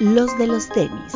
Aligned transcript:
los 0.00 0.38
de 0.38 0.46
los 0.46 0.68
tenis. 0.68 1.12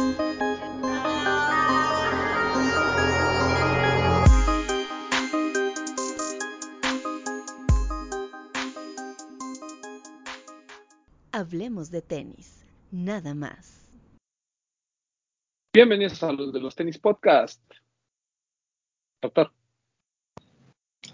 Hablemos 11.31 11.91
de 11.91 12.03
tenis, 12.03 12.65
nada 12.91 13.35
más. 13.35 13.89
Bienvenidos 15.73 16.21
a 16.23 16.33
los 16.33 16.53
de 16.53 16.61
los 16.61 16.75
tenis 16.75 16.99
podcast. 16.99 17.63
Doctor. 19.23 19.53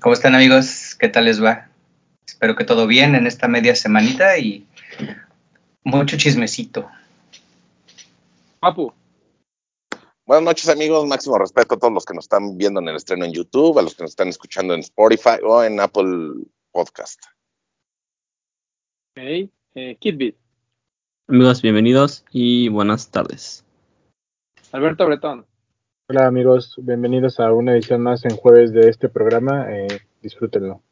¿Cómo 0.01 0.15
están 0.15 0.35
amigos? 0.35 0.95
¿Qué 0.95 1.09
tal 1.09 1.27
les 1.27 1.43
va? 1.43 1.69
Espero 2.27 2.57
que 2.57 2.65
todo 2.65 2.87
bien 2.87 3.15
en 3.15 3.27
esta 3.27 3.47
media 3.47 3.75
semanita 3.75 4.39
y 4.39 4.67
mucho 5.85 6.17
chismecito. 6.17 6.91
Papu. 8.61 8.93
Buenas 10.27 10.45
noches 10.45 10.69
amigos, 10.69 11.07
máximo 11.07 11.39
respeto 11.39 11.75
a 11.75 11.79
todos 11.79 11.93
los 11.93 12.05
que 12.05 12.15
nos 12.15 12.25
están 12.25 12.59
viendo 12.59 12.81
en 12.81 12.89
el 12.89 12.97
estreno 12.97 13.25
en 13.25 13.33
YouTube, 13.33 13.79
a 13.79 13.83
los 13.83 13.95
que 13.95 14.03
nos 14.03 14.11
están 14.11 14.29
escuchando 14.29 14.75
en 14.75 14.81
Spotify 14.81 15.39
o 15.43 15.63
en 15.63 15.81
Apple 15.81 16.45
Podcast. 16.71 17.23
Hey, 19.15 19.51
eh, 19.75 19.97
Kidbit. 19.99 20.37
Amigos, 21.29 21.63
bienvenidos 21.63 22.25
y 22.31 22.69
buenas 22.69 23.11
tardes. 23.11 23.65
Alberto 24.73 25.07
Bretón. 25.07 25.47
Hola 26.09 26.27
amigos, 26.27 26.75
bienvenidos 26.79 27.39
a 27.41 27.53
una 27.53 27.73
edición 27.73 28.03
más 28.03 28.25
en 28.25 28.37
jueves 28.37 28.73
de 28.73 28.89
este 28.89 29.09
programa. 29.09 29.67
Eh, 29.71 30.01
disfrútenlo. 30.21 30.83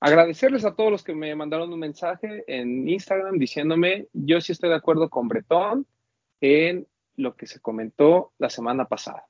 Agradecerles 0.00 0.64
a 0.64 0.74
todos 0.74 0.92
los 0.92 1.02
que 1.02 1.14
me 1.14 1.34
mandaron 1.34 1.72
un 1.72 1.80
mensaje 1.80 2.44
en 2.46 2.88
Instagram 2.88 3.38
diciéndome, 3.38 4.06
yo 4.12 4.40
sí 4.40 4.52
estoy 4.52 4.70
de 4.70 4.76
acuerdo 4.76 5.10
con 5.10 5.26
Bretón 5.26 5.86
en 6.40 6.86
lo 7.16 7.34
que 7.34 7.46
se 7.46 7.60
comentó 7.60 8.32
la 8.38 8.48
semana 8.48 8.86
pasada. 8.86 9.26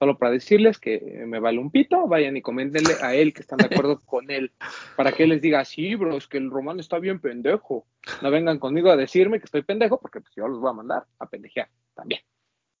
Solo 0.00 0.18
para 0.18 0.32
decirles 0.32 0.80
que 0.80 1.00
me 1.26 1.38
vale 1.38 1.58
un 1.58 1.70
pito, 1.70 2.08
vayan 2.08 2.36
y 2.36 2.42
coméntenle 2.42 2.94
a 3.00 3.14
él 3.14 3.32
que 3.32 3.42
están 3.42 3.58
de 3.58 3.66
acuerdo 3.66 4.00
con 4.04 4.28
él, 4.30 4.52
para 4.96 5.12
que 5.12 5.22
él 5.22 5.28
les 5.30 5.40
diga, 5.40 5.64
sí, 5.64 5.94
bro, 5.94 6.16
es 6.16 6.26
que 6.26 6.38
el 6.38 6.50
romano 6.50 6.80
está 6.80 6.98
bien 6.98 7.20
pendejo. 7.20 7.86
No 8.20 8.30
vengan 8.32 8.58
conmigo 8.58 8.90
a 8.90 8.96
decirme 8.96 9.38
que 9.38 9.44
estoy 9.44 9.62
pendejo, 9.62 10.00
porque 10.00 10.20
pues, 10.20 10.32
yo 10.34 10.48
los 10.48 10.60
voy 10.60 10.70
a 10.70 10.74
mandar 10.74 11.06
a 11.20 11.26
pendejear 11.26 11.68
también. 11.94 12.20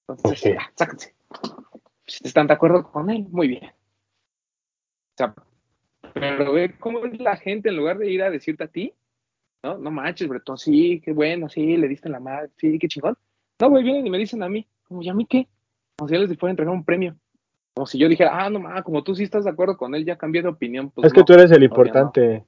Entonces, 0.08 0.54
ya, 0.54 0.70
sáquense. 0.74 1.14
Si 2.06 2.26
están 2.26 2.48
de 2.48 2.54
acuerdo 2.54 2.90
con 2.90 3.08
él, 3.08 3.24
muy 3.30 3.46
bien. 3.46 3.64
O 3.64 5.16
sea, 5.16 5.34
pero 6.14 6.52
ver 6.52 6.78
cómo 6.78 7.04
es 7.04 7.18
la 7.20 7.36
gente 7.36 7.68
en 7.68 7.76
lugar 7.76 7.98
de 7.98 8.10
ir 8.10 8.22
a 8.22 8.30
decirte 8.30 8.64
a 8.64 8.68
ti, 8.68 8.94
no, 9.62 9.78
no 9.78 9.90
manches, 9.90 10.28
Bretón, 10.28 10.58
sí, 10.58 11.00
qué 11.04 11.12
bueno, 11.12 11.48
sí, 11.48 11.76
le 11.76 11.88
diste 11.88 12.08
la 12.08 12.20
madre, 12.20 12.50
sí, 12.56 12.78
qué 12.78 12.86
chingón. 12.86 13.16
No, 13.60 13.70
güey, 13.70 13.82
vienen 13.82 14.06
y 14.06 14.10
me 14.10 14.18
dicen 14.18 14.42
a 14.42 14.48
mí, 14.48 14.66
como, 14.86 15.02
¿y 15.02 15.08
a 15.08 15.14
mí 15.14 15.26
qué? 15.26 15.48
Como 15.96 16.08
si 16.08 16.14
ya 16.14 16.20
les 16.20 16.38
fuera 16.38 16.50
a 16.50 16.52
entregar 16.52 16.74
un 16.74 16.84
premio. 16.84 17.16
Como 17.74 17.86
si 17.86 17.98
yo 17.98 18.08
dijera, 18.08 18.44
ah, 18.44 18.50
no 18.50 18.60
mames, 18.60 18.84
como 18.84 19.02
tú 19.02 19.14
sí 19.14 19.24
estás 19.24 19.44
de 19.44 19.50
acuerdo 19.50 19.76
con 19.76 19.94
él, 19.94 20.04
ya 20.04 20.16
cambié 20.16 20.42
de 20.42 20.48
opinión. 20.48 20.90
Pues 20.90 21.06
es 21.06 21.12
que 21.12 21.20
no, 21.20 21.24
tú 21.24 21.32
eres 21.32 21.50
el 21.50 21.62
importante. 21.62 22.38
no. 22.38 22.46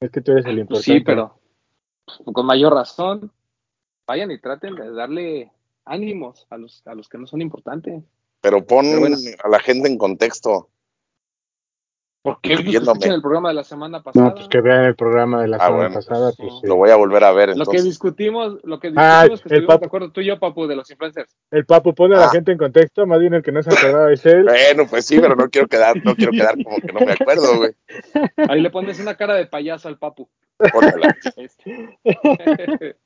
Es 0.00 0.10
que 0.10 0.20
tú 0.20 0.32
eres 0.32 0.46
el 0.46 0.66
Pues 0.66 0.88
importante. 0.88 0.98
sí, 0.98 1.00
pero 1.04 1.38
pues, 2.04 2.18
con 2.32 2.46
mayor 2.46 2.72
razón, 2.72 3.30
vayan 4.06 4.30
y 4.30 4.38
traten 4.40 4.74
de 4.74 4.90
darle 4.90 5.52
ánimos 5.84 6.46
a 6.50 6.56
los, 6.56 6.86
a 6.86 6.94
los 6.94 7.08
que 7.08 7.18
no 7.18 7.26
son 7.26 7.42
importantes. 7.42 8.02
Pero 8.40 8.64
pon 8.64 8.86
Pero 8.86 9.00
bueno. 9.00 9.16
a 9.42 9.48
la 9.48 9.60
gente 9.60 9.88
en 9.88 9.98
contexto. 9.98 10.70
¿Por 12.20 12.40
qué? 12.40 12.56
Pues, 12.56 12.74
escuchen 12.74 13.12
el 13.12 13.22
programa 13.22 13.48
de 13.50 13.54
la 13.54 13.64
semana 13.64 14.02
pasada. 14.02 14.26
No, 14.26 14.34
pues 14.34 14.48
que 14.48 14.60
vean 14.60 14.84
el 14.84 14.96
programa 14.96 15.40
de 15.42 15.48
la 15.48 15.56
Ah, 15.58 15.60
semana 15.66 15.76
bueno. 15.76 15.94
pasada. 15.94 16.32
Pues, 16.36 16.52
sí. 16.60 16.66
Lo 16.66 16.74
voy 16.76 16.90
a 16.90 16.96
volver 16.96 17.22
a 17.24 17.30
ver 17.32 17.56
Lo 17.56 17.64
que 17.64 17.80
discutimos, 17.80 18.58
lo 18.64 18.80
que 18.80 18.92
Ah, 18.96 19.22
discutimos 19.28 19.40
que 19.42 19.48
el 19.48 19.54
estuvimos 19.62 19.76
pap- 19.76 19.80
de 19.80 19.86
acuerdo 19.86 20.10
tú 20.12 20.20
y 20.20 20.26
yo, 20.26 20.38
Papu, 20.38 20.66
de 20.66 20.76
los 20.76 20.90
influencers. 20.90 21.36
El 21.52 21.64
papu 21.64 21.94
pone 21.94 22.16
a 22.16 22.18
la 22.18 22.26
Ah. 22.26 22.30
gente 22.30 22.50
en 22.52 22.58
contexto, 22.58 23.06
más 23.06 23.20
bien 23.20 23.34
el 23.34 23.42
que 23.42 23.52
no 23.52 23.62
se 23.62 23.70
acordaba 23.72 24.12
es 24.12 24.26
él. 24.26 24.44
Bueno, 24.44 24.86
pues 24.90 25.06
sí, 25.06 25.20
pero 25.20 25.36
no 25.36 25.48
quiero 25.48 25.68
quedar, 25.70 25.96
no 26.04 26.14
quiero 26.16 26.32
quedar 26.32 26.54
como 26.62 26.76
que 26.78 26.92
no 26.92 27.00
me 27.00 27.12
acuerdo, 27.12 27.56
güey. 27.56 27.70
Ahí 28.48 28.60
le 28.60 28.70
pones 28.70 28.98
una 29.00 29.14
cara 29.16 29.34
de 29.36 29.46
payaso 29.46 29.88
al 29.88 29.98
Papu. 29.98 30.28
Póngala. 30.72 31.16
Este. 31.36 31.96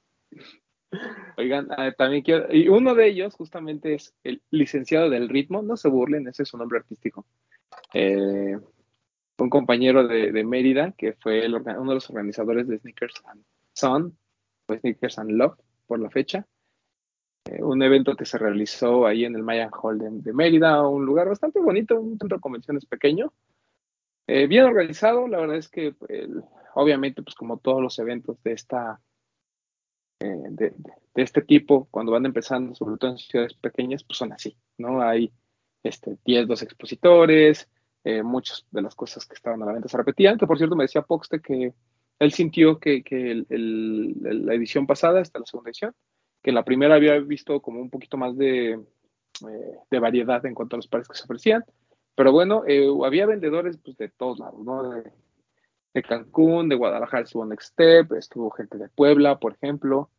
Oigan, 1.38 1.68
ah, 1.76 1.90
también 1.96 2.22
quiero, 2.22 2.46
y 2.54 2.68
uno 2.68 2.94
de 2.94 3.06
ellos 3.08 3.34
justamente 3.34 3.94
es 3.94 4.14
el 4.24 4.42
licenciado 4.50 5.08
del 5.08 5.28
ritmo, 5.30 5.62
no 5.62 5.76
se 5.78 5.88
burlen, 5.88 6.28
ese 6.28 6.42
es 6.42 6.48
su 6.50 6.58
nombre 6.58 6.78
artístico. 6.78 7.24
Eh, 7.94 8.58
un 9.42 9.50
compañero 9.50 10.06
de, 10.06 10.32
de 10.32 10.44
Mérida 10.44 10.92
que 10.92 11.14
fue 11.14 11.46
uno 11.46 11.60
de 11.60 11.94
los 11.94 12.10
organizadores 12.10 12.68
de 12.68 12.78
Sneakers 12.78 13.22
and 13.26 13.44
Son, 13.72 14.16
o 14.66 14.74
Sneakers 14.74 15.18
and 15.18 15.32
Love 15.32 15.58
por 15.86 16.00
la 16.00 16.10
fecha. 16.10 16.46
Eh, 17.44 17.62
un 17.62 17.82
evento 17.82 18.16
que 18.16 18.24
se 18.24 18.38
realizó 18.38 19.06
ahí 19.06 19.24
en 19.24 19.34
el 19.34 19.42
Mayan 19.42 19.70
Hall 19.72 19.98
de, 19.98 20.10
de 20.10 20.32
Mérida, 20.32 20.86
un 20.86 21.04
lugar 21.04 21.28
bastante 21.28 21.60
bonito, 21.60 22.00
un 22.00 22.18
centro 22.18 22.38
de 22.38 22.40
convenciones 22.40 22.86
pequeño. 22.86 23.32
Eh, 24.26 24.46
bien 24.46 24.64
organizado, 24.64 25.26
la 25.26 25.38
verdad 25.38 25.56
es 25.56 25.68
que 25.68 25.94
obviamente, 26.74 27.22
pues 27.22 27.34
como 27.34 27.58
todos 27.58 27.82
los 27.82 27.98
eventos 27.98 28.40
de 28.42 28.52
esta 28.52 29.00
eh, 30.22 30.48
de, 30.50 30.72
este 31.16 31.42
tipo, 31.42 31.88
cuando 31.90 32.12
van 32.12 32.24
empezando, 32.24 32.74
sobre 32.74 32.96
todo 32.96 33.10
en 33.10 33.18
ciudades 33.18 33.54
pequeñas, 33.54 34.04
pues 34.04 34.18
son 34.18 34.32
así, 34.32 34.56
¿no? 34.78 35.02
Hay 35.02 35.32
este, 35.82 36.16
10, 36.24 36.46
12 36.46 36.64
expositores, 36.64 37.68
eh, 38.04 38.22
muchas 38.22 38.66
de 38.70 38.82
las 38.82 38.94
cosas 38.94 39.26
que 39.26 39.34
estaban 39.34 39.62
a 39.62 39.66
la 39.66 39.72
venta 39.72 39.88
se 39.88 39.96
repetían, 39.96 40.38
que 40.38 40.46
por 40.46 40.58
cierto 40.58 40.76
me 40.76 40.84
decía 40.84 41.02
Poxte 41.02 41.40
que 41.40 41.72
él 42.18 42.32
sintió 42.32 42.78
que, 42.78 43.02
que 43.02 43.30
el- 43.30 43.46
el- 43.50 44.46
la 44.46 44.54
edición 44.54 44.86
pasada, 44.86 45.20
esta 45.20 45.38
la 45.38 45.46
segunda 45.46 45.70
edición, 45.70 45.94
que 46.42 46.52
la 46.52 46.64
primera 46.64 46.94
había 46.96 47.18
visto 47.18 47.60
como 47.60 47.80
un 47.80 47.90
poquito 47.90 48.16
más 48.16 48.36
de, 48.36 48.72
eh, 48.72 49.76
de 49.90 49.98
variedad 49.98 50.44
en 50.46 50.54
cuanto 50.54 50.76
a 50.76 50.78
los 50.78 50.88
pares 50.88 51.08
que 51.08 51.14
se 51.16 51.24
ofrecían, 51.24 51.64
pero 52.14 52.32
bueno, 52.32 52.64
eh, 52.66 52.86
había 53.04 53.26
vendedores 53.26 53.78
pues, 53.78 53.96
de 53.96 54.08
todos 54.08 54.38
lados, 54.38 54.60
¿no? 54.64 54.90
De, 54.90 55.10
de 55.94 56.02
Cancún, 56.02 56.68
de 56.68 56.74
Guadalajara 56.76 57.24
estuvo 57.24 57.44
Next 57.44 57.72
Step, 57.72 58.12
estuvo 58.12 58.50
gente 58.50 58.78
de 58.78 58.88
Puebla, 58.88 59.38
por 59.38 59.54
ejemplo. 59.54 60.10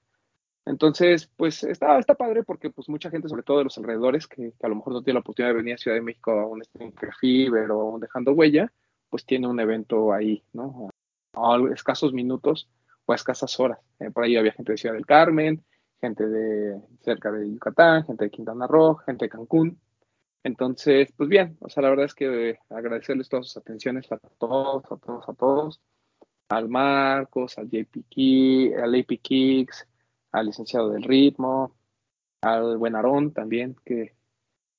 Entonces, 0.66 1.29
pues 1.35 1.63
está, 1.63 2.00
está 2.00 2.16
padre 2.16 2.44
porque 2.44 2.69
pues 2.69 2.88
mucha 2.88 3.09
gente, 3.09 3.28
sobre 3.28 3.44
todo 3.44 3.57
de 3.57 3.63
los 3.66 3.78
alrededores, 3.78 4.28
que, 4.28 4.53
a 4.62 4.68
lo 4.69 4.75
mejor 4.75 4.94
no 4.94 5.01
tiene 5.03 5.16
la 5.16 5.19
oportunidad 5.19 5.51
de 5.53 5.57
venir 5.57 5.74
a 5.74 5.78
Ciudad 5.78 5.97
de 5.97 6.01
México 6.01 6.31
a 6.31 6.47
un 6.47 6.63
Stinker 6.63 7.13
Fever 7.19 7.72
o 7.72 7.85
un 7.85 8.00
Dejando 8.00 8.31
Huella, 8.31 8.72
pues 9.09 9.25
tiene 9.25 9.47
un 9.47 9.59
evento 9.59 10.13
ahí, 10.13 10.44
¿no? 10.53 10.90
A, 11.34 11.56
a 11.56 11.73
escasos 11.73 12.13
minutos 12.13 12.69
o 13.06 13.12
a 13.12 13.16
escasas 13.16 13.59
horas. 13.59 13.79
Eh, 14.00 14.09
por 14.12 14.23
ahí 14.23 14.38
había 14.38 14.53
gente 14.53 14.72
de 14.72 14.78
Ciudad 14.78 14.96
del 14.96 15.06
Carmen, 15.06 15.62
gente 16.00 16.28
de 16.28 16.79
cerca 17.02 17.31
de 17.31 17.50
Yucatán, 17.52 18.06
gente 18.06 18.25
de 18.25 18.31
Quintana 18.31 18.66
Roo, 18.66 18.96
gente 18.96 19.25
de 19.25 19.29
Cancún. 19.29 19.79
Entonces, 20.44 21.12
pues 21.16 21.29
bien, 21.29 21.57
o 21.62 21.69
sea, 21.69 21.84
la 21.84 21.90
verdad 21.90 22.06
es 22.06 22.16
que 22.16 22.57
agradecerles 22.69 23.29
todas 23.29 23.47
sus 23.47 23.57
atenciones 23.57 24.12
a 24.12 24.18
todos, 24.38 24.84
a 24.91 24.97
todos, 24.97 25.29
a 25.29 25.34
todos, 25.34 25.81
al 26.50 26.68
Marcos, 26.69 27.57
al 27.57 27.69
JP 27.69 28.03
Ki- 28.09 28.73
al 28.73 28.94
AP 28.96 29.19
Kicks, 29.22 29.88
al 30.34 30.48
licenciado 30.48 30.90
del 30.90 31.04
ritmo, 31.04 31.74
al 32.42 32.78
buen 32.78 32.96
Aarón 32.96 33.32
también, 33.32 33.78
que 33.86 34.14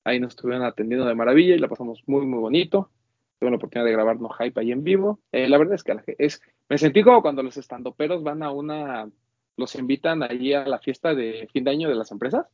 ahí 0.05 0.21
nos 0.21 0.35
estuvieron 0.35 0.65
atendiendo 0.65 1.07
de 1.07 1.15
maravilla 1.15 1.55
y 1.55 1.59
la 1.59 1.69
pasamos 1.69 2.03
muy, 2.07 2.27
muy 2.27 2.41
bonito. 2.41 2.91
Tuve 3.39 3.51
la 3.51 3.57
oportunidad 3.57 3.87
de 3.87 3.93
grabar 3.93 4.21
No 4.21 4.29
Hype 4.29 4.61
ahí 4.61 4.73
en 4.73 4.85
vivo. 4.85 5.21
Eh, 5.33 5.49
la 5.49 5.59
verdad 5.59 5.75
es 5.75 5.85
que 5.85 5.97
es, 6.19 6.43
me 6.69 6.77
sentí 6.77 7.03
como 7.03 7.23
cuando 7.23 7.43
los 7.43 7.57
estandoperos 7.57 8.23
van 8.23 8.43
a 8.43 8.51
una, 8.51 9.09
los 9.57 9.75
invitan 9.77 10.23
ahí 10.23 10.53
a 10.53 10.67
la 10.67 10.79
fiesta 10.79 11.15
de 11.15 11.49
fin 11.53 11.65
de 11.65 11.71
año 11.71 11.89
de 11.89 11.95
las 11.95 12.11
empresas, 12.11 12.47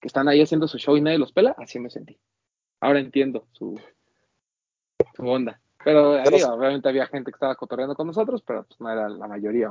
que 0.00 0.08
están 0.08 0.28
ahí 0.28 0.42
haciendo 0.42 0.68
su 0.68 0.78
show 0.78 0.96
y 0.96 1.00
nadie 1.00 1.18
los 1.18 1.32
pela, 1.32 1.54
así 1.58 1.78
me 1.78 1.90
sentí. 1.90 2.18
Ahora 2.80 3.00
entiendo 3.00 3.46
su, 3.52 3.80
su 5.16 5.26
onda. 5.26 5.60
Pero 5.84 6.22
digo, 6.22 6.48
obviamente 6.48 6.88
había 6.88 7.06
gente 7.06 7.30
que 7.30 7.36
estaba 7.36 7.54
cotorreando 7.56 7.94
con 7.94 8.06
nosotros, 8.06 8.42
pero 8.42 8.64
pues 8.64 8.80
no 8.80 8.90
era 8.90 9.08
la 9.08 9.28
mayoría. 9.28 9.70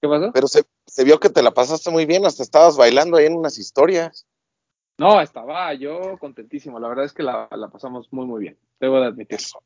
¿Qué 0.00 0.08
pasó? 0.08 0.30
Pero 0.32 0.46
se, 0.48 0.64
se 0.86 1.04
vio 1.04 1.18
que 1.18 1.30
te 1.30 1.42
la 1.42 1.52
pasaste 1.52 1.90
muy 1.90 2.06
bien, 2.06 2.26
hasta 2.26 2.42
estabas 2.42 2.76
bailando 2.76 3.16
ahí 3.16 3.26
en 3.26 3.36
unas 3.36 3.58
historias. 3.58 4.26
No, 4.98 5.20
estaba 5.20 5.72
yo 5.74 6.16
contentísimo. 6.18 6.78
La 6.78 6.88
verdad 6.88 7.04
es 7.04 7.12
que 7.12 7.22
la, 7.22 7.48
la 7.50 7.68
pasamos 7.68 8.10
muy, 8.12 8.26
muy 8.26 8.40
bien. 8.42 8.58
Debo 8.80 9.00
de 9.00 9.06
admitir. 9.06 9.36
Eso. 9.38 9.62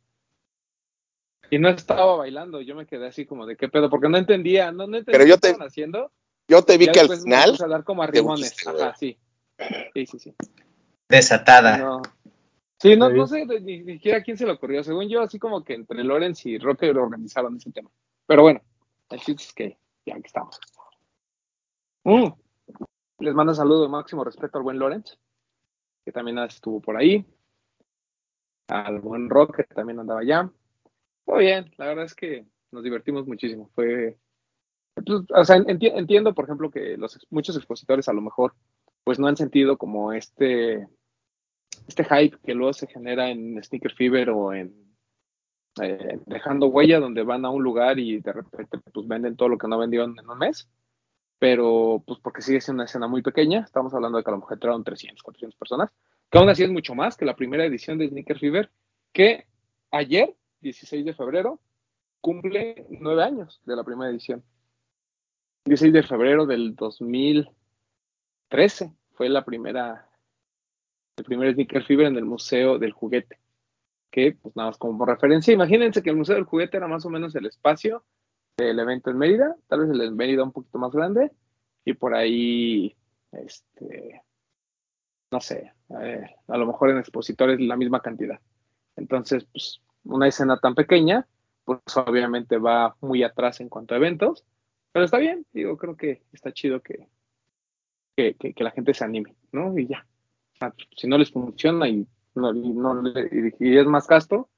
Y 1.50 1.58
no 1.58 1.68
estaba 1.68 2.16
bailando. 2.16 2.60
Yo 2.60 2.74
me 2.74 2.86
quedé 2.86 3.08
así 3.08 3.26
como 3.26 3.46
de 3.46 3.56
qué 3.56 3.68
pedo, 3.68 3.90
porque 3.90 4.08
no 4.08 4.18
entendía, 4.18 4.72
no, 4.72 4.86
no 4.86 4.96
entendía 4.98 5.12
Pero 5.12 5.24
qué 5.24 5.30
yo 5.30 5.38
te- 5.38 5.48
estaban 5.48 5.66
haciendo. 5.68 6.10
Yo 6.48 6.62
te 6.62 6.78
vi 6.78 6.88
que 6.88 6.98
al 7.00 7.08
me 7.08 7.16
final, 7.16 7.50
puse 7.52 7.64
a 7.64 7.68
dar 7.68 7.84
como 7.84 8.02
a 8.02 8.06
rimones. 8.08 8.66
Ajá, 8.66 8.94
sí. 8.96 9.18
Sí, 9.94 10.06
sí, 10.06 10.18
sí. 10.18 10.34
Desatada. 11.08 11.76
No. 11.78 12.02
Sí, 12.80 12.96
no, 12.96 13.10
no 13.10 13.26
sé 13.26 13.44
ni, 13.46 13.82
ni 13.82 13.94
siquiera 13.94 14.18
a 14.18 14.22
quién 14.22 14.36
se 14.38 14.46
le 14.46 14.52
ocurrió. 14.52 14.82
Según 14.82 15.08
yo, 15.08 15.20
así 15.20 15.38
como 15.38 15.62
que 15.62 15.74
entre 15.74 16.02
Lorenz 16.02 16.46
y 16.46 16.58
Rocker 16.58 16.96
organizaron 16.96 17.56
ese 17.56 17.70
tema. 17.70 17.90
Pero 18.26 18.42
bueno, 18.42 18.62
el 19.10 19.20
chiste 19.20 19.42
es 19.44 19.52
que 19.52 19.78
ya 20.06 20.14
aquí 20.14 20.26
estamos. 20.26 20.58
Mm. 22.04 22.28
Les 23.18 23.34
mando 23.34 23.54
saludo 23.54 23.82
de 23.82 23.88
máximo 23.88 24.24
respeto 24.24 24.58
al 24.58 24.64
buen 24.64 24.78
Lorenz, 24.78 25.18
que 26.04 26.12
también 26.12 26.38
estuvo 26.38 26.80
por 26.80 26.96
ahí. 26.96 27.26
Al 28.68 29.00
buen 29.00 29.28
Rock, 29.28 29.56
que 29.56 29.64
también 29.64 29.98
andaba 29.98 30.20
allá. 30.20 30.50
Muy 31.26 31.40
bien, 31.40 31.70
la 31.76 31.86
verdad 31.86 32.04
es 32.04 32.14
que 32.14 32.46
nos 32.70 32.82
divertimos 32.82 33.26
muchísimo. 33.26 33.68
Fue 33.74 34.16
Pues, 34.94 35.06
o 35.34 35.44
sea, 35.44 35.56
enti- 35.58 35.92
entiendo, 35.94 36.34
por 36.34 36.44
ejemplo, 36.44 36.70
que 36.70 36.96
los 36.96 37.18
muchos 37.30 37.56
expositores 37.56 38.08
a 38.08 38.12
lo 38.12 38.20
mejor 38.20 38.54
pues 39.04 39.18
no 39.18 39.26
han 39.26 39.36
sentido 39.36 39.76
como 39.78 40.12
este 40.12 40.86
este 41.86 42.04
hype 42.04 42.38
que 42.44 42.54
luego 42.54 42.72
se 42.72 42.86
genera 42.86 43.30
en 43.30 43.62
Sneaker 43.62 43.92
Fever 43.94 44.30
o 44.30 44.52
en 44.52 44.89
eh, 45.80 46.18
dejando 46.26 46.66
huella 46.66 47.00
donde 47.00 47.22
van 47.22 47.44
a 47.44 47.50
un 47.50 47.62
lugar 47.62 47.98
y 47.98 48.20
de 48.20 48.32
repente 48.32 48.78
pues 48.92 49.06
venden 49.06 49.36
todo 49.36 49.48
lo 49.48 49.58
que 49.58 49.68
no 49.68 49.78
vendieron 49.78 50.18
en 50.18 50.28
un 50.28 50.38
mes 50.38 50.68
pero 51.38 52.02
pues 52.06 52.18
porque 52.20 52.42
sigue 52.42 52.60
siendo 52.60 52.82
una 52.82 52.86
escena 52.86 53.08
muy 53.08 53.22
pequeña 53.22 53.60
estamos 53.60 53.94
hablando 53.94 54.18
de 54.18 54.24
que 54.24 54.30
a 54.30 54.32
lo 54.32 54.38
mejor 54.38 54.54
entraron 54.54 54.84
300, 54.84 55.22
400 55.22 55.56
personas 55.56 55.90
que 56.30 56.38
aún 56.38 56.48
así 56.48 56.64
es 56.64 56.70
mucho 56.70 56.94
más 56.94 57.16
que 57.16 57.24
la 57.24 57.36
primera 57.36 57.64
edición 57.64 57.98
de 57.98 58.08
Sneaker 58.08 58.38
Fever 58.38 58.70
que 59.12 59.46
ayer, 59.90 60.34
16 60.60 61.04
de 61.04 61.14
febrero 61.14 61.60
cumple 62.20 62.86
nueve 62.90 63.24
años 63.24 63.60
de 63.64 63.76
la 63.76 63.84
primera 63.84 64.10
edición 64.10 64.44
16 65.64 65.92
de 65.92 66.02
febrero 66.02 66.46
del 66.46 66.74
2013 66.74 68.94
fue 69.12 69.28
la 69.28 69.44
primera, 69.44 70.08
el 71.16 71.24
primer 71.24 71.52
Sneaker 71.52 71.84
Fever 71.84 72.06
en 72.06 72.16
el 72.16 72.24
Museo 72.24 72.78
del 72.78 72.92
Juguete. 72.92 73.38
Que, 74.10 74.32
pues 74.32 74.56
nada 74.56 74.70
más 74.70 74.78
como 74.78 75.04
referencia, 75.06 75.54
imagínense 75.54 76.02
que 76.02 76.10
el 76.10 76.16
Museo 76.16 76.34
del 76.34 76.44
Juguete 76.44 76.76
era 76.76 76.88
más 76.88 77.04
o 77.06 77.10
menos 77.10 77.34
el 77.36 77.46
espacio 77.46 78.04
del 78.56 78.78
evento 78.78 79.10
en 79.10 79.18
Mérida, 79.18 79.56
tal 79.68 79.80
vez 79.80 79.90
el 79.90 79.98
de 79.98 80.10
Mérida 80.10 80.42
un 80.42 80.52
poquito 80.52 80.78
más 80.78 80.92
grande, 80.92 81.30
y 81.84 81.94
por 81.94 82.14
ahí, 82.14 82.96
este, 83.32 84.22
no 85.30 85.40
sé, 85.40 85.72
eh, 86.00 86.26
a 86.48 86.58
lo 86.58 86.66
mejor 86.66 86.90
en 86.90 86.98
expositores 86.98 87.60
la 87.60 87.76
misma 87.76 88.00
cantidad. 88.00 88.40
Entonces, 88.96 89.46
pues, 89.52 89.80
una 90.04 90.28
escena 90.28 90.58
tan 90.58 90.74
pequeña, 90.74 91.26
pues 91.64 91.80
obviamente 91.96 92.58
va 92.58 92.96
muy 93.00 93.22
atrás 93.22 93.60
en 93.60 93.68
cuanto 93.68 93.94
a 93.94 93.98
eventos, 93.98 94.44
pero 94.92 95.04
está 95.04 95.18
bien, 95.18 95.46
digo, 95.52 95.76
creo 95.76 95.96
que 95.96 96.22
está 96.32 96.52
chido 96.52 96.80
que, 96.82 97.08
que, 98.16 98.34
que, 98.34 98.64
la 98.64 98.72
gente 98.72 98.92
se 98.92 99.04
anime, 99.04 99.36
¿no? 99.52 99.76
Y 99.78 99.86
ya. 99.86 100.06
Sea, 100.58 100.74
si 100.96 101.06
no 101.06 101.16
les 101.16 101.30
funciona 101.30 101.88
y, 101.88 102.06
no, 102.34 102.54
y, 102.54 102.72
no 102.72 103.02
le- 103.02 103.54
y 103.58 103.76
es 103.76 103.86
más 103.86 104.06
gasto, 104.06 104.48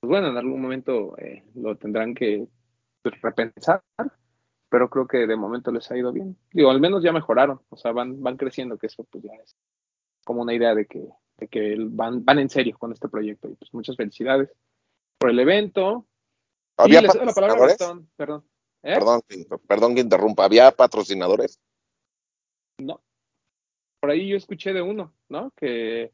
pues 0.00 0.08
bueno, 0.10 0.28
en 0.28 0.36
algún 0.36 0.60
momento 0.62 1.16
eh, 1.18 1.44
lo 1.54 1.76
tendrán 1.76 2.14
que 2.14 2.46
repensar, 3.04 3.82
pero 4.68 4.90
creo 4.90 5.06
que 5.06 5.26
de 5.26 5.36
momento 5.36 5.70
les 5.72 5.90
ha 5.90 5.96
ido 5.96 6.12
bien. 6.12 6.36
Digo, 6.52 6.70
al 6.70 6.80
menos 6.80 7.02
ya 7.02 7.12
mejoraron, 7.12 7.60
o 7.68 7.76
sea, 7.76 7.92
van, 7.92 8.22
van 8.22 8.36
creciendo, 8.36 8.76
que 8.78 8.86
eso 8.88 9.04
pues 9.04 9.24
ya 9.24 9.32
es 9.42 9.56
como 10.24 10.42
una 10.42 10.54
idea 10.54 10.74
de 10.74 10.86
que, 10.86 11.08
de 11.38 11.48
que 11.48 11.76
van, 11.78 12.24
van 12.24 12.38
en 12.38 12.50
serio 12.50 12.76
con 12.78 12.92
este 12.92 13.08
proyecto. 13.08 13.48
Y 13.48 13.54
pues 13.54 13.72
muchas 13.72 13.96
felicidades 13.96 14.52
por 15.18 15.30
el 15.30 15.38
evento. 15.38 16.06
¿Había 16.76 17.00
y 17.00 17.02
les 17.04 17.14
doy 17.14 17.24
la 17.26 17.32
palabra? 17.32 17.66
Gastón, 17.66 18.10
perdón. 18.14 18.44
¿Eh? 18.82 18.94
Perdón, 18.94 19.20
que- 19.26 19.46
perdón 19.66 19.94
que 19.94 20.00
interrumpa. 20.02 20.44
¿Había 20.44 20.70
patrocinadores? 20.70 21.58
No. 22.78 23.00
Por 24.00 24.10
ahí 24.10 24.28
yo 24.28 24.36
escuché 24.36 24.72
de 24.72 24.82
uno, 24.82 25.14
¿no? 25.28 25.50
Que 25.56 26.12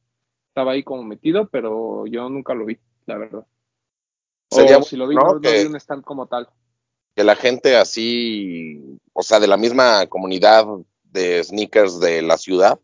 estaba 0.55 0.71
ahí 0.71 0.85
como 0.85 1.03
metido, 1.03 1.49
pero 1.49 2.07
yo 2.07 2.29
nunca 2.29 2.55
lo 2.55 2.65
vi, 2.65 2.79
la 3.07 3.19
verdad. 3.19 3.45
Sería 4.49 4.79
o 4.79 4.83
si 4.83 4.97
lo 4.97 5.09
vi, 5.09 5.17
no, 5.17 5.35
no 5.35 5.41
que- 5.41 5.63
vi 5.65 5.67
un 5.67 5.75
stand 5.75 6.05
como 6.05 6.29
tal. 6.29 6.49
que 7.17 7.25
la 7.25 7.35
gente 7.35 7.77
así, 7.77 8.81
o 9.13 9.23
sea, 9.23 9.41
de 9.41 9.49
la 9.49 9.57
misma 9.57 10.07
comunidad 10.07 10.65
de 11.03 11.43
sneakers 11.43 11.99
de 11.99 12.23
la 12.23 12.37
ciudad, 12.39 12.79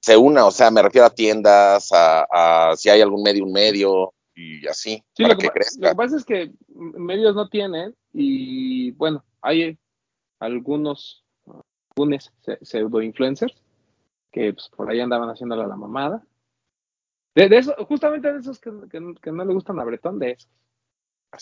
se 0.00 0.18
una, 0.18 0.44
o 0.44 0.50
sea, 0.50 0.70
me 0.70 0.82
refiero 0.82 1.06
a 1.06 1.14
tiendas, 1.14 1.90
a, 1.92 2.26
a 2.70 2.76
si 2.76 2.90
hay 2.90 3.00
algún 3.00 3.22
medio, 3.22 3.44
un 3.44 3.52
medio, 3.52 4.12
y 4.34 4.66
así, 4.66 5.02
Sí, 5.16 5.22
para 5.22 5.34
lo 5.34 5.40
que, 5.40 5.48
crezca. 5.48 5.86
lo 5.86 5.90
que 5.90 5.96
pasa 5.96 6.16
es 6.18 6.24
que 6.26 6.52
medios 6.68 7.34
no 7.34 7.48
tienen 7.48 7.94
y 8.12 8.90
bueno, 8.92 9.24
hay 9.40 9.78
algunos, 10.40 11.24
algunos 11.96 12.30
pseudo 12.62 13.00
influencers 13.02 13.54
que 14.30 14.52
pues, 14.52 14.68
por 14.76 14.90
ahí 14.90 15.00
andaban 15.00 15.30
haciéndole 15.30 15.62
a 15.64 15.66
la 15.68 15.76
mamada. 15.76 16.22
De, 17.38 17.48
de 17.48 17.58
eso, 17.58 17.74
justamente 17.86 18.32
de 18.32 18.40
esos 18.40 18.58
que, 18.58 18.70
que- 18.90 19.14
que 19.22 19.32
no 19.32 19.44
le 19.44 19.54
gustan 19.54 19.78
a 19.78 19.84
Bretón, 19.84 20.18
de 20.18 20.32
esos. 20.32 20.50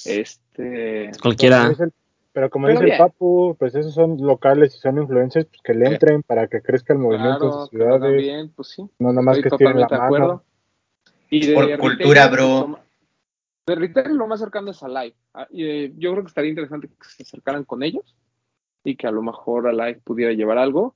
Este, 0.05 1.11
Cualquiera. 1.23 1.73
pero 2.33 2.51
como 2.51 2.67
Pero 2.67 2.81
dice 2.81 2.93
el. 2.93 2.99
Papu, 2.99 3.57
pues 3.59 3.75
esos 3.75 3.95
son 3.95 4.19
locales 4.21 4.75
y 4.75 4.79
son 4.79 4.99
influencers, 4.99 5.47
pues 5.47 5.61
que 5.63 5.75
le 5.75 5.87
entren 5.87 6.23
para 6.23 6.49
que 6.49 6.61
crezca 6.61 6.93
el 6.93 6.99
movimiento 6.99 7.39
claro, 7.39 7.53
sus 7.67 7.73
hagan 7.81 7.99
ciudades. 8.01 8.23
bien, 8.23 8.53
pues 8.55 8.69
sí. 8.69 8.83
No 8.99 9.13
nomás 9.13 9.39
Estoy 9.39 9.43
que 9.51 9.55
estiren 9.55 9.81
la 9.81 9.87
totalmente 9.87 9.95
de 9.95 9.99
mano. 10.01 10.25
acuerdo. 10.27 10.45
Y 11.31 11.47
de 11.47 11.55
Por 11.55 11.79
cultura, 11.79 12.29
bro. 12.29 12.79
De 13.67 13.75
retail 13.75 14.15
lo 14.17 14.27
más 14.27 14.39
cercano 14.41 14.71
es 14.71 14.83
a 14.83 14.89
Live. 14.89 15.17
Ah, 15.35 15.47
y, 15.51 15.65
eh, 15.65 15.93
yo 15.97 16.13
creo 16.13 16.23
que 16.25 16.29
estaría 16.29 16.51
interesante 16.51 16.89
que 16.89 16.95
se 17.09 17.23
acercaran 17.23 17.65
con 17.65 17.83
ellos 17.83 18.15
y 18.85 18.97
que 18.97 19.07
a 19.07 19.11
lo 19.11 19.23
mejor 19.23 19.67
a 19.67 19.73
Live 19.73 20.01
pudiera 20.05 20.33
llevar 20.33 20.59
algo. 20.59 20.95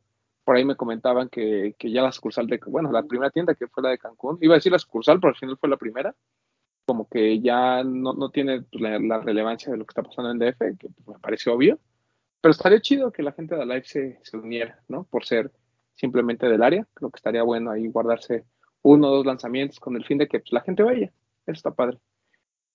Por 0.50 0.56
ahí 0.56 0.64
me 0.64 0.74
comentaban 0.74 1.28
que, 1.28 1.76
que 1.78 1.92
ya 1.92 2.02
la 2.02 2.10
sucursal 2.10 2.48
de, 2.48 2.58
bueno, 2.66 2.90
la 2.90 3.04
primera 3.04 3.30
tienda 3.30 3.54
que 3.54 3.68
fue 3.68 3.84
la 3.84 3.90
de 3.90 3.98
Cancún, 3.98 4.36
iba 4.40 4.54
a 4.54 4.56
decir 4.58 4.72
la 4.72 4.80
sucursal, 4.80 5.20
pero 5.20 5.28
al 5.28 5.36
final 5.36 5.56
fue 5.56 5.68
la 5.68 5.76
primera, 5.76 6.12
como 6.84 7.08
que 7.08 7.38
ya 7.38 7.84
no, 7.84 8.14
no 8.14 8.30
tiene 8.30 8.62
pues, 8.62 8.82
la, 8.82 8.98
la 8.98 9.20
relevancia 9.20 9.70
de 9.70 9.78
lo 9.78 9.84
que 9.84 9.92
está 9.92 10.02
pasando 10.02 10.32
en 10.32 10.40
DF, 10.40 10.58
que 10.76 10.88
me 11.06 11.20
parece 11.20 11.50
obvio, 11.50 11.78
pero 12.40 12.50
estaría 12.50 12.80
chido 12.80 13.12
que 13.12 13.22
la 13.22 13.30
gente 13.30 13.54
de 13.54 13.64
Live 13.64 13.84
se, 13.84 14.18
se 14.24 14.36
uniera, 14.38 14.82
¿no? 14.88 15.04
Por 15.04 15.24
ser 15.24 15.52
simplemente 15.94 16.48
del 16.48 16.64
área, 16.64 16.84
creo 16.94 17.12
que 17.12 17.18
estaría 17.18 17.44
bueno 17.44 17.70
ahí 17.70 17.86
guardarse 17.86 18.44
uno 18.82 19.06
o 19.06 19.16
dos 19.18 19.26
lanzamientos 19.26 19.78
con 19.78 19.94
el 19.94 20.04
fin 20.04 20.18
de 20.18 20.26
que 20.26 20.40
pues, 20.40 20.52
la 20.52 20.62
gente 20.62 20.82
vaya. 20.82 21.12
Eso 21.46 21.52
está 21.52 21.70
padre. 21.70 22.00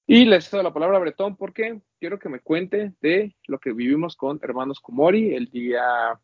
Y 0.08 0.24
les 0.24 0.50
cedo 0.50 0.64
la 0.64 0.72
palabra 0.72 0.96
a 0.96 1.02
Bretón 1.02 1.36
porque 1.36 1.82
quiero 2.00 2.20
que 2.20 2.30
me 2.30 2.40
cuente 2.40 2.94
de 3.02 3.36
lo 3.48 3.60
que 3.60 3.74
vivimos 3.74 4.16
con 4.16 4.40
Hermanos 4.42 4.80
Kumori 4.80 5.36
el 5.36 5.48
día 5.48 6.22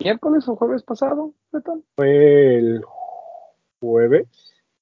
miércoles 0.00 0.48
o 0.48 0.56
jueves 0.56 0.82
pasado, 0.82 1.32
Bretón. 1.52 1.84
Fue 1.96 2.56
el 2.56 2.82
jueves. 3.80 4.26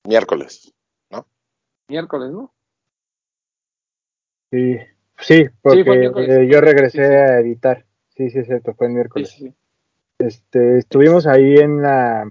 Miércoles. 0.04 0.72
Miércoles, 1.88 2.30
¿no? 2.32 2.52
Sí, 4.50 4.76
sí, 5.18 5.44
porque 5.62 6.10
eh, 6.16 6.48
yo 6.50 6.60
regresé 6.60 6.98
Sí, 6.98 7.08
sí. 7.08 7.14
a 7.14 7.38
editar. 7.40 7.84
Sí, 8.16 8.30
sí, 8.30 8.38
es 8.40 8.46
cierto, 8.46 8.74
fue 8.74 8.88
el 8.88 8.92
miércoles. 8.94 9.30
sí, 9.30 9.48
sí. 9.48 9.54
Este, 10.18 10.78
estuvimos 10.78 11.26
ahí 11.26 11.56
en 11.56 11.80
la, 11.80 12.30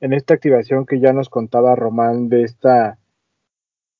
en 0.00 0.12
esta 0.12 0.34
activación 0.34 0.84
que 0.86 1.00
ya 1.00 1.12
nos 1.12 1.30
contaba 1.30 1.74
Román 1.74 2.28
de 2.28 2.42
esta, 2.42 2.98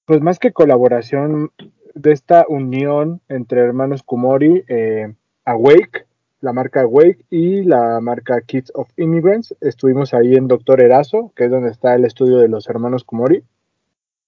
pues 0.04 0.20
más 0.20 0.38
que 0.38 0.52
colaboración, 0.52 1.50
de 1.94 2.12
esta 2.12 2.44
unión 2.48 3.20
entre 3.28 3.60
hermanos 3.60 4.02
Kumori, 4.02 4.64
eh, 4.68 5.14
Awake, 5.44 6.06
la 6.42 6.52
marca 6.52 6.82
Awake 6.82 7.24
y 7.30 7.62
la 7.62 8.00
marca 8.00 8.40
Kids 8.42 8.72
of 8.74 8.90
Immigrants. 8.96 9.54
Estuvimos 9.60 10.12
ahí 10.12 10.34
en 10.34 10.48
Doctor 10.48 10.82
Erazo, 10.82 11.32
que 11.36 11.44
es 11.44 11.50
donde 11.50 11.70
está 11.70 11.94
el 11.94 12.04
estudio 12.04 12.38
de 12.38 12.48
los 12.48 12.68
hermanos 12.68 13.04
Kumori. 13.04 13.44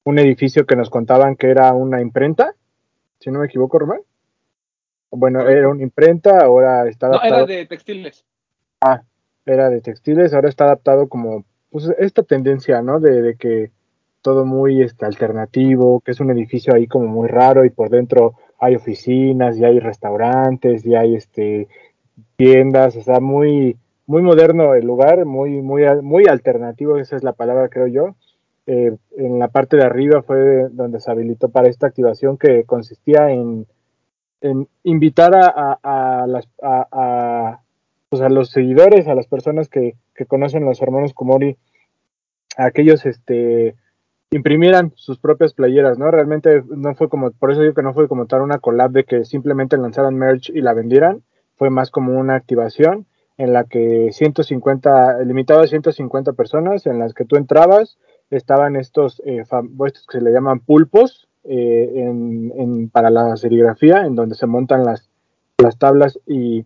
Un 0.04 0.18
edificio 0.20 0.64
que 0.64 0.76
nos 0.76 0.90
contaban 0.90 1.34
que 1.34 1.50
era 1.50 1.72
una 1.74 2.00
imprenta, 2.00 2.54
si 3.18 3.30
no 3.30 3.40
me 3.40 3.46
equivoco, 3.46 3.80
Román. 3.80 4.00
Bueno, 5.10 5.46
era 5.48 5.68
una 5.68 5.82
imprenta, 5.82 6.38
ahora 6.38 6.88
está 6.88 7.08
No, 7.08 7.14
adaptado 7.16 7.44
era 7.46 7.46
de 7.46 7.66
textiles. 7.66 8.24
era 9.44 9.70
de 9.70 9.80
textiles, 9.80 10.34
ahora 10.34 10.48
está 10.48 10.64
adaptado 10.64 11.08
como 11.08 11.44
pues 11.70 11.90
esta 11.98 12.22
tendencia, 12.22 12.80
¿no? 12.80 13.00
De, 13.00 13.22
de 13.22 13.34
que 13.34 13.72
todo 14.22 14.44
muy 14.44 14.82
este, 14.82 15.04
alternativo, 15.04 16.00
que 16.00 16.12
es 16.12 16.20
un 16.20 16.30
edificio 16.30 16.74
ahí 16.74 16.86
como 16.86 17.08
muy 17.08 17.26
raro 17.28 17.64
y 17.64 17.70
por 17.70 17.90
dentro 17.90 18.34
hay 18.60 18.76
oficinas 18.76 19.58
y 19.58 19.64
hay 19.64 19.80
restaurantes 19.80 20.86
y 20.86 20.94
hay 20.94 21.16
este 21.16 21.68
tiendas, 22.36 22.96
sea, 23.02 23.20
muy 23.20 23.76
muy 24.06 24.22
moderno 24.22 24.74
el 24.74 24.86
lugar, 24.86 25.24
muy 25.24 25.62
muy 25.62 25.84
muy 26.02 26.26
alternativo, 26.26 26.98
esa 26.98 27.16
es 27.16 27.22
la 27.22 27.32
palabra 27.32 27.68
creo 27.68 27.86
yo. 27.86 28.14
Eh, 28.66 28.96
en 29.18 29.38
la 29.38 29.48
parte 29.48 29.76
de 29.76 29.84
arriba 29.84 30.22
fue 30.22 30.68
donde 30.70 31.00
se 31.00 31.10
habilitó 31.10 31.50
para 31.50 31.68
esta 31.68 31.86
activación 31.86 32.38
que 32.38 32.64
consistía 32.64 33.30
en, 33.30 33.66
en 34.40 34.68
invitar 34.84 35.34
a, 35.34 35.78
a, 35.82 36.26
a 36.62 37.60
pues 38.08 38.22
a 38.22 38.28
los 38.28 38.50
seguidores, 38.50 39.08
a 39.08 39.14
las 39.14 39.26
personas 39.26 39.68
que, 39.68 39.96
que 40.14 40.24
conocen 40.24 40.64
los 40.64 40.80
hermanos 40.80 41.14
Kumori, 41.14 41.56
a 42.56 42.66
aquellos 42.66 43.04
este 43.06 43.74
imprimieran 44.30 44.92
sus 44.96 45.18
propias 45.18 45.52
playeras, 45.52 45.98
¿no? 45.98 46.10
Realmente 46.10 46.62
no 46.68 46.94
fue 46.94 47.08
como, 47.08 47.30
por 47.32 47.52
eso 47.52 47.60
digo 47.60 47.74
que 47.74 47.82
no 47.82 47.94
fue 47.94 48.08
como 48.08 48.26
tal 48.26 48.42
una 48.42 48.58
collab 48.58 48.90
de 48.90 49.04
que 49.04 49.24
simplemente 49.24 49.76
lanzaran 49.76 50.16
merch 50.16 50.50
y 50.50 50.60
la 50.60 50.74
vendieran, 50.74 51.22
fue 51.56 51.70
más 51.70 51.90
como 51.90 52.18
una 52.18 52.34
activación 52.34 53.06
en 53.36 53.52
la 53.52 53.64
que 53.64 54.10
150, 54.12 55.22
limitado 55.24 55.60
a 55.60 55.66
150 55.66 56.34
personas, 56.34 56.86
en 56.86 56.98
las 56.98 57.14
que 57.14 57.24
tú 57.24 57.36
entrabas, 57.36 57.98
estaban 58.30 58.76
estos, 58.76 59.20
eh, 59.24 59.40
estos 59.40 60.06
que 60.06 60.18
se 60.18 60.24
le 60.24 60.32
llaman 60.32 60.60
pulpos 60.60 61.28
eh, 61.44 61.92
en, 61.96 62.52
en, 62.56 62.88
para 62.90 63.10
la 63.10 63.36
serigrafía, 63.36 64.06
en 64.06 64.14
donde 64.14 64.34
se 64.34 64.46
montan 64.46 64.84
las, 64.84 65.08
las 65.58 65.78
tablas 65.78 66.18
y, 66.26 66.64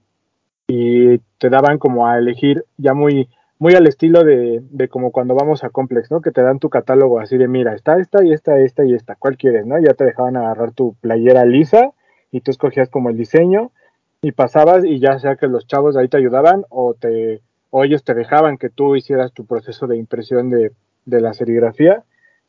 y 0.66 1.18
te 1.38 1.48
daban 1.48 1.78
como 1.78 2.06
a 2.06 2.18
elegir 2.18 2.64
ya 2.76 2.94
muy 2.94 3.28
muy 3.58 3.74
al 3.74 3.86
estilo 3.86 4.22
de, 4.24 4.62
de, 4.70 4.88
como 4.88 5.10
cuando 5.10 5.34
vamos 5.34 5.64
a 5.64 5.70
Complex, 5.70 6.10
¿no? 6.10 6.20
Que 6.20 6.30
te 6.30 6.42
dan 6.42 6.60
tu 6.60 6.70
catálogo 6.70 7.18
así 7.18 7.36
de, 7.36 7.48
mira, 7.48 7.74
está 7.74 7.98
esta 7.98 8.24
y 8.24 8.32
esta, 8.32 8.58
esta 8.60 8.84
y 8.84 8.94
esta, 8.94 9.16
¿cuál 9.16 9.36
quieres, 9.36 9.66
no? 9.66 9.78
Ya 9.80 9.94
te 9.94 10.04
dejaban 10.04 10.36
agarrar 10.36 10.72
tu 10.72 10.94
playera 11.00 11.44
lisa 11.44 11.90
y 12.30 12.40
tú 12.40 12.50
escogías 12.50 12.88
como 12.88 13.10
el 13.10 13.16
diseño 13.16 13.72
y 14.20 14.32
pasabas 14.32 14.84
y 14.84 14.98
ya 14.98 15.18
sea 15.18 15.36
que 15.36 15.46
los 15.46 15.66
chavos 15.66 15.96
ahí 15.96 16.08
te 16.08 16.16
ayudaban 16.16 16.64
o 16.70 16.94
te 16.94 17.40
o 17.70 17.84
ellos 17.84 18.02
te 18.02 18.14
dejaban 18.14 18.56
que 18.56 18.70
tú 18.70 18.96
hicieras 18.96 19.32
tu 19.32 19.44
proceso 19.44 19.86
de 19.86 19.96
impresión 19.96 20.48
de, 20.48 20.72
de 21.04 21.20
la 21.20 21.34
serigrafía. 21.34 22.04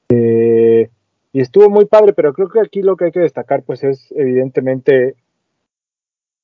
Eh, 0.10 0.90
y 1.34 1.42
estuvo 1.42 1.70
muy 1.70 1.86
padre, 1.86 2.14
pero 2.14 2.34
creo 2.34 2.50
que 2.50 2.62
aquí 2.62 2.82
lo 2.82 2.96
que 2.96 3.06
hay 3.06 3.12
que 3.12 3.20
destacar 3.20 3.64
pues 3.64 3.84
es 3.84 4.12
evidentemente 4.16 5.16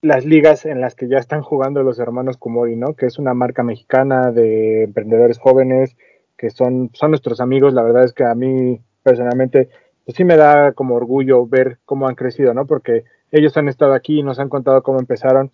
las 0.01 0.25
ligas 0.25 0.65
en 0.65 0.82
las 0.82 0.94
que 0.94 1.08
ya 1.08 1.17
están 1.17 1.41
jugando 1.41 1.82
los 1.84 2.00
hermanos 2.00 2.38
Kumori, 2.38 2.75
¿no? 2.75 2.96
Que 2.96 3.08
es 3.08 3.17
una 3.17 3.34
marca 3.34 3.63
mexicana 3.63 4.32
de 4.32 4.84
emprendedores 4.84 5.39
jóvenes 5.39 5.96
que 6.38 6.50
son, 6.50 6.91
son 6.94 7.12
nuestros 7.12 7.39
amigos. 7.39 7.74
La 7.74 7.82
verdad 7.82 8.03
es 8.03 8.13
que 8.13 8.25
a 8.25 8.36
mí 8.36 8.82
personalmente 9.01 9.70
pues 10.03 10.17
sí 10.17 10.24
me 10.24 10.38
da 10.38 10.74
como 10.74 10.96
orgullo 10.96 11.48
ver 11.48 11.79
cómo 11.86 12.08
han 12.08 12.15
crecido, 12.15 12.53
¿no? 12.53 12.67
Porque 12.67 13.05
ellos 13.32 13.55
han 13.58 13.67
estado 13.67 13.94
aquí 13.94 14.20
y 14.20 14.24
nos 14.24 14.39
han 14.39 14.50
contado 14.50 14.82
cómo 14.84 15.00
empezaron 15.00 15.51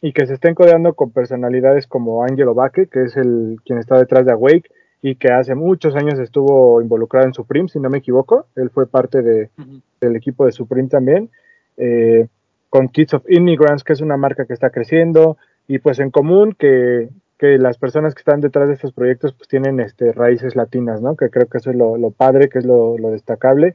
y 0.00 0.12
que 0.12 0.26
se 0.26 0.34
estén 0.34 0.54
codeando 0.54 0.94
con 0.94 1.10
personalidades 1.10 1.86
como 1.86 2.22
Angelo 2.24 2.54
Baque, 2.54 2.86
que 2.86 3.04
es 3.04 3.16
el 3.16 3.58
quien 3.64 3.78
está 3.78 3.98
detrás 3.98 4.24
de 4.24 4.32
Awake 4.32 4.70
y 5.02 5.16
que 5.16 5.32
hace 5.32 5.54
muchos 5.54 5.94
años 5.96 6.18
estuvo 6.18 6.80
involucrado 6.80 7.26
en 7.26 7.34
Supreme, 7.34 7.68
si 7.68 7.80
no 7.80 7.90
me 7.90 7.98
equivoco. 7.98 8.46
Él 8.56 8.70
fue 8.70 8.86
parte 8.86 9.22
de, 9.22 9.50
Ujú. 9.58 9.80
del 10.00 10.16
equipo 10.16 10.46
de 10.46 10.52
Supreme 10.52 10.88
también. 10.88 11.30
Eh, 11.76 12.26
con 12.70 12.88
Kids 12.88 13.14
of 13.14 13.24
Immigrants, 13.28 13.82
que 13.82 13.92
es 13.94 14.00
una 14.00 14.16
marca 14.16 14.44
que 14.44 14.52
está 14.52 14.70
creciendo, 14.70 15.36
y 15.68 15.78
pues 15.78 16.00
en 16.00 16.10
común 16.10 16.54
que, 16.58 17.08
que 17.38 17.58
las 17.58 17.78
personas 17.78 18.14
que 18.14 18.20
están 18.20 18.40
detrás 18.40 18.68
de 18.68 18.74
estos 18.74 18.92
proyectos 18.92 19.32
pues 19.32 19.48
tienen 19.48 19.80
este, 19.80 20.12
raíces 20.12 20.54
latinas, 20.56 21.00
¿no? 21.00 21.16
Que 21.16 21.30
creo 21.30 21.46
que 21.46 21.58
eso 21.58 21.70
es 21.70 21.76
lo, 21.76 21.96
lo 21.96 22.10
padre, 22.10 22.48
que 22.48 22.58
es 22.58 22.66
lo, 22.66 22.98
lo 22.98 23.10
destacable. 23.10 23.74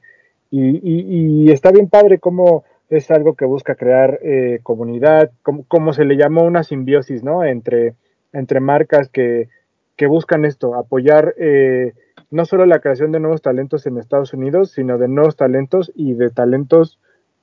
Y, 0.52 0.78
y, 0.78 1.46
y, 1.48 1.52
está 1.52 1.72
bien 1.72 1.90
padre 1.90 2.20
cómo 2.20 2.64
es 2.90 3.10
algo 3.12 3.36
que 3.36 3.46
busca 3.46 3.76
crear 3.76 4.20
eh, 4.24 4.60
comunidad, 4.64 5.32
como, 5.42 5.64
como, 5.68 5.94
se 5.94 6.06
le 6.06 6.18
llamó 6.18 6.44
una 6.44 6.64
simbiosis, 6.64 7.24
¿no? 7.24 7.44
Entre, 7.44 7.96
entre 8.34 8.60
marcas 8.60 9.10
que, 9.10 9.50
que 9.96 10.08
buscan 10.08 10.46
esto, 10.46 10.76
apoyar 10.76 11.34
eh, 11.38 11.94
no 12.32 12.46
solo 12.46 12.66
la 12.66 12.80
creación 12.80 13.12
de 13.12 13.20
nuevos 13.20 13.42
talentos 13.42 13.86
en 13.86 13.98
Estados 13.98 14.34
Unidos, 14.34 14.72
sino 14.72 14.98
de 14.98 15.08
nuevos 15.08 15.36
talentos 15.36 15.92
y 15.96 16.14
de 16.14 16.30
talentos 16.30 17.00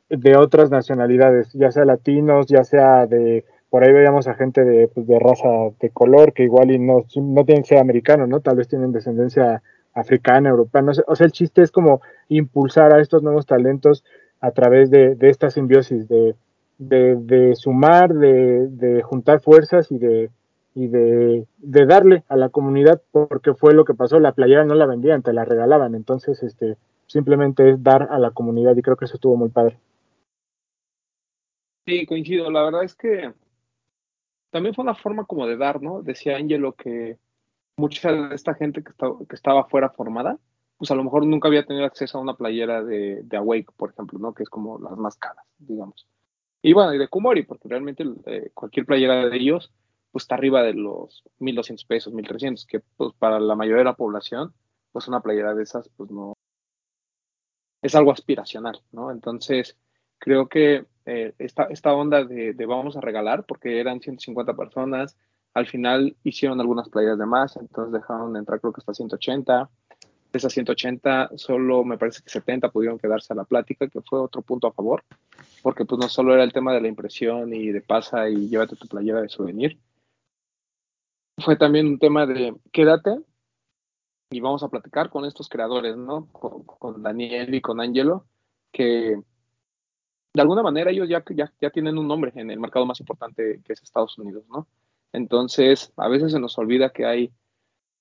de 0.09 0.37
otras 0.37 0.71
nacionalidades, 0.71 1.53
ya 1.53 1.71
sea 1.71 1.85
latinos, 1.85 2.47
ya 2.49 2.65
sea 2.65 3.07
de, 3.07 3.45
por 3.71 3.85
ahí 3.85 3.93
veíamos 3.93 4.27
a 4.27 4.35
gente 4.35 4.65
de, 4.65 4.89
pues, 4.89 5.07
de 5.07 5.19
raza 5.21 5.49
de 5.81 5.91
color, 5.91 6.33
que 6.33 6.43
igual 6.43 6.73
y 6.73 6.79
no, 6.81 7.05
no 7.17 7.45
tienen 7.45 7.63
que 7.63 7.69
ser 7.69 7.79
americanos, 7.79 8.29
¿no? 8.29 8.41
Tal 8.41 8.57
vez 8.57 8.67
tienen 8.67 8.91
descendencia 8.91 9.63
africana, 9.95 10.51
europea, 10.51 10.83
no 10.83 10.93
o 11.07 11.17
sea, 11.17 11.27
el 11.27 11.33
chiste 11.33 11.63
es 11.63 11.71
como 11.71 12.01
impulsar 12.29 12.93
a 12.93 13.01
estos 13.01 13.23
nuevos 13.23 13.47
talentos 13.47 14.05
a 14.41 14.51
través 14.53 14.91
de, 14.91 15.15
de 15.15 15.29
esta 15.29 15.51
simbiosis, 15.51 16.09
de, 16.09 16.35
de, 16.79 17.55
sumar, 17.57 18.15
de, 18.15 19.03
juntar 19.03 19.41
fuerzas 19.41 19.91
y 19.93 19.99
de 19.99 20.31
y 20.73 20.87
de, 20.87 21.47
darle 21.59 22.23
a 22.29 22.37
la 22.37 22.49
comunidad 22.49 23.03
porque 23.11 23.55
fue 23.55 23.75
lo 23.75 23.85
que 23.85 23.95
pasó, 23.95 24.21
la 24.21 24.33
playera 24.33 24.65
no 24.65 24.75
la 24.75 24.87
vendían, 24.87 25.23
te 25.23 25.33
la 25.33 25.45
regalaban, 25.45 25.95
entonces 25.95 26.43
este 26.43 26.77
simplemente 27.07 27.71
es 27.71 27.83
dar 27.83 28.09
a 28.11 28.19
la 28.21 28.31
comunidad 28.31 28.77
y 28.77 28.83
creo 28.83 28.97
que 28.97 29.07
eso 29.07 29.17
estuvo 29.17 29.37
muy 29.37 29.49
padre. 29.49 29.79
Sí, 31.87 32.07
coincido. 32.07 32.51
La 32.51 32.63
verdad 32.63 32.85
es 32.85 32.95
que 32.95 33.33
también 34.51 34.75
fue 34.75 34.85
una 34.85 34.95
forma 34.95 35.25
como 35.25 35.47
de 35.49 35.57
dar, 35.57 35.83
¿no? 35.83 36.03
Decía 36.03 36.37
Angelo 36.37 36.75
que 36.75 37.19
mucha 37.77 38.13
de 38.13 38.35
esta 38.35 38.55
gente 38.55 38.85
que, 38.85 38.91
estaba, 38.91 39.19
que 39.29 39.35
estaba 39.35 39.65
fuera 39.65 39.91
formada, 39.91 40.39
pues 40.81 40.91
a 40.91 40.95
lo 40.95 41.05
mejor 41.05 41.27
nunca 41.27 41.47
había 41.47 41.67
tenido 41.67 41.85
acceso 41.85 42.17
a 42.17 42.23
una 42.23 42.39
playera 42.39 42.83
de, 42.83 43.23
Awake, 43.33 43.71
por 43.77 43.91
ejemplo, 43.91 44.19
¿no? 44.19 44.33
Que 44.33 44.45
es 44.45 44.49
como 44.49 44.79
las 44.79 44.97
más 44.97 45.15
caras, 45.17 45.45
digamos. 45.59 46.09
Y 46.63 46.73
bueno, 46.73 46.95
y 46.95 46.99
de 46.99 47.07
Kumori, 47.07 47.43
porque 47.43 47.69
realmente 47.69 48.03
eh, 48.25 48.51
cualquier 48.55 48.87
playera 48.87 49.29
de 49.29 49.37
ellos, 49.37 49.71
pues 50.11 50.25
está 50.25 50.37
arriba 50.37 50.63
de 50.63 50.73
los 50.73 51.23
1.200 51.39 51.87
pesos, 51.87 52.15
1.300, 52.15 52.67
que 52.67 52.81
pues 52.97 53.13
para 53.19 53.39
la 53.39 53.55
mayoría 53.57 53.81
de 53.81 53.85
la 53.85 53.95
población, 53.95 54.55
pues 54.91 55.07
una 55.07 55.21
playera 55.21 55.55
de 55.55 55.65
esas, 55.65 55.91
pues 55.99 56.11
no, 56.11 56.33
es 57.83 57.95
algo 57.95 58.11
aspiracional, 58.11 58.81
¿no? 58.91 59.11
Entonces, 59.11 59.77
creo 60.19 60.49
que 60.49 60.87
eh, 61.05 61.35
esta, 61.37 61.65
esta 61.65 61.93
onda 61.93 62.25
de, 62.25 62.55
vamos 62.67 62.97
a 62.97 63.03
regalar, 63.03 63.45
porque 63.45 63.81
eran 63.81 64.01
150 64.01 64.55
personas, 64.55 65.15
al 65.53 65.67
final 65.67 66.17
hicieron 66.25 66.59
algunas 66.59 66.89
playeras 66.89 67.19
de 67.19 67.27
más, 67.27 67.59
entonces 67.59 67.93
dejaron 67.93 68.33
de 68.33 68.39
entrar 68.39 68.61
creo 68.63 68.73
que 68.73 68.81
hasta 68.81 68.95
180. 68.95 69.69
De 70.33 70.39
esas 70.39 70.53
180, 70.53 71.31
solo 71.37 71.85
me 71.85 71.99
parece 71.99 72.23
que 72.23 72.31
70 72.31 72.71
pudieron 72.71 72.99
quedarse 72.99 73.33
a 73.33 73.37
la 73.37 73.45
plática, 73.45 73.89
que 73.89 74.01
fue 74.01 74.21
otro 74.21 74.43
punto 74.43 74.69
a 74.69 74.73
favor, 74.73 75.03
porque 75.63 75.85
pues 75.85 76.01
no 76.01 76.09
solo 76.09 76.35
era 76.35 76.45
el 76.45 76.53
tema 76.53 76.73
de 76.73 76.81
la 76.81 76.89
impresión 76.89 77.53
y 77.53 77.73
de 77.73 77.81
pasa 77.81 78.29
y 78.29 78.49
llévate 78.49 78.77
tu 78.77 78.87
playera 78.87 79.23
de 79.23 79.29
souvenir, 79.29 79.79
fue 81.41 81.57
también 81.57 81.87
un 81.87 81.99
tema 81.99 82.27
de 82.27 82.55
quédate 82.73 83.19
y 84.31 84.41
vamos 84.41 84.63
a 84.63 84.69
platicar 84.69 85.11
con 85.11 85.25
estos 85.25 85.49
creadores, 85.49 85.97
¿no? 85.97 86.27
Con, 86.33 87.03
Daniel 87.03 87.55
y 87.55 87.61
con 87.61 87.81
Angelo, 87.81 88.27
que 88.71 89.21
de 90.33 90.41
alguna 90.41 90.63
manera 90.63 90.91
ellos 90.91 91.09
ya, 91.09 91.25
ya, 91.31 91.53
ya, 91.61 91.71
tienen 91.71 91.99
un 91.99 92.07
nombre 92.07 92.33
en 92.37 92.51
el 92.51 92.61
mercado 92.61 92.87
más 92.87 93.01
importante 93.01 93.61
que 93.65 93.73
es 93.73 93.83
Estados 93.83 94.17
Unidos, 94.19 94.45
¿no? 94.49 94.69
Entonces, 95.13 95.93
a 95.97 96.09
veces 96.09 96.31
se 96.33 96.39
nos 96.39 96.57
olvida 96.59 96.91
que 96.91 97.05
hay 97.05 97.33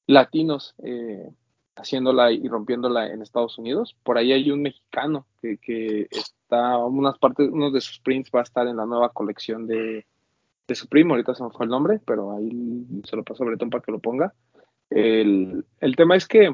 latinos 0.05 0.75
eh, 0.83 1.31
haciéndola 1.75 2.31
y 2.31 2.47
rompiéndola 2.47 3.07
en 3.07 3.21
Estados 3.21 3.57
Unidos. 3.57 3.95
Por 4.03 4.17
ahí 4.17 4.33
hay 4.33 4.51
un 4.51 4.61
mexicano 4.61 5.25
que, 5.41 5.57
que 5.57 6.07
está, 6.11 6.77
unas 6.77 7.17
partes, 7.17 7.49
uno 7.51 7.71
de 7.71 7.81
sus 7.81 7.99
prints 7.99 8.31
va 8.35 8.41
a 8.41 8.43
estar 8.43 8.67
en 8.67 8.77
la 8.77 8.85
nueva 8.85 9.09
colección 9.09 9.65
de, 9.67 10.05
de 10.67 10.75
su 10.75 10.87
primo, 10.87 11.13
ahorita 11.13 11.35
se 11.35 11.43
me 11.43 11.49
fue 11.49 11.65
el 11.65 11.71
nombre, 11.71 11.99
pero 12.05 12.35
ahí 12.35 12.85
se 13.03 13.15
lo 13.15 13.23
paso 13.23 13.43
a 13.43 13.47
Bretón 13.47 13.69
para 13.69 13.83
que 13.83 13.91
lo 13.91 13.99
ponga. 13.99 14.33
El, 14.89 15.65
el 15.79 15.95
tema 15.95 16.15
es 16.15 16.27
que 16.27 16.47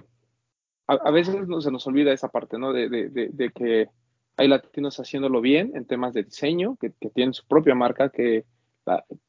a, 0.88 0.94
a, 0.94 1.12
veces 1.12 1.36
se 1.60 1.72
nos 1.72 1.88
olvida 1.88 2.14
esa 2.14 2.30
parte, 2.30 2.58
¿no? 2.58 2.74
De, 2.74 2.90
de, 2.90 3.10
de, 3.10 3.30
de, 3.32 3.50
que 3.52 3.90
hay 4.38 4.48
latinos 4.48 5.00
haciéndolo 5.00 5.42
bien 5.42 5.72
en 5.76 5.86
temas 5.86 6.14
de 6.14 6.24
diseño, 6.24 6.78
que, 6.80 6.92
que 7.00 7.10
tienen 7.10 7.34
su 7.34 7.46
propia 7.46 7.76
marca, 7.76 8.10
que, 8.10 8.46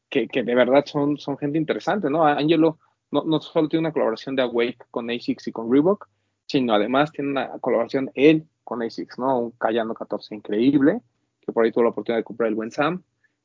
que, 0.09 0.29
que, 0.29 0.43
de 0.43 0.55
verdad 0.55 0.85
son, 0.87 1.19
son 1.19 1.39
gente 1.39 1.59
interesante, 1.59 2.11
¿no? 2.11 2.25
Angelo 2.25 2.79
no, 3.25 3.41
solo 3.41 3.69
tiene 3.69 3.87
una 3.87 3.93
colaboración 3.93 4.37
de 4.37 4.43
Awake 4.43 4.79
con 4.91 5.11
ASICS 5.11 5.49
y 5.49 5.53
con 5.53 5.71
Reebok, 5.71 6.09
sino 6.47 6.75
además 6.75 7.13
tiene 7.13 7.31
una 7.31 7.59
colaboración 7.59 8.11
él 8.15 8.47
con 8.65 8.83
ASICS, 8.83 9.19
¿no? 9.19 9.39
Un 9.39 9.51
Cayano 9.53 9.95
14 9.95 10.35
increíble, 10.35 11.01
que 11.41 11.53
por 11.53 11.65
ahí 11.65 11.73
tuvo 11.73 11.85
la 11.85 11.91
oportunidad 11.91 12.21
de 12.21 12.25
comprar 12.25 12.49
el 12.49 12.55
buen 12.55 12.71
Sam, 12.71 13.03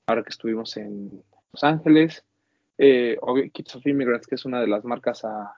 ahora 0.08 0.24
que 0.24 0.30
estuvimos 0.30 0.76
en 0.78 1.24
Los 1.52 1.64
Ángeles. 1.64 2.24
Eh, 2.78 3.18
Kids 3.54 3.76
of 3.76 3.86
Immigrants, 3.86 4.26
que 4.26 4.36
es 4.36 4.46
una 4.46 4.60
de 4.60 4.68
las 4.68 4.84
marcas 4.84 5.24
a, 5.24 5.56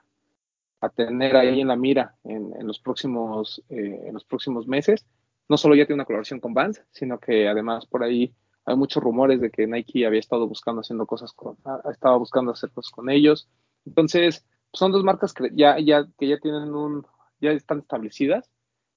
a 0.84 0.88
tener 0.90 1.36
ahí 1.36 1.60
en 1.60 1.68
la 1.68 1.76
mira 1.76 2.14
en, 2.24 2.52
en 2.58 2.66
los, 2.66 2.78
próximos, 2.78 3.62
eh, 3.70 4.02
en 4.06 4.12
los 4.12 4.24
próximos 4.24 4.66
meses. 4.66 5.06
No 5.48 5.56
solo 5.56 5.74
ya 5.74 5.86
tiene 5.86 5.96
una 5.96 6.04
colaboración 6.04 6.40
con 6.40 6.52
Vans, 6.54 6.82
sino 6.90 7.18
que 7.18 7.48
además 7.48 7.86
por 7.86 8.02
ahí 8.02 8.34
hay 8.66 8.76
muchos 8.76 9.02
rumores 9.02 9.40
de 9.40 9.50
que 9.50 9.66
Nike 9.66 10.06
había 10.06 10.20
estado 10.20 10.46
buscando 10.46 10.80
haciendo 10.80 11.06
cosas 11.06 11.32
con, 11.32 11.56
estaba 11.90 12.16
buscando 12.16 12.52
hacer 12.52 12.70
cosas 12.70 12.90
con 12.90 13.10
ellos. 13.10 13.48
Entonces, 13.86 14.46
son 14.72 14.92
dos 14.92 15.04
marcas 15.04 15.32
que 15.32 15.50
ya, 15.54 15.78
ya, 15.78 16.06
que 16.18 16.28
ya 16.28 16.38
tienen 16.38 16.74
un, 16.74 17.06
ya 17.40 17.52
están 17.52 17.78
establecidas. 17.78 18.50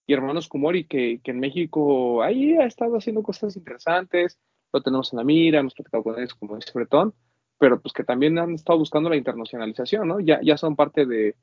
Y 0.06 0.14
hermanos 0.14 0.48
Kumori, 0.48 0.86
que, 0.86 1.20
que 1.24 1.32
en 1.32 1.40
México 1.40 2.24
ahí 2.24 2.56
ha 2.56 2.66
estado 2.66 2.98
haciendo 2.98 3.24
cosas 3.24 3.56
interesantes, 3.58 4.40
lo 4.72 4.82
tenemos 4.82 5.12
en 5.14 5.18
la 5.18 5.24
mira, 5.24 5.60
hemos 5.60 5.74
platicado 5.74 6.04
con 6.04 6.18
ellos, 6.18 6.36
como 6.36 6.56
dice 6.56 6.72
Bretón, 6.74 7.14
pero 7.58 7.82
pues 7.82 7.94
que 7.94 8.04
también 8.04 8.38
han 8.40 8.54
estado 8.54 8.80
buscando 8.80 9.10
la 9.10 9.18
internacionalización, 9.18 10.08
¿no? 10.08 10.20
Ya, 10.20 10.40
ya 10.42 10.58
son 10.58 10.76
parte 10.76 11.06
de, 11.06 11.36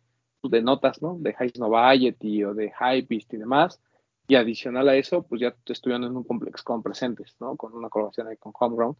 de 0.42 0.62
notas, 0.62 1.02
¿no? 1.02 1.16
De 1.18 1.34
High 1.34 1.52
o 2.44 2.54
de 2.54 2.72
Hypebeast 2.78 3.34
y 3.34 3.36
demás. 3.36 3.80
Y 4.26 4.36
adicional 4.36 4.88
a 4.88 4.96
eso, 4.96 5.22
pues 5.22 5.40
ya 5.42 5.54
estuvieron 5.66 6.04
en 6.04 6.16
un 6.16 6.24
complex 6.24 6.62
con 6.62 6.82
presentes, 6.82 7.36
¿no? 7.40 7.56
Con 7.56 7.74
una 7.74 7.90
colaboración 7.90 8.28
ahí 8.28 8.36
con 8.38 8.52
Homegrown 8.58 8.96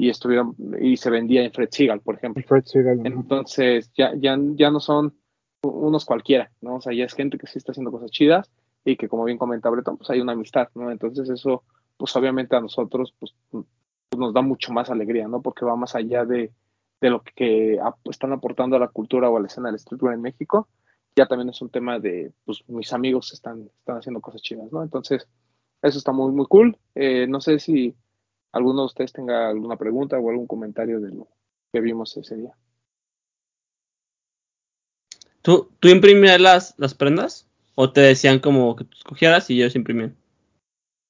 y 0.00 0.08
estuvieron 0.08 0.54
y 0.80 0.96
se 0.96 1.10
vendía 1.10 1.42
en 1.42 1.52
Fred 1.52 1.68
Seagal, 1.70 2.00
por 2.00 2.14
ejemplo. 2.14 2.42
Fred 2.46 2.64
Seagal, 2.64 3.04
Entonces, 3.04 3.90
ya, 3.94 4.14
ya, 4.16 4.38
ya 4.54 4.70
no 4.70 4.78
son 4.78 5.14
unos 5.62 6.04
cualquiera, 6.04 6.52
¿no? 6.60 6.76
O 6.76 6.80
sea, 6.80 6.94
ya 6.94 7.04
es 7.04 7.14
gente 7.14 7.36
que 7.36 7.48
sí 7.48 7.58
está 7.58 7.72
haciendo 7.72 7.90
cosas 7.90 8.12
chidas 8.12 8.50
y 8.84 8.96
que, 8.96 9.08
como 9.08 9.24
bien 9.24 9.38
comenta 9.38 9.68
Breton, 9.68 9.98
pues 9.98 10.08
hay 10.10 10.20
una 10.20 10.32
amistad, 10.32 10.68
¿no? 10.76 10.92
Entonces, 10.92 11.28
eso, 11.28 11.64
pues 11.96 12.14
obviamente 12.14 12.54
a 12.54 12.60
nosotros, 12.60 13.12
pues, 13.18 13.34
pues 13.50 13.66
nos 14.16 14.32
da 14.32 14.40
mucho 14.40 14.72
más 14.72 14.88
alegría, 14.88 15.26
¿no? 15.26 15.42
Porque 15.42 15.64
va 15.64 15.74
más 15.74 15.96
allá 15.96 16.24
de, 16.24 16.52
de 17.00 17.10
lo 17.10 17.22
que 17.22 17.80
están 18.04 18.32
aportando 18.32 18.76
a 18.76 18.80
la 18.80 18.88
cultura 18.88 19.28
o 19.28 19.36
a 19.36 19.40
la 19.40 19.48
escena 19.48 19.68
del 19.68 19.80
streetwear 19.80 20.14
en 20.14 20.22
México. 20.22 20.68
Ya 21.16 21.26
también 21.26 21.48
es 21.48 21.60
un 21.60 21.70
tema 21.70 21.98
de, 21.98 22.32
pues, 22.44 22.62
mis 22.68 22.92
amigos 22.92 23.32
están, 23.32 23.68
están 23.80 23.98
haciendo 23.98 24.20
cosas 24.20 24.42
chidas, 24.42 24.70
¿no? 24.70 24.80
Entonces, 24.80 25.26
eso 25.82 25.98
está 25.98 26.12
muy, 26.12 26.30
muy 26.30 26.46
cool. 26.46 26.78
Eh, 26.94 27.26
no 27.26 27.40
sé 27.40 27.58
si 27.58 27.96
alguno 28.52 28.82
de 28.82 28.86
ustedes 28.86 29.12
tenga 29.12 29.48
alguna 29.48 29.76
pregunta 29.76 30.18
o 30.18 30.30
algún 30.30 30.46
comentario 30.46 31.00
de 31.00 31.10
lo 31.10 31.28
que 31.72 31.80
vimos 31.80 32.16
ese 32.16 32.36
día. 32.36 32.56
¿Tú, 35.42 35.70
tú 35.80 35.88
imprimías 35.88 36.40
las, 36.40 36.74
las 36.78 36.94
prendas? 36.94 37.48
¿O 37.74 37.92
te 37.92 38.00
decían 38.00 38.40
como 38.40 38.74
que 38.74 38.84
tú 38.84 38.96
escogieras 38.96 39.48
y 39.50 39.60
ellos 39.60 39.76
imprimían? 39.76 40.16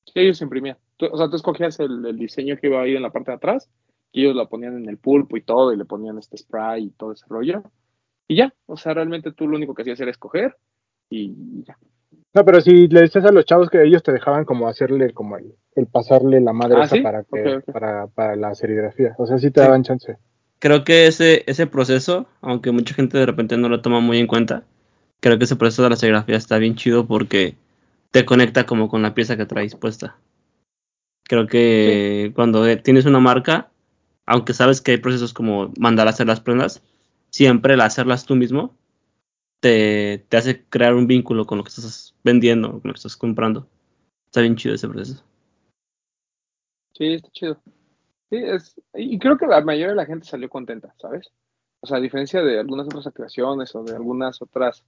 Sí, 0.05 0.13
ellos 0.21 0.41
imprimían. 0.43 0.77
Tú, 0.97 1.07
o 1.11 1.17
sea, 1.17 1.31
tú 1.31 1.37
escogías 1.37 1.81
el, 1.81 2.05
el, 2.05 2.17
diseño 2.19 2.57
que 2.57 2.67
iba 2.67 2.83
a 2.83 2.87
ir 2.87 2.97
en 2.97 3.03
la 3.03 3.11
parte 3.11 3.31
de 3.31 3.37
atrás 3.37 3.71
y 4.13 4.23
ellos 4.23 4.37
lo 4.37 4.49
ponían 4.49 4.77
en 4.77 4.89
el 4.89 4.99
pulpo 4.99 5.37
y 5.37 5.43
todo, 5.43 5.73
y 5.73 5.77
le 5.77 5.85
ponían 5.85 6.19
este 6.19 6.37
spray 6.37 6.85
y 6.85 6.91
todo 6.91 7.13
ese 7.13 7.27
rollo. 7.29 7.63
Y 8.27 8.37
ya, 8.37 8.55
o 8.67 8.77
sea, 8.77 8.95
realmente 8.95 9.33
tú 9.33 9.49
lo 9.49 9.57
único 9.57 9.75
que 9.75 9.83
hacías 9.83 10.01
era 10.01 10.11
escoger 10.11 10.57
y 11.11 11.65
ya. 11.65 11.79
No, 12.35 12.45
pero 12.45 12.61
si 12.61 12.89
le 12.89 13.01
decías 13.03 13.25
a 13.25 13.33
los 13.33 13.45
chavos 13.47 13.71
que 13.71 13.83
ellos 13.83 14.03
te 14.03 14.13
dejaban 14.13 14.45
como 14.45 14.69
hacerle 14.69 15.13
como 15.13 15.37
el, 15.39 15.55
el 15.75 15.87
pasarle 15.87 16.41
la 16.41 16.53
madre 16.53 16.77
Ah, 16.79 16.85
esa 16.85 16.97
¿sí? 16.97 17.03
para, 17.03 17.25
que, 17.25 17.61
para 17.73 18.07
para 18.09 18.37
la 18.37 18.55
serigrafía. 18.55 19.15
O 19.19 19.27
sea, 19.27 19.39
sí 19.39 19.51
te 19.51 19.61
Sí. 19.61 19.67
daban 19.67 19.83
chance. 19.83 20.19
Creo 20.61 20.85
que 20.85 21.07
ese, 21.07 21.45
ese 21.47 21.67
proceso, 21.67 22.27
aunque 22.41 22.71
mucha 22.73 22.95
gente 22.95 23.17
de 23.17 23.27
repente 23.27 23.57
no 23.57 23.69
lo 23.69 23.81
toma 23.81 24.01
muy 24.01 24.19
en 24.19 24.27
cuenta, 24.27 24.65
creo 25.21 25.39
que 25.39 25.45
ese 25.45 25.57
proceso 25.57 25.83
de 25.85 25.91
la 25.91 25.97
serigrafía 25.97 26.37
está 26.37 26.59
bien 26.59 26.75
chido 26.75 27.07
porque 27.07 27.55
te 28.11 28.25
conecta 28.25 28.67
como 28.67 28.89
con 28.89 29.03
la 29.03 29.15
pieza 29.15 29.37
que 29.37 29.47
traes 29.47 29.75
puesta. 29.77 30.17
Creo 31.25 31.47
que 31.47 32.33
cuando 32.35 32.67
eh, 32.67 32.77
tienes 32.77 33.05
una 33.07 33.21
marca, 33.21 33.69
aunque 34.27 34.53
sabes 34.55 34.81
que 34.81 34.93
hay 34.93 34.97
procesos 34.99 35.33
como 35.33 35.73
mandar 35.79 36.07
a 36.07 36.11
hacer 36.11 36.27
las 36.27 36.41
prendas, 36.41 36.83
siempre 37.31 37.75
el 37.75 37.81
hacerlas 37.81 38.25
tú 38.25 38.35
mismo 38.35 38.75
te, 39.61 40.25
te 40.29 40.37
hace 40.37 40.65
crear 40.69 40.95
un 40.95 41.07
vínculo 41.07 41.47
con 41.47 41.59
lo 41.59 41.65
que 41.65 41.69
estás 41.69 42.15
vendiendo, 42.25 42.73
con 42.73 42.83
lo 42.85 42.93
que 42.93 42.99
estás 42.99 43.17
comprando. 43.17 43.69
Está 44.27 44.41
bien 44.41 44.57
chido 44.57 44.75
ese 44.75 44.89
proceso. 44.89 45.25
Sí, 46.95 47.15
está 47.15 47.31
chido. 47.31 47.61
Sí, 48.31 48.37
es, 48.37 48.81
y 48.95 49.19
creo 49.19 49.39
que 49.39 49.47
la 49.47 49.61
mayoría 49.63 49.89
de 49.89 49.95
la 49.95 50.07
gente 50.07 50.27
salió 50.27 50.49
contenta, 50.49 50.95
¿sabes? 50.99 51.33
O 51.81 51.87
sea, 51.87 51.99
a 51.99 52.01
diferencia 52.01 52.43
de 52.43 52.59
algunas 52.59 52.87
otras 52.87 53.07
activaciones 53.07 53.75
o 53.75 53.85
de 53.85 53.95
algunas 53.95 54.43
otras 54.43 54.85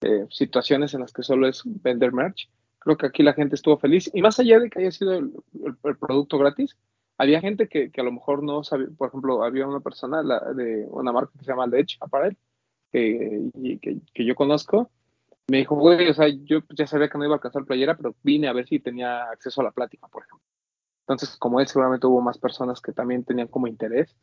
eh, 0.00 0.26
situaciones 0.30 0.94
en 0.94 1.00
las 1.00 1.12
que 1.12 1.22
solo 1.22 1.48
es 1.48 1.62
vender 1.64 2.12
merch, 2.12 2.48
creo 2.78 2.96
que 2.96 3.06
aquí 3.06 3.22
la 3.22 3.34
gente 3.34 3.56
estuvo 3.56 3.76
feliz. 3.76 4.10
Y 4.14 4.22
más 4.22 4.38
allá 4.38 4.60
de 4.60 4.70
que 4.70 4.80
haya 4.80 4.92
sido 4.92 5.14
el, 5.14 5.32
producto 6.00 6.38
gratis, 6.38 6.78
había 7.18 7.40
gente 7.40 7.68
que, 7.68 7.90
que 7.90 8.00
a 8.00 8.04
lo 8.04 8.12
mejor 8.12 8.42
no 8.42 8.62
sabía, 8.62 8.86
por 8.96 9.08
ejemplo, 9.08 9.42
había 9.42 9.66
una 9.66 9.80
persona 9.80 10.22
de 10.54 10.86
una 10.90 11.12
marca 11.12 11.32
que 11.36 11.44
se 11.44 11.50
llama 11.50 11.66
Ledge 11.66 11.98
Apparel, 12.00 12.36
que, 12.92 13.50
y 13.54 13.78
que, 13.78 13.98
que 14.14 14.24
yo 14.24 14.34
conozco, 14.34 14.90
me 15.48 15.58
dijo, 15.58 15.76
güey, 15.76 16.08
o 16.08 16.14
sea, 16.14 16.28
yo 16.28 16.60
ya 16.76 16.86
sabía 16.86 17.08
que 17.08 17.16
no 17.18 17.24
iba 17.24 17.34
a 17.34 17.36
alcanzar 17.36 17.64
playera, 17.64 17.96
pero 17.96 18.14
vine 18.22 18.48
a 18.48 18.52
ver 18.52 18.66
si 18.66 18.80
tenía 18.80 19.24
acceso 19.30 19.60
a 19.60 19.64
la 19.64 19.70
plática, 19.70 20.06
por 20.08 20.22
ejemplo. 20.24 20.46
Entonces, 21.00 21.36
como 21.38 21.58
él, 21.60 21.66
seguramente 21.66 22.06
hubo 22.06 22.20
más 22.20 22.36
personas 22.38 22.82
que 22.82 22.92
también 22.92 23.24
tenían 23.24 23.48
como 23.48 23.66
interés 23.66 24.14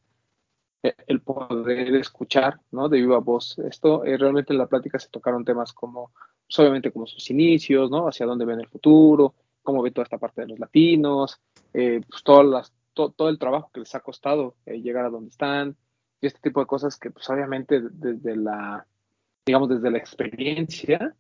eh, 0.84 0.94
el 1.08 1.22
poder 1.22 1.96
escuchar, 1.96 2.60
¿no? 2.72 2.90
De 2.90 2.98
viva 3.00 3.18
voz. 3.18 3.58
Esto, 3.58 4.06
eh, 4.06 4.18
realmente 4.18 4.54
en 4.54 4.60
la 4.60 4.68
plática 4.68 5.00
se 5.00 5.10
tocaron 5.10 5.44
temas 5.44 5.74
como, 5.74 6.12
pues, 6.46 6.60
obviamente, 6.60 6.92
como 6.92 7.08
sus 7.08 7.28
inicios, 7.32 7.90
¿no? 7.90 8.08
Hacia 8.08 8.28
dónde 8.28 8.46
ven 8.46 8.60
el 8.60 8.68
futuro, 8.68 9.34
cómo 9.64 9.82
ve 9.82 9.90
toda 9.90 10.04
esta 10.04 10.20
parte 10.20 10.42
de 10.42 10.50
los 10.50 10.60
latinos, 10.60 11.42
eh, 11.74 12.02
pues 12.08 12.22
todas 12.24 12.46
las, 12.46 12.74
to- 12.94 13.10
todo 13.10 13.30
el 13.30 13.40
trabajo 13.40 13.72
que 13.74 13.80
les 13.80 13.96
ha 13.96 14.00
costado 14.02 14.54
eh, 14.68 14.80
llegar 14.80 15.06
a 15.06 15.10
donde 15.10 15.30
están, 15.30 15.76
este 16.28 16.40
tipo 16.42 16.60
de 16.60 16.68
cosas 16.68 16.98
que, 16.98 17.12
pues, 17.12 17.30
obviamente, 17.30 17.82
desde 17.82 18.36
la, 18.36 18.86
digamos, 19.46 19.70
desde 19.70 19.92
la 19.92 19.98
experiencia, 19.98 21.16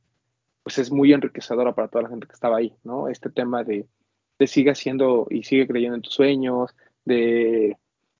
pues 0.63 0.79
es 0.79 0.91
muy 0.91 1.13
enriquecedora 1.13 1.75
para 1.75 1.87
toda 1.87 2.03
la 2.03 2.09
gente 2.09 2.27
que 2.27 2.33
estaba 2.33 2.57
ahí, 2.57 2.73
¿no? 2.83 3.07
Este 3.07 3.29
tema 3.29 3.63
de, 3.63 3.87
de 4.39 4.47
sigue 4.47 4.71
haciendo 4.71 5.27
y 5.29 5.43
sigue 5.43 5.67
creyendo 5.67 5.95
en 5.95 6.01
tus 6.01 6.13
sueños, 6.13 6.75
de 7.05 7.77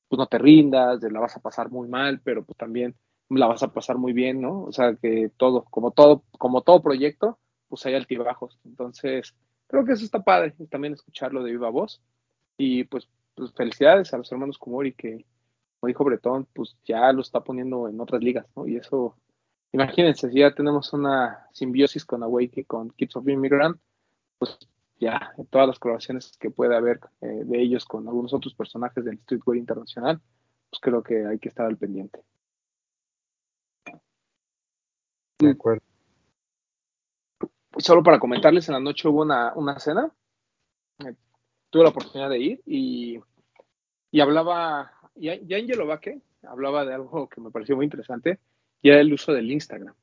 pues 0.07 0.19
no 0.19 0.27
te 0.27 0.37
rindas, 0.37 1.01
de 1.01 1.11
la 1.11 1.19
vas 1.19 1.35
a 1.35 1.41
pasar 1.41 1.71
muy 1.71 1.87
mal, 1.87 2.21
pero 2.23 2.45
pues 2.45 2.57
también 2.57 2.95
la 3.29 3.47
vas 3.47 3.63
a 3.63 3.73
pasar 3.73 3.97
muy 3.97 4.13
bien, 4.13 4.41
¿no? 4.41 4.63
O 4.63 4.71
sea, 4.71 4.95
que 4.95 5.31
todo, 5.35 5.65
como 5.65 5.91
todo, 5.91 6.23
como 6.37 6.61
todo 6.61 6.83
proyecto, 6.83 7.39
pues 7.67 7.85
hay 7.85 7.95
altibajos. 7.95 8.59
Entonces, 8.63 9.35
creo 9.67 9.83
que 9.85 9.93
eso 9.93 10.05
está 10.05 10.23
padre, 10.23 10.53
también 10.69 10.93
escucharlo 10.93 11.43
de 11.43 11.51
viva 11.51 11.69
voz. 11.69 12.01
Y 12.57 12.83
pues, 12.85 13.09
pues 13.33 13.51
felicidades 13.53 14.13
a 14.13 14.17
los 14.17 14.31
hermanos 14.31 14.57
Kumori 14.57 14.93
que, 14.93 15.25
como 15.85 15.87
dijo 15.87 16.03
Bretón, 16.03 16.47
pues 16.51 16.75
ya 16.83 17.11
lo 17.13 17.21
está 17.21 17.41
poniendo 17.41 17.87
en 17.87 17.99
otras 18.01 18.23
ligas, 18.23 18.47
¿no? 18.55 18.67
Y 18.67 18.77
eso, 18.77 19.15
imagínense, 19.71 20.31
si 20.31 20.39
ya 20.39 20.51
tenemos 20.55 20.91
una 20.93 21.47
simbiosis 21.53 22.05
con 22.05 22.23
Awake 22.23 22.61
y 22.61 22.63
con 22.63 22.89
Kids 22.89 23.17
of 23.17 23.27
Immigrant, 23.27 23.77
pues 24.39 24.57
ya 24.99 25.33
en 25.37 25.45
todas 25.45 25.67
las 25.67 25.77
colaboraciones 25.77 26.35
que 26.39 26.49
puede 26.49 26.75
haber 26.75 27.01
eh, 27.21 27.43
de 27.45 27.61
ellos 27.61 27.85
con 27.85 28.07
algunos 28.07 28.33
otros 28.33 28.55
personajes 28.55 29.05
del 29.05 29.19
streetwear 29.19 29.57
internacional, 29.57 30.19
pues 30.71 30.79
creo 30.81 31.03
que 31.03 31.23
hay 31.27 31.37
que 31.37 31.49
estar 31.49 31.67
al 31.67 31.77
pendiente. 31.77 32.23
De 35.37 35.51
acuerdo. 35.51 35.83
Solo 37.77 38.01
para 38.01 38.19
comentarles, 38.19 38.67
en 38.69 38.73
la 38.73 38.79
noche 38.79 39.07
hubo 39.07 39.21
una, 39.21 39.53
una 39.53 39.77
cena, 39.79 40.11
eh, 41.05 41.13
tuve 41.69 41.83
la 41.83 41.89
oportunidad 41.89 42.29
de 42.31 42.39
ir 42.39 42.61
y, 42.65 43.19
y 44.09 44.21
hablaba, 44.21 45.04
y, 45.15 45.29
y 45.29 45.53
Angelo 45.53 45.87
Vaque 45.87 46.21
hablaba 46.43 46.85
de 46.85 46.93
algo 46.93 47.27
que 47.27 47.41
me 47.41 47.51
pareció 47.51 47.75
muy 47.75 47.85
interesante, 47.85 48.39
y 48.81 48.89
era 48.89 49.01
el 49.01 49.13
uso 49.13 49.33
del 49.33 49.51
Instagram. 49.51 49.95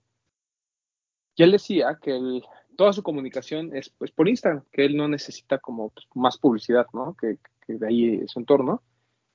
Y 1.36 1.42
él 1.42 1.52
decía 1.52 1.98
que 2.00 2.42
toda 2.76 2.92
su 2.92 3.02
comunicación 3.02 3.74
es 3.74 3.88
pues 3.90 4.10
por 4.10 4.28
Instagram, 4.28 4.64
que 4.70 4.84
él 4.84 4.96
no 4.96 5.08
necesita 5.08 5.58
como 5.58 5.90
pues, 5.90 6.06
más 6.14 6.38
publicidad, 6.38 6.86
¿no? 6.92 7.16
Que, 7.18 7.38
de 7.68 7.86
ahí 7.86 8.20
es 8.24 8.32
su 8.32 8.40
entorno. 8.40 8.82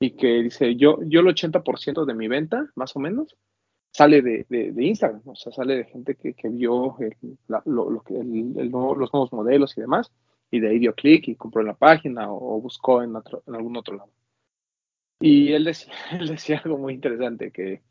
Y 0.00 0.12
que 0.12 0.42
dice, 0.42 0.76
yo, 0.76 0.98
yo 1.02 1.20
el 1.20 1.26
80% 1.26 2.04
de 2.04 2.14
mi 2.14 2.28
venta, 2.28 2.70
más 2.76 2.94
o 2.94 3.00
menos, 3.00 3.36
sale 3.90 4.22
de, 4.22 4.46
de, 4.48 4.84
Instagram, 4.84 5.22
o 5.24 5.34
sea, 5.34 5.50
sale 5.50 5.74
de 5.76 5.84
gente 5.86 6.14
que, 6.14 6.34
que 6.34 6.48
vio 6.50 6.96
los 7.48 7.64
nuevos 7.64 9.32
modelos 9.32 9.76
y 9.76 9.80
demás, 9.80 10.12
y 10.52 10.60
de 10.60 10.68
ahí 10.68 10.78
dio 10.78 10.94
clic 10.94 11.26
y 11.26 11.34
compró 11.34 11.62
en 11.62 11.68
la 11.68 11.74
página 11.74 12.30
o, 12.30 12.60
buscó 12.60 13.02
en, 13.02 13.16
en, 13.16 13.54
algún 13.54 13.76
otro 13.76 13.96
lado. 13.96 14.10
Y 15.20 15.52
él 15.52 15.64
decía, 15.64 15.92
él 16.12 16.28
decía 16.28 16.60
algo 16.64 16.78
muy 16.78 16.94
interesante, 16.94 17.50
que, 17.50 17.82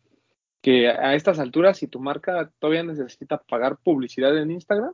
que 0.62 0.90
a 0.90 1.16
estas 1.16 1.40
alturas, 1.40 1.78
si 1.78 1.88
tu 1.88 2.00
marca 2.00 2.52
todavía 2.60 2.84
necesita 2.84 3.38
pagar 3.38 3.78
publicidad 3.78 4.38
en 4.38 4.52
Instagram, 4.52 4.94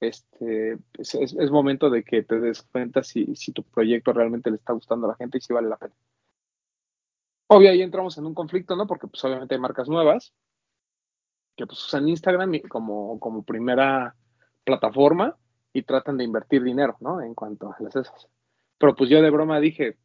este, 0.00 0.78
es, 0.98 1.14
es, 1.14 1.34
es, 1.34 1.50
momento 1.50 1.90
de 1.90 2.02
que 2.02 2.22
te 2.22 2.40
des 2.40 2.62
cuenta 2.62 3.02
si, 3.02 3.36
si, 3.36 3.52
tu 3.52 3.62
proyecto 3.62 4.14
realmente 4.14 4.50
le 4.50 4.56
está 4.56 4.72
gustando 4.72 5.06
a 5.06 5.10
la 5.10 5.16
gente 5.16 5.38
y 5.38 5.40
si 5.42 5.52
vale 5.52 5.68
la 5.68 5.76
pena. 5.76 5.94
Obvio, 7.48 7.70
ahí 7.70 7.82
entramos 7.82 8.16
en 8.16 8.24
un 8.24 8.34
conflicto, 8.34 8.76
¿no? 8.76 8.86
Porque 8.86 9.08
pues 9.08 9.22
obviamente 9.24 9.54
hay 9.54 9.60
marcas 9.60 9.88
nuevas 9.88 10.32
que 11.56 11.66
pues 11.66 11.84
usan 11.84 12.08
Instagram 12.08 12.60
como, 12.68 13.20
como 13.20 13.42
primera 13.42 14.16
plataforma 14.64 15.36
y 15.72 15.82
tratan 15.82 16.16
de 16.16 16.24
invertir 16.24 16.62
dinero, 16.62 16.96
¿no? 17.00 17.20
En 17.20 17.34
cuanto 17.34 17.70
a 17.70 17.76
las 17.80 17.94
esas. 17.94 18.28
Pero 18.78 18.94
pues 18.94 19.10
yo 19.10 19.20
de 19.20 19.30
broma 19.30 19.60
dije, 19.60 19.98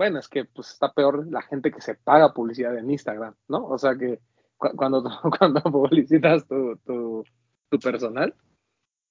bueno, 0.00 0.18
es 0.18 0.28
que 0.28 0.46
pues 0.46 0.70
está 0.70 0.90
peor 0.94 1.26
la 1.30 1.42
gente 1.42 1.70
que 1.70 1.82
se 1.82 1.94
paga 1.94 2.32
publicidad 2.32 2.74
en 2.78 2.90
Instagram, 2.90 3.34
¿no? 3.48 3.66
O 3.66 3.76
sea 3.76 3.94
que 3.96 4.18
cu 4.56 4.68
cuando, 4.74 5.02
cuando 5.38 5.60
publicitas 5.60 6.48
tu, 6.48 6.78
tu, 6.86 7.22
tu 7.68 7.78
personal, 7.78 8.34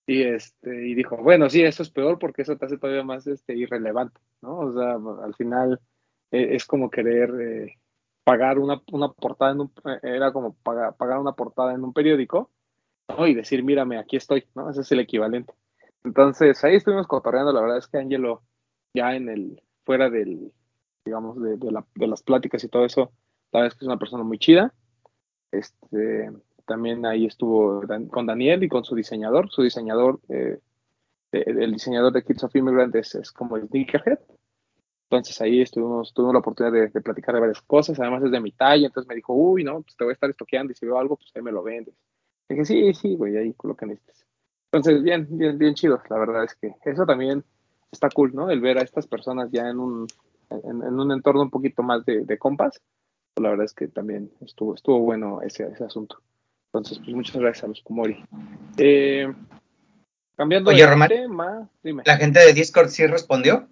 y 0.07 0.23
este 0.23 0.87
y 0.87 0.95
dijo 0.95 1.17
bueno 1.17 1.47
sí 1.47 1.61
eso 1.61 1.83
es 1.83 1.91
peor 1.91 2.17
porque 2.17 2.41
eso 2.41 2.57
te 2.57 2.65
hace 2.65 2.79
todavía 2.79 3.03
más 3.03 3.27
este 3.27 3.55
irrelevante 3.55 4.19
no 4.41 4.57
o 4.57 4.73
sea 4.73 4.97
al 5.23 5.35
final 5.35 5.79
eh, 6.31 6.55
es 6.55 6.65
como 6.65 6.89
querer 6.89 7.29
eh, 7.39 7.75
pagar 8.23 8.57
una, 8.57 8.81
una 8.91 9.09
portada 9.09 9.51
en 9.51 9.61
un, 9.61 9.71
eh, 9.85 9.99
era 10.01 10.33
como 10.33 10.55
pagar, 10.55 10.95
pagar 10.97 11.19
una 11.19 11.33
portada 11.33 11.75
en 11.75 11.83
un 11.83 11.93
periódico 11.93 12.49
¿no? 13.09 13.27
y 13.27 13.35
decir 13.35 13.63
mírame 13.63 13.99
aquí 13.99 14.17
estoy 14.17 14.45
no 14.55 14.71
ese 14.71 14.81
es 14.81 14.91
el 14.91 15.01
equivalente 15.01 15.53
entonces 16.03 16.63
ahí 16.63 16.77
estuvimos 16.77 17.05
cotorreando 17.05 17.53
la 17.53 17.61
verdad 17.61 17.77
es 17.77 17.87
que 17.87 17.99
Angelo 17.99 18.41
ya 18.95 19.15
en 19.15 19.29
el 19.29 19.61
fuera 19.85 20.09
del 20.09 20.51
digamos 21.05 21.41
de, 21.41 21.57
de, 21.57 21.71
la, 21.71 21.85
de 21.95 22.07
las 22.07 22.23
pláticas 22.23 22.63
y 22.63 22.69
todo 22.69 22.85
eso 22.85 23.11
la 23.51 23.61
verdad 23.61 23.73
es 23.73 23.73
que 23.75 23.85
es 23.85 23.87
una 23.87 23.99
persona 23.99 24.23
muy 24.23 24.37
chida 24.37 24.73
este 25.51 26.29
también 26.69 27.03
ahí 27.03 27.25
estuvo 27.25 27.81
con 28.11 28.27
Daniel 28.27 28.63
y 28.63 28.69
con 28.69 28.85
su 28.85 28.93
diseñador. 28.93 29.49
Su 29.49 29.63
diseñador, 29.63 30.19
eh, 30.29 30.59
el 31.31 31.73
diseñador 31.73 32.13
de 32.13 32.23
Kids 32.23 32.43
of 32.43 32.55
Immigrant 32.55 32.95
es, 32.95 33.15
es 33.15 33.31
como 33.31 33.57
el 33.57 33.67
Sneakerhead. 33.67 34.19
Entonces 35.09 35.41
ahí 35.41 35.61
estuvimos, 35.61 36.13
tuvimos 36.13 36.33
la 36.33 36.39
oportunidad 36.39 36.71
de, 36.71 36.87
de, 36.89 37.01
platicar 37.01 37.33
de 37.33 37.41
varias 37.41 37.61
cosas. 37.63 37.99
Además 37.99 38.23
es 38.23 38.31
de 38.31 38.39
mi 38.39 38.51
talla, 38.51 38.85
entonces 38.85 39.09
me 39.09 39.15
dijo, 39.15 39.33
uy, 39.33 39.63
no, 39.63 39.81
pues 39.81 39.97
te 39.97 40.03
voy 40.03 40.11
a 40.11 40.13
estar 40.13 40.29
estoqueando 40.29 40.71
y 40.71 40.75
si 40.75 40.85
veo 40.85 40.99
algo, 40.99 41.17
pues 41.17 41.31
ahí 41.35 41.41
me 41.41 41.51
lo 41.51 41.63
vendes. 41.63 41.95
Y 42.47 42.53
dije, 42.53 42.65
sí, 42.65 42.93
sí, 42.93 43.15
güey, 43.15 43.35
ahí 43.35 43.55
lo 43.63 43.75
que 43.75 43.87
necesites. 43.87 44.27
Entonces, 44.71 45.01
bien, 45.01 45.27
bien, 45.31 45.57
bien 45.57 45.73
chido. 45.73 45.99
La 46.07 46.19
verdad 46.19 46.43
es 46.43 46.53
que 46.53 46.75
eso 46.85 47.03
también 47.07 47.43
está 47.91 48.09
cool, 48.11 48.35
¿no? 48.35 48.51
El 48.51 48.61
ver 48.61 48.77
a 48.77 48.83
estas 48.83 49.07
personas 49.07 49.49
ya 49.51 49.67
en 49.67 49.79
un, 49.79 50.05
en, 50.49 50.83
en 50.83 50.99
un 50.99 51.11
entorno 51.11 51.41
un 51.41 51.49
poquito 51.49 51.83
más 51.83 52.05
de, 52.05 52.25
de 52.25 52.37
compas. 52.37 52.81
Pues 53.33 53.43
la 53.43 53.49
verdad 53.49 53.65
es 53.65 53.73
que 53.73 53.87
también 53.87 54.31
estuvo, 54.41 54.75
estuvo 54.75 54.99
bueno 54.99 55.41
ese, 55.41 55.67
ese 55.67 55.83
asunto. 55.83 56.21
Entonces, 56.71 56.99
pues 56.99 57.15
muchas 57.15 57.37
gracias 57.37 57.63
a 57.63 57.67
los 57.67 57.81
Kumori. 57.81 58.23
Eh, 58.77 59.31
cambiando 60.35 60.69
Oye, 60.69 60.83
de 60.83 60.89
Román, 60.89 61.09
tema, 61.09 61.69
dime. 61.81 62.03
¿La 62.05 62.17
gente 62.17 62.39
de 62.39 62.53
Discord 62.53 62.89
sí 62.89 63.07
respondió? 63.07 63.67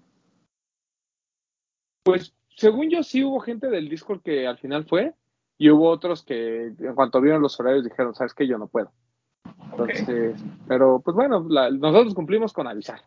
Pues 2.03 2.33
según 2.55 2.89
yo 2.89 3.03
sí 3.03 3.23
hubo 3.23 3.39
gente 3.39 3.67
del 3.67 3.89
Discord 3.89 4.21
que 4.21 4.47
al 4.47 4.57
final 4.57 4.85
fue 4.85 5.13
y 5.59 5.69
hubo 5.69 5.89
otros 5.89 6.23
que 6.23 6.73
en 6.79 6.95
cuanto 6.95 7.21
vieron 7.21 7.41
los 7.41 7.59
horarios 7.59 7.83
dijeron, 7.83 8.15
sabes 8.15 8.33
que 8.33 8.47
yo 8.47 8.57
no 8.57 8.67
puedo. 8.67 8.91
Entonces, 9.71 10.01
okay. 10.03 10.33
pero 10.67 10.99
pues 11.01 11.15
bueno, 11.15 11.45
la, 11.49 11.69
nosotros 11.69 12.15
cumplimos 12.15 12.53
con 12.53 12.67
avisar. 12.67 13.01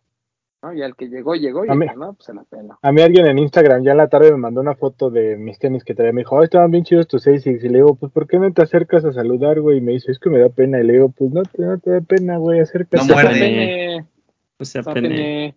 ¿No? 0.62 0.72
Y 0.74 0.82
al 0.82 0.94
que 0.96 1.08
llegó, 1.08 1.34
llegó, 1.34 1.64
y 1.64 1.68
A 1.68 1.72
el 1.72 1.78
mí- 1.78 1.88
que 1.88 1.96
no, 1.96 2.12
pues 2.14 2.26
se 2.26 2.34
la 2.34 2.44
pena. 2.44 2.78
A 2.82 2.92
mí 2.92 3.00
alguien 3.02 3.26
en 3.26 3.38
Instagram 3.38 3.82
ya 3.82 3.92
en 3.92 3.96
la 3.98 4.08
tarde 4.08 4.30
me 4.32 4.36
mandó 4.38 4.60
una 4.60 4.74
foto 4.74 5.10
de 5.10 5.36
mis 5.36 5.58
tenis 5.58 5.84
que 5.84 5.94
traía. 5.94 6.12
Me 6.12 6.20
dijo, 6.22 6.38
ay, 6.38 6.44
estaban 6.44 6.70
bien 6.70 6.84
chidos 6.84 7.08
tus 7.08 7.22
seis. 7.22 7.46
Y 7.46 7.58
le 7.58 7.78
digo, 7.78 7.94
pues, 7.94 8.12
¿por 8.12 8.26
qué 8.26 8.38
no 8.38 8.52
te 8.52 8.62
acercas 8.62 9.04
a 9.04 9.12
saludar, 9.12 9.60
güey? 9.60 9.78
Y 9.78 9.80
me 9.80 9.92
dice, 9.92 10.12
es 10.12 10.18
que 10.18 10.30
me 10.30 10.38
da 10.38 10.48
pena. 10.50 10.80
Y 10.80 10.84
le 10.84 10.92
digo, 10.94 11.08
pues, 11.10 11.30
no 11.32 11.42
te, 11.42 11.62
no 11.62 11.78
te 11.78 11.90
da 11.90 12.00
pena, 12.00 12.36
güey, 12.38 12.60
acércate. 12.60 12.96
No 13.06 13.12
muerde. 13.14 13.30
Pene, 13.38 14.06
O 14.58 14.64
sea, 14.64 14.80
está 14.80 14.94
pene. 14.94 15.08
pene. 15.08 15.56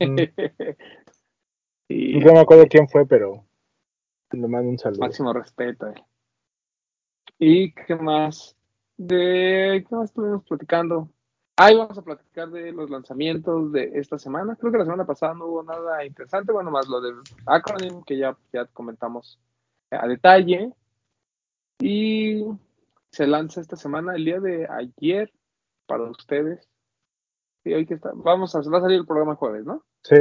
Ujú. 0.00 0.16
y 1.88 2.18
No 2.20 2.32
me 2.34 2.40
acuerdo 2.40 2.66
quién 2.68 2.88
fue, 2.88 3.06
pero 3.06 3.44
le 4.32 4.48
mando 4.48 4.70
un 4.70 4.78
saludo. 4.78 5.00
máximo 5.00 5.32
respeto. 5.32 5.86
eh. 5.88 5.94
¿Y 7.38 7.72
qué 7.72 7.94
más? 7.96 8.56
De 8.96 9.84
¿qué 9.88 9.94
más 9.94 10.10
estuvimos 10.10 10.42
platicando? 10.44 11.10
Ahí 11.58 11.74
vamos 11.74 11.96
a 11.96 12.02
platicar 12.02 12.50
de 12.50 12.70
los 12.70 12.90
lanzamientos 12.90 13.72
de 13.72 13.92
esta 13.94 14.18
semana. 14.18 14.56
Creo 14.56 14.70
que 14.70 14.78
la 14.78 14.84
semana 14.84 15.06
pasada 15.06 15.32
no 15.32 15.46
hubo 15.46 15.62
nada 15.62 16.04
interesante, 16.04 16.52
bueno, 16.52 16.70
más 16.70 16.86
lo 16.86 17.00
de 17.00 17.14
Acronym 17.46 18.02
que 18.04 18.18
ya, 18.18 18.36
ya 18.52 18.66
comentamos 18.66 19.40
a 19.90 20.06
detalle. 20.06 20.74
Y 21.80 22.44
se 23.10 23.26
lanza 23.26 23.62
esta 23.62 23.76
semana, 23.76 24.14
el 24.14 24.26
día 24.26 24.38
de 24.38 24.68
ayer, 24.68 25.32
para 25.86 26.02
ustedes. 26.04 26.68
Sí, 27.64 27.72
hoy 27.72 27.86
que 27.86 27.94
está, 27.94 28.10
vamos 28.14 28.54
a, 28.54 28.60
va 28.60 28.78
a 28.78 28.82
salir 28.82 28.98
el 28.98 29.06
programa 29.06 29.36
jueves, 29.36 29.64
¿no? 29.64 29.82
Sí, 30.02 30.16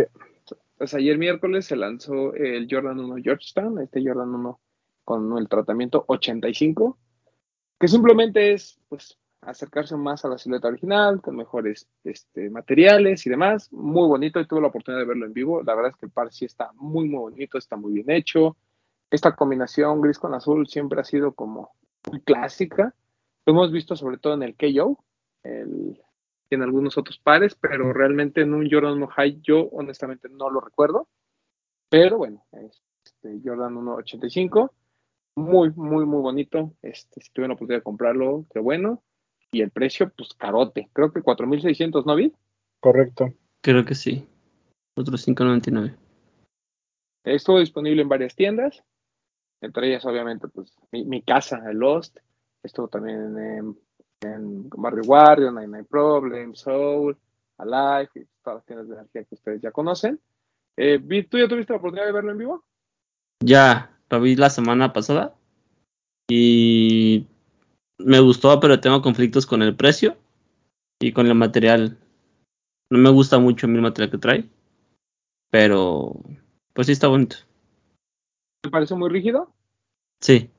Pues 0.78 0.94
ayer 0.94 1.18
miércoles 1.18 1.66
se 1.66 1.76
lanzó 1.76 2.34
el 2.34 2.66
Jordan 2.72 3.00
1 3.00 3.16
Georgetown, 3.22 3.82
este 3.82 4.02
Jordan 4.02 4.34
1 4.34 4.60
con 5.04 5.38
el 5.38 5.50
tratamiento 5.50 6.06
85, 6.08 6.98
que 7.78 7.88
simplemente 7.90 8.54
es 8.54 8.80
pues 8.88 9.20
acercarse 9.46 9.96
más 9.96 10.26
a 10.26 10.30
la 10.30 10.38
silueta 10.38 10.68
original, 10.68 11.22
con 11.22 11.36
mejores 11.36 11.88
este, 12.04 12.50
materiales 12.50 13.26
y 13.26 13.30
demás. 13.30 13.72
Muy 13.72 14.08
bonito, 14.08 14.40
y 14.40 14.48
tuve 14.48 14.62
la 14.62 14.68
oportunidad 14.68 15.02
de 15.02 15.08
verlo 15.08 15.26
en 15.26 15.34
vivo. 15.34 15.62
La 15.64 15.76
verdad 15.76 15.92
es 15.92 15.98
que 15.98 16.06
el 16.08 16.12
par 16.12 16.32
sí 16.32 16.46
está 16.46 16.72
muy, 16.74 17.08
muy 17.08 17.20
bonito, 17.20 17.58
está 17.58 17.76
muy 17.76 17.94
bien 17.94 18.10
hecho. 18.10 18.58
Esta 19.10 19.36
combinación 19.36 20.02
gris 20.02 20.20
con 20.20 20.34
azul 20.34 20.68
siempre 20.68 21.00
ha 21.00 21.04
sido 21.04 21.34
como 21.34 21.72
muy 22.10 22.22
clásica. 22.22 22.94
Lo 23.46 23.54
hemos 23.54 23.72
visto 23.72 23.96
sobre 23.96 24.18
todo 24.18 24.34
en 24.34 24.44
el 24.44 24.56
KO, 24.56 25.04
el, 25.44 26.02
y 26.50 26.56
en 26.56 26.62
algunos 26.62 26.98
otros 26.98 27.20
pares, 27.20 27.56
pero 27.56 27.94
realmente 27.94 28.42
en 28.42 28.54
un 28.54 28.70
Jordan 28.70 28.94
1 28.94 29.08
High 29.08 29.42
yo 29.42 29.68
honestamente 29.72 30.30
no 30.30 30.50
lo 30.50 30.62
recuerdo. 30.62 31.08
Pero 31.90 32.18
bueno, 32.18 32.44
este 32.52 33.40
Jordan 33.44 33.76
1.85, 33.76 34.72
muy, 35.36 35.72
muy, 35.76 36.06
muy 36.06 36.22
bonito. 36.22 36.74
Este, 36.82 37.22
si 37.22 37.32
tuvieron 37.32 37.50
la 37.50 37.54
oportunidad 37.56 37.80
de 37.80 37.84
comprarlo, 37.84 38.46
qué 38.52 38.60
bueno. 38.60 39.04
Y 39.52 39.62
el 39.62 39.72
precio, 39.72 40.12
pues 40.16 40.34
carote. 40.34 40.90
Creo 40.94 41.12
que 41.12 41.22
4.600, 41.22 42.06
¿no, 42.06 42.16
Vid? 42.16 42.32
correcto. 42.80 43.34
Creo 43.62 43.84
que 43.84 43.96
sí. 43.96 44.28
Otro 44.96 45.18
5.99. 45.18 45.96
Estuvo 47.24 47.60
disponible 47.60 48.04
en 48.04 48.10
varias 48.10 48.36
tiendas. 48.36 48.84
Entre 49.62 49.88
ellas, 49.88 50.06
obviamente, 50.06 50.48
pues 50.48 50.76
mi, 50.92 51.04
mi 51.04 51.22
casa, 51.24 51.64
el 51.68 51.78
Lost. 51.78 52.18
Estuvo 52.62 52.88
también 52.88 53.38
en, 53.38 53.80
en 54.22 54.70
Barrio 54.70 55.04
Warrior, 55.06 55.54
Nine 55.54 55.68
Nine 55.68 55.84
Problems, 55.86 56.60
Soul, 56.60 57.18
Alive, 57.58 58.10
y 58.16 58.26
todas 58.44 58.58
las 58.58 58.66
tiendas 58.66 58.88
de 58.88 58.96
energía 58.96 59.24
que 59.24 59.36
ustedes 59.36 59.62
ya 59.62 59.72
conocen. 59.72 60.20
Eh, 60.78 61.00
Vid, 61.02 61.28
¿tú 61.30 61.38
ya 61.38 61.48
tuviste 61.48 61.74
la 61.74 61.78
oportunidad 61.78 62.06
de 62.06 62.12
verlo 62.12 62.32
en 62.32 62.38
vivo? 62.38 62.66
Ya, 63.44 63.98
lo 64.10 64.22
vi 64.22 64.36
la 64.36 64.50
semana 64.50 64.94
pasada. 64.94 65.36
Y 66.30 67.28
me 67.98 68.20
gustó, 68.20 68.60
pero 68.60 68.80
tengo 68.80 69.02
conflictos 69.02 69.46
con 69.46 69.62
el 69.62 69.76
precio 69.76 70.18
y 71.00 71.12
con 71.12 71.28
el 71.28 71.36
material. 71.36 71.98
No 72.90 73.00
me 73.00 73.10
gusta 73.10 73.40
mucho 73.40 73.68
el 73.68 73.74
material 73.74 74.12
que 74.12 74.18
trae. 74.18 74.50
Pero, 75.50 76.14
pues 76.74 76.88
sí 76.88 76.94
está 76.94 77.08
bonito. 77.08 77.38
¿Me 78.64 78.72
parece 78.72 78.96
muy 78.96 79.10
rígido? 79.10 79.54
Sí. 80.22 80.50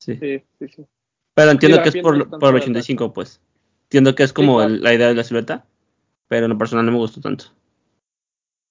Sí. 0.00 0.16
Sí, 0.16 0.42
sí, 0.58 0.68
sí. 0.68 0.86
Pero 1.34 1.50
entiendo 1.52 1.82
que 1.82 1.90
es 1.90 1.96
por, 1.96 2.14
por 2.28 2.34
el 2.34 2.40
suave, 2.40 2.60
85, 2.60 3.12
pues. 3.12 3.40
Entiendo 3.84 4.14
que 4.14 4.22
es 4.22 4.32
como 4.32 4.56
claro. 4.56 4.74
el- 4.74 4.82
la 4.82 4.94
idea 4.94 5.08
de 5.08 5.14
la 5.14 5.24
silueta. 5.24 5.66
Pero 6.28 6.46
en 6.46 6.52
lo 6.52 6.58
personal 6.58 6.86
no 6.86 6.92
me 6.92 6.98
gustó 6.98 7.20
tanto. 7.20 7.46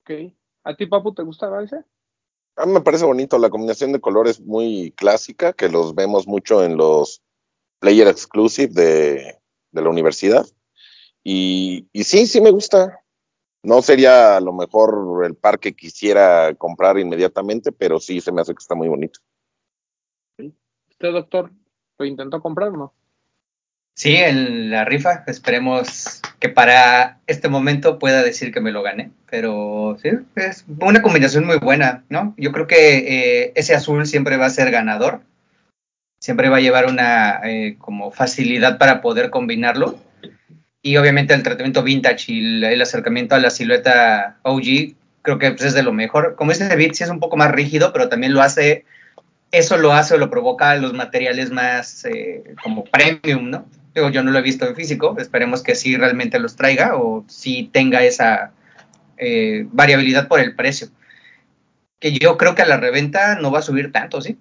Ok. 0.03 0.33
¿A 0.63 0.75
ti, 0.75 0.85
Papu, 0.85 1.13
te 1.13 1.23
gustaba 1.23 1.63
ese? 1.63 1.83
A 2.55 2.65
mí 2.65 2.73
me 2.73 2.81
parece 2.81 3.05
bonito, 3.05 3.37
la 3.37 3.49
combinación 3.49 3.91
de 3.93 4.01
colores 4.01 4.41
muy 4.41 4.91
clásica, 4.97 5.53
que 5.53 5.69
los 5.69 5.95
vemos 5.95 6.27
mucho 6.27 6.63
en 6.63 6.77
los 6.77 7.21
Player 7.79 8.07
Exclusive 8.07 8.73
de, 8.73 9.37
de 9.71 9.81
la 9.81 9.89
universidad. 9.89 10.45
Y, 11.23 11.87
y 11.91 12.03
sí, 12.03 12.27
sí 12.27 12.41
me 12.41 12.51
gusta. 12.51 12.99
No 13.61 13.81
sería 13.81 14.37
a 14.37 14.41
lo 14.41 14.53
mejor 14.53 15.25
el 15.25 15.35
par 15.35 15.59
que 15.59 15.75
quisiera 15.75 16.53
comprar 16.55 16.97
inmediatamente, 16.97 17.71
pero 17.71 17.99
sí 17.99 18.21
se 18.21 18.31
me 18.31 18.41
hace 18.41 18.53
que 18.53 18.61
está 18.61 18.75
muy 18.75 18.87
bonito. 18.87 19.19
¿Usted, 20.37 21.11
doctor, 21.11 21.51
lo 21.97 22.05
intentó 22.05 22.41
comprar 22.41 22.69
o 22.69 22.77
no? 22.77 22.93
Sí, 23.95 24.15
en 24.15 24.71
la 24.71 24.85
rifa, 24.85 25.25
esperemos 25.27 26.21
que 26.39 26.47
para 26.47 27.19
este 27.27 27.49
momento 27.49 27.99
pueda 27.99 28.23
decir 28.23 28.53
que 28.53 28.61
me 28.61 28.71
lo 28.71 28.81
gané, 28.81 29.11
pero 29.29 29.97
sí, 30.01 30.09
es 30.35 30.63
una 30.79 31.01
combinación 31.01 31.45
muy 31.45 31.57
buena, 31.57 32.05
¿no? 32.07 32.33
Yo 32.37 32.53
creo 32.53 32.65
que 32.65 32.97
eh, 32.99 33.51
ese 33.55 33.75
azul 33.75 34.05
siempre 34.05 34.37
va 34.37 34.45
a 34.45 34.51
ser 34.51 34.71
ganador, 34.71 35.21
siempre 36.29 36.49
va 36.49 36.57
a 36.57 36.61
llevar 36.61 36.85
una 36.85 37.41
eh, 37.43 37.75
como 37.79 38.11
facilidad 38.11 38.77
para 38.77 39.01
poder 39.01 39.31
combinarlo 39.31 39.97
y 40.83 40.95
obviamente 40.97 41.33
el 41.33 41.41
tratamiento 41.41 41.81
vintage 41.81 42.31
y 42.31 42.63
el, 42.63 42.79
acercamiento 42.83 43.33
a 43.33 43.39
la 43.39 43.49
silueta 43.49 44.37
OG 44.43 44.93
creo 45.23 45.39
que 45.39 45.49
pues, 45.49 45.63
es 45.63 45.73
de 45.73 45.81
lo 45.81 45.91
mejor. 45.91 46.35
Como 46.35 46.51
dice 46.51 46.67
David, 46.67 46.91
sí 46.93 47.03
es 47.03 47.09
un 47.09 47.19
poco 47.19 47.35
más 47.35 47.49
rígido, 47.49 47.91
pero 47.91 48.09
también 48.09 48.35
lo 48.35 48.43
hace, 48.43 48.85
eso 49.49 49.77
lo 49.77 49.91
hace 49.91 50.13
o 50.13 50.17
lo 50.19 50.29
provoca 50.29 50.75
los 50.75 50.93
materiales 50.93 51.49
más 51.49 52.05
eh, 52.05 52.43
como 52.61 52.83
premium, 52.83 53.49
¿no? 53.49 53.65
Digo, 53.95 54.11
yo 54.11 54.21
no 54.21 54.29
lo 54.29 54.37
he 54.37 54.43
visto 54.43 54.67
en 54.67 54.75
físico, 54.75 55.15
esperemos 55.17 55.63
que 55.63 55.73
sí 55.73 55.97
realmente 55.97 56.37
los 56.37 56.55
traiga 56.55 56.95
o 56.95 57.25
sí 57.27 57.71
tenga 57.73 58.03
esa 58.03 58.51
eh, 59.17 59.65
variabilidad 59.71 60.27
por 60.27 60.41
el 60.41 60.53
precio. 60.55 60.89
Que 61.99 62.11
yo 62.11 62.37
creo 62.37 62.53
que 62.53 62.61
a 62.61 62.67
la 62.67 62.77
reventa 62.77 63.33
no 63.33 63.49
va 63.49 63.59
a 63.59 63.63
subir 63.63 63.91
tanto, 63.91 64.21
¿sí? 64.21 64.37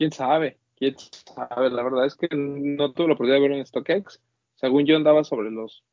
¿Quién 0.00 0.12
sabe? 0.12 0.56
¿Quién 0.76 0.96
sabe? 0.98 1.68
La 1.68 1.82
verdad 1.82 2.06
es 2.06 2.14
que 2.16 2.26
no 2.34 2.90
tuve 2.94 3.08
la 3.08 3.12
oportunidad 3.12 3.34
de 3.36 3.40
verlo 3.42 3.56
en 3.58 3.66
StockX. 3.66 4.22
Según 4.54 4.86
yo 4.86 4.96
andaba 4.96 5.24
sobre 5.24 5.50
los 5.50 5.84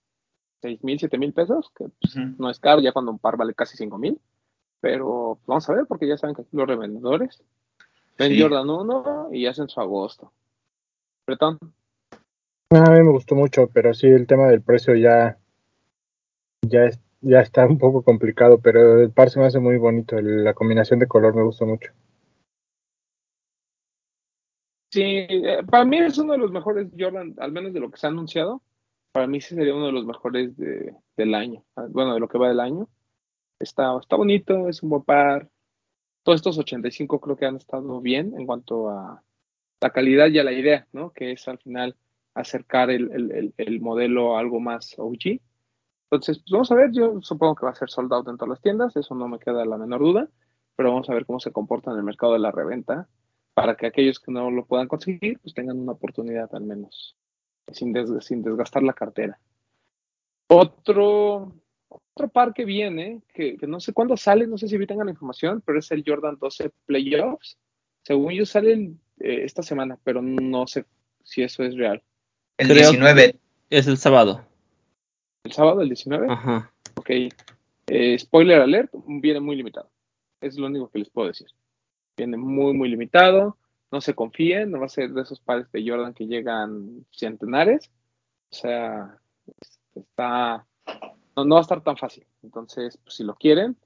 6 0.62 0.82
mil, 0.82 0.98
7 0.98 1.18
mil 1.18 1.34
pesos, 1.34 1.70
que 1.76 1.88
pues, 2.00 2.16
no 2.16 2.50
es 2.50 2.58
caro 2.58 2.80
ya 2.80 2.94
cuando 2.94 3.12
un 3.12 3.20
par 3.20 3.36
vale 3.36 3.54
casi 3.54 3.76
5 3.76 3.98
mil. 3.98 4.18
Pero 4.80 5.40
vamos 5.46 5.70
a 5.70 5.74
ver, 5.74 5.86
porque 5.90 6.08
ya 6.08 6.16
saben 6.18 6.38
que 6.38 6.44
aquí 6.44 6.56
los 6.56 6.66
revendedores 6.70 7.44
ven 8.18 8.32
Sí. 8.32 8.42
Jordan 8.42 8.70
1 8.70 9.28
y 9.34 9.46
hacen 9.46 9.68
su 9.68 9.82
agosto. 9.82 10.32
Bretón, 11.28 11.58
A 12.70 12.90
mí 12.92 13.04
me 13.04 13.12
gustó 13.12 13.36
mucho, 13.36 13.68
pero 13.74 13.94
sí, 13.94 14.08
el 14.08 14.26
tema 14.26 14.48
del 14.48 14.62
precio 14.62 14.96
ya, 14.96 15.38
ya, 16.62 16.86
es- 16.86 17.02
ya 17.20 17.42
está 17.42 17.66
un 17.66 17.78
poco 17.78 18.04
complicado, 18.04 18.60
pero 18.62 19.02
el 19.02 19.12
par 19.12 19.30
se 19.32 19.40
me 19.42 19.48
hace 19.48 19.60
muy 19.60 19.76
bonito. 19.76 20.18
el- 20.18 20.46
la 20.46 20.54
combinación 20.54 21.00
de 21.00 21.08
color 21.08 21.36
me 21.36 21.44
gustó 21.44 21.66
mucho. 21.66 21.92
Sí, 24.90 25.02
eh, 25.04 25.64
para 25.70 25.86
mí 25.86 25.98
es 25.98 26.18
uno 26.18 26.34
de 26.34 26.40
los 26.40 26.52
mejores 26.52 26.88
Jordan, 26.98 27.36
al 27.40 27.52
menos 27.52 27.74
de 27.74 27.80
lo 27.80 27.92
que 27.92 27.98
se 27.98 28.08
ha 28.08 28.10
anunciado. 28.10 28.62
Para 29.12 29.28
mí 29.28 29.42
sí 29.42 29.56
sería 29.56 29.76
uno 29.76 29.88
de 29.88 29.92
los 29.94 30.06
mejores 30.06 30.56
de, 30.58 30.96
del 31.16 31.36
año. 31.36 31.64
Ah, 31.76 31.86
Bueno, 31.90 32.14
de 32.14 32.20
lo 32.20 32.28
que 32.28 32.38
va 32.38 32.50
del 32.50 32.60
año. 32.60 32.88
Está, 33.60 33.98
está 34.00 34.16
bonito, 34.16 34.70
es 34.70 34.84
un 34.84 34.90
buen 34.90 35.04
par. 35.04 35.50
Todos 36.24 36.38
estos 36.38 36.58
85 36.60 37.20
creo 37.20 37.38
que 37.38 37.46
han 37.46 37.56
estado 37.58 38.02
bien 38.02 38.34
en 38.38 38.46
cuanto 38.46 38.90
a 38.90 39.24
la 39.82 39.90
calidad 39.92 40.28
y 40.28 40.40
a 40.40 40.44
la 40.44 40.52
idea, 40.52 40.88
¿no? 40.92 41.12
Que 41.12 41.32
es 41.32 41.48
al 41.48 41.60
final 41.60 41.96
acercar 42.34 42.92
el, 42.92 43.12
el, 43.12 43.32
el, 43.32 43.54
el 43.58 43.82
modelo 43.82 44.38
algo 44.38 44.60
más 44.60 44.96
OG. 44.98 45.40
Entonces, 46.10 46.40
pues 46.40 46.52
vamos 46.52 46.72
a 46.72 46.76
ver, 46.76 46.92
yo 46.94 47.20
supongo 47.22 47.56
que 47.56 47.66
va 47.66 47.72
a 47.72 47.76
ser 47.76 47.90
sold 47.90 48.14
out 48.14 48.28
en 48.30 48.38
todas 48.38 48.50
las 48.50 48.62
tiendas, 48.62 48.96
eso 48.96 49.16
no 49.16 49.28
me 49.28 49.40
queda 49.40 49.66
la 49.66 49.78
menor 49.78 50.00
duda, 50.02 50.30
pero 50.76 50.92
vamos 50.92 51.10
a 51.10 51.14
ver 51.14 51.26
cómo 51.26 51.40
se 51.40 51.52
comporta 51.52 51.92
en 51.92 51.98
el 51.98 52.04
mercado 52.04 52.34
de 52.34 52.40
la 52.40 52.52
reventa 52.52 53.10
para 53.58 53.76
que 53.76 53.88
aquellos 53.88 54.20
que 54.20 54.32
no 54.32 54.52
lo 54.52 54.66
puedan 54.66 54.88
conseguir, 54.88 55.40
pues 55.40 55.56
tengan 55.56 55.80
una 55.80 55.94
oportunidad 55.94 56.48
al 56.54 56.62
menos, 56.62 57.16
sin, 57.72 57.92
des, 57.92 58.08
sin 58.24 58.44
desgastar 58.44 58.84
la 58.84 58.94
cartera. 58.94 59.40
Otro, 60.48 61.56
otro 61.88 62.28
par 62.28 62.54
que 62.54 62.66
viene, 62.66 63.24
que, 63.34 63.58
que, 63.58 63.66
no 63.66 63.80
sé 63.80 63.94
cuándo 63.94 64.16
sale, 64.16 64.46
no 64.46 64.60
sé 64.60 64.68
si 64.68 64.78
vi 64.78 64.86
tengan 64.86 65.08
la 65.08 65.14
información, 65.14 65.64
pero 65.66 65.80
es 65.80 65.90
el 65.90 66.04
Jordan 66.06 66.38
12 66.40 66.70
Playoffs. 66.86 67.58
Según 68.04 68.34
yo 68.34 68.46
salen 68.46 69.00
eh, 69.22 69.42
esta 69.46 69.64
semana, 69.64 69.98
pero 70.04 70.22
no 70.22 70.68
sé 70.68 70.86
si 71.24 71.42
eso 71.42 71.64
es 71.64 71.76
real. 71.76 72.04
El 72.60 72.68
Creo 72.68 72.92
19. 72.92 73.40
Es 73.72 73.88
el 73.88 73.98
sábado. 73.98 74.46
¿El 75.46 75.52
sábado, 75.52 75.82
el 75.82 75.90
19? 75.90 76.28
Ajá. 76.30 76.72
Ok. 76.94 77.10
Eh, 77.88 78.20
spoiler 78.20 78.62
alert, 78.62 78.94
viene 79.08 79.40
muy 79.40 79.56
limitado. 79.56 79.90
Es 80.42 80.60
lo 80.60 80.68
único 80.68 80.92
que 80.92 81.00
les 81.00 81.10
puedo 81.10 81.30
decir. 81.30 81.48
Viene 82.18 82.36
muy, 82.36 82.74
muy 82.74 82.90
limitado. 82.90 83.58
No 83.92 84.02
se 84.02 84.16
confíen, 84.16 84.72
no 84.72 84.80
va 84.80 84.88
a 84.88 84.90
ser 84.90 85.12
de 85.12 85.22
esos 85.22 85.40
pares 85.40 85.72
de 85.72 85.88
Jordan 85.88 86.14
que 86.14 86.26
llegan 86.26 87.06
centenares. 87.12 87.90
O 88.52 88.56
sea, 88.56 89.18
está, 89.96 90.66
no, 91.36 91.46
no 91.46 91.56
va 91.56 91.62
a 91.62 91.62
estar 91.62 91.82
tan 91.82 91.96
fácil. 91.96 92.26
Entonces, 92.44 92.98
pues, 93.04 93.16
si 93.16 93.24
lo 93.24 93.36
quieren, 93.36 93.78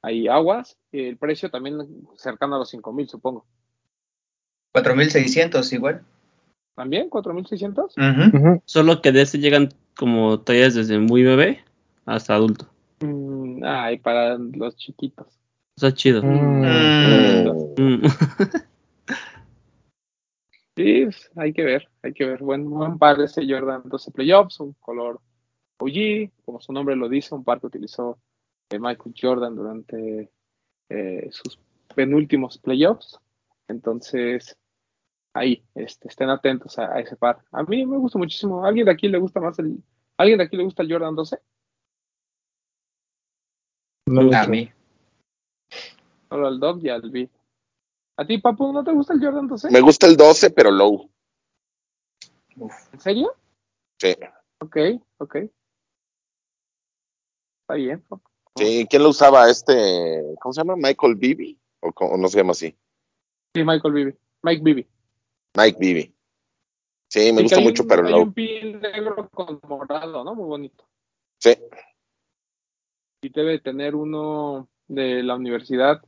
hay 0.00 0.28
aguas. 0.28 0.78
El 0.92 1.18
precio 1.18 1.50
también 1.50 2.06
cercano 2.16 2.56
a 2.56 2.60
los 2.60 2.70
5 2.70 2.92
mil, 2.92 3.08
supongo. 3.08 3.44
4600 4.72 5.72
igual. 5.72 6.02
¿También? 6.74 7.10
¿4.600? 7.10 7.96
Ujú. 7.98 8.36
Ujú. 8.36 8.62
Solo 8.64 9.02
que 9.02 9.12
de 9.12 9.22
este 9.22 9.38
llegan 9.38 9.68
como 9.96 10.40
tallas 10.40 10.74
desde 10.74 10.98
muy 10.98 11.22
bebé 11.22 11.62
hasta 12.06 12.34
adulto. 12.34 12.66
Mm, 13.00 13.62
ay, 13.64 13.98
para 13.98 14.38
los 14.38 14.76
chiquitos. 14.76 15.41
Eso 15.76 15.86
es 15.86 15.94
chido. 15.94 16.22
Mm. 16.22 16.62
Mm. 17.76 18.02
Mm. 18.02 18.02
Sí, 20.74 21.04
pues, 21.04 21.30
hay 21.36 21.52
que 21.52 21.64
ver, 21.64 21.88
hay 22.02 22.14
que 22.14 22.24
ver. 22.24 22.42
Buen, 22.42 22.68
buen 22.68 22.98
par 22.98 23.20
ese 23.20 23.42
Jordan 23.46 23.82
12 23.84 24.10
Playoffs, 24.10 24.58
un 24.60 24.72
color 24.80 25.20
OG, 25.78 26.30
como 26.44 26.60
su 26.60 26.72
nombre 26.72 26.96
lo 26.96 27.08
dice, 27.10 27.34
un 27.34 27.44
par 27.44 27.60
que 27.60 27.66
utilizó 27.66 28.18
eh, 28.70 28.78
Michael 28.78 29.14
Jordan 29.20 29.54
durante 29.54 30.30
eh, 30.88 31.28
sus 31.30 31.58
penúltimos 31.94 32.56
playoffs. 32.58 33.18
Entonces, 33.68 34.56
ahí, 35.34 35.62
este, 35.74 36.08
estén 36.08 36.30
atentos 36.30 36.78
a, 36.78 36.94
a 36.94 37.00
ese 37.00 37.16
par. 37.16 37.42
A 37.52 37.62
mí 37.64 37.84
me 37.84 37.98
gusta 37.98 38.18
muchísimo. 38.18 38.64
¿A 38.64 38.68
alguien 38.68 38.86
de 38.86 38.92
aquí 38.92 39.08
le 39.08 39.18
gusta 39.18 39.40
más 39.40 39.58
el, 39.58 39.76
¿a 40.16 40.22
alguien 40.22 40.38
de 40.38 40.44
aquí 40.44 40.56
le 40.56 40.64
gusta 40.64 40.82
el 40.82 40.90
Jordan 40.90 41.14
12? 41.14 41.38
No. 44.06 44.30
A 44.36 44.46
mí. 44.46 44.70
Solo 46.32 46.46
al 46.46 46.58
Dog 46.58 46.78
y 46.82 46.88
al 46.88 47.10
B. 47.10 47.28
¿A 48.16 48.24
ti, 48.26 48.38
Papu, 48.38 48.72
no 48.72 48.82
te 48.82 48.90
gusta 48.92 49.12
el 49.12 49.20
Jordan 49.22 49.46
12? 49.48 49.70
Me 49.70 49.82
gusta 49.82 50.06
el 50.06 50.16
12, 50.16 50.48
pero 50.50 50.70
low. 50.70 51.10
¿En 52.56 53.00
serio? 53.00 53.34
Sí. 54.00 54.14
Ok, 54.60 54.76
ok. 55.18 55.34
Está 57.62 57.74
bien. 57.74 58.00
Papu. 58.08 58.30
sí. 58.56 58.86
¿Quién 58.88 59.02
lo 59.02 59.10
usaba? 59.10 59.50
Este, 59.50 60.22
¿cómo 60.40 60.54
se 60.54 60.60
llama? 60.60 60.74
Michael 60.76 61.16
Bibi. 61.16 61.58
O, 61.80 62.16
no 62.16 62.28
se 62.28 62.38
llama 62.38 62.52
así. 62.52 62.74
Sí, 63.54 63.62
Michael 63.64 63.92
Bibi. 63.92 64.14
Mike 64.42 64.62
Bibi. 64.64 64.86
Mike 65.56 65.76
Bibi. 65.78 66.14
Sí, 67.10 67.30
me 67.32 67.38
Sí, 67.38 67.42
gusta 67.42 67.58
hay 67.58 67.64
mucho, 67.64 67.82
un- 67.82 67.88
pero 67.88 68.06
Hay 68.06 68.12
low. 68.12 68.22
un 68.22 68.32
pin 68.32 68.80
negro 68.80 69.28
con 69.28 69.60
morado, 69.68 70.24
¿no? 70.24 70.34
Muy 70.34 70.46
bonito. 70.46 70.88
Sí. 71.38 71.54
Y 73.22 73.28
debe 73.28 73.58
tener 73.58 73.94
uno 73.94 74.68
de 74.88 75.22
la 75.22 75.34
universidad, 75.34 76.02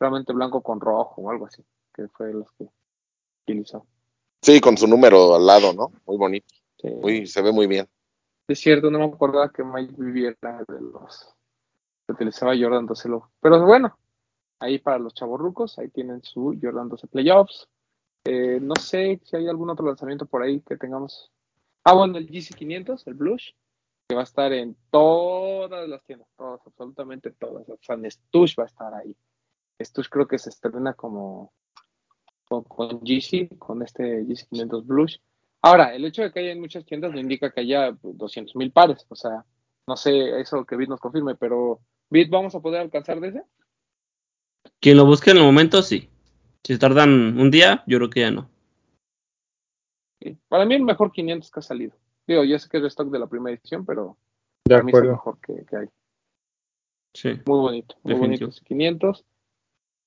solamente 0.00 0.32
blanco 0.32 0.62
con 0.62 0.80
rojo 0.80 1.20
o 1.20 1.30
algo 1.30 1.46
así, 1.46 1.62
que 1.94 2.08
fue 2.08 2.32
los 2.32 2.50
que 2.52 2.66
utilizó. 3.42 3.86
Sí, 4.40 4.58
con 4.58 4.78
su 4.78 4.86
número 4.86 5.34
al 5.34 5.46
lado, 5.46 5.74
¿no? 5.74 5.92
Muy 6.06 6.16
bonito. 6.16 6.46
Sí. 6.78 6.88
Muy, 6.88 7.26
se 7.26 7.42
ve 7.42 7.52
muy 7.52 7.66
bien. 7.66 7.86
Es 8.48 8.60
cierto, 8.60 8.90
no 8.90 8.98
me 8.98 9.04
acordaba 9.04 9.52
que 9.52 9.62
Mike 9.62 9.94
viviera 9.98 10.64
de 10.66 10.80
los 10.80 11.34
que 12.06 12.14
utilizaba 12.14 12.56
Jordan 12.58 12.86
12 12.86 13.08
Low. 13.10 13.24
Pero 13.40 13.64
bueno, 13.66 13.98
ahí 14.58 14.78
para 14.78 14.98
los 14.98 15.12
chavorrucos, 15.12 15.78
ahí 15.78 15.90
tienen 15.90 16.22
su 16.22 16.58
Jordan 16.60 16.88
12 16.88 17.06
Playoffs. 17.08 17.68
Eh, 18.24 18.58
no 18.60 18.76
sé 18.76 19.20
si 19.24 19.36
hay 19.36 19.48
algún 19.48 19.68
otro 19.68 19.86
lanzamiento 19.86 20.24
por 20.24 20.42
ahí 20.42 20.62
que 20.62 20.78
tengamos. 20.78 21.30
Ah, 21.84 21.92
bueno, 21.92 22.16
el 22.16 22.26
GC500, 22.26 23.02
el 23.06 23.14
Blush, 23.14 23.50
que 24.08 24.14
va 24.14 24.22
a 24.22 24.24
estar 24.24 24.50
en 24.54 24.76
todas 24.90 25.86
las 25.86 26.02
tiendas, 26.04 26.28
todas, 26.36 26.66
absolutamente 26.66 27.30
todas. 27.32 27.66
En 27.68 28.10
Stush 28.10 28.54
va 28.58 28.64
a 28.64 28.66
estar 28.66 28.94
ahí. 28.94 29.14
Stush 29.84 30.08
creo 30.08 30.26
que 30.28 30.38
se 30.38 30.50
estrena 30.50 30.94
como 30.94 31.52
con, 32.48 32.64
con 32.64 33.00
GC, 33.00 33.58
con 33.58 33.82
este 33.82 34.22
GC500 34.24 34.84
Blush. 34.86 35.16
Ahora, 35.62 35.94
el 35.94 36.04
hecho 36.04 36.22
de 36.22 36.32
que 36.32 36.40
haya 36.40 36.52
en 36.52 36.60
muchas 36.60 36.84
tiendas 36.84 37.12
no 37.12 37.20
indica 37.20 37.50
que 37.50 37.60
haya 37.60 37.96
200 38.02 38.56
mil 38.56 38.72
pares. 38.72 39.06
O 39.08 39.14
sea, 39.14 39.44
no 39.86 39.96
sé 39.96 40.40
eso 40.40 40.64
que 40.64 40.76
Bit 40.76 40.88
nos 40.88 41.00
confirme, 41.00 41.34
pero 41.34 41.80
Bit, 42.08 42.30
¿vamos 42.30 42.54
a 42.54 42.60
poder 42.60 42.80
alcanzar 42.80 43.20
de 43.20 43.28
ese? 43.28 43.42
Quien 44.80 44.96
lo 44.96 45.06
busque 45.06 45.30
en 45.30 45.38
el 45.38 45.42
momento, 45.44 45.82
sí. 45.82 46.08
Si 46.64 46.78
tardan 46.78 47.38
un 47.38 47.50
día, 47.50 47.84
yo 47.86 47.98
creo 47.98 48.10
que 48.10 48.20
ya 48.20 48.30
no. 48.30 48.50
Sí. 50.22 50.36
Para 50.48 50.64
mí 50.66 50.74
el 50.74 50.82
mejor 50.82 51.12
500 51.12 51.50
que 51.50 51.60
ha 51.60 51.62
salido. 51.62 51.92
Digo, 52.26 52.44
ya 52.44 52.58
sé 52.58 52.68
que 52.68 52.76
es 52.76 52.82
el 52.82 52.86
stock 52.88 53.10
de 53.10 53.18
la 53.18 53.26
primera 53.26 53.56
edición, 53.56 53.84
pero 53.86 54.16
De 54.64 54.74
para 54.74 54.82
mí 54.82 54.92
es 54.92 54.98
el 54.98 55.10
mejor 55.10 55.38
que, 55.40 55.64
que 55.64 55.76
hay. 55.76 55.86
Sí. 57.14 57.28
Muy 57.46 57.58
bonito, 57.58 57.96
muy 58.02 58.14
Definitivo. 58.14 58.46
bonito 58.48 58.48
ese 58.48 58.64
500. 58.64 59.24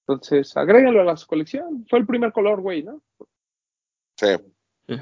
Entonces, 0.07 0.55
agréguenlo 0.57 1.01
a 1.01 1.05
la 1.05 1.17
su 1.17 1.27
colección. 1.27 1.85
Fue 1.89 1.99
el 1.99 2.05
primer 2.05 2.31
color, 2.33 2.61
güey, 2.61 2.83
¿no? 2.83 3.01
Sí. 4.17 4.27
Pues 4.85 4.99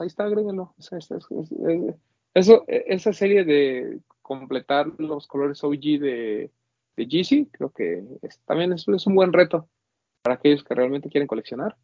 ahí 0.00 0.06
está, 0.08 0.24
agréguenlo. 0.24 0.74
Esa- 0.78 0.98
esa- 0.98 1.18
eso, 2.34 2.64
esa 2.68 3.12
serie 3.14 3.44
de 3.44 4.00
completar 4.20 4.88
los 4.98 5.26
colores 5.26 5.62
OG 5.64 5.98
de, 5.98 6.50
de 6.96 7.06
Yeezy, 7.06 7.46
creo 7.46 7.70
que 7.70 8.04
es- 8.22 8.40
también 8.40 8.72
es, 8.74 8.86
es 8.88 9.06
un 9.06 9.14
buen 9.14 9.32
reto 9.32 9.68
para 10.22 10.34
aquellos 10.34 10.62
que 10.64 10.74
realmente 10.74 11.08
quieren 11.08 11.26
coleccionar. 11.28 11.76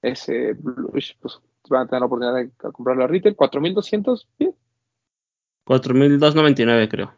Ese 0.00 0.54
blush, 0.54 1.12
pues 1.20 1.40
van 1.68 1.82
a 1.82 1.86
tener 1.88 2.00
la 2.00 2.06
oportunidad 2.06 2.34
de 2.36 2.50
comprarlo 2.72 3.04
a 3.04 3.06
retail, 3.06 3.36
4200, 3.36 4.28
bien. 4.38 4.54
4.299 5.66 6.88
creo. 6.88 7.12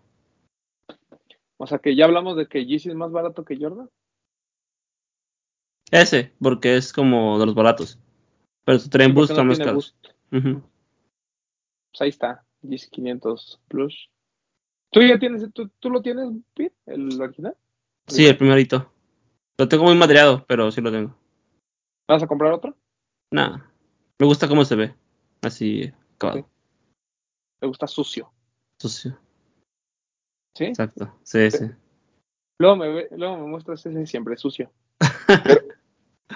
O 1.59 1.67
sea 1.67 1.79
que 1.79 1.95
ya 1.97 2.05
hablamos 2.05 2.37
de 2.37 2.47
que 2.47 2.65
Yeezy 2.65 2.89
es 2.89 2.95
más 2.95 3.11
barato 3.11 3.45
que 3.45 3.59
Jordan. 3.59 3.91
Ese, 5.91 6.33
porque 6.41 6.77
es 6.77 6.93
como 6.93 7.39
de 7.39 7.47
los 7.47 7.55
baratos. 7.55 7.99
Pero 8.65 8.79
Sí, 8.79 8.89
porque 8.91 9.09
boost 9.09 9.31
no 9.31 9.37
son 9.37 9.47
más 9.49 9.59
caros. 9.59 9.97
Pues 10.31 12.01
ahí 12.01 12.09
está, 12.11 12.45
Yeezy 12.63 12.91
500 12.91 13.61
Plus. 13.69 14.11
¿Tú 14.91 15.03
ya 15.03 15.19
tienes, 15.19 15.47
tú, 15.53 15.69
tú 15.81 15.91
lo 15.91 16.01
tienes, 16.01 16.31
Pete, 16.55 16.75
el 16.87 17.21
original? 17.21 17.57
Sí, 18.07 18.27
el 18.27 18.37
primerito. 18.37 18.91
Lo 19.59 19.69
tengo 19.69 19.85
muy 19.85 19.97
madreado, 19.97 20.45
pero 20.47 20.71
sí 20.71 20.81
lo 20.81 20.93
tengo. 20.93 21.15
¿Vas 22.07 22.23
a 22.23 22.27
comprar 22.27 22.53
otro? 22.53 22.77
Nada. 23.31 23.71
Me 24.19 24.27
gusta 24.27 24.49
cómo 24.49 24.65
se 24.65 24.77
ve. 24.77 24.95
Así, 25.43 25.93
acabado. 26.15 26.49
Me 27.61 27.69
gusta 27.69 27.87
sucio, 27.87 28.33
Sucio. 28.81 29.19
¿Sí? 30.59 30.65
Exacto. 30.65 31.15
Sí, 31.23 31.51
sí. 31.51 31.71
Luego 32.59 32.77
me, 32.77 32.89
ve- 32.89 33.09
luego 33.13 33.37
me 33.39 33.47
muestras 33.47 33.87
ese 33.87 34.07
siempre 34.07 34.37
sucio. 34.37 34.71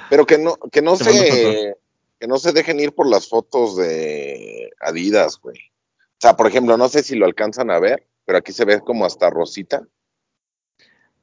Pero 0.09 0.25
que 0.25 0.39
no, 0.39 0.57
que 0.71 0.81
no 0.81 0.97
se, 0.97 1.77
que 2.19 2.27
no 2.27 2.39
se 2.39 2.53
dejen 2.53 2.81
ir 2.81 2.95
por 2.95 3.09
las 3.09 3.29
fotos 3.29 3.77
de 3.77 4.71
Adidas, 4.81 5.39
güey. 5.41 5.59
O 5.59 6.21
sea, 6.21 6.37
por 6.37 6.47
ejemplo, 6.47 6.77
no 6.77 6.89
sé 6.89 7.03
si 7.03 7.17
lo 7.17 7.27
alcanzan 7.27 7.71
a 7.71 7.81
ver, 7.81 8.07
pero 8.25 8.39
aquí 8.39 8.53
se 8.53 8.65
ve 8.65 8.81
como 8.81 9.05
hasta 9.05 9.29
rosita. 9.31 9.83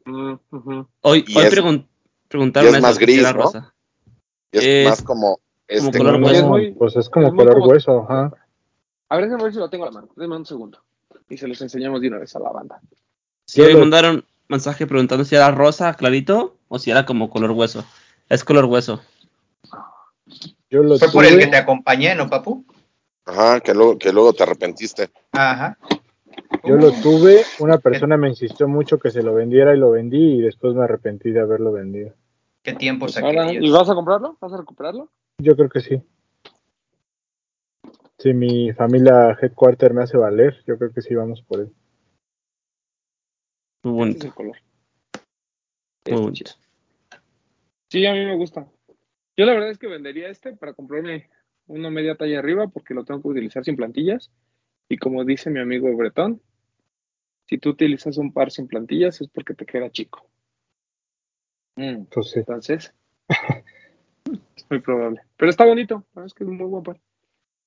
Mm. 0.05 0.33
Hoy, 1.01 1.25
hoy 1.35 1.43
es- 1.45 1.53
pregun- 1.53 1.87
preguntaron 2.27 2.73
y 2.73 2.75
es 2.75 2.81
más 2.81 2.97
gris, 2.99 3.19
era 3.19 3.33
¿no? 3.33 3.43
rosa. 3.43 3.73
Y 4.51 4.57
es 4.57 4.63
Es 4.65 4.89
más 4.89 5.01
como 5.03 5.39
este 5.67 5.97
color 5.97 6.13
como- 6.15 6.25
hueso. 6.27 6.39
Es 6.39 6.45
muy- 6.45 6.71
pues 6.73 6.95
es 6.97 7.09
como 7.09 7.27
es 7.27 7.33
color 7.33 7.53
como- 7.53 7.67
hueso, 7.67 8.03
ajá. 8.03 8.33
A 9.09 9.15
ver, 9.15 9.25
déjame 9.25 9.43
ver 9.43 9.53
si 9.53 9.59
lo 9.59 9.69
tengo 9.69 9.85
a 9.85 9.87
la 9.87 9.93
mano. 9.93 10.09
Deme 10.15 10.35
un 10.35 10.45
segundo. 10.45 10.83
Y 11.29 11.37
se 11.37 11.47
los 11.47 11.61
enseñamos 11.61 12.01
de 12.01 12.07
una 12.07 12.17
vez 12.17 12.35
a 12.35 12.39
la 12.39 12.51
banda. 12.51 12.81
Sí, 13.45 13.61
lo- 13.61 13.79
mandaron 13.79 14.25
mensaje 14.47 14.87
preguntando 14.87 15.23
si 15.23 15.35
era 15.35 15.51
rosa 15.51 15.93
clarito 15.93 16.55
o 16.67 16.79
si 16.79 16.91
era 16.91 17.05
como 17.05 17.29
color 17.29 17.51
hueso. 17.51 17.85
Es 18.29 18.43
color 18.43 18.65
hueso. 18.65 19.01
Yo 20.69 20.83
lo 20.83 20.97
Fue 20.97 21.11
por 21.11 21.25
el 21.25 21.39
que 21.39 21.47
te 21.47 21.57
acompañé, 21.57 22.15
¿no, 22.15 22.29
papu? 22.29 22.65
Ajá, 23.25 23.59
que 23.59 23.73
luego, 23.73 23.97
que 23.97 24.11
luego 24.11 24.33
te 24.33 24.43
arrepentiste. 24.43 25.09
Ajá. 25.31 25.77
Yo 26.63 26.75
lo 26.75 26.91
tuve, 26.91 27.43
una 27.59 27.77
persona 27.77 28.17
me 28.17 28.29
insistió 28.29 28.67
mucho 28.67 28.99
que 28.99 29.11
se 29.11 29.23
lo 29.23 29.33
vendiera 29.33 29.75
y 29.75 29.79
lo 29.79 29.91
vendí 29.91 30.37
y 30.37 30.41
después 30.41 30.73
me 30.73 30.83
arrepentí 30.83 31.31
de 31.31 31.39
haberlo 31.39 31.71
vendido. 31.71 32.13
¿Qué 32.63 32.73
tiempos 32.73 33.17
Ahora, 33.17 33.53
¿Y 33.53 33.69
vas 33.69 33.89
a 33.89 33.95
comprarlo? 33.95 34.37
¿Vas 34.41 34.53
a 34.53 34.57
recuperarlo? 34.57 35.09
Yo 35.37 35.55
creo 35.55 35.69
que 35.69 35.79
sí. 35.79 36.01
Si 38.19 38.33
mi 38.33 38.73
familia 38.73 39.37
headquarter 39.41 39.93
me 39.93 40.03
hace 40.03 40.17
valer, 40.17 40.61
yo 40.67 40.77
creo 40.77 40.91
que 40.93 41.01
sí 41.01 41.15
vamos 41.15 41.41
por 41.41 41.61
él. 41.61 41.73
Muy 43.83 43.93
es 43.93 43.97
bonito. 43.97 44.25
el 44.27 44.33
color. 44.33 44.57
Muy 44.57 44.61
Este 46.03 46.15
bonito. 46.15 46.33
chido. 46.33 46.51
Sí, 47.89 48.05
a 48.05 48.13
mí 48.13 48.25
me 48.25 48.35
gusta. 48.35 48.67
Yo 49.37 49.45
la 49.45 49.53
verdad 49.53 49.69
es 49.69 49.77
que 49.77 49.87
vendería 49.87 50.27
este 50.29 50.53
para 50.53 50.73
comprarme 50.73 51.29
uno 51.67 51.89
media 51.91 52.15
talla 52.15 52.39
arriba 52.39 52.67
porque 52.67 52.93
lo 52.93 53.05
tengo 53.05 53.21
que 53.21 53.29
utilizar 53.29 53.63
sin 53.63 53.77
plantillas. 53.77 54.31
Y 54.89 54.97
como 54.97 55.23
dice 55.23 55.49
mi 55.49 55.59
amigo 55.59 55.95
Bretón, 55.95 56.41
si 57.47 57.57
tú 57.57 57.69
utilizas 57.69 58.17
un 58.17 58.33
par 58.33 58.51
sin 58.51 58.67
plantillas 58.67 59.21
es 59.21 59.29
porque 59.29 59.53
te 59.53 59.65
queda 59.65 59.89
chico. 59.91 60.29
Mm, 61.77 62.03
Pues 62.11 62.31
sí. 62.31 62.39
Entonces, 62.39 62.93
es 63.29 63.29
muy 64.69 64.79
probable. 64.81 65.21
Pero 65.37 65.49
está 65.49 65.65
bonito, 65.65 66.05
es 66.25 66.33
que 66.33 66.43
es 66.43 66.49
un 66.49 66.57
muy 66.57 66.67
buen 66.67 66.83
par. 66.83 66.99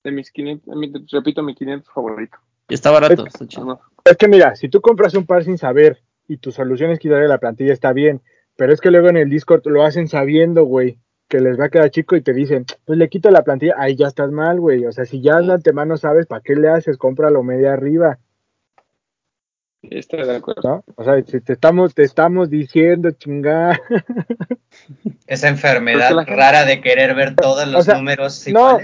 De 0.05 0.11
mis 0.11 0.31
500, 0.33 0.67
de 0.75 0.77
mi- 0.77 0.93
repito, 1.11 1.43
mi 1.43 1.55
500 1.55 1.93
favorito. 1.93 2.37
Y 2.69 2.75
está 2.75 2.91
barato. 2.91 3.27
Está 3.27 3.45
Ah, 3.45 3.49
chido. 3.49 3.81
Es 4.05 4.17
que 4.17 4.29
mira, 4.29 4.57
si 4.57 4.69
tú 4.69 4.81
compras 4.81 5.15
un 5.15 5.27
par 5.27 5.45
sin 5.45 5.59
saber 5.59 6.01
y 6.27 6.39
tu 6.39 6.51
solución 6.51 6.91
es 6.91 6.99
quitarle 6.99 7.29
la 7.29 7.39
plantilla, 7.39 7.73
está 7.73 7.93
bien. 7.93 8.21
Pero 8.57 8.73
es 8.73 8.81
que 8.81 8.91
luego 8.91 9.09
en 9.09 9.17
el 9.17 9.31
Discord 9.31 9.63
lo 9.67 9.83
hacen 9.85 10.09
sabiendo, 10.09 10.65
güey, 10.65 10.99
que 11.29 11.41
les 11.41 11.59
va 11.59 11.67
a 11.67 11.69
quedar 11.71 11.91
chico 11.91 12.17
y 12.17 12.21
te 12.23 12.33
dicen, 12.33 12.67
pues 12.85 12.99
le 12.99 13.09
quito 13.09 13.31
la 13.31 13.43
plantilla, 13.45 13.75
ahí 13.79 13.97
ya 13.97 14.09
estás 14.09 14.31
mal, 14.31 14.61
güey. 14.61 14.85
O 14.87 14.93
sea, 14.93 15.05
si 15.05 15.21
ya 15.23 15.39
de 15.41 15.53
antemano 15.53 15.97
sabes, 15.97 16.27
¿para 16.27 16.43
qué 16.43 16.55
le 16.57 16.69
haces? 16.69 16.99
Cómpralo 16.99 17.43
media 17.43 17.73
arriba, 17.73 18.19
Estoy 19.83 20.25
de 20.25 20.37
acuerdo. 20.37 20.63
¿no? 20.63 20.85
O 20.95 21.03
sea, 21.03 21.21
si 21.25 21.41
te 21.41 21.55
estamos, 21.55 21.93
te 21.93 22.05
estamos 22.05 22.49
diciendo, 22.51 23.11
chingada. 23.11 23.81
Esa 25.27 25.49
enfermedad 25.49 26.11
gente- 26.17 26.37
rara 26.37 26.65
de 26.65 26.81
querer 26.81 27.17
ver 27.17 27.35
todos 27.35 27.67
los 27.67 27.85
sea, 27.87 27.97
números 27.97 28.47
no. 28.49 28.79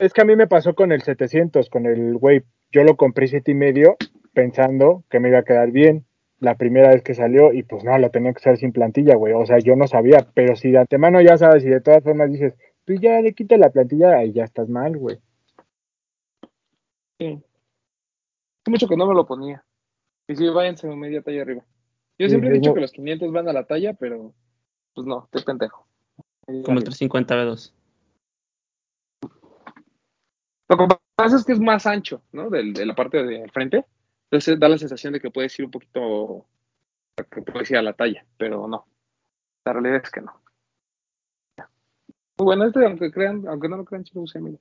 Es 0.00 0.14
que 0.14 0.22
a 0.22 0.24
mí 0.24 0.34
me 0.34 0.46
pasó 0.46 0.74
con 0.74 0.92
el 0.92 1.02
700, 1.02 1.68
con 1.68 1.84
el 1.84 2.16
güey. 2.16 2.42
Yo 2.72 2.84
lo 2.84 2.96
compré 2.96 3.28
siete 3.28 3.50
y 3.50 3.54
medio 3.54 3.98
pensando 4.32 5.04
que 5.10 5.20
me 5.20 5.28
iba 5.28 5.40
a 5.40 5.44
quedar 5.44 5.72
bien 5.72 6.06
la 6.38 6.54
primera 6.54 6.88
vez 6.88 7.02
que 7.02 7.12
salió 7.12 7.52
y 7.52 7.64
pues 7.64 7.84
no, 7.84 7.98
lo 7.98 8.10
tenía 8.10 8.32
que 8.32 8.38
usar 8.38 8.56
sin 8.56 8.72
plantilla, 8.72 9.14
güey. 9.16 9.34
O 9.34 9.44
sea, 9.44 9.58
yo 9.58 9.76
no 9.76 9.86
sabía, 9.86 10.26
pero 10.32 10.56
si 10.56 10.70
de 10.70 10.78
antemano 10.78 11.20
ya 11.20 11.36
sabes 11.36 11.66
y 11.66 11.68
de 11.68 11.82
todas 11.82 12.02
formas 12.02 12.32
dices, 12.32 12.54
pues 12.86 12.98
ya 12.98 13.20
le 13.20 13.34
quito 13.34 13.58
la 13.58 13.68
plantilla, 13.68 14.16
ahí 14.16 14.32
ya 14.32 14.44
estás 14.44 14.70
mal, 14.70 14.96
güey. 14.96 15.18
Sí. 17.18 17.38
Hace 18.62 18.70
mucho 18.70 18.88
que 18.88 18.96
no 18.96 19.06
me 19.06 19.14
lo 19.14 19.26
ponía. 19.26 19.62
Y 20.28 20.34
sí, 20.34 20.48
váyanse 20.48 20.88
media 20.88 21.20
talla 21.20 21.42
arriba. 21.42 21.62
Yo 22.18 22.26
Sí, 22.26 22.30
siempre 22.30 22.48
he 22.48 22.52
dicho 22.54 22.72
que 22.72 22.80
los 22.80 22.92
500 22.92 23.30
van 23.32 23.48
a 23.48 23.52
la 23.52 23.64
talla, 23.66 23.92
pero 23.92 24.32
pues 24.94 25.06
no, 25.06 25.24
estoy 25.24 25.42
pendejo. 25.42 25.86
Como 26.46 26.56
el 26.56 26.64
arriba. 26.64 26.84
350 26.84 27.34
B2. 27.34 27.79
Lo 30.70 30.76
que 30.78 30.86
pasa 31.16 31.36
es 31.36 31.44
que 31.44 31.52
es 31.52 31.60
más 31.60 31.84
ancho, 31.84 32.22
¿no? 32.32 32.48
Del- 32.48 32.72
de 32.72 32.86
la 32.86 32.94
parte 32.94 33.22
de 33.24 33.48
frente. 33.48 33.84
Entonces 34.30 34.58
da 34.58 34.68
la 34.68 34.78
sensación 34.78 35.12
de 35.12 35.20
que 35.20 35.30
puedes 35.30 35.58
ir 35.58 35.64
un 35.64 35.72
poquito, 35.72 36.46
que 37.28 37.42
puedes 37.42 37.68
ir 37.72 37.76
a 37.76 37.82
la 37.82 37.92
talla, 37.92 38.24
pero 38.38 38.68
no. 38.68 38.86
La 39.64 39.72
realidad 39.72 40.00
es 40.04 40.10
que 40.10 40.20
no. 40.20 40.32
Muy 42.38 42.44
bueno, 42.44 42.64
este, 42.66 42.86
aunque 42.86 43.10
crean, 43.10 43.46
aunque 43.48 43.68
no 43.68 43.76
lo 43.78 43.84
crean, 43.84 44.04
sí 44.04 44.12
lo 44.14 44.22
usé, 44.22 44.40
mira. 44.40 44.58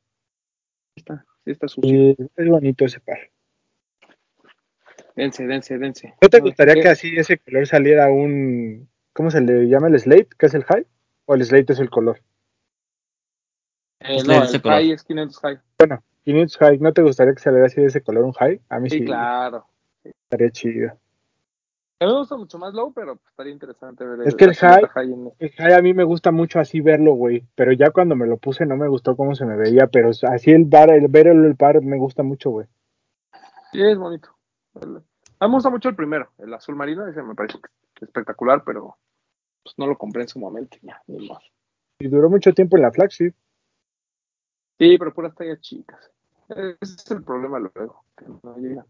Está, 0.95 1.23
sí 1.45 1.51
está 1.51 1.67
sucio. 1.67 1.89
Y 1.95 2.17
es 2.35 2.49
bonito 2.49 2.85
ese 2.85 2.99
par. 2.99 3.19
Dense, 5.15 5.45
dense, 5.45 5.77
dense. 5.77 6.15
¿No 6.21 6.27
te 6.27 6.39
gustaría 6.39 6.73
¿qué? 6.73 6.81
que 6.81 6.89
así 6.89 7.15
ese 7.15 7.37
color 7.37 7.67
saliera 7.67 8.09
un, 8.09 8.89
¿cómo 9.13 9.29
se 9.29 9.41
le 9.41 9.67
llama 9.67 9.87
el 9.87 9.99
slate? 9.99 10.29
¿Qué 10.37 10.47
es 10.47 10.55
el 10.55 10.63
high? 10.63 10.85
¿O 11.25 11.35
el 11.35 11.45
slate 11.45 11.73
es 11.73 11.79
el 11.79 11.89
color? 11.89 12.19
Eh, 13.99 14.23
no, 14.25 14.43
el 14.43 14.61
high 14.61 14.91
es 14.91 15.03
500 15.03 15.39
high. 15.39 15.59
500 16.23 16.57
high, 16.57 16.77
¿no 16.79 16.93
te 16.93 17.01
gustaría 17.01 17.33
que 17.33 17.39
saliera 17.41 17.65
así 17.65 17.81
de 17.81 17.87
ese 17.87 18.01
color 18.01 18.23
un 18.23 18.33
high? 18.33 18.61
A 18.69 18.79
mí 18.79 18.89
sí, 18.89 18.99
Sí, 18.99 19.05
claro. 19.05 19.65
estaría 20.03 20.49
chido. 20.51 20.91
A 22.01 22.05
mí 22.05 22.11
me 22.13 22.17
gusta 22.19 22.37
mucho 22.37 22.57
más 22.57 22.73
low, 22.73 22.93
pero 22.93 23.17
pues, 23.17 23.27
estaría 23.29 23.51
interesante 23.51 24.05
ver 24.05 24.25
Es 24.25 24.35
que 24.35 24.45
el 24.45 24.55
silueta 24.55 24.87
high- 24.87 25.11
en 25.11 25.31
El 25.37 25.49
high 25.51 25.73
a 25.73 25.81
mí 25.81 25.93
me 25.93 26.05
gusta 26.05 26.31
mucho 26.31 26.59
así 26.59 26.79
verlo, 26.79 27.13
güey, 27.13 27.43
pero 27.55 27.73
ya 27.73 27.91
cuando 27.91 28.15
me 28.15 28.25
lo 28.25 28.37
puse 28.37 28.65
no 28.65 28.77
me 28.77 28.87
gustó 28.87 29.17
cómo 29.17 29.35
se 29.35 29.45
me 29.45 29.57
veía, 29.57 29.87
pero 29.87 30.09
así 30.29 30.51
el 30.51 30.63
bar, 30.65 30.91
el 30.91 31.07
ver 31.09 31.27
el, 31.27 31.43
el 31.43 31.55
par 31.57 31.81
me 31.81 31.97
gusta 31.97 32.23
mucho, 32.23 32.51
güey. 32.51 32.67
Sí, 33.73 33.81
es 33.81 33.97
bonito. 33.97 34.29
El- 34.81 34.97
A 35.41 35.45
mí 35.47 35.51
me 35.51 35.55
gusta 35.55 35.69
mucho 35.69 35.89
el 35.89 35.95
primero, 35.95 36.29
el 36.37 36.53
azul 36.53 36.75
marino, 36.75 37.05
ese 37.05 37.21
me 37.21 37.35
parece 37.35 37.57
espectacular, 37.99 38.63
pero 38.65 38.97
pues, 39.63 39.75
no 39.77 39.87
lo 39.87 39.97
compré 39.97 40.21
en 40.21 40.27
su 40.29 40.39
momento. 40.39 40.77
Ya, 40.81 41.01
ni 41.07 41.27
modo. 41.27 41.39
Y 41.99 42.07
duró 42.07 42.29
mucho 42.29 42.53
tiempo 42.53 42.77
en 42.77 42.83
la 42.83 42.91
flagship. 42.91 43.31
Sí, 43.31 43.35
pero 44.79 45.13
puras 45.13 45.35
tallas 45.35 45.59
chicas. 45.61 46.11
Ese 46.49 46.95
es 46.95 47.11
el 47.11 47.23
problema 47.23 47.59
luego, 47.59 48.03
que 48.17 48.25
no 48.43 48.55
llegan. 48.57 48.85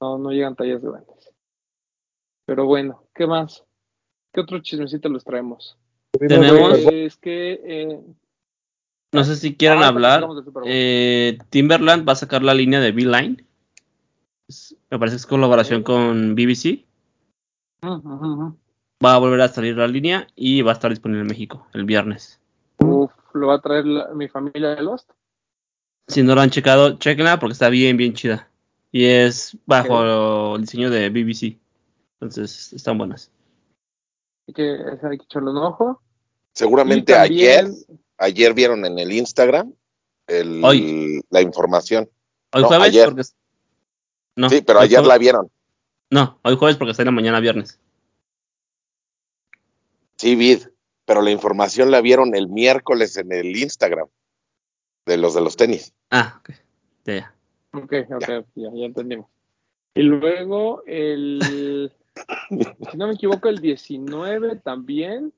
No, 0.00 0.18
no 0.18 0.30
llegan 0.30 0.56
tallas 0.56 0.82
grandes. 0.82 1.32
Pero 2.44 2.66
bueno, 2.66 3.04
¿qué 3.14 3.26
más? 3.26 3.64
¿Qué 4.32 4.40
otro 4.40 4.58
chismecito 4.60 5.08
les 5.08 5.24
traemos? 5.24 5.78
Tenemos- 6.18 6.78
Es 6.92 7.16
que 7.16 7.60
eh, 7.64 8.00
No 9.12 9.24
sé 9.24 9.36
si 9.36 9.56
quieran 9.56 9.82
Ah, 9.82 9.88
hablar. 9.88 10.24
Eh, 10.66 11.38
Timberland 11.50 12.06
va 12.06 12.12
a 12.12 12.16
sacar 12.16 12.42
la 12.42 12.52
línea 12.54 12.80
de 12.80 12.92
B-Line. 12.92 13.44
Me 14.90 14.98
parece 14.98 15.16
que 15.16 15.20
es 15.20 15.26
colaboración 15.26 15.82
con 15.82 16.34
BBC. 16.34 16.84
ujú, 17.82 18.12
ujú. 18.14 18.58
Va 19.04 19.14
a 19.14 19.18
volver 19.18 19.40
a 19.42 19.48
salir 19.48 19.76
la 19.76 19.86
línea 19.88 20.26
y 20.34 20.62
va 20.62 20.70
a 20.72 20.74
estar 20.74 20.90
disponible 20.90 21.22
en 21.22 21.28
México 21.28 21.66
el 21.74 21.84
viernes. 21.84 22.40
Lo 23.36 23.48
va 23.48 23.54
a 23.56 23.60
traer 23.60 23.84
la- 23.86 24.08
mi 24.14 24.28
familia 24.28 24.70
de 24.74 24.82
Lost. 24.82 25.10
Si 26.08 26.22
no 26.22 26.34
lo 26.34 26.40
han 26.40 26.50
checado, 26.50 26.98
chequenla 26.98 27.38
porque 27.38 27.52
está 27.52 27.68
bien, 27.68 27.96
bien 27.96 28.14
chida. 28.14 28.48
Y 28.92 29.04
es 29.04 29.56
bajo 29.66 30.54
el 30.56 30.62
diseño 30.62 30.88
de 30.90 31.10
BBC. 31.10 31.58
Entonces 32.20 32.72
están 32.72 32.96
buenas. 32.96 33.30
Hay 34.48 34.54
que, 34.54 34.70
hay 35.02 35.18
que 35.18 35.24
echarle 35.24 35.50
un 35.50 35.58
ojo. 35.58 36.00
Seguramente 36.54 37.12
también- 37.12 37.66
ayer, 37.66 37.70
ayer 38.18 38.54
vieron 38.54 38.84
en 38.86 38.98
el 38.98 39.12
Instagram 39.12 39.74
el- 40.26 40.64
Hoy. 40.64 41.20
la 41.30 41.42
información. 41.42 42.08
Hoy 42.54 42.62
No, 42.62 42.68
jueves 42.68 42.86
ayer. 42.88 43.04
porque... 43.06 43.22
No, 44.36 44.48
sí, 44.48 44.62
pero 44.66 44.80
ayer 44.80 45.04
la 45.04 45.18
vieron. 45.18 45.50
No, 46.10 46.38
hoy 46.42 46.56
jueves 46.56 46.76
porque 46.76 46.92
está 46.92 47.02
en 47.02 47.06
la 47.06 47.12
mañana 47.12 47.40
viernes. 47.40 47.78
Sí, 50.16 50.34
vid. 50.36 50.62
Pero 51.06 51.22
la 51.22 51.30
información 51.30 51.90
la 51.90 52.02
vieron 52.02 52.34
el 52.34 52.48
miércoles 52.48 53.16
en 53.16 53.32
el 53.32 53.56
Instagram 53.56 54.08
de 55.06 55.16
los 55.16 55.34
de 55.34 55.40
los 55.40 55.56
tenis. 55.56 55.94
Ah, 56.10 56.40
ok. 56.40 56.50
Ya, 57.04 57.14
ya. 57.14 57.34
Ok, 57.72 57.92
ok, 58.10 58.28
ya, 58.54 58.70
ya 58.74 58.84
entendimos. 58.84 59.26
Y 59.94 60.02
luego, 60.02 60.82
el, 60.84 61.90
si 62.90 62.96
no 62.98 63.06
me 63.06 63.14
equivoco, 63.14 63.48
el 63.48 63.60
19 63.60 64.56
también 64.56 65.32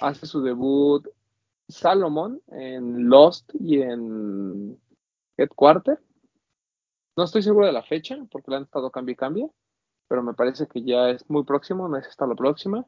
hace 0.00 0.26
su 0.26 0.42
debut 0.42 1.06
Salomon 1.68 2.40
en 2.48 3.08
Lost 3.08 3.50
y 3.58 3.82
en 3.82 4.80
Headquarter. 5.36 6.00
No 7.16 7.24
estoy 7.24 7.42
seguro 7.42 7.66
de 7.66 7.72
la 7.72 7.82
fecha 7.82 8.16
porque 8.30 8.50
le 8.50 8.56
han 8.58 8.62
estado 8.62 8.90
cambio 8.90 9.12
y 9.12 9.16
cambio, 9.16 9.54
pero 10.08 10.22
me 10.22 10.34
parece 10.34 10.66
que 10.66 10.82
ya 10.82 11.10
es 11.10 11.28
muy 11.28 11.44
próximo, 11.44 11.88
no 11.88 11.96
es 11.96 12.06
hasta 12.06 12.26
la 12.26 12.34
próxima. 12.34 12.86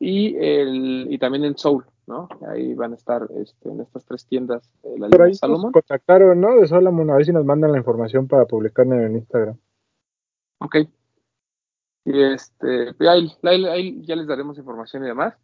Y, 0.00 0.36
el, 0.36 1.06
y 1.10 1.18
también 1.18 1.44
en 1.44 1.56
Soul, 1.56 1.84
¿no? 2.06 2.28
Ahí 2.48 2.74
van 2.74 2.92
a 2.92 2.96
estar 2.96 3.26
este, 3.36 3.68
en 3.70 3.80
estas 3.80 4.04
tres 4.04 4.26
tiendas 4.26 4.70
eh, 4.82 4.94
la 4.98 5.06
línea 5.08 5.24
ahí 5.24 5.30
nos 5.30 5.38
Salomon. 5.38 5.72
contactaron, 5.72 6.40
¿no? 6.40 6.56
De 6.56 6.66
Solomon, 6.66 7.10
a 7.10 7.16
ver 7.16 7.24
si 7.26 7.32
nos 7.32 7.44
mandan 7.44 7.72
la 7.72 7.78
información 7.78 8.26
para 8.28 8.44
publicarla 8.46 8.96
en 8.96 9.02
el 9.02 9.12
Instagram. 9.12 9.56
Ok. 10.60 10.76
Y 12.06 12.22
este, 12.22 12.92
pues 12.94 13.08
ahí, 13.08 13.32
ahí- 13.44 13.64
ahí 13.66 14.02
ya 14.04 14.16
les 14.16 14.26
daremos 14.26 14.58
información 14.58 15.04
y 15.04 15.06
demás, 15.06 15.34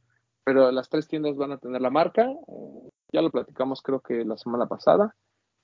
pero 0.44 0.70
las 0.72 0.88
tres 0.90 1.08
tiendas 1.08 1.36
van 1.36 1.52
a 1.52 1.58
tener 1.58 1.80
la 1.80 1.90
marca. 1.90 2.22
eh, 2.30 2.88
ya 3.12 3.22
lo 3.22 3.30
platicamos 3.30 3.82
creo 3.82 4.00
que 4.00 4.24
la 4.24 4.36
semana 4.36 4.66
pasada. 4.66 5.16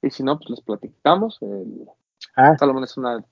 Y 0.02 0.10
si 0.10 0.22
no, 0.22 0.38
pues 0.38 0.50
les 0.50 0.60
platicamos. 0.62 1.38
el- 1.42 1.86
Ah, 2.34 2.56
Salomón 2.56 2.84
es 2.84 2.96
una... 2.96 3.24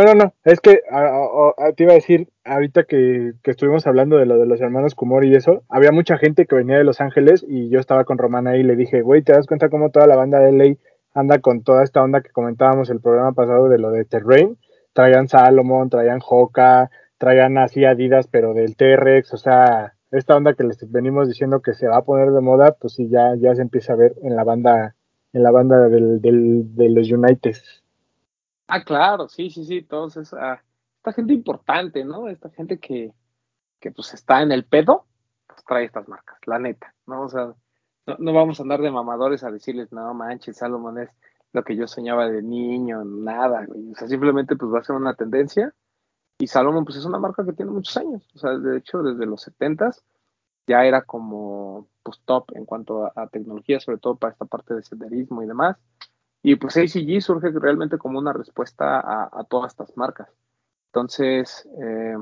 No, 0.00 0.06
no, 0.06 0.14
no, 0.14 0.34
es 0.44 0.60
que 0.60 0.80
a- 0.90 1.72
te 1.76 1.82
iba 1.82 1.92
a 1.92 1.96
decir, 1.96 2.26
ahorita 2.44 2.84
que, 2.84 3.34
estuvimos 3.44 3.86
hablando 3.86 4.16
de 4.16 4.24
lo 4.24 4.38
de 4.38 4.46
los 4.46 4.58
hermanos 4.62 4.94
Kumori 4.94 5.28
y 5.28 5.34
eso, 5.34 5.62
había 5.68 5.92
mucha 5.92 6.16
gente 6.16 6.46
que 6.46 6.54
venía 6.56 6.78
de 6.78 6.84
Los 6.84 7.02
Ángeles 7.02 7.44
y 7.46 7.68
yo 7.68 7.78
estaba 7.80 8.04
con 8.04 8.16
Romana 8.16 8.52
ahí 8.52 8.60
y 8.60 8.62
le 8.62 8.76
dije, 8.76 9.02
güey, 9.02 9.20
¿te 9.22 9.34
das 9.34 9.46
cuenta 9.46 9.68
cómo 9.68 9.90
toda 9.90 10.06
la 10.06 10.16
banda 10.16 10.38
de 10.38 10.52
LA 10.52 10.76
anda 11.12 11.40
con 11.40 11.62
toda 11.64 11.84
esta 11.84 12.02
onda 12.02 12.22
que 12.22 12.30
comentábamos 12.30 12.88
el 12.88 13.00
programa 13.00 13.32
pasado 13.32 13.68
de 13.68 13.78
lo 13.78 13.90
de 13.90 14.06
Terrain? 14.06 14.56
Traían 14.94 15.28
Salomon, 15.28 15.90
traían 15.90 16.20
Hoka, 16.26 16.90
traían 17.18 17.58
así 17.58 17.84
Adidas, 17.84 18.26
pero 18.26 18.54
del 18.54 18.76
T-Rex, 18.76 19.34
o 19.34 19.36
sea, 19.36 19.92
esta 20.12 20.34
onda 20.34 20.54
que 20.54 20.64
les 20.64 20.90
venimos 20.90 21.28
diciendo 21.28 21.60
que 21.60 21.74
se 21.74 21.88
va 21.88 21.98
a 21.98 22.04
poner 22.04 22.30
de 22.30 22.40
moda, 22.40 22.74
pues 22.80 22.94
sí, 22.94 23.08
ya, 23.10 23.34
ya 23.36 23.54
se 23.54 23.60
empieza 23.60 23.92
a 23.92 23.96
ver 23.96 24.14
en 24.22 24.34
la 24.34 24.44
banda, 24.44 24.96
en 25.34 25.42
la 25.42 25.50
banda 25.50 25.88
del, 25.90 26.22
del, 26.22 26.74
de 26.74 26.88
los 26.88 27.10
Uniteds. 27.12 27.82
Ah, 28.70 28.84
claro, 28.84 29.28
sí, 29.28 29.50
sí, 29.50 29.64
sí, 29.64 29.82
todos 29.82 30.16
esa, 30.16 30.62
esta 30.96 31.12
gente 31.12 31.32
importante, 31.32 32.04
¿no? 32.04 32.28
Esta 32.28 32.50
gente 32.50 32.78
que, 32.78 33.12
que 33.80 33.90
pues 33.90 34.14
está 34.14 34.42
en 34.42 34.52
el 34.52 34.64
pedo, 34.64 35.06
pues 35.46 35.64
trae 35.64 35.84
estas 35.84 36.08
marcas, 36.08 36.38
la 36.46 36.58
neta, 36.58 36.94
¿no? 37.06 37.22
O 37.22 37.28
sea, 37.28 37.54
no, 38.18 38.32
vamos 38.32 38.60
a 38.60 38.62
andar 38.62 38.80
de 38.80 38.90
mamadores 38.90 39.44
a 39.44 39.50
decirles, 39.50 39.92
no 39.92 40.12
manches, 40.14 40.56
Salomon 40.56 40.98
es 40.98 41.10
lo 41.52 41.64
que 41.64 41.76
yo 41.76 41.86
soñaba 41.86 42.28
de 42.28 42.42
niño, 42.42 43.04
nada, 43.04 43.64
güey. 43.66 43.90
O 43.92 43.94
sea, 43.94 44.08
simplemente 44.08 44.56
pues 44.56 44.72
va 44.72 44.78
a 44.80 44.84
ser 44.84 44.96
una 44.96 45.14
tendencia. 45.14 45.74
Y 46.38 46.46
Salomon 46.46 46.84
pues 46.84 46.96
es 46.96 47.04
una 47.04 47.18
marca 47.18 47.44
que 47.44 47.52
tiene 47.52 47.72
muchos 47.72 47.96
años. 47.96 48.28
O 48.34 48.38
sea, 48.38 48.56
de 48.56 48.78
hecho, 48.78 49.02
desde 49.02 49.26
los 49.26 49.46
70s 49.46 50.02
ya 50.66 50.84
era 50.84 51.02
como 51.02 51.88
pues 52.02 52.20
top 52.24 52.52
en 52.54 52.64
cuanto 52.64 53.10
a 53.14 53.26
tecnología, 53.26 53.80
sobre 53.80 53.98
todo 53.98 54.16
para 54.16 54.32
esta 54.32 54.44
parte 54.44 54.74
de 54.74 54.82
senderismo 54.82 55.42
y 55.42 55.46
demás. 55.46 55.76
Y 56.42 56.56
pues 56.56 56.76
ACG 56.76 57.20
surge 57.20 57.50
realmente 57.50 57.98
como 57.98 58.18
una 58.18 58.32
respuesta 58.32 59.00
a, 59.00 59.44
todas 59.44 59.72
estas 59.72 59.96
marcas. 59.96 60.28
Entonces, 60.86 61.68
eh, 61.82 62.16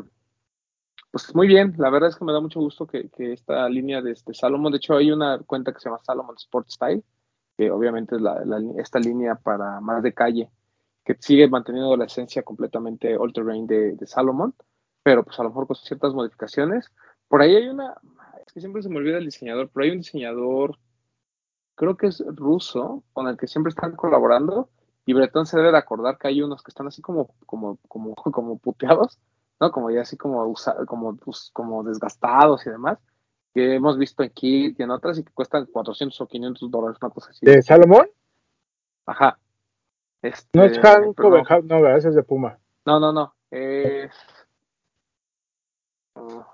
pues 1.10 1.34
muy 1.34 1.46
bien, 1.46 1.74
la 1.78 1.90
verdad 1.90 2.10
es 2.10 2.16
que 2.16 2.24
me 2.24 2.32
da 2.32 2.40
mucho 2.40 2.60
gusto 2.60 2.86
que, 2.86 3.08
esta 3.16 3.68
línea 3.68 4.02
de 4.02 4.12
este 4.12 4.34
Salomon, 4.34 4.72
de 4.72 4.78
hecho 4.78 4.96
hay 4.96 5.10
una 5.10 5.38
cuenta 5.38 5.72
que 5.72 5.80
se 5.80 5.88
llama 5.88 6.02
Salomon 6.04 6.36
Sport 6.36 6.68
Style, 6.68 7.02
que 7.56 7.70
obviamente 7.70 8.16
es 8.16 8.22
esta 8.78 8.98
línea 8.98 9.36
para 9.36 9.80
más 9.80 10.02
de 10.02 10.12
calle, 10.12 10.50
que 11.04 11.16
sigue 11.18 11.48
manteniendo 11.48 11.96
la 11.96 12.04
esencia 12.04 12.42
completamente 12.42 13.16
all 13.16 13.32
terrain 13.32 13.66
de, 13.66 13.92
de 13.96 14.06
Salomon, 14.06 14.54
pero 15.02 15.24
pues 15.24 15.38
a 15.40 15.44
lo 15.44 15.48
mejor 15.48 15.66
con 15.66 15.76
ciertas 15.76 16.12
modificaciones. 16.12 16.90
Por 17.28 17.40
ahí 17.40 17.56
hay 17.56 17.68
una, 17.68 17.94
es 18.46 18.52
que 18.52 18.60
siempre 18.60 18.82
se 18.82 18.88
me 18.88 18.98
olvida 18.98 19.18
el 19.18 19.24
diseñador, 19.24 19.70
pero 19.72 19.84
hay 19.84 19.90
un 19.92 19.98
diseñador, 19.98 20.78
creo 21.79 21.97
que 21.97 22.09
es 22.09 22.22
ruso, 22.26 23.05
con 23.12 23.29
el 23.29 23.37
que 23.37 23.47
siempre 23.47 23.70
están 23.70 23.95
colaborando, 23.95 24.68
y 25.07 25.12
Bretón 25.14 25.47
se 25.47 25.57
debe 25.57 25.70
de 25.70 25.79
acordar 25.79 26.18
que 26.18 26.26
hay 26.29 26.43
unos 26.43 26.62
que 26.62 26.70
están 26.70 26.89
así 26.89 27.01
como, 27.01 27.31
como, 27.47 27.79
como, 27.87 28.14
como 28.33 28.59
puteados, 28.59 29.18
¿no? 29.61 29.70
Como 29.70 29.91
ya 29.91 30.03
así 30.03 30.16
como, 30.16 30.45
usa- 30.47 30.85
como, 30.87 31.16
pues, 31.16 31.51
como 31.55 31.85
desgastados 31.85 32.66
y 32.66 32.70
demás, 32.70 32.99
que 33.55 33.76
hemos 33.76 33.97
visto 33.97 34.24
en 34.24 34.31
Kit 34.31 34.79
y 34.79 34.83
en 34.83 34.91
otras 34.91 35.18
y 35.18 35.24
que 35.24 35.33
cuestan 35.33 35.66
400 35.66 36.20
o 36.20 36.26
500 36.26 36.68
dólares, 36.70 36.99
una 37.01 37.11
cosa 37.11 37.31
así. 37.31 37.47
¿De 37.47 37.62
Salomón? 37.62 38.11
Ajá. 39.07 39.39
Este, 40.20 40.59
No 40.59 40.64
es 40.64 40.85
Han 40.85 41.14
pero 41.14 41.31
no. 41.31 41.81
No, 41.81 41.89
es 41.97 42.14
de 42.14 42.22
Puma. 42.24 42.59
No, 42.85 42.99
no, 42.99 43.12
no. 43.12 43.35
Es. 43.51 44.12
oh, 46.14 46.45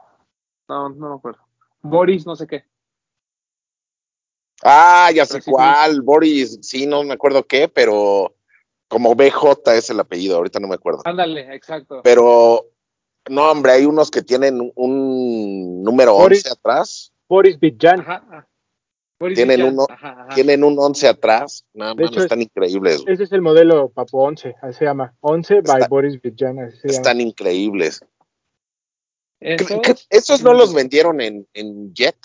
No, 0.68 0.88
no 0.90 1.08
me 1.08 1.14
acuerdo. 1.16 1.40
Boris, 1.82 2.26
no 2.26 2.36
sé 2.36 2.46
qué. 2.46 2.64
Ah, 4.64 5.10
ya 5.14 5.26
sé 5.26 5.34
Pero 5.34 5.44
sí, 5.44 5.50
cuál, 5.50 6.00
Boris, 6.02 6.58
sí, 6.62 6.86
no 6.86 7.02
me 7.04 7.12
acuerdo 7.14 7.44
qué, 7.46 7.68
pero 7.68 8.34
como 8.88 9.14
BJ 9.14 9.74
es 9.76 9.90
el 9.90 10.00
apellido, 10.00 10.36
ahorita 10.36 10.58
no 10.58 10.68
me 10.68 10.74
acuerdo. 10.76 11.02
Ándale, 11.04 11.54
exacto. 11.54 12.00
Pero, 12.02 12.64
no, 13.28 13.50
hombre, 13.50 13.72
hay 13.72 13.84
unos 13.84 14.10
que 14.10 14.22
tienen 14.22 14.72
un 14.74 15.82
número 15.82 16.14
Boris. 16.14 16.44
11 16.46 16.50
atrás, 16.58 17.12
Boris 17.28 17.60
Vidjan. 17.60 18.00
Ajá. 18.00 18.48
Boris 19.20 19.36
Tienen 19.36 19.62
uno- 19.62 19.86
Ajá, 19.88 20.10
ajá. 20.24 20.34
tienen 20.34 20.64
un 20.64 20.76
11 20.78 21.08
atrás, 21.08 21.64
nada 21.72 21.94
De 21.94 22.02
más, 22.04 22.12
hecho, 22.12 22.22
están 22.22 22.42
increíbles, 22.42 23.02
güey. 23.02 23.14
Ese 23.14 23.22
es 23.24 23.32
el 23.32 23.42
modelo 23.42 23.88
Papo 23.90 24.22
11, 24.24 24.54
así 24.60 24.78
se 24.80 24.84
llama. 24.86 25.14
11 25.20 25.60
by 25.60 25.86
Boris 25.88 26.20
Vidjan, 26.20 26.58
así 26.58 26.76
se 26.78 26.88
llama. 26.88 26.96
están 26.96 27.20
increíbles. 27.20 28.00
¿Qué- 29.40 29.54
Esos, 29.56 30.06
¿Esos 30.10 30.42
no 30.42 30.52
los 30.54 30.72
vendieron 30.74 31.20
en, 31.20 31.46
en 31.52 31.92
Jet? 31.94 32.16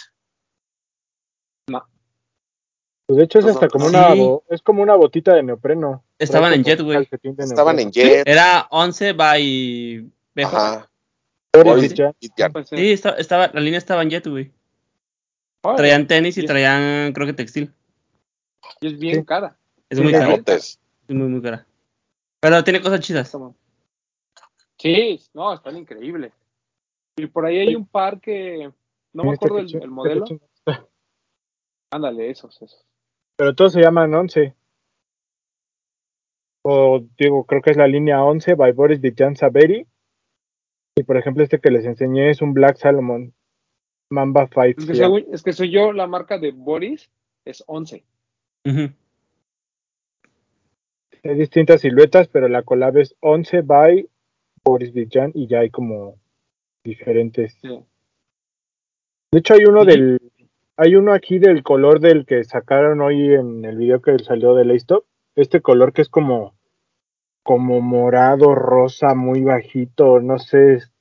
Pues 3.10 3.18
de 3.18 3.24
hecho 3.24 3.40
es 3.40 3.46
hasta 3.48 3.68
como 3.70 3.88
una, 3.88 4.14
Sí. 4.14 4.20
bo- 4.20 4.44
es 4.50 4.62
como 4.62 4.84
una 4.84 4.94
botita 4.94 5.34
de 5.34 5.42
neopreno. 5.42 6.04
Estaban 6.20 6.54
en 6.54 6.64
Jet, 6.64 6.80
güey. 6.80 7.08
Estaban 7.40 7.80
en. 7.80 7.92
Jet. 7.92 8.22
Era 8.28 8.68
11 8.70 9.14
by. 9.14 10.12
Ajá. 10.44 10.88
Pues, 11.52 11.90
sí. 11.90 11.96
Sí, 12.78 12.92
esta- 12.92 13.16
estaba, 13.18 13.50
la 13.52 13.62
línea 13.62 13.80
estaba 13.80 14.04
en 14.04 14.12
Jet, 14.12 14.28
güey. 14.28 14.52
Traían 15.76 16.06
tenis 16.06 16.38
y 16.38 16.46
traían, 16.46 17.12
creo 17.14 17.26
que 17.26 17.34
textil. 17.34 17.74
Y 18.80 18.88
es 18.94 19.00
bien 19.00 19.22
Sí. 19.22 19.26
cara. 19.26 19.58
Es 19.90 20.00
muy 20.00 20.12
cara. 20.12 20.36
Es 20.46 20.80
muy, 21.08 21.28
muy 21.30 21.42
cara. 21.42 21.66
Pero 22.42 22.64
tiene 22.64 22.80
cosas 22.80 23.00
chidas. 23.00 23.36
Sí, 24.78 25.20
no, 25.34 25.52
están 25.52 25.78
increíbles. 25.78 26.32
Y 27.18 27.26
por 27.26 27.48
ahí 27.48 27.58
hay 27.58 27.76
un 27.76 27.88
par 27.88 28.22
que. 28.22 28.72
No 29.14 29.24
me 29.24 29.32
acuerdo 29.34 29.58
el, 29.58 29.76
el 29.82 29.90
modelo. 29.90 30.26
Ándale, 31.90 32.30
esos, 32.30 32.56
esos. 32.62 32.86
Pero 33.40 33.56
todos 33.56 33.72
se 33.72 33.80
llaman 33.82 34.14
11. 34.14 34.54
O 36.66 37.00
digo, 37.18 37.46
creo 37.46 37.62
que 37.62 37.72
es 37.72 37.78
la 37.78 37.88
línea 37.88 38.22
11 38.22 38.56
by 38.56 38.74
Boris 38.74 39.00
Vidjan 39.00 39.38
Saveri. 39.38 39.88
Y 40.98 41.04
por 41.04 41.16
ejemplo, 41.16 41.42
este 41.42 41.62
que 41.62 41.72
les 41.72 41.86
enseñé 41.86 42.32
es 42.32 42.42
un 42.42 42.54
Black 42.54 42.76
Salomon 42.76 43.34
Mamba 44.12 44.50
5. 44.54 44.82
Es 44.82 44.86
que, 44.86 44.94
según- 44.96 45.26
es 45.32 45.42
que 45.42 45.54
soy 45.54 45.72
yo, 45.72 45.94
la 45.94 46.06
marca 46.06 46.38
de 46.38 46.52
Boris 46.52 47.10
es 47.46 47.64
11. 47.66 48.04
Ujú. 48.66 48.92
Hay 51.24 51.36
distintas 51.36 51.80
siluetas, 51.80 52.28
pero 52.28 52.50
la 52.50 52.64
collab 52.64 52.98
es 52.98 53.16
11 53.22 53.62
by 53.62 54.06
Boris 54.66 54.92
Vidjan 54.92 55.32
y 55.34 55.48
ya 55.48 55.60
hay 55.60 55.70
como 55.70 56.18
diferentes. 56.84 57.54
Sí. 57.62 57.70
De 59.32 59.40
hecho, 59.40 59.54
hay 59.54 59.64
uno 59.64 59.84
Sí. 59.86 59.88
del. 59.92 60.20
Hay 60.82 60.96
uno 60.96 61.12
aquí 61.14 61.40
del 61.40 61.62
color 61.62 62.00
del 62.00 62.26
que 62.26 62.42
sacaron 62.46 63.02
hoy 63.02 63.34
en 63.34 63.66
el 63.66 63.76
video 63.76 64.02
que 64.02 64.18
salió 64.20 64.56
de 64.56 64.64
Laystop. 64.64 65.04
Este 65.36 65.62
color 65.62 65.92
que 65.92 66.02
es 66.02 66.08
como. 66.10 66.56
Como 67.44 67.82
morado, 67.82 68.56
rosa, 68.56 69.14
muy 69.14 69.42
bajito. 69.44 70.22
No 70.22 70.40
sé. 70.40 70.76
es- 70.76 70.92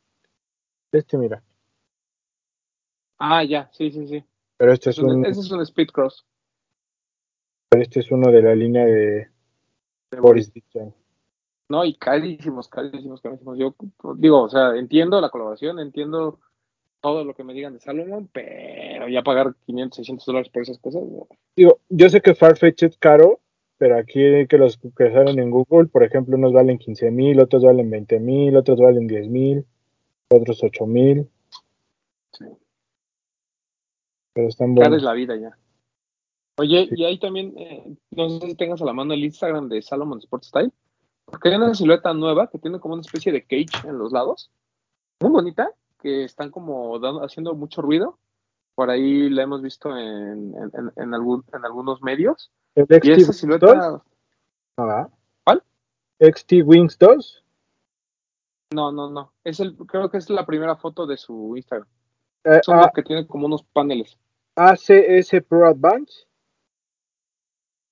Este, 0.91 1.17
mira. 1.17 1.45
Ah, 3.19 3.45
ya, 3.45 3.71
sí, 3.73 3.93
sí, 3.93 4.09
sí. 4.09 4.25
Pero 4.57 4.73
este 4.73 4.91
Es 4.91 4.99
un- 4.99 5.25
ese 5.25 5.41
es 5.43 5.51
un 5.53 5.61
Speed 5.61 5.89
Cross. 5.89 6.27
este 7.71 8.01
es 8.01 8.11
uno 8.11 8.33
de 8.33 8.43
la 8.43 8.55
línea 8.57 8.85
de 8.85 9.29
de 10.11 10.21
Boris 10.21 10.53
Vidjan. 10.53 10.93
No, 11.69 11.85
y 11.85 11.95
carísimos, 11.95 12.67
carísimos, 12.69 13.21
carísimos. 13.21 13.59
Yo 13.59 13.77
digo, 14.17 14.43
o 14.43 14.49
sea, 14.49 14.75
entiendo 14.75 15.21
la 15.21 15.29
colaboración, 15.29 15.79
entiendo 15.79 16.41
todo 17.01 17.25
lo 17.25 17.35
que 17.35 17.45
me 17.45 17.55
digan 17.55 17.75
de 17.75 17.81
Salomon, 17.81 18.29
pero 18.33 19.09
ya 19.09 19.23
pagar 19.23 19.55
500, 19.67 19.97
600 19.97 20.27
dólares 20.27 20.49
por 20.51 20.63
esas 20.63 20.79
cosas, 20.79 21.03
no. 21.05 21.27
Digo, 21.57 21.81
yo 21.89 22.09
sé 22.09 22.21
que 22.21 22.35
Farfetch 22.35 22.83
es 22.83 22.97
caro, 22.99 23.41
pero 23.79 23.97
aquí 23.99 24.47
que 24.49 24.59
los 24.59 24.79
que 24.97 25.13
salen 25.13 25.39
en 25.39 25.51
Google, 25.51 25.87
por 25.89 26.03
ejemplo, 26.03 26.37
unos 26.37 26.53
valen 26.53 26.79
15 26.79 27.11
mil, 27.11 27.39
otros 27.41 27.63
valen 27.63 27.89
20 27.91 28.19
mil, 28.21 28.57
otros 28.57 28.81
valen 28.81 29.07
10 29.07 29.29
mil, 29.29 29.65
otros 30.31 30.63
8 30.63 30.87
mil. 30.87 31.29
Sí. 32.33 32.45
Pero 34.35 34.49
están 34.49 34.75
Cara 34.75 34.87
es 34.87 34.91
buenos. 34.91 35.03
la 35.05 35.13
vida 35.15 35.37
ya. 35.37 35.57
Oye, 36.59 36.87
Sí. 36.89 36.95
y 36.97 37.05
ahí 37.05 37.19
también, 37.19 37.57
eh, 37.57 37.85
no 38.11 38.29
sé 38.41 38.47
si 38.49 38.55
tengas 38.57 38.83
a 38.83 38.85
la 38.85 38.93
mano 38.93 39.15
el 39.15 39.25
Instagram 39.25 39.69
de 39.69 39.81
Salomon 39.83 40.19
Sport 40.19 40.43
Style, 40.45 40.73
porque 41.25 41.49
hay 41.51 41.55
una 41.57 41.75
silueta 41.75 42.13
nueva 42.15 42.49
que 42.51 42.59
tiene 42.59 42.81
como 42.81 42.95
una 42.95 43.03
especie 43.03 43.31
de 43.31 43.43
cage 43.43 43.87
en 43.89 43.99
los 43.99 44.11
lados, 44.13 44.51
muy 45.21 45.31
bonita, 45.31 45.71
que 45.99 46.25
están 46.25 46.51
como 46.51 46.99
dando, 46.99 47.25
haciendo 47.25 47.55
mucho 47.55 47.83
ruido. 47.83 48.19
Por 48.75 48.91
ahí 48.91 49.29
la 49.31 49.43
hemos 49.43 49.61
visto 49.63 49.97
en, 49.97 50.55
en, 50.97 51.15
algún- 51.15 51.45
en 51.53 51.65
algunos 51.65 52.01
medios. 52.03 52.51
¿El 52.77 52.87
Y 52.91 52.95
esa 52.95 53.09
Wings 53.11 53.27
2? 53.27 53.37
silueta, 53.37 54.03
¿verdad? 54.77 55.09
¿Cuál? 55.45 55.63
XT 56.21 56.53
Wings 56.65 56.97
2. 56.99 57.45
no, 58.73 58.93
no, 58.93 59.11
no. 59.11 59.33
Es 59.43 59.59
el, 59.61 59.77
creo 59.77 60.09
que 60.11 60.19
es 60.19 60.31
la 60.31 60.47
primera 60.47 60.77
foto 60.77 61.07
de 61.07 61.17
su 61.17 61.55
Instagram. 61.57 61.89
Eh, 62.45 62.59
Es 62.61 62.69
uno 62.69 62.83
A- 62.85 62.93
que 62.95 63.03
tiene 63.03 63.27
como 63.27 63.47
unos 63.47 63.65
paneles. 63.65 64.17
ACS 64.55 65.43
Pro 65.49 65.67
Advance. 65.67 66.27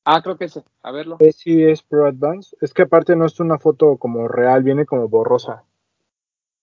Ah, 0.04 0.22
creo 0.22 0.36
que 0.38 0.44
ese. 0.44 0.62
A 0.82 0.92
verlo. 0.92 1.16
SCS 1.18 1.82
Pro 1.82 2.06
Advance. 2.06 2.56
Es 2.60 2.72
que 2.72 2.82
aparte 2.82 3.16
no 3.16 3.24
es 3.26 3.40
una 3.40 3.58
foto 3.58 3.96
como 3.96 4.28
real, 4.28 4.62
viene 4.62 4.86
como 4.86 5.08
borrosa. 5.08 5.64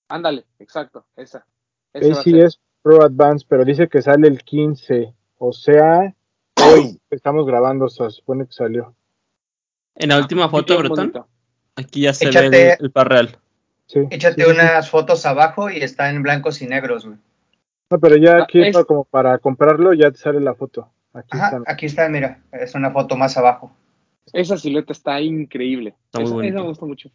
Ándale, 0.10 0.46
exacto, 0.60 1.06
esa. 1.16 1.46
SCS 1.94 2.60
Pro 2.82 3.04
Advance, 3.04 3.46
pero 3.48 3.64
dice 3.66 3.88
que 3.88 4.02
sale 4.02 4.28
el 4.28 4.44
15. 4.44 5.14
O 5.38 5.54
sea, 5.54 6.14
hoy 6.62 7.00
estamos 7.10 7.46
grabando, 7.46 7.88
se 7.90 8.10
supone 8.10 8.46
que 8.46 8.54
salió. 8.54 8.96
En 9.96 10.10
la 10.10 10.18
última 10.18 10.50
foto, 10.50 10.78
Bretón, 10.80 11.14
aquí 11.76 12.02
ya 12.02 12.14
se 12.14 12.26
Échate- 12.30 12.50
ve 12.50 12.72
el, 12.74 12.86
el 12.86 12.92
par 12.92 13.10
real. 13.10 13.38
Sí. 13.86 14.00
Échate 14.10 14.36
Sí, 14.44 14.50
sí, 14.50 14.56
sí. 14.56 14.60
unas 14.60 14.90
fotos 14.90 15.26
abajo 15.26 15.70
y 15.70 15.78
está 15.78 16.10
en 16.10 16.24
blancos 16.24 16.62
y 16.62 16.68
negros, 16.68 17.06
güey. 17.06 17.18
No, 17.92 18.00
pero 18.00 18.16
ya 18.18 18.38
Ah, 18.38 18.44
aquí 18.44 18.62
es- 18.64 18.74
para- 18.74 18.86
como 18.86 19.04
para 19.04 19.38
comprarlo 19.38 19.94
ya 19.94 20.10
te 20.12 20.18
sale 20.18 20.40
la 20.40 20.56
foto. 20.56 20.90
Aquí 21.14 21.38
Ajá, 21.38 21.46
están. 21.46 21.64
aquí 21.68 21.86
está, 21.86 22.10
mira, 22.10 22.42
es 22.52 22.74
una 22.74 22.90
foto 22.92 23.16
más 23.16 23.38
abajo. 23.38 23.72
Esa 24.32 24.58
silueta 24.58 24.94
está 24.94 25.22
increíble. 25.22 25.96
Está 26.06 26.22
muy 26.22 26.48
esa, 26.48 26.56
esa 26.56 26.62
me 26.64 26.68
gusta 26.70 26.86
mucho. 26.88 27.12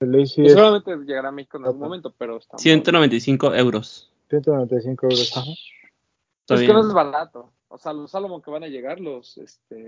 El 0.00 0.12
Que 0.12 0.26
seguramente 0.26 0.96
llegará 1.04 1.28
a 1.28 1.32
México 1.32 1.56
en 1.56 1.64
algún 1.64 1.80
momento, 1.80 2.14
pero 2.16 2.36
está 2.36 2.56
muy 2.56 2.62
195 2.62 3.54
euros. 3.54 4.12
195 4.28 5.06
euros. 5.06 5.36
Ajá. 5.36 5.50
Es 5.50 6.60
que 6.60 6.66
bien. 6.66 6.72
no 6.74 6.80
es 6.80 6.92
barato. 6.92 7.52
O 7.68 7.78
sea, 7.78 7.92
los 7.92 8.10
Salomon 8.10 8.42
que 8.42 8.50
van 8.50 8.64
a 8.64 8.68
llegar, 8.68 9.00
los 9.00 9.38
este, 9.38 9.86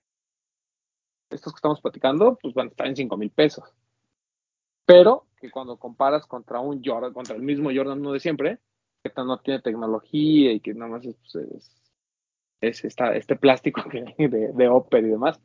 estos 1.31 1.53
que 1.53 1.59
estamos 1.59 1.81
platicando, 1.81 2.39
pues 2.41 2.55
van 2.55 2.69
a 2.69 2.71
estar 2.71 2.87
en 2.87 2.97
5 2.97 3.17
mil 3.17 3.31
pesos. 3.31 3.65
Pero 4.87 5.27
que 5.41 5.51
cuando 5.51 5.77
comparas 5.77 6.27
contra 6.27 6.59
un 6.61 6.83
Jordan, 6.85 7.13
contra 7.13 7.37
el 7.37 7.43
mismo 7.43 7.71
Jordan 7.75 8.01
1 8.01 8.13
de 8.13 8.21
siempre, 8.21 8.59
que 9.05 9.13
no 9.17 9.39
tiene 9.41 9.61
tecnología 9.61 10.53
y 10.53 10.61
que 10.61 10.75
nada 10.75 10.91
más 10.93 11.05
es, 11.05 11.17
pues, 11.17 11.35
es, 11.37 11.71
es 12.61 12.85
esta- 12.85 13.15
este 13.15 13.37
plástico 13.37 13.83
que, 13.89 14.01
de, 14.29 14.53
de 14.53 14.69
Opera 14.69 15.07
y 15.07 15.11
demás, 15.11 15.39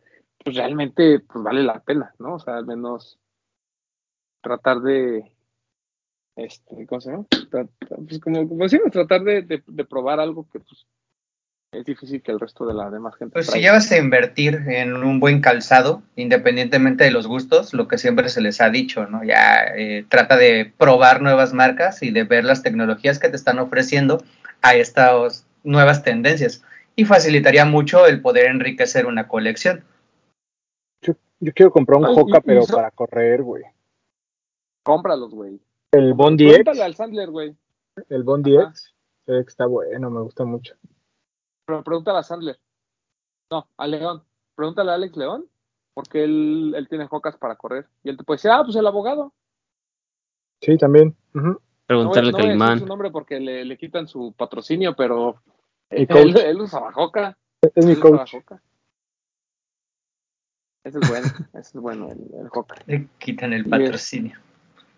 pues 0.44 0.56
realmente 0.56 1.20
pues 1.20 1.44
vale 1.44 1.64
la 1.64 1.80
pena, 1.84 2.16
¿no? 2.18 2.36
O 2.36 2.40
sea, 2.40 2.58
al 2.58 2.66
menos 2.66 3.20
tratar 4.44 4.82
de 4.82 5.32
este, 6.36 6.86
¿cómo 6.88 7.02
se 7.02 7.12
llama? 7.12 7.26
Pues 8.08 8.20
como, 8.20 8.48
como 8.48 8.64
decimos, 8.64 8.92
tratar 8.92 9.22
de, 9.24 9.42
de- 9.44 9.64
de 9.66 9.86
probar 9.86 10.20
algo 10.20 10.48
que 10.52 10.60
pues 10.60 10.86
es 11.72 11.86
difícil 11.86 12.22
que 12.22 12.32
el 12.32 12.40
resto 12.40 12.68
de 12.68 12.74
la 12.76 12.92
demás 12.92 13.16
gente 13.16 13.34
Pues 13.34 13.48
si 13.48 13.62
ya 13.62 13.72
vas 13.72 13.92
a 13.92 13.98
invertir 13.98 14.56
en 14.68 14.94
un 14.96 15.20
buen 15.20 15.42
calzado, 15.42 16.04
independientemente 16.16 17.04
de 17.04 17.10
los 17.12 17.26
gustos, 17.26 17.74
lo 17.74 17.88
que 17.88 17.98
siempre 17.98 18.30
se 18.30 18.42
les 18.42 18.62
ha 18.62 18.70
dicho, 18.70 19.08
¿no? 19.08 19.24
Ya 19.24 19.64
eh, 19.76 20.06
trata 20.08 20.38
de 20.38 20.72
probar 20.78 21.22
nuevas 21.24 21.52
marcas 21.54 22.04
y 22.04 22.12
de 22.12 22.26
ver 22.26 22.44
las 22.44 22.62
tecnologías 22.62 23.18
que 23.18 23.30
te 23.30 23.36
están 23.36 23.58
ofreciendo 23.58 24.24
a 24.62 24.76
estas 24.76 25.48
nuevas 25.64 26.04
tendencias. 26.04 26.64
Y 26.96 27.06
facilitaría 27.06 27.66
mucho 27.66 28.06
el 28.06 28.22
poder 28.22 28.46
enriquecer 28.48 29.08
una 29.08 29.28
colección. 29.28 29.84
Yo, 31.02 31.16
yo 31.40 31.54
quiero 31.54 31.72
comprar 31.72 32.00
un 32.00 32.06
Ay, 32.06 32.14
Hoka, 32.16 32.38
y- 32.38 32.38
y 32.38 32.42
pero 32.46 32.62
eso- 32.62 32.76
para 32.76 32.92
correr, 32.92 33.42
güey. 33.42 33.64
Cómpralos, 34.84 35.34
güey. 35.34 35.60
El 35.92 36.14
Bondi 36.14 36.46
Pregúntale 36.48 36.78
X. 36.80 36.86
al 36.86 36.96
Sandler, 36.96 37.30
güey. 37.32 37.56
El 38.10 38.24
Bondi 38.24 38.58
Ajá. 38.58 38.70
X. 38.70 38.94
eh, 39.28 39.42
que 39.44 39.50
Está 39.50 39.66
bueno, 39.66 40.10
me 40.10 40.22
gusta 40.22 40.44
mucho. 40.46 40.76
Pero 41.66 41.84
pregúntale 41.84 42.20
a 42.20 42.24
Sandler. 42.24 42.60
No, 43.52 43.68
a 43.78 43.88
León. 43.88 44.24
Pregúntale 44.56 44.92
a 44.92 44.96
Alex 44.96 45.16
León, 45.18 45.48
porque 45.94 46.24
él, 46.24 46.74
él 46.76 46.88
tiene 46.90 47.08
jocas 47.08 47.38
para 47.38 47.56
correr. 47.56 47.88
Y 48.04 48.10
él 48.10 48.18
te 48.18 48.24
puede 48.24 48.38
decir, 48.38 48.52
ah, 48.52 48.62
pues 48.64 48.76
el 48.76 48.86
abogado. 48.88 49.34
Sí, 50.62 50.78
también. 50.78 51.16
No 51.34 51.42
voy, 51.44 51.58
Preguntarle 51.88 52.32
no 52.32 52.38
decir 52.38 52.50
caimán. 52.52 52.80
su 52.80 52.86
nombre 52.86 53.12
porque 53.12 53.40
le, 53.40 53.66
le 53.66 53.78
quitan 53.78 54.08
su 54.08 54.34
patrocinio, 54.38 54.96
pero 54.96 55.42
él, 55.90 56.38
él 56.38 56.62
usaba 56.62 56.92
joca. 56.94 57.38
Es 57.76 57.86
mi 57.86 57.92
Él 57.94 57.98
usaba 58.00 58.18
coach. 58.20 58.36
Ese 60.86 61.00
es 61.00 61.10
bueno, 61.10 61.28
ese 61.54 61.60
es 61.60 61.74
bueno, 61.82 62.10
el, 62.12 62.34
el 62.42 62.50
joca. 62.50 62.76
Le 62.88 63.08
quitan 63.20 63.54
el 63.54 63.62
Y 63.62 63.64
es- 63.66 63.70
patrocinio. 63.70 64.38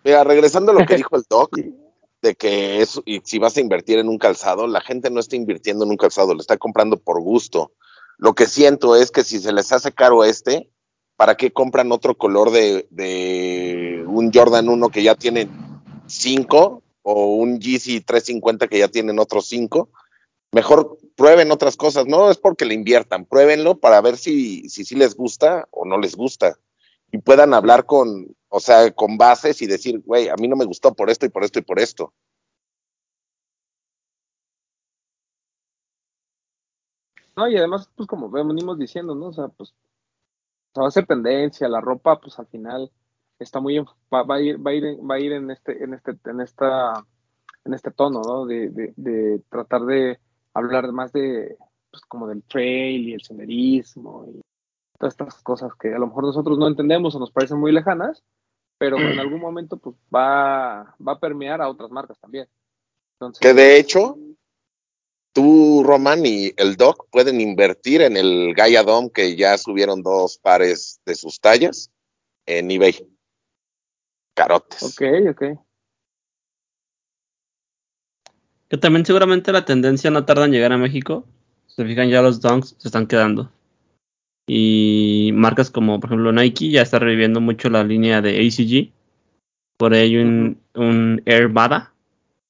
Mira, 0.06 0.22
regresando 0.22 0.70
a 0.70 0.74
lo 0.76 0.86
que 0.86 0.94
dijo 0.96 1.16
el 1.16 1.24
Doc, 1.28 1.58
de 2.22 2.34
que 2.36 2.80
es, 2.80 3.00
y 3.04 3.20
si 3.24 3.40
vas 3.40 3.56
a 3.56 3.60
invertir 3.60 3.98
en 3.98 4.08
un 4.08 4.18
calzado, 4.18 4.68
la 4.68 4.80
gente 4.80 5.10
no 5.10 5.18
está 5.18 5.34
invirtiendo 5.34 5.84
en 5.84 5.90
un 5.90 5.96
calzado, 5.96 6.32
lo 6.32 6.40
está 6.40 6.56
comprando 6.58 6.96
por 6.96 7.20
gusto. 7.20 7.72
Lo 8.16 8.32
que 8.32 8.46
siento 8.46 8.94
es 8.94 9.10
que 9.10 9.24
si 9.24 9.40
se 9.40 9.52
les 9.52 9.72
hace 9.72 9.90
caro 9.90 10.22
este, 10.22 10.70
¿para 11.16 11.36
qué 11.36 11.52
compran 11.52 11.90
otro 11.90 12.16
color 12.16 12.52
de, 12.52 12.86
de 12.90 14.04
un 14.06 14.30
Jordan 14.32 14.68
1 14.68 14.88
que 14.90 15.02
ya 15.02 15.16
tienen 15.16 15.50
5 16.06 16.82
o 17.02 17.26
un 17.34 17.58
Yeezy 17.58 18.00
350 18.00 18.68
que 18.68 18.78
ya 18.78 18.86
tienen 18.86 19.18
otros 19.18 19.48
5? 19.48 19.90
Mejor 20.52 20.98
prueben 21.16 21.50
otras 21.50 21.76
cosas, 21.76 22.06
no 22.06 22.30
es 22.30 22.38
porque 22.38 22.64
le 22.64 22.74
inviertan, 22.74 23.24
pruébenlo 23.24 23.80
para 23.80 24.00
ver 24.02 24.16
si, 24.18 24.68
si, 24.68 24.84
si 24.84 24.94
les 24.94 25.16
gusta 25.16 25.66
o 25.72 25.84
no 25.84 25.98
les 25.98 26.14
gusta 26.14 26.56
y 27.10 27.18
puedan 27.18 27.54
hablar 27.54 27.86
con, 27.86 28.35
o 28.48 28.60
sea, 28.60 28.90
con 28.92 29.16
bases 29.16 29.60
y 29.62 29.66
decir, 29.66 30.02
güey, 30.04 30.28
a 30.28 30.36
mí 30.36 30.48
no 30.48 30.56
me 30.56 30.64
gustó 30.64 30.94
por 30.94 31.10
esto 31.10 31.26
y 31.26 31.28
por 31.30 31.44
esto 31.44 31.58
y 31.58 31.62
por 31.62 31.78
esto. 31.78 32.12
No, 37.36 37.48
y 37.48 37.56
además, 37.56 37.90
pues 37.94 38.06
como 38.08 38.30
venimos 38.30 38.78
diciendo, 38.78 39.14
¿no? 39.14 39.26
O 39.26 39.32
sea, 39.32 39.48
pues 39.48 39.74
va 40.78 40.88
a 40.88 40.90
ser 40.90 41.06
tendencia, 41.06 41.68
la 41.68 41.80
ropa, 41.80 42.18
pues 42.20 42.38
al 42.38 42.46
final 42.46 42.90
está 43.38 43.60
muy, 43.60 43.78
va, 43.78 44.22
va 44.22 44.36
a 44.36 44.40
ir, 44.40 44.64
va 44.64 44.70
a 44.70 44.74
ir, 44.74 44.84
va 45.10 45.14
a 45.16 45.20
ir 45.20 45.32
en 45.32 45.50
este, 45.50 45.82
en 45.82 45.94
este, 45.94 46.16
en 46.24 46.40
esta, 46.40 47.04
en 47.64 47.74
este 47.74 47.90
tono, 47.90 48.22
¿no? 48.22 48.46
De, 48.46 48.70
de, 48.70 48.94
de 48.96 49.42
tratar 49.50 49.82
de 49.82 50.18
hablar 50.54 50.90
más 50.92 51.12
de, 51.12 51.56
pues 51.90 52.02
como 52.08 52.26
del 52.26 52.42
trail 52.44 53.08
y 53.08 53.12
el 53.12 53.22
senderismo 53.22 54.26
y 54.28 54.40
todas 54.98 55.14
estas 55.14 55.42
cosas 55.42 55.74
que 55.74 55.94
a 55.94 55.98
lo 55.98 56.06
mejor 56.06 56.24
nosotros 56.24 56.58
no 56.58 56.66
entendemos 56.68 57.14
o 57.14 57.18
nos 57.18 57.30
parecen 57.30 57.58
muy 57.58 57.72
lejanas, 57.72 58.22
pero 58.78 58.98
en 58.98 59.18
algún 59.18 59.40
momento, 59.40 59.76
pues 59.76 59.96
va, 60.14 60.94
va 61.06 61.12
a 61.12 61.20
permear 61.20 61.60
a 61.60 61.68
otras 61.68 61.90
marcas 61.90 62.18
también. 62.18 62.46
Entonces, 63.14 63.40
Que 63.40 63.54
de 63.54 63.78
hecho, 63.78 64.18
tú, 65.32 65.82
Roman 65.84 66.24
y 66.26 66.52
el 66.56 66.76
Doc 66.76 67.08
pueden 67.10 67.40
invertir 67.40 68.02
en 68.02 68.16
el 68.16 68.54
Gaia 68.54 68.82
Dome, 68.82 69.10
que 69.10 69.36
ya 69.36 69.56
subieron 69.56 70.02
dos 70.02 70.38
pares 70.38 71.00
de 71.06 71.14
sus 71.14 71.40
tallas 71.40 71.90
en 72.44 72.70
eBay. 72.70 73.08
Carotes. 74.34 74.82
ok, 74.82 75.02
ok. 75.30 75.42
Que 78.68 78.76
también 78.76 79.06
seguramente 79.06 79.52
la 79.52 79.64
tendencia 79.64 80.10
no 80.10 80.24
tarda 80.24 80.44
en 80.44 80.52
llegar 80.52 80.72
a 80.72 80.76
México. 80.76 81.24
Si 81.66 81.76
se 81.76 81.84
fijan 81.84 82.10
ya 82.10 82.20
los 82.20 82.40
dunks 82.40 82.74
se 82.78 82.88
están 82.88 83.06
quedando. 83.06 83.50
Y 84.46 85.32
marcas 85.34 85.70
como 85.70 85.98
por 85.98 86.10
ejemplo 86.10 86.32
Nike 86.32 86.70
ya 86.70 86.82
está 86.82 86.98
reviviendo 86.98 87.40
mucho 87.40 87.68
la 87.68 87.82
línea 87.82 88.22
de 88.22 88.38
ACG. 88.38 88.92
Por 89.76 89.92
ahí 89.92 90.02
hay 90.02 90.16
un, 90.18 90.58
un 90.74 91.22
Air 91.26 91.48
Bada. 91.48 91.92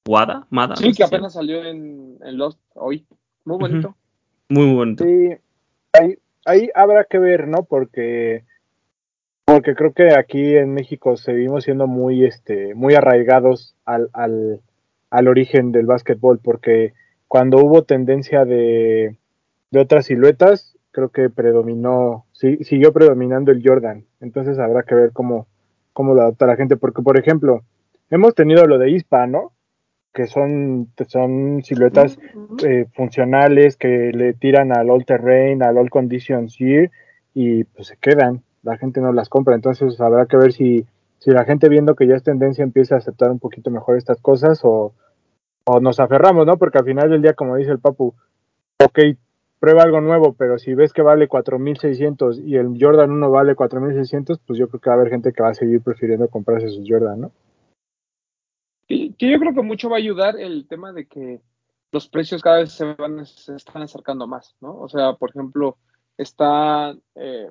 Wada, 0.07 0.47
Mada. 0.51 0.77
Sí, 0.77 0.89
no 0.89 0.95
que 0.95 1.05
apenas 1.05 1.33
salió 1.33 1.65
en, 1.65 2.19
en 2.25 2.39
Lost 2.39 2.61
hoy. 2.75 3.05
Muy 3.45 3.59
bonito. 3.59 3.97
Muy 4.49 4.73
bonito. 4.73 5.05
Sí, 5.05 5.37
ahí, 5.93 6.19
ahí 6.45 6.71
habrá 6.75 7.05
que 7.05 7.19
ver, 7.19 7.49
¿no? 7.49 7.65
Porque, 7.65 8.45
porque 9.45 9.75
creo 9.75 9.93
que 9.93 10.15
aquí 10.15 10.57
en 10.57 10.75
México 10.75 11.17
seguimos 11.17 11.65
siendo 11.65 11.87
muy, 11.87 12.25
este, 12.25 12.75
muy 12.75 12.95
arraigados 12.95 13.75
al, 13.85 14.09
al, 14.13 14.61
al 15.11 15.29
origen 15.29 15.73
del 15.73 15.87
básquetbol, 15.87 16.39
porque 16.39 16.95
cuando 17.27 17.59
hubo 17.59 17.83
tendencia 17.83 18.45
de, 18.45 19.17
de 19.73 19.81
otras 19.81 20.07
siluetas, 20.07 20.76
creo 20.97 21.11
que 21.11 21.29
predominó, 21.29 22.25
sí, 22.33 22.57
siguió 22.65 22.91
predominando 22.91 23.53
el 23.53 23.63
Jordan. 23.63 24.07
Entonces 24.23 24.59
habrá 24.59 24.83
que 24.83 24.95
ver 24.95 25.13
cómo, 25.13 25.47
cómo 25.93 26.15
lo 26.15 26.23
adapta 26.23 26.47
la 26.47 26.57
gente, 26.57 26.79
porque 26.79 27.03
por 27.03 27.19
ejemplo, 27.19 27.61
hemos 28.09 28.35
tenido 28.35 28.65
lo 28.67 28.79
de 28.79 28.93
ISPA, 28.93 29.27
¿no? 29.27 29.53
Que 30.15 30.27
son, 30.27 30.89
son 31.07 31.63
siluetas 31.63 32.19
eh, 32.67 32.87
funcionales 32.95 33.77
que 33.77 34.11
le 34.15 34.33
tiran 34.33 34.75
al 34.75 34.89
all 34.89 35.05
terrain, 35.05 35.63
al 35.63 35.77
all 35.77 35.91
conditions 35.91 36.57
year 36.57 36.91
y 37.35 37.65
pues 37.65 37.89
se 37.89 37.99
quedan, 37.99 38.43
la 38.63 38.79
gente 38.79 39.03
no 39.03 39.13
las 39.13 39.29
compra, 39.29 39.55
entonces 39.55 40.01
habrá 40.01 40.25
que 40.25 40.39
ver 40.39 40.55
si, 40.55 40.87
si 41.19 41.31
la 41.31 41.45
gente 41.45 41.69
viendo 41.69 41.95
que 41.95 42.07
ya 42.07 42.15
es 42.15 42.23
tendencia 42.23 42.65
empieza 42.65 42.95
a 42.95 42.99
aceptar 42.99 43.31
un 43.31 43.39
poquito 43.39 43.71
mejor 43.71 43.99
estas 43.99 44.19
cosas 44.23 44.61
o, 44.63 44.95
o 45.67 45.79
nos 45.79 46.01
aferramos, 46.01 46.47
¿no? 46.47 46.57
Porque 46.57 46.79
al 46.79 46.87
final 46.87 47.11
del 47.11 47.21
día, 47.21 47.35
como 47.35 47.57
dice 47.57 47.73
el 47.73 47.81
Papu, 47.81 48.15
ok, 48.83 48.99
prueba 49.59 49.83
algo 49.83 50.01
nuevo, 50.01 50.35
pero 50.35 50.59
si 50.59 50.75
ves 50.75 50.93
que 50.93 51.03
vale 51.03 51.29
4600 51.29 52.41
y 52.41 52.57
el 52.57 52.77
Jordan 52.79 53.11
1 53.11 53.31
vale 53.31 53.55
4600, 53.55 54.39
pues 54.39 54.59
yo 54.59 54.69
creo 54.69 54.81
que 54.81 54.91
va 54.91 54.97
a 54.97 54.99
haber 55.01 55.11
gente 55.11 55.33
que 55.33 55.43
va 55.43 55.51
a 55.51 55.55
seguir 55.55 55.81
prefiriendo 55.83 56.29
comprarse 56.29 56.69
sus 56.69 56.85
Jordan, 56.89 57.21
¿no? 57.23 57.33
Yo 58.89 59.39
creo 59.41 59.55
que 59.55 59.63
mucho 59.63 59.89
va 59.89 59.97
a 59.97 59.99
ayudar 59.99 60.39
el 60.39 60.69
tema 60.69 60.93
de 60.93 61.07
que 61.07 61.41
los 61.91 62.09
precios 62.09 62.43
cada 62.43 62.59
vez 62.59 62.73
se 62.73 62.85
van 62.95 63.25
se 63.27 63.55
están 63.57 63.83
acercando 63.83 64.27
más, 64.27 64.55
¿no? 64.61 64.79
O 64.79 64.89
sea, 64.89 65.15
por 65.15 65.31
ejemplo, 65.31 65.77
está, 66.17 66.95
eh, 67.15 67.51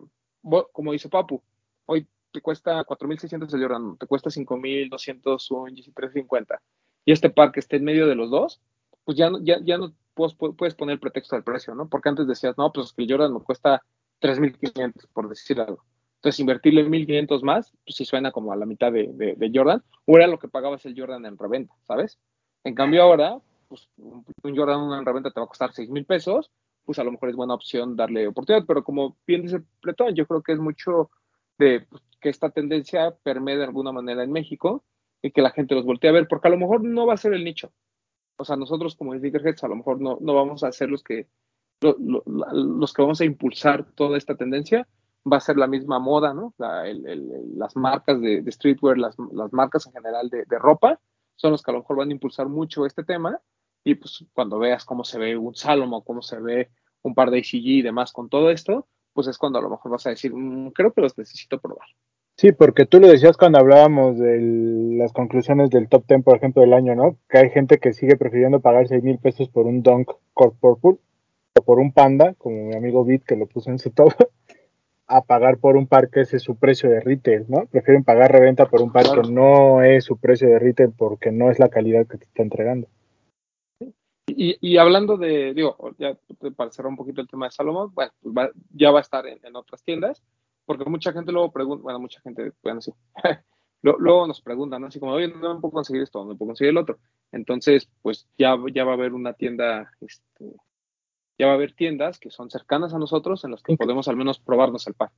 como 0.71 0.91
dice 0.91 1.09
Papu, 1.09 1.41
hoy 1.87 2.07
te 2.31 2.41
cuesta 2.41 2.83
4.600 2.85 3.53
el 3.53 3.61
Jordan, 3.61 3.97
te 3.97 4.07
cuesta 4.07 4.29
5.200 4.29 5.51
un 5.51 5.75
GC 5.75 5.93
350 5.93 6.61
y 7.05 7.11
este 7.11 7.29
par 7.29 7.51
que 7.51 7.59
esté 7.59 7.77
en 7.77 7.85
medio 7.85 8.07
de 8.07 8.15
los 8.15 8.29
dos, 8.29 8.61
pues 9.03 9.17
ya 9.17 9.29
no, 9.29 9.39
ya, 9.43 9.59
ya 9.63 9.77
no 9.77 9.93
puedes, 10.15 10.35
puedes 10.35 10.75
poner 10.75 10.99
pretexto 10.99 11.35
al 11.35 11.43
precio, 11.43 11.75
¿no? 11.75 11.87
Porque 11.87 12.09
antes 12.09 12.27
decías, 12.27 12.57
no, 12.57 12.71
pues 12.71 12.93
que 12.93 13.03
el 13.03 13.11
Jordan 13.11 13.33
me 13.33 13.41
cuesta 13.41 13.83
3.500, 14.21 15.07
por 15.13 15.29
decir 15.29 15.59
algo. 15.59 15.83
Entonces, 16.15 16.39
invertirle 16.39 16.87
1.500 16.87 17.43
más, 17.43 17.71
pues 17.85 17.97
sí 17.97 18.05
suena 18.05 18.31
como 18.31 18.51
a 18.51 18.55
la 18.55 18.65
mitad 18.65 18.91
de, 18.91 19.51
Jordan, 19.53 19.83
o 20.05 20.17
era 20.17 20.25
lo 20.25 20.39
que 20.39 20.47
pagabas 20.47 20.85
el 20.85 20.99
Jordan 20.99 21.25
en 21.25 21.37
reventa, 21.37 21.75
¿sabes? 21.83 22.17
En 22.63 22.73
cambio 22.73 23.03
ahora, 23.03 23.37
pues 23.67 23.87
un 23.97 24.25
Jordan 24.55 24.91
en 24.93 25.05
reventa 25.05 25.29
te 25.29 25.39
va 25.39 25.45
a 25.45 25.49
costar 25.49 25.71
6 25.71 25.89
mil 25.91 26.05
pesos, 26.05 26.49
pues 26.83 26.97
a 26.99 27.03
lo 27.03 27.11
mejor 27.11 27.29
es 27.29 27.35
buena 27.35 27.53
opción 27.53 27.95
darle 27.95 28.27
oportunidad, 28.27 28.65
pero 28.65 28.83
como 28.83 29.17
bien 29.27 29.43
dice 29.43 29.61
Pletón, 29.81 30.15
yo 30.15 30.25
creo 30.25 30.41
que 30.41 30.53
es 30.53 30.59
mucho 30.59 31.09
de 31.57 31.85
pues, 31.89 32.01
que 32.19 32.29
esta 32.29 32.49
tendencia 32.49 33.15
permee 33.23 33.57
de 33.57 33.65
alguna 33.65 33.91
manera 33.91 34.23
en 34.23 34.31
México 34.31 34.83
y 35.21 35.31
que 35.31 35.41
la 35.41 35.51
gente 35.51 35.75
los 35.75 35.85
voltee 35.85 36.09
a 36.09 36.13
ver, 36.13 36.27
porque 36.27 36.47
a 36.47 36.51
lo 36.51 36.57
mejor 36.57 36.83
no 36.83 37.05
va 37.05 37.13
a 37.13 37.17
ser 37.17 37.33
el 37.33 37.43
nicho. 37.43 37.71
O 38.37 38.45
sea, 38.45 38.55
nosotros 38.55 38.95
como 38.95 39.13
Sneakerheads 39.17 39.63
a 39.63 39.67
lo 39.67 39.75
mejor 39.77 40.01
no, 40.01 40.17
no 40.21 40.33
vamos 40.33 40.63
a 40.63 40.71
ser 40.71 40.89
los 40.89 41.03
que, 41.03 41.27
lo- 41.81 41.95
lo- 41.99 42.23
los 42.25 42.93
que 42.93 43.01
vamos 43.01 43.21
a 43.21 43.25
impulsar 43.25 43.85
toda 43.95 44.17
esta 44.17 44.35
tendencia, 44.35 44.87
va 45.31 45.37
a 45.37 45.41
ser 45.41 45.57
la 45.57 45.67
misma 45.67 45.99
moda, 45.99 46.33
¿no? 46.33 46.53
La- 46.57 46.87
el- 46.87 47.05
el- 47.07 47.57
las 47.57 47.75
marcas 47.75 48.19
de, 48.21 48.43
streetwear, 48.51 48.97
las, 48.97 49.15
las 49.31 49.51
marcas 49.53 49.87
en 49.87 49.93
general 49.93 50.29
de, 50.29 50.45
de 50.45 50.59
ropa, 50.59 50.99
son 51.35 51.51
los 51.51 51.63
que 51.63 51.71
a 51.71 51.73
lo 51.73 51.79
mejor 51.79 51.97
van 51.97 52.09
a 52.09 52.13
impulsar 52.13 52.47
mucho 52.49 52.85
este 52.85 53.03
tema. 53.03 53.39
Y 53.83 53.95
pues 53.95 54.25
cuando 54.33 54.59
veas 54.59 54.85
cómo 54.85 55.03
se 55.03 55.19
ve 55.19 55.37
un 55.37 55.55
Salomon, 55.55 56.01
cómo 56.01 56.21
se 56.21 56.39
ve 56.39 56.69
un 57.03 57.13
par 57.15 57.29
de 57.31 57.37
ACG 57.39 57.53
y 57.67 57.81
demás 57.83 58.11
con 58.11 58.29
todo 58.29 58.49
esto, 58.49 58.87
pues 59.13 59.27
es 59.27 59.37
cuando 59.37 59.59
a 59.59 59.61
lo 59.61 59.69
mejor 59.69 59.91
vas 59.91 60.05
a 60.07 60.09
decir, 60.09 60.33
"Mm, 60.33 60.71
creo 60.71 60.91
que 60.93 61.01
los 61.01 61.17
necesito 61.17 61.59
probar. 61.61 61.87
Sí, 62.37 62.51
porque 62.51 62.85
tú 62.85 62.99
lo 62.99 63.07
decías 63.07 63.37
cuando 63.37 63.59
hablábamos 63.59 64.17
de 64.19 64.39
las 64.97 65.13
conclusiones 65.13 65.69
del 65.69 65.87
top 65.87 66.03
10, 66.07 66.23
por 66.23 66.35
ejemplo, 66.35 66.61
del 66.61 66.73
año, 66.73 66.93
¿no? 66.93 67.17
Que 67.29 67.37
hay 67.37 67.49
gente 67.49 67.77
que 67.77 67.93
sigue 67.93 68.17
prefiriendo 68.17 68.59
pagar 68.59 68.87
6 68.89 69.01
mil 69.03 69.17
pesos 69.19 69.47
por 69.49 69.65
un 69.65 69.81
Dunk 69.83 70.11
Core 70.33 70.55
Purple 70.59 70.97
o 71.57 71.61
por 71.63 71.79
un 71.79 71.93
Panda, 71.93 72.33
como 72.37 72.65
mi 72.65 72.75
amigo 72.75 73.05
Beat 73.05 73.23
que 73.23 73.37
lo 73.37 73.47
puso 73.47 73.69
en 73.69 73.79
su 73.79 73.91
top, 73.91 74.11
a 75.07 75.21
pagar 75.21 75.59
por 75.59 75.77
un 75.77 75.87
par 75.87 76.09
que 76.09 76.21
ese 76.21 76.37
es 76.37 76.43
su 76.43 76.57
precio 76.57 76.89
de 76.89 76.99
retail, 76.99 77.45
¿no? 77.47 77.67
Prefieren 77.67 78.03
pagar 78.03 78.31
reventa 78.33 78.65
por 78.65 78.81
un 78.81 78.91
par 78.91 79.03
Claro. 79.05 79.21
que 79.21 79.31
no 79.31 79.81
es 79.81 80.03
su 80.03 80.17
precio 80.17 80.49
de 80.49 80.59
retail 80.59 80.91
porque 80.97 81.31
no 81.31 81.49
es 81.51 81.59
la 81.59 81.69
calidad 81.69 82.05
que 82.05 82.17
te 82.17 82.25
está 82.25 82.43
entregando. 82.43 82.87
Y, 84.27 84.57
y 84.59 84.77
hablando 84.77 85.15
de, 85.17 85.53
digo, 85.53 85.77
ya 85.99 86.17
para 86.57 86.71
cerrar 86.71 86.89
un 86.89 86.97
poquito 86.97 87.21
el 87.21 87.27
tema 87.29 87.45
de 87.45 87.51
Salomón, 87.51 87.91
bueno, 87.93 88.11
pues 88.21 88.35
va- 88.35 88.51
ya 88.73 88.91
va 88.91 88.97
a 88.99 89.01
estar 89.03 89.25
en, 89.27 89.37
en 89.45 89.55
otras 89.55 89.83
tiendas, 89.83 90.21
porque 90.65 90.85
mucha 90.85 91.11
gente 91.13 91.31
luego 91.31 91.51
pregunta, 91.51 91.83
bueno, 91.83 91.99
mucha 91.99 92.19
gente, 92.21 92.51
bueno, 92.63 92.81
sí, 92.81 92.91
luego 93.81 94.27
nos 94.27 94.41
preguntan, 94.41 94.81
¿no? 94.81 94.87
Así 94.87 94.99
como, 94.99 95.13
oye, 95.13 95.27
no 95.27 95.55
me 95.55 95.61
puedo 95.61 95.71
conseguir 95.73 96.03
esto, 96.03 96.19
no 96.19 96.31
me 96.31 96.35
puedo 96.35 96.49
conseguir 96.49 96.71
el 96.71 96.77
otro. 96.77 96.97
Entonces, 97.31 97.89
pues 98.01 98.27
ya, 98.37 98.55
ya 98.73 98.83
va 98.83 98.91
a 98.91 98.95
haber 98.95 99.13
una 99.13 99.33
tienda, 99.33 99.91
este, 100.01 100.45
ya 101.37 101.47
va 101.47 101.53
a 101.53 101.55
haber 101.55 101.73
tiendas 101.73 102.19
que 102.19 102.31
son 102.31 102.49
cercanas 102.49 102.93
a 102.93 102.99
nosotros 102.99 103.43
en 103.43 103.51
las 103.51 103.61
que 103.61 103.75
podemos 103.77 104.07
al 104.07 104.17
menos 104.17 104.39
probarnos 104.39 104.87
el 104.87 104.93
par. 104.93 105.11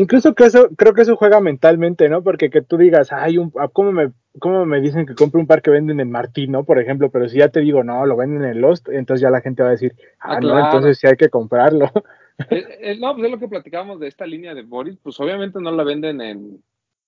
Incluso 0.00 0.32
que 0.32 0.44
eso, 0.44 0.68
creo 0.76 0.94
que 0.94 1.02
eso 1.02 1.16
juega 1.16 1.40
mentalmente, 1.40 2.08
¿no? 2.08 2.22
Porque 2.22 2.50
que 2.50 2.62
tú 2.62 2.76
digas, 2.76 3.12
ay, 3.12 3.36
un, 3.36 3.52
ah, 3.58 3.66
¿cómo, 3.72 3.90
me, 3.90 4.12
¿cómo 4.38 4.64
me 4.64 4.80
dicen 4.80 5.06
que 5.06 5.16
compre 5.16 5.40
un 5.40 5.48
par 5.48 5.60
que 5.60 5.72
venden 5.72 5.98
en 5.98 6.08
Martín, 6.12 6.52
¿no? 6.52 6.62
Por 6.62 6.78
ejemplo, 6.78 7.10
pero 7.10 7.28
si 7.28 7.38
ya 7.38 7.48
te 7.48 7.58
digo, 7.60 7.82
no, 7.82 8.06
lo 8.06 8.16
venden 8.16 8.44
en 8.44 8.60
Lost, 8.60 8.88
entonces 8.90 9.22
ya 9.22 9.30
la 9.30 9.40
gente 9.40 9.64
va 9.64 9.70
a 9.70 9.72
decir, 9.72 9.96
ah, 10.20 10.34
Ah, 10.34 10.40
no, 10.40 10.48
claro. 10.50 10.64
entonces 10.66 10.98
sí 10.98 11.08
hay 11.08 11.16
que 11.16 11.28
comprarlo. 11.28 11.90
Eh, 12.50 12.78
eh, 12.92 12.98
no, 12.98 13.14
pues 13.14 13.24
es 13.26 13.30
lo 13.32 13.38
que 13.38 13.48
platicábamos 13.48 13.98
de 14.00 14.08
esta 14.08 14.26
línea 14.26 14.54
de 14.54 14.62
Boris, 14.62 14.96
pues 15.02 15.18
obviamente 15.20 15.60
no 15.60 15.70
la 15.72 15.82
venden 15.84 16.20
en, 16.20 16.62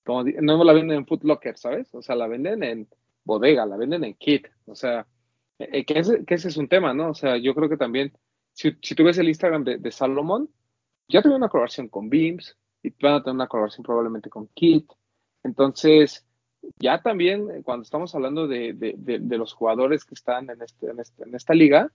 como 0.05 0.25
no 0.25 0.65
la 0.65 0.73
venden 0.73 0.99
en 0.99 1.07
Foot 1.07 1.23
Locker, 1.25 1.57
¿sabes? 1.57 1.95
O 1.95 2.03
sea, 2.03 2.17
la 2.17 2.27
venden 2.27 2.63
en 2.65 2.89
bodega, 3.25 3.65
la 3.67 3.77
venden 3.77 4.05
en 4.05 4.15
kit, 4.15 4.49
o 4.67 4.75
sea, 4.75 5.07
eh, 5.59 5.85
que, 5.85 5.99
ese, 6.01 6.25
es 6.27 6.57
un 6.57 6.69
tema, 6.69 6.93
¿no? 6.95 7.11
O 7.11 7.15
sea, 7.15 7.37
yo 7.37 7.55
creo 7.55 7.69
que 7.69 7.77
también, 7.77 8.13
si, 8.53 8.73
si 8.83 8.95
tú 8.95 9.05
ves 9.05 9.19
el 9.19 9.29
Instagram 9.29 9.63
de, 9.65 9.79
de 9.79 9.91
Salomón, 9.93 10.51
ya 11.09 11.23
tuvo 11.23 11.37
una 11.37 11.49
colaboración 11.49 11.89
con 11.89 12.09
Beams 12.11 12.57
y 12.83 12.91
van 13.01 13.15
a 13.15 13.23
tener 13.23 13.35
una 13.37 13.47
colaboración 13.49 13.85
probablemente 13.85 14.31
con 14.31 14.49
Kit. 14.49 14.91
Entonces, 15.45 16.27
ya 16.79 17.03
también 17.03 17.63
cuando 17.63 17.83
estamos 17.83 18.15
hablando 18.15 18.47
de, 18.49 18.73
de- 18.75 18.95
de- 18.97 19.39
los 19.39 19.53
jugadores 19.55 20.05
que 20.05 20.15
están 20.15 20.51
en, 20.51 20.61
este, 20.63 20.91
en, 20.91 21.01
este- 21.01 21.23
en 21.25 21.35
esta 21.35 21.55
liga, 21.55 21.93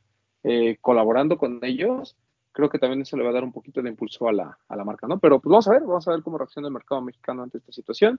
colaborando 0.81 1.37
con 1.37 1.59
ellos, 1.63 2.15
creo 2.55 2.69
que 2.69 2.79
también 2.79 3.01
eso 3.01 3.17
le 3.17 3.23
va 3.23 3.31
a 3.31 3.33
dar 3.33 3.43
un 3.43 3.51
poquito 3.51 3.81
de 3.81 3.89
impulso 3.89 4.29
a 4.29 4.33
la, 4.33 4.57
a 4.69 4.75
la 4.77 4.85
marca, 4.85 5.07
¿no? 5.07 5.19
Pero 5.19 5.41
pues 5.41 5.51
vamos 5.51 5.67
a 5.67 5.71
ver, 5.71 5.81
vamos 5.81 6.07
a 6.07 6.11
ver 6.11 6.23
cómo 6.23 6.37
reacciona 6.37 6.69
el 6.69 6.73
mercado 6.73 7.01
mexicano 7.01 7.43
ante 7.43 7.57
esta 7.57 7.73
situación. 7.73 8.17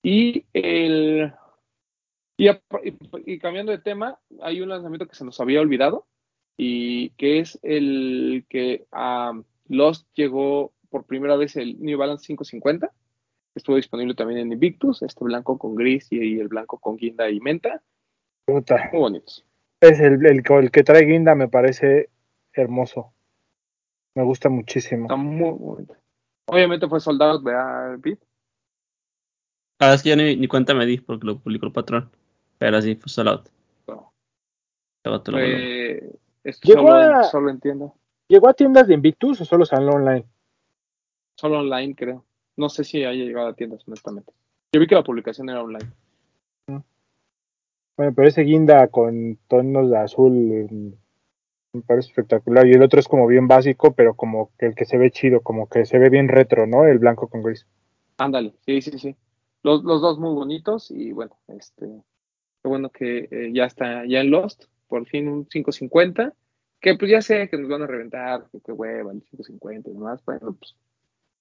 Y 0.00 0.44
el 0.52 1.32
y, 2.36 2.46
a- 2.48 2.62
y- 2.84 3.32
y 3.34 3.38
cambiando 3.40 3.72
de 3.72 3.78
tema, 3.78 4.16
hay 4.42 4.60
un 4.60 4.68
lanzamiento 4.68 5.08
que 5.08 5.16
se 5.16 5.24
nos 5.24 5.40
había 5.40 5.60
olvidado 5.60 6.06
y 6.56 7.10
que 7.10 7.40
es 7.40 7.58
el 7.62 8.44
que 8.48 8.86
a 8.92 9.32
Lost 9.66 10.06
llegó 10.14 10.72
por 10.88 11.04
primera 11.04 11.36
vez 11.36 11.56
el 11.56 11.80
New 11.80 11.98
Balance 11.98 12.26
550. 12.28 12.92
Estuvo 13.56 13.74
disponible 13.74 14.14
también 14.14 14.38
en 14.38 14.52
Invictus, 14.52 15.02
este 15.02 15.24
blanco 15.24 15.58
con 15.58 15.74
gris 15.74 16.06
y 16.12 16.38
el 16.38 16.46
blanco 16.46 16.78
con 16.78 16.96
guinda 16.96 17.28
y 17.28 17.40
menta. 17.40 17.82
Puta. 18.46 18.88
Muy 18.92 19.00
bonitos. 19.00 19.44
Es 19.80 19.98
el, 19.98 20.24
el, 20.24 20.42
el 20.48 20.70
que 20.70 20.84
trae 20.84 21.02
guinda, 21.04 21.34
me 21.34 21.48
parece 21.48 22.08
hermoso. 22.52 23.12
Me 24.18 24.24
gusta 24.24 24.48
muchísimo. 24.48 25.04
Está 25.04 25.14
muy 25.14 25.52
bonito. 25.52 25.94
Obviamente 26.46 26.88
fue 26.88 26.98
soldado, 26.98 27.40
¿verdad, 27.40 28.00
Pete? 28.00 28.26
Ah, 29.78 29.94
es 29.94 30.02
que 30.02 30.08
ya 30.08 30.16
ni, 30.16 30.34
ni 30.34 30.48
cuenta 30.48 30.74
me 30.74 30.86
di 30.86 30.98
porque 30.98 31.24
lo 31.24 31.38
publicó 31.38 31.66
el 31.66 31.72
patrón. 31.72 32.10
Pero 32.58 32.82
sí, 32.82 32.96
fue 32.96 33.30
out. 33.30 33.48
No. 33.86 34.12
Lo. 35.04 35.38
Eh, 35.38 36.12
esto 36.42 36.66
Llegó 36.66 36.88
solo, 36.88 36.94
a- 36.96 37.22
solo 37.22 37.50
entiendo. 37.50 37.94
¿Llegó 38.26 38.48
a 38.48 38.54
tiendas 38.54 38.88
de 38.88 38.94
Invictus 38.94 39.40
o 39.42 39.44
solo 39.44 39.64
salió 39.64 39.90
online? 39.90 40.24
Solo 41.36 41.60
online, 41.60 41.94
creo. 41.94 42.24
No 42.56 42.68
sé 42.70 42.82
si 42.82 43.04
haya 43.04 43.24
llegado 43.24 43.46
a 43.46 43.54
tiendas, 43.54 43.86
honestamente. 43.86 44.32
Yo 44.72 44.80
vi 44.80 44.88
que 44.88 44.96
la 44.96 45.04
publicación 45.04 45.48
era 45.48 45.62
online. 45.62 45.92
Bueno, 46.66 48.12
pero 48.16 48.26
ese 48.26 48.42
guinda 48.42 48.88
con 48.88 49.38
tonos 49.46 49.90
de 49.90 49.96
azul 49.98 50.98
me 51.72 51.82
parece 51.82 52.08
espectacular. 52.08 52.66
Y 52.66 52.72
el 52.72 52.82
otro 52.82 53.00
es 53.00 53.08
como 53.08 53.26
bien 53.26 53.48
básico, 53.48 53.94
pero 53.94 54.14
como 54.14 54.50
que 54.58 54.66
el 54.66 54.74
que 54.74 54.84
se 54.84 54.98
ve 54.98 55.10
chido, 55.10 55.40
como 55.40 55.68
que 55.68 55.84
se 55.84 55.98
ve 55.98 56.08
bien 56.08 56.28
retro, 56.28 56.66
¿no? 56.66 56.84
El 56.84 56.98
blanco 56.98 57.28
con 57.28 57.42
gris. 57.42 57.66
Ándale, 58.16 58.54
sí, 58.66 58.80
sí, 58.82 58.98
sí. 58.98 59.16
Los, 59.62 59.84
los 59.84 60.00
dos 60.00 60.18
muy 60.18 60.34
bonitos 60.34 60.90
y 60.90 61.12
bueno, 61.12 61.36
este, 61.48 61.86
qué 61.86 62.68
bueno 62.68 62.90
que 62.90 63.28
eh, 63.30 63.50
ya 63.52 63.64
está 63.64 64.06
ya 64.06 64.20
en 64.20 64.30
Lost, 64.30 64.64
por 64.86 65.06
fin 65.06 65.28
un 65.28 65.44
550, 65.46 66.32
que 66.80 66.94
pues 66.96 67.10
ya 67.10 67.20
sé 67.20 67.48
que 67.48 67.58
nos 67.58 67.68
van 67.68 67.82
a 67.82 67.86
reventar, 67.86 68.46
que, 68.50 68.60
que 68.60 68.72
hueva 68.72 69.12
el 69.12 69.22
550 69.22 69.90
y 69.90 69.92
demás, 69.92 70.24
bueno, 70.24 70.56
pues 70.58 70.76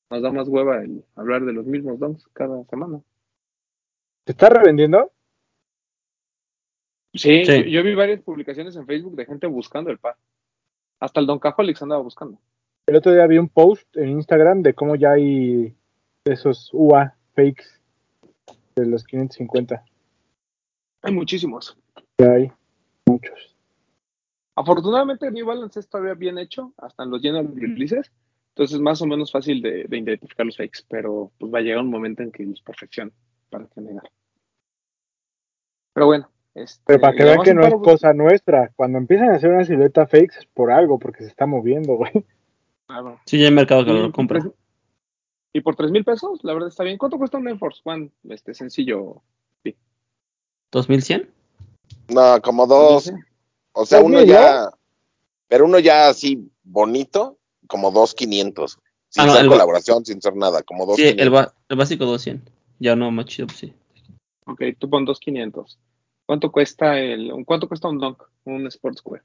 nos 0.09 0.21
da 0.21 0.31
más 0.31 0.47
hueva 0.47 0.81
el 0.81 1.03
hablar 1.15 1.45
de 1.45 1.53
los 1.53 1.65
mismos 1.65 1.99
dons 1.99 2.27
cada 2.33 2.63
semana. 2.65 3.01
¿Se 4.25 4.31
está 4.31 4.49
revendiendo? 4.49 5.11
Sí, 7.17 7.45
Sí. 7.45 7.63
Yo, 7.63 7.69
yo 7.69 7.83
vi 7.83 7.95
varias 7.95 8.21
publicaciones 8.21 8.75
en 8.75 8.85
Facebook 8.85 9.15
de 9.15 9.25
gente 9.25 9.47
buscando 9.47 9.91
el 9.91 9.97
par. 9.97 10.15
Hasta 10.99 11.19
el 11.19 11.27
Don 11.27 11.39
Cajólics 11.39 11.81
andaba 11.81 12.01
buscando. 12.01 12.39
El 12.87 12.95
otro 12.95 13.13
día 13.13 13.27
vi 13.27 13.37
un 13.37 13.49
post 13.49 13.85
en 13.97 14.09
Instagram 14.09 14.61
de 14.61 14.73
cómo 14.73 14.95
ya 14.95 15.11
hay 15.11 15.75
esos 16.25 16.69
UA 16.73 17.15
fakes 17.35 17.65
de 18.75 18.85
los 18.85 19.03
550. 19.03 19.83
Hay 21.01 21.13
muchísimos. 21.13 21.77
Ya 22.17 22.31
hay 22.31 22.51
muchos. 23.05 23.55
Afortunadamente 24.55 25.29
New 25.29 25.45
Balance 25.45 25.79
es 25.79 25.87
todavía 25.87 26.15
bien 26.15 26.37
hecho, 26.37 26.73
hasta 26.77 27.03
en 27.03 27.11
los 27.11 27.21
general 27.21 27.53
releases, 27.55 28.11
entonces 28.49 28.75
es 28.75 28.81
más 28.81 29.01
o 29.03 29.05
menos 29.05 29.31
fácil 29.31 29.61
de, 29.61 29.83
de 29.83 29.97
identificar 29.97 30.45
los 30.45 30.57
fakes, 30.57 30.79
pero 30.89 31.31
pues 31.37 31.53
va 31.53 31.59
a 31.59 31.61
llegar 31.61 31.81
un 31.81 31.91
momento 31.91 32.23
en 32.23 32.31
que 32.31 32.43
los 32.43 32.61
perfeccionen 32.61 33.13
para 33.51 33.67
que 33.67 33.81
negar. 33.81 34.09
Pero 35.93 36.07
bueno, 36.07 36.31
este, 36.63 36.83
Pero 36.85 36.99
para 37.01 37.15
que 37.15 37.23
vean 37.23 37.41
que 37.43 37.53
no 37.53 37.63
es 37.65 37.73
cosa 37.75 38.13
nuestra, 38.13 38.71
cuando 38.75 38.97
empiezan 38.97 39.29
a 39.31 39.35
hacer 39.35 39.49
una 39.51 39.65
silueta 39.65 40.07
fakes 40.07 40.39
es 40.39 40.45
por 40.53 40.71
algo, 40.71 40.97
porque 40.99 41.23
se 41.23 41.29
está 41.29 41.45
moviendo, 41.45 41.95
güey. 41.95 42.11
Claro. 42.87 43.19
Sí, 43.25 43.37
ya 43.39 43.45
hay 43.47 43.53
mercado 43.53 43.83
que 43.85 43.91
lo 43.91 44.11
compra. 44.11 44.41
Y 45.53 45.61
por 45.61 45.75
tres 45.75 45.91
mil 45.91 46.03
pesos, 46.05 46.39
la 46.43 46.53
verdad 46.53 46.69
está 46.69 46.83
bien. 46.83 46.97
¿Cuánto 46.97 47.17
cuesta 47.17 47.37
un 47.37 47.47
Air 47.47 47.57
Force 47.57 47.81
One? 47.83 48.11
Este 48.29 48.53
sencillo. 48.53 49.21
¿2100? 50.71 51.27
No, 52.09 52.41
como 52.41 52.67
dos. 52.67 53.11
O 53.73 53.85
sea, 53.85 54.01
uno 54.01 54.23
ya. 54.23 54.69
Pero 55.47 55.65
uno 55.65 55.79
ya 55.79 56.09
así 56.09 56.49
bonito, 56.63 57.37
como 57.67 57.91
dos 57.91 58.13
quinientos. 58.13 58.79
Sin 59.09 59.23
Ah, 59.23 59.27
no, 59.27 59.33
ser 59.33 59.43
el- 59.43 59.49
colaboración, 59.49 60.05
sin 60.05 60.21
ser 60.21 60.35
nada, 60.35 60.61
como 60.63 60.85
dos 60.85 60.97
Sí, 60.97 61.03
el, 61.07 61.19
el 61.69 61.77
básico 61.77 62.05
200. 62.05 62.53
Ya 62.79 62.95
no, 62.95 63.09
más 63.11 63.25
chido, 63.27 63.47
pues 63.47 63.59
sí. 63.59 63.73
Ok, 64.45 64.61
tú 64.77 64.89
pon 64.89 65.05
dos 65.05 65.19
quinientos. 65.19 65.79
¿Cuánto 66.27 66.51
cuesta 66.51 66.99
el, 66.99 67.31
cuánto 67.45 67.69
cuesta 67.69 67.87
un 67.87 67.99
Dunk? 67.99 68.21
Un 68.43 68.69
Sportswear. 68.69 69.23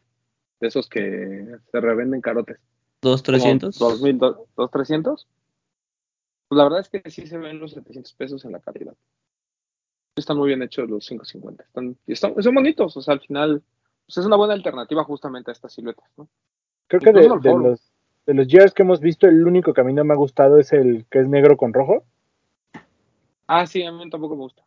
De 0.60 0.68
esos 0.68 0.88
que 0.88 1.58
se 1.72 1.80
revenden 1.80 2.20
carotes. 2.20 2.60
¿Dos 3.02 3.24
300? 3.24 3.76
¿Dos 3.76 4.00
mil, 4.00 4.18
dos, 4.18 4.70
trescientos? 4.70 5.26
Pues 6.48 6.56
la 6.56 6.62
verdad 6.62 6.78
es 6.78 6.88
que 6.88 7.10
sí 7.10 7.26
se 7.26 7.38
ven 7.38 7.58
los 7.58 7.72
700 7.72 8.12
pesos 8.14 8.44
en 8.44 8.52
la 8.52 8.60
calidad. 8.60 8.94
Están 10.14 10.36
muy 10.36 10.46
bien 10.46 10.62
hechos 10.62 10.88
los 10.88 11.08
550. 11.08 11.64
Están, 11.64 11.96
y 12.06 12.12
están, 12.12 12.40
son 12.40 12.54
bonitos. 12.54 12.96
O 12.96 13.02
sea, 13.02 13.14
al 13.14 13.20
final, 13.20 13.64
pues 14.06 14.18
es 14.18 14.24
una 14.24 14.36
buena 14.36 14.54
alternativa 14.54 15.02
justamente 15.02 15.50
a 15.50 15.54
estas 15.54 15.72
siluetas, 15.72 16.08
¿no? 16.16 16.28
Creo 16.86 17.00
que 17.00 17.12
de, 17.12 17.28
los 17.28 17.42
de 18.26 18.34
los 18.34 18.46
Gears 18.46 18.74
que 18.74 18.82
hemos 18.82 19.00
visto, 19.00 19.26
el 19.26 19.44
único 19.44 19.74
que 19.74 19.80
a 19.80 19.84
mí 19.84 19.92
no 19.92 20.04
me 20.04 20.14
ha 20.14 20.16
gustado 20.16 20.58
es 20.58 20.72
el 20.72 21.04
que 21.10 21.18
es 21.18 21.28
negro 21.28 21.56
con 21.56 21.72
rojo. 21.72 22.04
Ah, 23.48 23.66
sí, 23.66 23.82
a 23.82 23.90
mí 23.90 24.08
tampoco 24.08 24.36
me 24.36 24.42
gusta. 24.42 24.62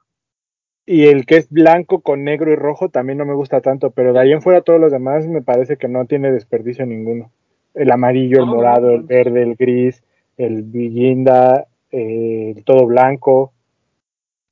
Y 0.85 1.07
el 1.07 1.25
que 1.25 1.37
es 1.37 1.49
blanco 1.49 2.01
con 2.01 2.23
negro 2.23 2.51
y 2.51 2.55
rojo 2.55 2.89
también 2.89 3.17
no 3.17 3.25
me 3.25 3.33
gusta 3.33 3.61
tanto, 3.61 3.91
pero 3.91 4.13
de 4.13 4.19
ahí 4.19 4.31
en 4.31 4.41
fuera 4.41 4.61
todos 4.61 4.79
los 4.79 4.91
demás 4.91 5.27
me 5.27 5.41
parece 5.41 5.77
que 5.77 5.87
no 5.87 6.05
tiene 6.05 6.31
desperdicio 6.31 6.85
ninguno. 6.85 7.31
El 7.73 7.91
amarillo, 7.91 8.39
el 8.39 8.45
morado, 8.45 8.91
el 8.91 9.01
verde, 9.01 9.41
el 9.41 9.55
gris, 9.55 10.03
el 10.37 10.61
villinda, 10.63 11.67
eh, 11.91 12.53
el 12.55 12.63
todo 12.63 12.85
blanco. 12.85 13.51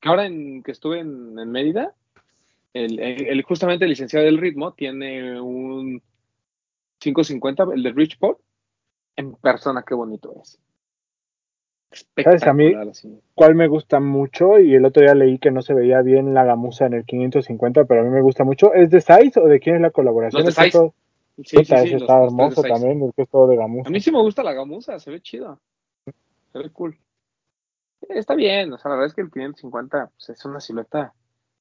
Ahora 0.01 0.25
en, 0.25 0.63
que 0.63 0.71
estuve 0.71 0.99
en, 0.99 1.38
en 1.38 1.51
Mérida, 1.51 1.93
el, 2.73 3.43
justamente 3.43 3.86
el 3.86 3.91
licenciado 3.91 4.25
del 4.25 4.39
ritmo 4.39 4.73
tiene 4.73 5.39
un 5.39 6.01
550, 6.97 7.65
el 7.73 7.84
de 7.84 7.91
Richport, 7.91 8.39
en 9.15 9.34
persona, 9.36 9.84
qué 9.88 9.93
bonito 9.93 10.34
es. 10.41 10.59
¿Sabes? 12.24 12.44
A 12.44 12.54
mí- 12.54 12.74
cual 13.36 13.56
me 13.56 13.68
gusta 13.68 14.00
mucho 14.00 14.60
y 14.60 14.76
el 14.76 14.86
otro 14.86 15.04
día 15.04 15.16
leí 15.16 15.38
que 15.39 15.52
no 15.52 15.62
se 15.62 15.74
veía 15.74 16.02
bien 16.02 16.34
la 16.34 16.44
gamuza 16.44 16.86
en 16.86 16.94
el 16.94 17.06
550, 17.06 17.86
pero 17.86 18.02
a 18.02 18.04
mí 18.04 18.10
me 18.10 18.22
gusta 18.22 18.44
mucho. 18.44 18.74
¿Es 18.74 18.89
de 18.89 19.02
Size 19.02 19.39
o 19.39 19.48
de 19.48 19.60
quién 19.60 19.76
es 19.78 19.82
la 19.82 19.91
colaboración? 19.91 20.44
Los 20.46 20.56
de 20.56 20.64
Size. 20.64 20.91
Sí, 21.44 21.58
puta, 21.58 21.82
está 21.84 22.20
los 22.20 22.28
hermoso 22.32 22.62
también, 22.62 23.02
el 23.02 23.14
que 23.16 23.24
es 23.24 23.30
todo 23.30 23.48
de 23.48 23.56
gamuza. 23.56 23.89
A 23.89 23.91
mí 23.91 24.00
sí 24.00 24.12
me 24.12 24.22
gusta 24.22 24.44
la 24.44 24.54
gamuza, 24.54 25.00
se 25.00 25.10
ve 25.10 25.20
chida. 25.20 25.58
Se 26.52 26.60
ve 26.60 26.70
cool. 26.70 26.96
Está 28.10 28.36
bien, 28.36 28.72
o 28.74 28.78
sea, 28.78 28.89
la 28.89 28.96
verdad 28.98 29.08
es 29.08 29.14
que 29.16 29.22
el 29.22 29.32
550 29.32 30.10
pues, 30.16 30.30
es 30.30 30.46
una 30.46 30.60
silueta 30.60 31.14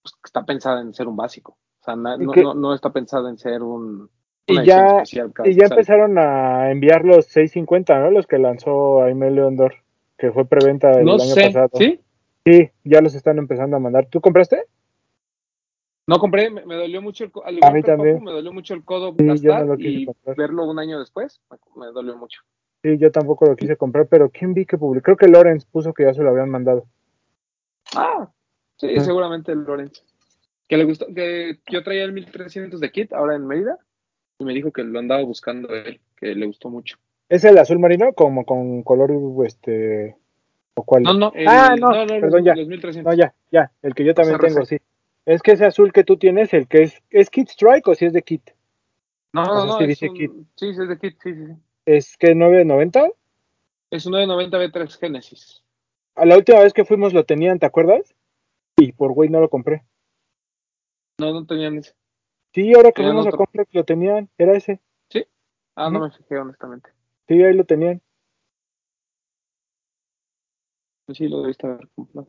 pues, 0.02 0.12
que 0.14 0.26
está 0.26 0.44
pensada 0.44 0.80
en 0.82 0.92
ser 0.92 1.06
un 1.08 1.16
básico. 1.16 1.56
O 1.80 1.84
sea, 1.84 1.96
na- 1.96 2.16
¿Y 2.16 2.26
no, 2.26 2.32
no, 2.34 2.54
no 2.54 2.74
está 2.74 2.90
pensada 2.90 3.30
en 3.30 3.38
ser 3.38 3.62
un. 3.62 4.10
Y 4.46 4.62
ya- 4.64 4.98
especial 5.02 5.32
Y 5.44 5.54
ya 5.54 5.66
empezaron 5.66 6.18
a 6.18 6.70
enviar 6.70 7.04
los 7.04 7.26
650, 7.26 7.98
¿no? 8.00 8.10
Los 8.10 8.26
que 8.26 8.38
lanzó 8.38 9.02
Aimee 9.02 9.30
Leondor, 9.30 9.76
que 10.22 10.30
fue 10.30 10.44
preventa 10.44 10.96
del 10.96 11.04
No 11.04 11.14
año 11.14 11.34
sé, 11.34 11.42
pasado. 11.42 11.68
¿sí? 11.72 12.00
Sí, 12.46 12.70
ya 12.84 13.00
los 13.00 13.12
están 13.16 13.38
empezando 13.38 13.76
a 13.76 13.80
mandar. 13.80 14.06
¿Tú 14.06 14.20
compraste? 14.20 14.66
No 16.06 16.20
compré, 16.20 16.48
me, 16.48 16.64
me 16.64 16.76
dolió 16.76 17.02
mucho 17.02 17.24
el 17.24 17.32
codo. 17.32 17.44
A 17.44 17.50
mí 17.50 17.82
que 17.82 17.90
el 17.90 17.96
también. 17.96 18.22
Me 18.22 18.30
dolió 18.30 18.52
mucho 18.52 18.74
el 18.74 18.84
codo 18.84 19.16
Sí, 19.18 19.24
yo 19.26 19.32
gastar 19.32 19.66
no 19.66 19.72
lo 19.72 19.76
quise 19.76 19.98
y 19.98 20.06
comprar. 20.06 20.36
verlo 20.36 20.64
un 20.70 20.78
año 20.78 21.00
después, 21.00 21.40
me, 21.50 21.58
me 21.74 21.86
dolió 21.92 22.16
mucho. 22.16 22.40
Sí, 22.84 22.98
yo 22.98 23.10
tampoco 23.10 23.46
lo 23.46 23.56
quise 23.56 23.76
comprar, 23.76 24.06
pero 24.06 24.30
¿quién 24.30 24.54
vi 24.54 24.64
que 24.64 24.78
publicó? 24.78 25.02
Creo 25.06 25.16
que 25.16 25.26
Lorenz 25.26 25.64
puso 25.64 25.92
que 25.92 26.04
ya 26.04 26.14
se 26.14 26.22
lo 26.22 26.30
habían 26.30 26.50
mandado. 26.50 26.86
Ah, 27.92 28.30
sí, 28.76 28.94
Ujú. 28.94 29.04
seguramente 29.04 29.50
el 29.50 29.64
Lorenz. 29.64 30.04
Que 30.68 30.76
le 30.76 30.84
gustó, 30.84 31.06
que 31.12 31.58
yo 31.68 31.82
traía 31.82 32.04
el 32.04 32.12
1300 32.12 32.78
de 32.78 32.92
kit 32.92 33.12
ahora 33.12 33.34
en 33.34 33.44
Mérida 33.44 33.76
y 34.38 34.44
me 34.44 34.54
dijo 34.54 34.70
que 34.70 34.84
lo 34.84 35.00
andaba 35.00 35.24
buscando 35.24 35.74
él, 35.74 36.00
que 36.16 36.32
le 36.36 36.46
gustó 36.46 36.70
mucho. 36.70 36.96
¿Es 37.32 37.44
el 37.44 37.56
azul 37.56 37.78
marino 37.78 38.12
como 38.12 38.44
con 38.44 38.82
color 38.82 39.10
este 39.46 40.18
¿O 40.74 40.84
cuál? 40.84 41.02
No, 41.02 41.14
no, 41.14 41.32
el, 41.34 41.48
ah, 41.48 41.74
no, 41.80 41.88
no, 41.88 42.04
no, 42.04 42.20
perdón, 42.20 42.44
ya. 42.44 42.54
2300. 42.54 43.04
No, 43.04 43.14
ya, 43.14 43.34
ya, 43.50 43.72
el 43.80 43.94
que 43.94 44.04
yo 44.04 44.14
también 44.14 44.38
tengo, 44.38 44.66
sí. 44.66 44.76
Es 45.24 45.40
que 45.40 45.52
ese 45.52 45.64
azul 45.64 45.94
que 45.94 46.04
tú 46.04 46.18
tienes, 46.18 46.52
el 46.52 46.68
que 46.68 46.82
es, 46.82 47.02
¿es 47.08 47.30
Kit 47.30 47.48
Strike 47.48 47.88
o 47.88 47.94
si 47.94 48.04
es 48.04 48.12
de 48.12 48.20
Kit? 48.20 48.50
No, 49.32 49.44
O 49.44 49.46
no, 49.46 49.54
sea, 49.54 49.64
no, 49.64 49.78
sí 49.78 49.84
es 49.84 49.88
dice 49.88 50.10
un, 50.10 50.14
kit. 50.14 50.30
sí, 50.56 50.74
sí, 50.74 50.82
es 50.82 50.88
de 50.90 50.98
kit, 50.98 51.16
sí, 51.22 51.32
sí, 51.34 51.46
sí. 51.46 51.52
¿Es 51.86 52.16
que 52.18 52.34
990? 52.34 53.08
Es 53.90 54.04
un 54.04 54.12
990 54.12 54.58
B3 54.58 54.98
Genesis. 54.98 55.64
A 56.16 56.26
la 56.26 56.36
última 56.36 56.60
vez 56.60 56.74
que 56.74 56.84
fuimos 56.84 57.14
lo 57.14 57.24
tenían, 57.24 57.58
¿te 57.58 57.64
acuerdas? 57.64 58.14
Y 58.76 58.92
por 58.92 59.14
güey 59.14 59.30
no 59.30 59.40
lo 59.40 59.48
compré. 59.48 59.84
No, 61.18 61.32
no 61.32 61.46
tenían 61.46 61.78
ese. 61.78 61.94
Sí, 62.52 62.74
ahora 62.74 62.90
que 62.90 62.96
Tenían 63.02 63.16
fuimos 63.16 63.32
a 63.32 63.36
comprar 63.38 63.66
lo 63.72 63.84
tenían, 63.84 64.28
era 64.36 64.54
ese. 64.54 64.82
Ah, 65.74 65.88
no 65.88 66.00
me 66.00 66.10
fijé, 66.10 66.36
honestamente. 66.36 66.90
Sí, 67.28 67.42
ahí 67.42 67.54
lo 67.54 67.64
tenían. 67.64 68.02
Sí, 71.12 71.28
lo 71.28 71.42
debiste 71.42 71.66
haber 71.66 71.88
comprado. 71.94 72.28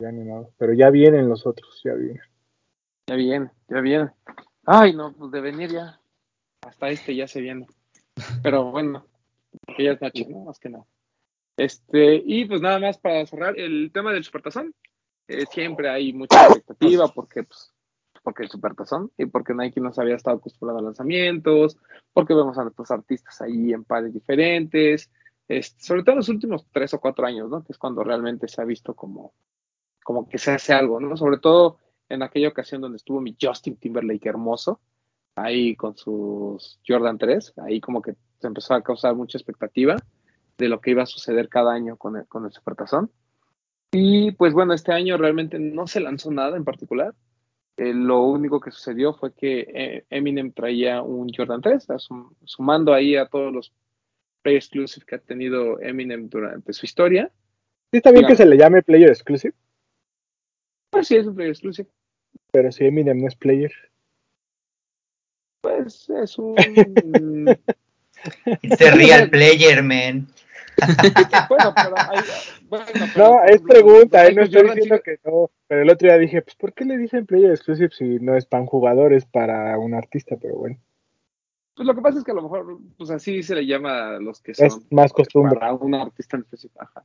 Ya 0.00 0.12
ni 0.12 0.24
modo. 0.24 0.52
Pero 0.58 0.72
ya 0.74 0.90
vienen 0.90 1.28
los 1.28 1.46
otros, 1.46 1.80
ya 1.84 1.94
vienen. 1.94 2.22
Ya 3.08 3.16
viene, 3.16 3.50
ya 3.68 3.80
viene. 3.80 4.10
Ay, 4.66 4.94
no, 4.94 5.12
pues 5.14 5.30
de 5.30 5.40
venir 5.40 5.70
ya. 5.70 6.00
Hasta 6.62 6.88
este 6.90 7.14
ya 7.14 7.26
se 7.26 7.40
viene. 7.40 7.66
Pero 8.42 8.70
bueno, 8.70 9.06
porque 9.66 9.84
ya 9.84 9.92
es 9.92 10.00
noche, 10.00 10.26
¿no? 10.28 10.44
Más 10.44 10.58
que 10.58 10.68
nada. 10.68 10.84
Este, 11.56 12.22
y 12.24 12.44
pues 12.46 12.60
nada 12.60 12.78
más 12.78 12.98
para 12.98 13.26
cerrar 13.26 13.58
el 13.58 13.90
tema 13.92 14.12
del 14.12 14.24
supertazón. 14.24 14.74
Eh, 15.28 15.46
siempre 15.46 15.88
hay 15.88 16.12
mucha 16.12 16.46
expectativa 16.46 17.08
porque, 17.08 17.44
pues, 17.44 17.72
porque 18.22 18.42
el 18.42 18.50
supertazón 18.50 19.10
y 19.16 19.26
porque 19.26 19.54
Nike 19.54 19.80
no 19.80 19.92
se 19.92 20.00
había 20.00 20.16
estado 20.16 20.38
acostumbrado 20.38 20.80
a 20.80 20.82
lanzamientos, 20.82 21.78
porque 22.12 22.34
vemos 22.34 22.58
a 22.58 22.62
nuestros 22.62 22.90
artistas 22.90 23.40
ahí 23.40 23.72
en 23.72 23.84
pares 23.84 24.12
diferentes, 24.12 25.10
este, 25.48 25.82
sobre 25.82 26.02
todo 26.02 26.12
en 26.12 26.18
los 26.18 26.28
últimos 26.28 26.66
tres 26.70 26.94
o 26.94 27.00
cuatro 27.00 27.26
años, 27.26 27.50
¿no? 27.50 27.64
Que 27.64 27.72
es 27.72 27.78
cuando 27.78 28.04
realmente 28.04 28.48
se 28.48 28.60
ha 28.60 28.64
visto 28.64 28.94
como, 28.94 29.32
como 30.04 30.28
que 30.28 30.38
se 30.38 30.52
hace 30.52 30.72
algo, 30.72 31.00
¿no? 31.00 31.16
Sobre 31.16 31.38
todo 31.38 31.78
en 32.08 32.22
aquella 32.22 32.48
ocasión 32.48 32.80
donde 32.80 32.96
estuvo 32.96 33.20
mi 33.20 33.36
Justin 33.40 33.76
Timberlake 33.76 34.28
hermoso, 34.28 34.80
ahí 35.34 35.76
con 35.76 35.96
sus 35.96 36.80
Jordan 36.86 37.18
3, 37.18 37.54
ahí 37.58 37.80
como 37.80 38.02
que 38.02 38.14
se 38.40 38.46
empezó 38.46 38.74
a 38.74 38.82
causar 38.82 39.14
mucha 39.14 39.38
expectativa 39.38 39.96
de 40.58 40.68
lo 40.68 40.80
que 40.80 40.90
iba 40.90 41.02
a 41.02 41.06
suceder 41.06 41.48
cada 41.48 41.72
año 41.72 41.96
con 41.96 42.16
el, 42.16 42.26
con 42.26 42.44
el 42.44 42.52
Supertazón. 42.52 43.10
Y 43.92 44.32
pues 44.32 44.52
bueno, 44.52 44.72
este 44.72 44.92
año 44.92 45.16
realmente 45.16 45.58
no 45.58 45.86
se 45.86 46.00
lanzó 46.00 46.30
nada 46.30 46.56
en 46.56 46.64
particular. 46.64 47.14
Eh, 47.76 47.94
lo 47.94 48.22
único 48.24 48.60
que 48.60 48.70
sucedió 48.70 49.14
fue 49.14 49.32
que 49.32 49.60
eh, 49.72 50.04
Eminem 50.10 50.52
traía 50.52 51.02
un 51.02 51.28
Jordan 51.34 51.62
3, 51.62 51.86
sum- 51.98 52.34
sumando 52.44 52.92
ahí 52.92 53.16
a 53.16 53.26
todos 53.26 53.52
los 53.52 53.72
Play 54.42 54.56
Exclusive 54.56 55.06
que 55.06 55.14
ha 55.14 55.18
tenido 55.18 55.80
Eminem 55.80 56.28
durante 56.28 56.72
su 56.72 56.84
historia. 56.86 57.30
Sí, 57.92 57.98
está 57.98 58.10
bien 58.12 58.26
que 58.26 58.36
se 58.36 58.46
le 58.46 58.56
llame 58.56 58.82
Player 58.82 59.08
Exclusive, 59.08 59.54
Pues 60.90 61.06
sí, 61.08 61.16
es 61.16 61.26
un 61.26 61.34
Play 61.34 61.48
Exclusive. 61.50 61.88
pero 62.52 62.70
si 62.72 62.84
Eminem 62.84 63.18
no 63.20 63.28
es 63.28 63.36
Player. 63.36 63.72
Pues 65.62 66.08
es 66.10 66.38
un... 66.38 66.56
It's 68.62 68.80
a 68.82 68.90
real 68.94 69.30
player, 69.30 69.82
man. 69.82 70.26
bueno, 71.48 71.72
pero 71.74 71.94
hay- 71.98 72.20
bueno, 72.68 72.84
pero, 73.14 73.28
No, 73.34 73.44
es 73.44 73.62
pregunta, 73.62 74.30
no 74.30 74.42
estoy 74.42 74.62
diciendo 74.70 75.00
que 75.04 75.18
no. 75.24 75.50
Pero 75.66 75.82
el 75.82 75.90
otro 75.90 76.08
día 76.08 76.18
dije, 76.18 76.42
pues 76.42 76.56
¿por 76.56 76.72
qué 76.72 76.84
le 76.84 76.96
dicen 76.96 77.26
Player 77.26 77.50
Exclusive 77.52 77.90
si 77.96 78.18
no 78.20 78.36
es 78.36 78.46
pan 78.46 78.66
jugador, 78.66 79.12
es 79.12 79.24
para 79.26 79.78
un 79.78 79.94
artista? 79.94 80.36
Pero 80.40 80.56
bueno, 80.56 80.76
Pues 81.74 81.86
lo 81.86 81.94
que 81.94 82.00
pasa 82.02 82.18
es 82.18 82.24
que 82.24 82.32
a 82.32 82.34
lo 82.34 82.42
mejor, 82.42 82.78
pues 82.98 83.10
así 83.10 83.42
se 83.42 83.54
le 83.54 83.66
llama 83.66 84.16
a 84.16 84.20
los 84.20 84.40
que 84.40 84.54
son 84.54 84.66
es 84.66 84.92
más 84.92 85.12
costumbre. 85.12 85.58
para 85.58 85.72
un 85.74 85.94
artista. 85.94 86.38
Ajá. 86.78 87.04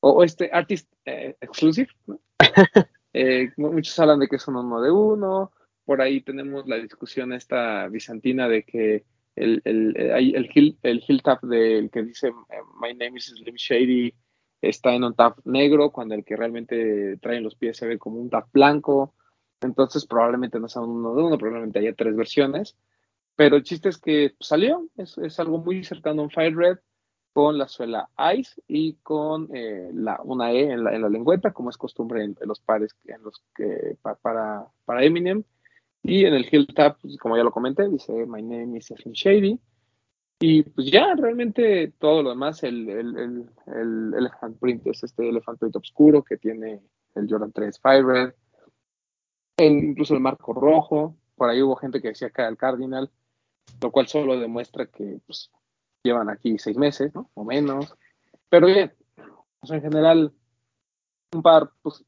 O, 0.00 0.10
o 0.10 0.24
este 0.24 0.50
artist 0.52 0.90
eh, 1.04 1.36
exclusive, 1.40 1.88
¿no? 2.06 2.18
Eh, 3.12 3.50
mu- 3.56 3.72
muchos 3.72 3.98
hablan 3.98 4.20
de 4.20 4.28
que 4.28 4.36
es 4.36 4.46
un 4.46 4.54
uno 4.54 4.80
de 4.80 4.88
uno. 4.92 5.50
Por 5.84 6.00
ahí 6.00 6.20
tenemos 6.20 6.68
la 6.68 6.76
discusión 6.76 7.32
esta 7.32 7.88
bizantina 7.88 8.46
de 8.48 8.62
que 8.62 9.04
el, 9.40 9.62
el, 9.64 10.12
hay 10.12 10.32
el, 10.34 10.48
el 10.82 11.04
heel 11.06 11.22
tap 11.22 11.42
del 11.42 11.90
que 11.90 12.02
dice 12.02 12.28
eh, 12.28 12.62
My 12.80 12.94
name 12.94 13.16
is 13.18 13.26
Slim 13.26 13.56
Shady 13.56 14.14
está 14.62 14.94
en 14.94 15.04
un 15.04 15.14
tap 15.14 15.38
negro, 15.44 15.90
cuando 15.90 16.14
el 16.14 16.24
que 16.24 16.36
realmente 16.36 17.16
trae 17.18 17.40
los 17.40 17.54
pies 17.54 17.76
se 17.76 17.86
ve 17.86 17.98
como 17.98 18.20
un 18.20 18.30
tap 18.30 18.48
blanco. 18.52 19.14
Entonces 19.62 20.06
probablemente 20.06 20.58
no 20.60 20.68
sea 20.68 20.82
un 20.82 20.90
uno 20.90 21.14
de 21.14 21.22
uno, 21.22 21.38
probablemente 21.38 21.78
haya 21.78 21.94
tres 21.94 22.14
versiones. 22.16 22.76
Pero 23.36 23.56
el 23.56 23.62
chiste 23.62 23.88
es 23.88 23.98
que 23.98 24.34
salió, 24.40 24.88
es, 24.96 25.16
es 25.18 25.40
algo 25.40 25.58
muy 25.58 25.82
cercano 25.84 26.20
a 26.20 26.24
un 26.24 26.30
Fire 26.30 26.54
Red 26.54 26.78
con 27.32 27.56
la 27.58 27.68
suela 27.68 28.08
Ice 28.36 28.60
y 28.66 28.94
con 29.02 29.48
eh, 29.54 29.90
la, 29.94 30.20
una 30.24 30.52
E 30.52 30.72
en 30.72 30.84
la, 30.84 30.94
en 30.94 31.02
la 31.02 31.08
lengüeta, 31.08 31.52
como 31.52 31.70
es 31.70 31.76
costumbre 31.78 32.24
en, 32.24 32.36
en 32.40 32.48
los 32.48 32.60
pares 32.60 32.94
en 33.04 33.22
los 33.22 33.42
que 33.54 33.96
pa- 34.02 34.16
para, 34.16 34.66
para 34.84 35.04
Eminem. 35.04 35.44
Y 36.02 36.24
en 36.24 36.34
el 36.34 36.46
heel 36.50 36.66
tap, 36.68 36.98
pues, 37.00 37.16
como 37.18 37.36
ya 37.36 37.44
lo 37.44 37.50
comenté, 37.50 37.88
dice 37.88 38.12
My 38.26 38.42
name 38.42 38.78
is 38.78 38.86
Slim 38.86 39.12
Shady. 39.12 39.60
Y 40.42 40.62
pues 40.62 40.90
ya 40.90 41.14
realmente 41.14 41.92
todo 41.98 42.22
lo 42.22 42.30
demás, 42.30 42.62
el, 42.62 42.88
el, 42.88 43.18
el, 43.18 43.50
el 43.66 44.14
Elephant 44.14 44.58
Print 44.58 44.86
es 44.86 45.02
este 45.04 45.28
Elephant 45.28 45.58
Print 45.58 45.76
oscuro 45.76 46.22
que 46.22 46.38
tiene 46.38 46.80
el 47.14 47.26
Jordan 47.28 47.52
3 47.52 47.78
Fire 47.78 48.06
Red, 48.06 48.32
el, 49.58 49.84
incluso 49.84 50.14
el 50.14 50.20
marco 50.20 50.54
rojo. 50.54 51.16
Por 51.36 51.50
ahí 51.50 51.60
hubo 51.60 51.76
gente 51.76 52.00
que 52.00 52.08
decía 52.08 52.30
que 52.30 52.40
era 52.40 52.48
el 52.48 52.56
Cardinal, 52.56 53.10
lo 53.82 53.92
cual 53.92 54.06
solo 54.06 54.38
demuestra 54.38 54.86
que 54.86 55.20
pues, 55.26 55.50
llevan 56.02 56.30
aquí 56.30 56.58
seis 56.58 56.78
meses, 56.78 57.14
¿no? 57.14 57.30
O 57.34 57.44
menos. 57.44 57.94
Pero 58.48 58.66
bien, 58.66 58.94
en 59.68 59.82
general, 59.82 60.32
un 61.32 61.42
par, 61.42 61.70
pues, 61.82 62.02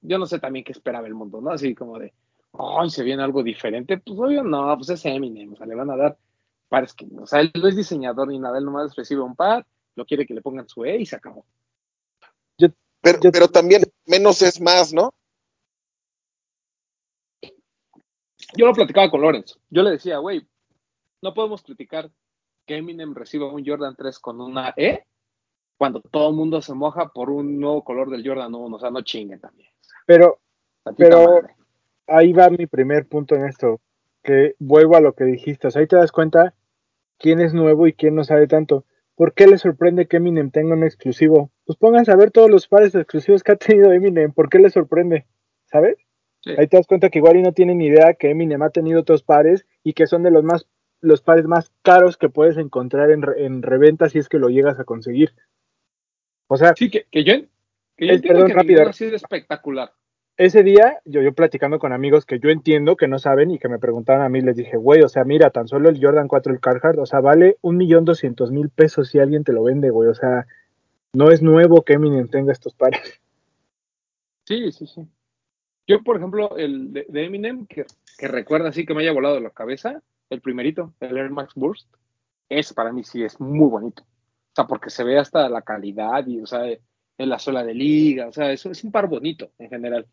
yo 0.00 0.18
no 0.18 0.24
sé 0.24 0.38
también 0.38 0.64
qué 0.64 0.72
esperaba 0.72 1.06
el 1.06 1.14
mundo, 1.14 1.42
¿no? 1.42 1.50
Así 1.50 1.74
como 1.74 1.98
de, 1.98 2.14
ay, 2.52 2.90
se 2.90 3.02
viene 3.02 3.22
algo 3.22 3.42
diferente. 3.42 3.98
Pues 3.98 4.18
obvio 4.18 4.42
no, 4.42 4.74
pues 4.76 4.90
es 4.90 5.04
Eminem, 5.06 5.52
o 5.52 5.56
sea, 5.56 5.66
le 5.66 5.74
van 5.74 5.90
a 5.90 5.96
dar 5.96 6.18
pares 6.68 6.94
que, 6.94 7.06
o 7.20 7.26
sea, 7.26 7.40
él 7.40 7.50
no 7.54 7.68
es 7.68 7.76
diseñador 7.76 8.28
ni 8.28 8.38
nada, 8.38 8.58
él 8.58 8.64
nomás 8.64 8.94
recibe 8.94 9.22
un 9.22 9.34
par, 9.36 9.66
lo 9.96 10.04
quiere 10.06 10.26
que 10.26 10.34
le 10.34 10.40
pongan 10.42 10.68
su 10.68 10.84
E 10.84 10.98
y 10.98 11.06
se 11.06 11.16
acabó. 11.16 11.44
Pero, 13.02 13.18
Yo- 13.22 13.32
pero 13.32 13.48
también 13.48 13.82
menos 14.06 14.42
es 14.42 14.60
más, 14.60 14.92
¿no? 14.92 15.14
Yo 18.56 18.66
lo 18.66 18.72
platicaba 18.72 19.10
con 19.10 19.20
Lorenzo, 19.22 19.58
yo 19.70 19.82
le 19.82 19.92
decía, 19.92 20.18
güey, 20.18 20.46
no 21.22 21.32
podemos 21.34 21.62
criticar 21.62 22.10
que 22.66 22.76
Eminem 22.76 23.14
reciba 23.14 23.46
un 23.52 23.64
Jordan 23.64 23.94
3 23.96 24.18
con 24.18 24.40
una 24.40 24.74
E 24.76 25.04
cuando 25.78 26.00
todo 26.02 26.28
el 26.30 26.36
mundo 26.36 26.60
se 26.60 26.74
moja 26.74 27.08
por 27.08 27.30
un 27.30 27.58
nuevo 27.58 27.82
color 27.84 28.10
del 28.10 28.26
Jordan 28.26 28.54
1, 28.54 28.76
o 28.76 28.80
sea, 28.80 28.90
no 28.90 29.02
chinguen 29.02 29.40
también. 29.40 29.70
Pero 30.06 30.40
Tantita 30.82 31.08
Pero- 31.08 31.24
madre. 31.24 31.54
Ahí 32.10 32.32
va 32.32 32.50
mi 32.50 32.66
primer 32.66 33.06
punto 33.06 33.34
en 33.34 33.46
esto, 33.46 33.80
que 34.22 34.54
vuelvo 34.58 34.96
a 34.96 35.00
lo 35.00 35.14
que 35.14 35.24
dijiste, 35.24 35.68
o 35.68 35.70
sea, 35.70 35.80
ahí 35.80 35.86
te 35.86 35.96
das 35.96 36.12
cuenta 36.12 36.54
quién 37.18 37.40
es 37.40 37.54
nuevo 37.54 37.86
y 37.86 37.92
quién 37.94 38.14
no 38.14 38.24
sabe 38.24 38.46
tanto. 38.46 38.84
¿Por 39.14 39.34
qué 39.34 39.46
le 39.46 39.58
sorprende 39.58 40.06
que 40.06 40.16
Eminem 40.18 40.50
tenga 40.50 40.74
un 40.74 40.82
exclusivo? 40.84 41.50
Pues 41.66 41.78
pónganse 41.78 42.10
a 42.12 42.16
ver 42.16 42.30
todos 42.30 42.50
los 42.50 42.68
pares 42.68 42.94
exclusivos 42.94 43.42
que 43.42 43.52
ha 43.52 43.56
tenido 43.56 43.92
Eminem, 43.92 44.32
¿por 44.32 44.48
qué 44.48 44.58
le 44.58 44.70
sorprende? 44.70 45.26
¿Sabes? 45.66 45.96
Sí. 46.42 46.52
Ahí 46.56 46.66
te 46.68 46.78
das 46.78 46.86
cuenta 46.86 47.10
que 47.10 47.18
igual 47.18 47.36
y 47.36 47.42
no 47.42 47.52
tienen 47.52 47.78
ni 47.78 47.86
idea 47.86 48.14
que 48.14 48.30
Eminem 48.30 48.62
ha 48.62 48.70
tenido 48.70 49.00
otros 49.00 49.22
pares 49.22 49.66
y 49.84 49.92
que 49.92 50.06
son 50.06 50.22
de 50.22 50.30
los 50.30 50.42
más 50.44 50.66
los 51.02 51.22
pares 51.22 51.46
más 51.46 51.70
caros 51.82 52.18
que 52.18 52.28
puedes 52.28 52.58
encontrar 52.58 53.10
en, 53.10 53.22
en 53.38 53.62
reventa 53.62 54.10
si 54.10 54.18
es 54.18 54.28
que 54.28 54.38
lo 54.38 54.48
llegas 54.50 54.78
a 54.78 54.84
conseguir. 54.84 55.32
O 56.46 56.56
sea, 56.58 56.74
Sí, 56.76 56.90
que, 56.90 57.06
que 57.10 57.24
yo, 57.24 57.34
que 57.96 58.06
yo 58.06 58.12
Es- 58.12 58.16
entiendo 58.16 58.40
perdón, 58.40 58.48
que 58.48 58.54
rápido. 58.54 58.88
ha 58.88 58.92
sido 58.92 59.16
espectacular. 59.16 59.92
Ese 60.40 60.62
día, 60.62 61.00
yo, 61.04 61.20
yo 61.20 61.34
platicando 61.34 61.78
con 61.78 61.92
amigos 61.92 62.24
que 62.24 62.40
yo 62.40 62.48
entiendo 62.48 62.96
que 62.96 63.08
no 63.08 63.18
saben 63.18 63.50
y 63.50 63.58
que 63.58 63.68
me 63.68 63.78
preguntaban 63.78 64.22
a 64.22 64.30
mí, 64.30 64.40
les 64.40 64.56
dije, 64.56 64.78
güey, 64.78 65.02
o 65.02 65.08
sea, 65.08 65.22
mira, 65.22 65.50
tan 65.50 65.68
solo 65.68 65.90
el 65.90 66.02
Jordan 66.02 66.28
4, 66.28 66.54
el 66.54 66.60
Carhartt, 66.60 66.98
o 66.98 67.04
sea, 67.04 67.20
vale 67.20 67.58
un 67.60 67.76
millón 67.76 68.06
doscientos 68.06 68.50
mil 68.50 68.70
pesos 68.70 69.10
si 69.10 69.18
alguien 69.18 69.44
te 69.44 69.52
lo 69.52 69.64
vende, 69.64 69.90
güey, 69.90 70.08
o 70.08 70.14
sea, 70.14 70.46
no 71.12 71.30
es 71.30 71.42
nuevo 71.42 71.82
que 71.82 71.92
Eminem 71.92 72.26
tenga 72.28 72.52
estos 72.52 72.74
pares. 72.74 73.20
Sí, 74.46 74.72
sí, 74.72 74.86
sí. 74.86 75.06
Yo, 75.86 76.02
por 76.02 76.16
ejemplo, 76.16 76.56
el 76.56 76.90
de, 76.92 77.04
Eminem, 77.12 77.66
que, 77.66 77.84
recuerda 78.26 78.70
así 78.70 78.86
que 78.86 78.94
me 78.94 79.02
haya 79.02 79.12
volado 79.12 79.38
la 79.40 79.50
cabeza, 79.50 80.02
el 80.30 80.40
primerito, 80.40 80.94
el 81.00 81.18
Air 81.18 81.30
Max 81.30 81.52
Burst, 81.54 81.86
ese 82.48 82.72
para 82.72 82.92
mí 82.92 83.04
sí 83.04 83.22
es 83.22 83.38
muy 83.38 83.68
bonito. 83.68 84.02
O 84.02 84.54
sea, 84.56 84.66
porque 84.66 84.88
se 84.88 85.04
ve 85.04 85.18
hasta 85.18 85.50
la 85.50 85.60
calidad 85.60 86.26
y, 86.26 86.40
o 86.40 86.46
sea, 86.46 86.62
en 86.66 87.28
la 87.28 87.38
suela 87.38 87.62
de 87.62 87.74
liga, 87.74 88.26
o 88.28 88.32
sea, 88.32 88.50
eso 88.50 88.70
es 88.70 88.82
un 88.82 88.90
par 88.90 89.06
bonito 89.06 89.52
en 89.58 89.68
general. 89.68 90.06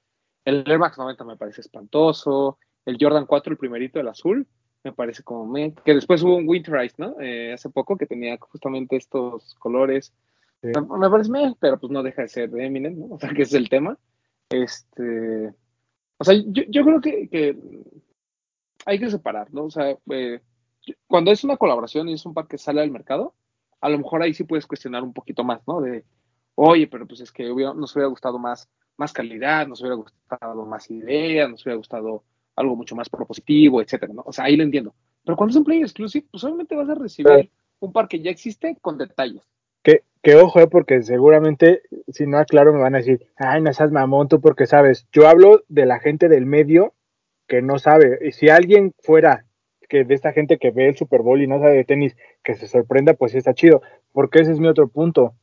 El 0.48 0.64
Air 0.66 0.80
Max 0.80 0.98
90 0.98 1.26
me 1.26 1.36
parece 1.36 1.60
espantoso. 1.60 2.58
El 2.86 2.98
Jordan 3.00 3.26
4, 3.26 3.52
el 3.52 3.58
primerito, 3.58 4.00
el 4.00 4.08
azul, 4.08 4.48
me 4.82 4.94
parece 4.94 5.22
como 5.24 5.46
me. 5.46 5.74
Que 5.74 5.94
después 5.94 6.24
hubo 6.24 6.38
un 6.38 6.48
Winterize, 6.48 6.96
¿no? 6.98 7.20
Eh, 7.20 7.52
hace 7.54 7.70
poco 7.70 7.98
que 7.98 8.06
tenía 8.06 8.38
justamente 8.40 8.96
estos 8.96 9.56
colores. 9.56 10.14
Sí. 10.62 10.70
Me, 10.74 10.98
me 11.00 11.10
parece 11.10 11.30
meh, 11.30 11.54
pero 11.60 11.78
pues 11.78 11.92
no 11.92 12.02
deja 12.02 12.22
de 12.22 12.30
ser 12.30 12.50
de 12.50 12.66
Eminem, 12.66 12.98
¿no? 12.98 13.06
O 13.16 13.20
sea, 13.20 13.30
que 13.32 13.42
es 13.42 13.54
el 13.54 13.68
tema. 13.68 13.98
Este. 14.50 15.54
O 16.18 16.24
sea, 16.24 16.34
yo, 16.34 16.64
yo 16.70 16.84
creo 16.86 17.02
que, 17.02 17.28
que 17.28 17.58
hay 18.86 19.00
que 19.00 19.10
separar, 19.10 19.54
¿no? 19.54 19.66
O 19.66 19.70
sea, 19.70 19.98
eh, 20.12 20.40
cuando 21.08 21.32
es 21.32 21.44
una 21.44 21.58
colaboración 21.58 22.08
y 22.08 22.14
es 22.14 22.26
un 22.26 22.34
par 22.34 22.48
que 22.48 22.58
sale 22.58 22.80
al 22.82 22.90
mercado, 22.90 23.36
a 23.82 23.90
lo 23.90 23.98
mejor 23.98 24.22
ahí 24.22 24.34
sí 24.34 24.46
puedes 24.46 24.66
cuestionar 24.66 25.04
un 25.04 25.14
poquito 25.14 25.44
más, 25.44 25.62
¿no? 25.68 25.82
De, 25.82 26.06
oye, 26.56 26.88
pero 26.88 27.06
pues 27.06 27.20
es 27.20 27.34
que 27.34 27.52
hubiera- 27.52 27.74
nos 27.74 27.94
hubiera 27.96 28.08
gustado 28.08 28.40
más, 28.40 28.70
más 28.98 29.14
calidad, 29.14 29.68
nos 29.68 29.82
hubiera 29.82 29.96
gustado 29.96 30.66
más 30.66 30.90
ideas, 30.92 31.50
nos 31.50 31.64
hubiera 31.64 31.78
gustado 31.78 32.24
algo 32.56 32.76
mucho 32.76 32.96
más 32.96 33.10
propositivo, 33.10 33.82
etcétera, 33.82 34.14
¿no? 34.14 34.24
O 34.26 34.34
sea, 34.34 34.46
ahí 34.46 34.58
lo 34.58 34.64
entiendo. 34.64 34.94
Pero 35.24 35.38
cuando 35.38 35.52
es 35.52 35.58
un 35.58 35.64
player 35.64 35.84
exclusive, 35.84 36.26
pues 36.32 36.44
obviamente 36.44 36.76
vas 36.76 36.90
a 36.90 36.96
recibir 36.96 37.52
un 37.80 37.94
par 37.94 38.08
que 38.08 38.20
ya 38.20 38.32
existe 38.32 38.78
con 38.82 38.98
detalles. 38.98 39.44
Que, 39.84 40.04
que 40.24 40.36
ojo, 40.36 40.60
eh, 40.60 40.68
porque 40.68 41.04
seguramente, 41.04 41.82
si 42.08 42.26
no 42.26 42.38
aclaro, 42.38 42.74
me 42.74 42.80
van 42.80 42.96
a 42.96 43.00
decir, 43.00 43.28
ay, 43.38 43.62
no 43.62 43.72
seas 43.74 43.92
mamón 43.92 44.28
tú 44.28 44.42
porque 44.42 44.66
sabes. 44.66 45.08
Yo 45.12 45.28
hablo 45.28 45.64
de 45.68 45.86
la 45.86 46.00
gente 46.00 46.28
del 46.30 46.46
medio 46.46 46.94
que 47.48 47.62
no 47.62 47.78
sabe. 47.78 48.20
Y 48.22 48.32
si 48.32 48.50
alguien 48.50 48.94
fuera 49.00 49.46
que 49.88 50.04
de 50.04 50.16
esta 50.16 50.34
gente 50.34 50.58
que 50.58 50.72
ve 50.72 50.90
el 50.90 50.98
Super 50.98 51.22
Bowl 51.22 51.42
y 51.42 51.48
no 51.48 51.60
sabe 51.60 51.76
de 51.76 51.86
tenis, 51.86 52.18
que 52.44 52.56
se 52.56 52.68
sorprenda, 52.68 53.14
pues 53.14 53.32
sí 53.32 53.38
está 53.38 53.54
chido. 53.54 53.82
Porque 54.12 54.40
ese 54.40 54.52
es 54.52 54.60
mi 54.60 54.68
otro 54.68 54.88
punto. 54.88 55.36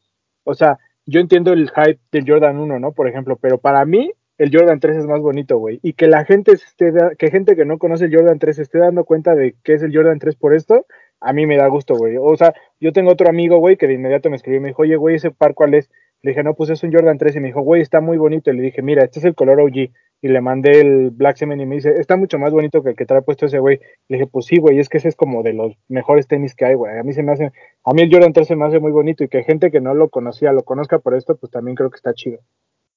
O 0.42 0.54
sea, 0.54 0.78
yo 1.06 1.20
entiendo 1.20 1.52
el 1.52 1.70
hype 1.70 2.00
del 2.12 2.24
Jordan 2.26 2.58
1, 2.58 2.78
¿no? 2.78 2.92
Por 2.92 3.08
ejemplo, 3.08 3.36
pero 3.36 3.58
para 3.58 3.84
mí 3.84 4.12
el 4.38 4.50
Jordan 4.52 4.80
3 4.80 4.96
es 4.96 5.06
más 5.06 5.20
bonito, 5.20 5.58
güey. 5.58 5.78
Y 5.82 5.92
que 5.92 6.06
la 6.06 6.24
gente 6.24 6.52
esté, 6.52 6.92
que 7.18 7.30
gente 7.30 7.56
que 7.56 7.64
no 7.64 7.78
conoce 7.78 8.06
el 8.06 8.14
Jordan 8.14 8.38
3 8.38 8.56
se 8.56 8.62
esté 8.62 8.78
dando 8.78 9.04
cuenta 9.04 9.34
de 9.34 9.54
que 9.62 9.74
es 9.74 9.82
el 9.82 9.94
Jordan 9.94 10.18
3 10.18 10.36
por 10.36 10.54
esto, 10.54 10.86
a 11.20 11.32
mí 11.32 11.46
me 11.46 11.56
da 11.56 11.68
gusto, 11.68 11.94
güey. 11.94 12.16
O 12.18 12.36
sea, 12.36 12.52
yo 12.80 12.92
tengo 12.92 13.12
otro 13.12 13.28
amigo, 13.28 13.58
güey, 13.58 13.76
que 13.76 13.86
de 13.86 13.94
inmediato 13.94 14.30
me 14.30 14.36
escribió 14.36 14.58
y 14.58 14.62
me 14.62 14.68
dijo, 14.68 14.82
oye, 14.82 14.96
güey, 14.96 15.16
ese 15.16 15.30
par, 15.30 15.54
¿cuál 15.54 15.74
es? 15.74 15.90
Le 16.22 16.30
dije, 16.30 16.42
no, 16.42 16.54
pues 16.54 16.70
es 16.70 16.82
un 16.82 16.92
Jordan 16.92 17.18
3. 17.18 17.36
Y 17.36 17.40
me 17.40 17.48
dijo, 17.48 17.62
güey, 17.62 17.82
está 17.82 18.00
muy 18.00 18.16
bonito. 18.16 18.50
Y 18.50 18.56
le 18.56 18.62
dije, 18.62 18.82
mira, 18.82 19.04
este 19.04 19.20
es 19.20 19.24
el 19.24 19.34
color 19.34 19.60
OG. 19.60 19.90
Y 20.24 20.28
le 20.28 20.40
mandé 20.40 20.80
el 20.80 21.10
Black 21.10 21.36
Semen 21.36 21.60
y 21.60 21.66
me 21.66 21.74
dice, 21.74 21.96
está 21.98 22.16
mucho 22.16 22.38
más 22.38 22.50
bonito 22.50 22.82
que 22.82 22.88
el 22.88 22.96
que 22.96 23.04
trae 23.04 23.20
puesto 23.20 23.44
ese 23.44 23.58
güey. 23.58 23.78
Le 24.08 24.16
dije, 24.16 24.26
pues 24.26 24.46
sí, 24.46 24.56
güey, 24.56 24.78
es 24.78 24.88
que 24.88 24.96
ese 24.96 25.08
es 25.08 25.16
como 25.16 25.42
de 25.42 25.52
los 25.52 25.74
mejores 25.88 26.26
tenis 26.26 26.54
que 26.54 26.64
hay, 26.64 26.72
güey. 26.72 26.98
A 26.98 27.02
mí 27.02 27.12
se 27.12 27.22
me 27.22 27.32
hace, 27.32 27.52
a 27.84 27.92
mí 27.92 28.00
el 28.00 28.10
Jordan 28.10 28.32
3 28.32 28.48
se 28.48 28.56
me 28.56 28.64
hace 28.64 28.80
muy 28.80 28.90
bonito 28.90 29.22
y 29.22 29.28
que 29.28 29.44
gente 29.44 29.70
que 29.70 29.82
no 29.82 29.92
lo 29.92 30.08
conocía 30.08 30.52
lo 30.52 30.62
conozca 30.62 30.98
por 30.98 31.14
esto, 31.14 31.36
pues 31.36 31.52
también 31.52 31.74
creo 31.74 31.90
que 31.90 31.96
está 31.96 32.14
chido. 32.14 32.38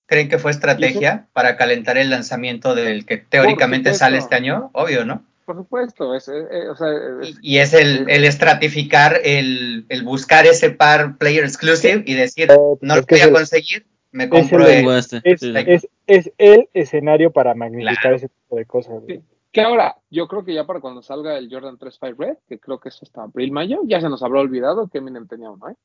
¿Creen 0.05 0.30
que 0.30 0.39
fue 0.39 0.51
estrategia 0.51 1.28
para 1.34 1.57
calentar 1.57 1.97
el 1.97 2.09
lanzamiento 2.09 2.75
del 2.75 3.05
que 3.05 3.17
teóricamente 3.17 3.93
sale 3.93 4.19
este 4.19 4.36
año? 4.36 4.69
Obvio, 4.71 5.03
¿no? 5.03 5.25
Por 5.43 5.57
supuesto, 5.57 6.15
es, 6.15 6.30
o 6.30 6.75
sea, 6.78 6.88
Y, 7.23 7.55
y 7.55 7.57
es 7.57 7.73
el, 7.73 8.09
el 8.09 8.23
estratificar, 8.23 9.19
el, 9.25 9.86
el 9.89 10.03
buscar 10.03 10.45
ese 10.45 10.69
par 10.69 11.17
player 11.17 11.43
exclusive 11.43 12.03
y 12.05 12.13
decir, 12.13 12.49
Eh, 12.49 12.55
no 12.80 12.93
es 12.93 13.01
lo 13.01 13.05
voy 13.05 13.19
a 13.19 13.32
conseguir, 13.34 13.86
me 14.12 14.30
compro 14.30 14.66
de- 14.66 14.80
el... 14.80 14.89
Este. 14.97 15.22
Es, 15.24 15.39
Sí, 15.41 15.53
es, 15.55 15.88
es 16.08 16.32
el 16.38 16.70
escenario 16.74 17.32
para 17.32 17.53
magnificar 17.55 17.95
Claro. 18.01 18.16
ese 18.18 18.30
tipo 18.30 18.55
de 18.55 18.66
cosas. 18.66 19.01
Sí. 19.08 19.22
que 19.51 19.62
ahora, 19.62 19.97
yo 20.10 20.28
creo 20.28 20.43
que 20.45 20.53
ya 20.53 20.66
para 20.66 20.80
cuando 20.82 21.01
salga 21.01 21.38
el 21.38 21.49
Jordan 21.51 21.78
3 21.78 21.99
Five 21.99 22.16
Red, 22.18 22.38
que 22.47 22.60
creo 22.60 22.80
que 22.80 22.89
es 22.89 23.01
hasta 23.01 23.24
abril, 23.24 23.51
mayo, 23.51 23.82
ya 23.86 23.99
se 24.01 24.10
nos 24.10 24.22
habrá 24.24 24.39
olvidado 24.41 24.88
que 24.88 24.99
Eminem 24.99 25.28
tenía 25.28 25.49
uno, 25.49 25.70
¿eh? 25.70 25.76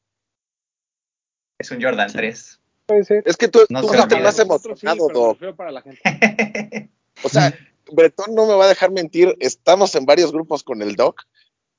Es 1.59 1.71
un 1.71 1.81
Jordan 1.83 2.11
3. 2.13 2.61
Puede 2.87 3.05
ser. 3.05 3.23
Es 3.27 3.37
que 3.37 3.49
tú, 3.49 3.61
No 3.69 3.81
tú 3.83 3.89
olvide. 3.89 4.21
más 4.21 4.39
emocionado, 4.39 5.09
Doc. 5.09 5.35
refiero 5.35 5.57
para 5.57 5.71
la 5.71 5.83
gente. 5.83 6.01
O 7.25 7.29
sea, 7.29 7.55
Bretón 7.93 8.35
no 8.35 8.47
me 8.47 8.55
va 8.55 8.65
a 8.65 8.69
dejar 8.69 8.91
mentir, 8.91 9.37
estamos 9.39 9.95
en 9.95 10.07
varios 10.07 10.33
grupos 10.33 10.65
con 10.65 10.83
el 10.83 10.97
Doc, 10.97 11.21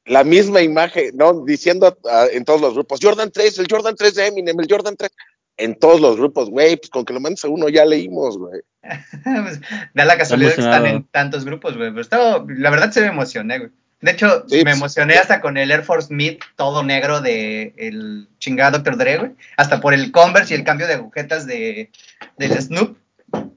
la 0.05 0.23
misma 0.23 0.61
imagen, 0.61 1.17
¿no? 1.17 1.43
Diciendo 1.43 1.97
en 2.31 2.45
todos 2.45 2.61
los 2.61 2.75
grupos, 2.75 2.99
Jordan 3.01 3.29
3, 3.31 3.59
el 3.59 3.67
Jordan 3.69 3.95
3 3.95 4.15
de 4.15 4.27
Eminem, 4.27 4.57
el 4.59 4.67
Jordan 4.69 4.95
3, 4.95 5.11
en 5.57 5.75
todos 5.75 6.01
los 6.01 6.17
grupos, 6.17 6.49
güey, 6.49 6.77
pues 6.77 6.89
con 6.89 7.05
que 7.05 7.13
lo 7.13 7.19
mandes 7.19 7.45
a 7.45 7.49
uno 7.49 7.69
ya 7.69 7.85
leímos, 7.85 8.37
güey. 8.37 8.61
Pues, 8.81 9.61
da 9.93 10.05
la 10.05 10.17
casualidad 10.17 10.55
que 10.55 10.61
están 10.61 10.85
en 10.85 11.03
tantos 11.05 11.45
grupos, 11.45 11.77
güey. 11.77 11.89
Pero 11.89 12.01
esto, 12.01 12.45
la 12.49 12.69
verdad 12.69 12.91
se 12.91 13.01
me 13.01 13.07
emocioné, 13.07 13.59
güey. 13.59 13.71
De 14.01 14.11
hecho, 14.11 14.43
Sí, 14.47 14.57
me 14.57 14.63
pues, 14.63 14.77
emocioné 14.77 15.15
hasta 15.15 15.39
con 15.39 15.55
el 15.55 15.71
Air 15.71 15.83
Force 15.83 16.13
Mid 16.13 16.39
todo 16.57 16.83
negro 16.83 17.21
de 17.21 17.73
el 17.77 18.27
chingado 18.37 18.79
Dr. 18.79 18.97
Dre, 18.97 19.17
güey. 19.17 19.31
Hasta 19.55 19.79
por 19.79 19.93
el 19.93 20.11
Converse 20.11 20.53
y 20.53 20.57
el 20.57 20.65
cambio 20.65 20.87
de 20.87 20.95
agujetas 20.95 21.47
de, 21.47 21.89
del 22.37 22.51
Snoop. 22.61 22.97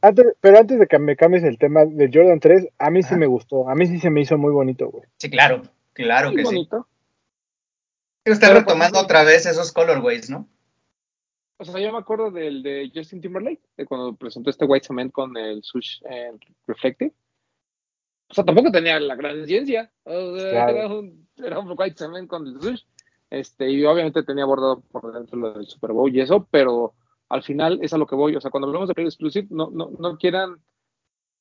Antes, 0.03 0.26
pero 0.40 0.59
antes 0.59 0.78
de 0.78 0.86
que 0.86 0.99
me 0.99 1.16
cambies 1.16 1.42
el 1.42 1.59
tema 1.59 1.84
del 1.84 2.11
Jordan 2.14 2.38
3, 2.38 2.68
a 2.78 2.90
mí 2.90 3.03
sí 3.03 3.16
me 3.16 3.26
gustó. 3.26 3.68
A 3.68 3.74
mí 3.74 3.86
sí 3.86 3.99
se 3.99 4.09
me 4.09 4.20
hizo 4.20 4.38
muy 4.38 4.53
bonito, 4.53 4.88
güey. 4.88 5.05
Sí, 5.18 5.28
claro, 5.28 5.62
claro 5.94 6.28
Muy 6.28 6.36
que 6.36 6.42
sí. 6.42 6.55
bonito. 6.55 6.86
Están 8.24 8.51
Pero, 8.51 8.64
por 8.64 8.74
retomando 8.74 9.01
otra 9.01 9.24
vez 9.24 9.47
esos 9.47 9.72
colorways, 9.72 10.30
¿no? 10.30 10.49
O 11.59 11.64
sea, 11.64 11.80
yo 11.80 11.90
me 11.92 11.98
acuerdo 11.98 12.30
del 12.30 12.62
de 12.62 12.90
Justin 12.94 13.20
Timberlake, 13.20 13.62
de 13.76 13.86
cuando 13.86 14.14
presentó 14.14 14.50
este 14.50 14.66
White 14.66 14.86
Cement 14.88 15.12
con 15.12 15.36
el 15.36 15.62
Sush 15.62 16.02
eh, 16.09 16.32
Reflective. 16.66 17.14
O 18.28 18.34
sea, 18.34 18.44
tampoco 18.44 18.70
tenía 18.70 19.00
la 19.00 19.14
gran 19.14 19.46
ciencia. 19.46 19.90
O 20.04 20.36
sea, 20.36 20.50
Claro. 20.50 20.76
era, 20.76 20.88
un, 20.88 21.28
era 21.36 21.59
un 21.59 21.74
White 21.76 21.96
Cement 21.96 22.28
con 22.28 22.46
el 22.46 22.61
Sush. 22.61 22.82
Este, 23.30 23.70
y 23.70 23.84
obviamente 23.84 24.22
tenía 24.22 24.44
bordado 24.44 24.80
por 24.80 25.12
dentro 25.12 25.38
lo 25.38 25.52
del 25.54 25.66
Super 25.66 25.92
Bowl 25.92 26.14
y 26.14 26.20
eso, 26.20 26.46
pero 26.50 26.94
al 27.28 27.42
final 27.42 27.80
es 27.82 27.92
a 27.92 27.98
lo 27.98 28.07
que 28.07 28.14
voy. 28.14 28.36
O 28.36 28.40
sea, 28.40 28.50
cuando 28.50 28.66
hablamos 28.66 28.88
de 28.88 28.94
Play 28.94 29.07
Exclusive, 29.07 29.48
no, 29.50 29.70
no, 29.70 29.90
no 29.98 30.16
quieran 30.18 30.61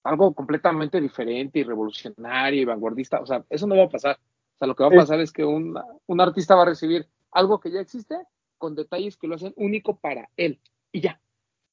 algo 0.04 0.34
completamente 0.34 1.02
diferente 1.02 1.60
y 1.60 1.64
revolucionario 1.64 2.62
y 2.62 2.66
vanguardista. 2.66 3.20
O 3.20 3.26
sea, 3.26 3.44
eso 3.50 3.68
no 3.68 3.76
va 3.76 3.84
a 3.84 3.90
pasar. 3.90 4.18
O 4.56 4.58
sea, 4.58 4.68
lo 4.68 4.76
que 4.76 4.84
va 4.84 4.90
a 4.90 4.96
pasar 4.96 5.20
es 5.20 5.32
que 5.34 5.44
un, 5.44 5.78
un 6.06 6.22
artista 6.22 6.56
va 6.56 6.62
a 6.62 6.68
recibir 6.68 7.06
algo 7.32 7.60
que 7.60 7.72
ya 7.72 7.82
existe 7.82 8.16
con 8.58 8.76
detalles 8.76 9.18
que 9.18 9.28
lo 9.28 9.36
hacen 9.36 9.54
único 9.56 9.98
para 9.98 10.30
él. 10.38 10.60
Y 10.92 11.02
ya. 11.02 11.20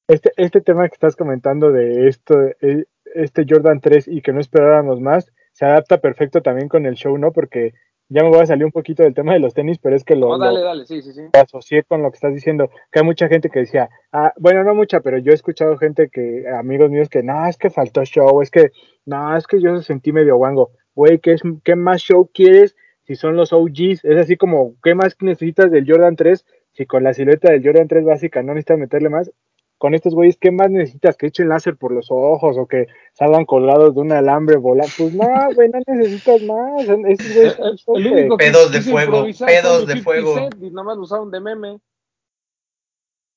Este, 0.07 0.31
este 0.35 0.61
tema 0.61 0.87
que 0.87 0.93
estás 0.93 1.15
comentando 1.15 1.71
de 1.71 2.07
esto, 2.07 2.35
eh, 2.61 2.85
este 3.15 3.45
Jordan 3.47 3.79
3 3.79 4.07
y 4.09 4.21
que 4.21 4.33
no 4.33 4.39
esperáramos 4.39 4.99
más, 4.99 5.31
se 5.53 5.65
adapta 5.65 5.99
perfecto 5.99 6.41
también 6.41 6.67
con 6.67 6.85
el 6.85 6.95
show, 6.95 7.17
¿no? 7.17 7.31
Porque 7.31 7.73
ya 8.09 8.21
me 8.21 8.29
voy 8.29 8.41
a 8.41 8.45
salir 8.45 8.65
un 8.65 8.71
poquito 8.71 9.03
del 9.03 9.13
tema 9.13 9.33
de 9.33 9.39
los 9.39 9.53
tenis, 9.53 9.79
pero 9.79 9.95
es 9.95 10.03
que 10.03 10.15
lo, 10.15 10.37
dale, 10.37 10.59
lo 10.59 10.65
dale, 10.65 10.85
sí, 10.85 11.01
sí, 11.01 11.13
sí. 11.13 11.21
asocié 11.33 11.83
con 11.83 12.03
lo 12.03 12.11
que 12.11 12.15
estás 12.15 12.33
diciendo, 12.33 12.69
que 12.91 12.99
hay 12.99 13.05
mucha 13.05 13.27
gente 13.27 13.49
que 13.49 13.59
decía, 13.59 13.89
ah, 14.11 14.33
bueno, 14.37 14.63
no 14.63 14.75
mucha, 14.75 14.99
pero 14.99 15.17
yo 15.17 15.31
he 15.31 15.35
escuchado 15.35 15.77
gente 15.77 16.09
que, 16.09 16.45
amigos 16.47 16.89
míos, 16.89 17.09
que 17.09 17.23
no, 17.23 17.47
es 17.47 17.57
que 17.57 17.69
faltó 17.69 18.03
show, 18.03 18.41
es 18.41 18.51
que, 18.51 18.71
no, 19.05 19.35
es 19.35 19.47
que 19.47 19.61
yo 19.61 19.77
se 19.77 19.83
sentí 19.83 20.11
medio 20.11 20.35
guango, 20.35 20.71
güey, 20.93 21.19
¿qué, 21.19 21.33
es, 21.33 21.41
¿qué 21.63 21.75
más 21.75 22.01
show 22.01 22.29
quieres 22.33 22.75
si 23.03 23.15
son 23.15 23.35
los 23.35 23.53
OGs? 23.53 24.03
Es 24.03 24.17
así 24.17 24.37
como, 24.37 24.75
¿qué 24.83 24.95
más 24.95 25.15
necesitas 25.21 25.71
del 25.71 25.89
Jordan 25.89 26.15
3 26.15 26.45
si 26.73 26.85
con 26.85 27.03
la 27.03 27.13
silueta 27.13 27.51
del 27.51 27.63
Jordan 27.63 27.87
3 27.87 28.03
básica 28.05 28.41
no 28.43 28.53
necesitas 28.53 28.79
meterle 28.79 29.09
más? 29.09 29.31
Con 29.77 29.93
estos 29.95 30.15
güeyes, 30.15 30.37
¿qué 30.39 30.49
más 30.51 30.69
necesitas? 30.69 31.17
¿Que 31.17 31.27
echen 31.27 31.49
láser 31.49 31.75
por 31.75 31.91
los 31.91 32.07
ojos 32.09 32.55
o 32.57 32.67
que 32.67 32.87
salgan 33.13 33.45
colgados 33.45 33.93
de 33.95 34.01
un 34.01 34.11
alambre 34.13 34.55
volando? 34.55 34.91
Pues 34.97 35.13
no, 35.13 35.25
güey, 35.55 35.69
no 35.69 35.79
necesitas 35.85 36.41
más. 36.43 36.83
Esos 36.83 37.33
güeyes 37.33 37.53
son 37.53 37.67
El, 37.67 37.77
show, 37.77 37.97
el 37.97 38.03
güey. 38.03 38.21
único 38.21 38.37
que 38.37 38.45
Pedos 38.45 38.71
de 38.71 38.81
fuego, 38.81 39.23
pedos 39.45 39.87
de 39.87 39.93
50 39.95 40.03
fuego. 40.03 40.35
Cent 40.35 40.55
y 40.61 40.69
nada 40.69 40.83
más 40.83 40.97
lo 40.97 41.03
usaron 41.03 41.31
de 41.31 41.39
meme. 41.41 41.79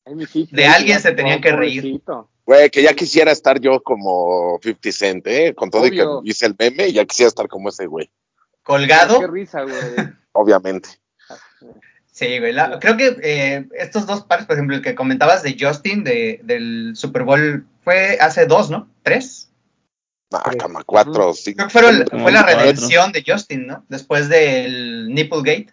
Ay, 0.04 0.14
mi 0.14 0.24
50, 0.24 0.56
De 0.56 0.66
alguien 0.66 1.00
se 1.00 1.12
tenían 1.12 1.40
que 1.40 1.50
reír. 1.50 2.00
Güey, 2.44 2.70
que 2.70 2.80
ya 2.82 2.94
quisiera 2.94 3.32
estar 3.32 3.58
yo 3.58 3.82
como 3.82 4.60
50 4.62 4.92
Cent, 4.92 5.26
¿eh? 5.26 5.52
Con 5.52 5.68
todo 5.68 5.86
y 5.86 5.90
que 5.90 6.04
hice 6.22 6.46
el 6.46 6.54
meme, 6.56 6.92
ya 6.92 7.04
quisiera 7.04 7.28
estar 7.28 7.48
como 7.48 7.70
ese 7.70 7.86
güey, 7.86 8.08
Colgado. 8.62 9.18
Qué 9.18 9.26
risa, 9.26 9.62
güey. 9.62 9.74
obviamente. 10.32 10.90
Sí, 12.16 12.38
güey. 12.38 12.54
la- 12.54 12.78
creo 12.80 12.96
que 12.96 13.14
eh, 13.22 13.68
estos 13.78 14.06
dos 14.06 14.22
pares, 14.24 14.46
por 14.46 14.54
ejemplo, 14.56 14.74
el 14.74 14.80
que 14.80 14.94
comentabas 14.94 15.42
de 15.42 15.54
Justin 15.60 16.02
de, 16.02 16.40
del 16.44 16.96
Super 16.96 17.24
Bowl 17.24 17.66
fue 17.82 18.16
hace 18.18 18.46
dos, 18.46 18.70
¿no? 18.70 18.88
¿Tres? 19.02 19.52
Ah, 20.32 20.50
cama, 20.58 20.82
cuatro, 20.86 21.34
cinco. 21.34 21.56
Creo 21.58 21.66
que 21.68 21.72
fueron- 21.72 22.08
Como 22.08 22.22
fue 22.22 22.32
la 22.32 22.42
redención 22.42 23.12
de 23.12 23.22
Justin, 23.26 23.66
¿no? 23.66 23.84
Después 23.90 24.30
del 24.30 25.08
Nipplegate. 25.12 25.68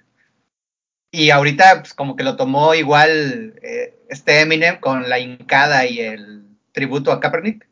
Y 1.12 1.30
ahorita, 1.30 1.80
pues 1.80 1.94
como 1.94 2.18
que 2.18 2.26
lo 2.26 2.36
tomó 2.36 2.74
igual 2.76 3.54
eh, 3.64 3.96
este 4.10 4.42
Eminem 4.42 4.82
con 4.82 5.08
la 5.08 5.20
hincada 5.20 5.86
y 5.86 6.02
el 6.02 6.44
tributo 6.74 7.14
a 7.14 7.22
Kaepernick. 7.22 7.66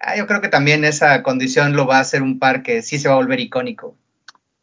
Ah, 0.00 0.16
yo 0.16 0.26
creo 0.26 0.40
que 0.40 0.48
también 0.48 0.86
esa 0.86 1.22
condición 1.22 1.76
lo 1.76 1.86
va 1.86 1.98
a 1.98 2.00
hacer 2.00 2.22
un 2.22 2.38
par 2.38 2.62
que 2.62 2.80
sí 2.80 2.98
se 2.98 3.08
va 3.08 3.14
a 3.14 3.18
volver 3.18 3.40
icónico. 3.40 3.94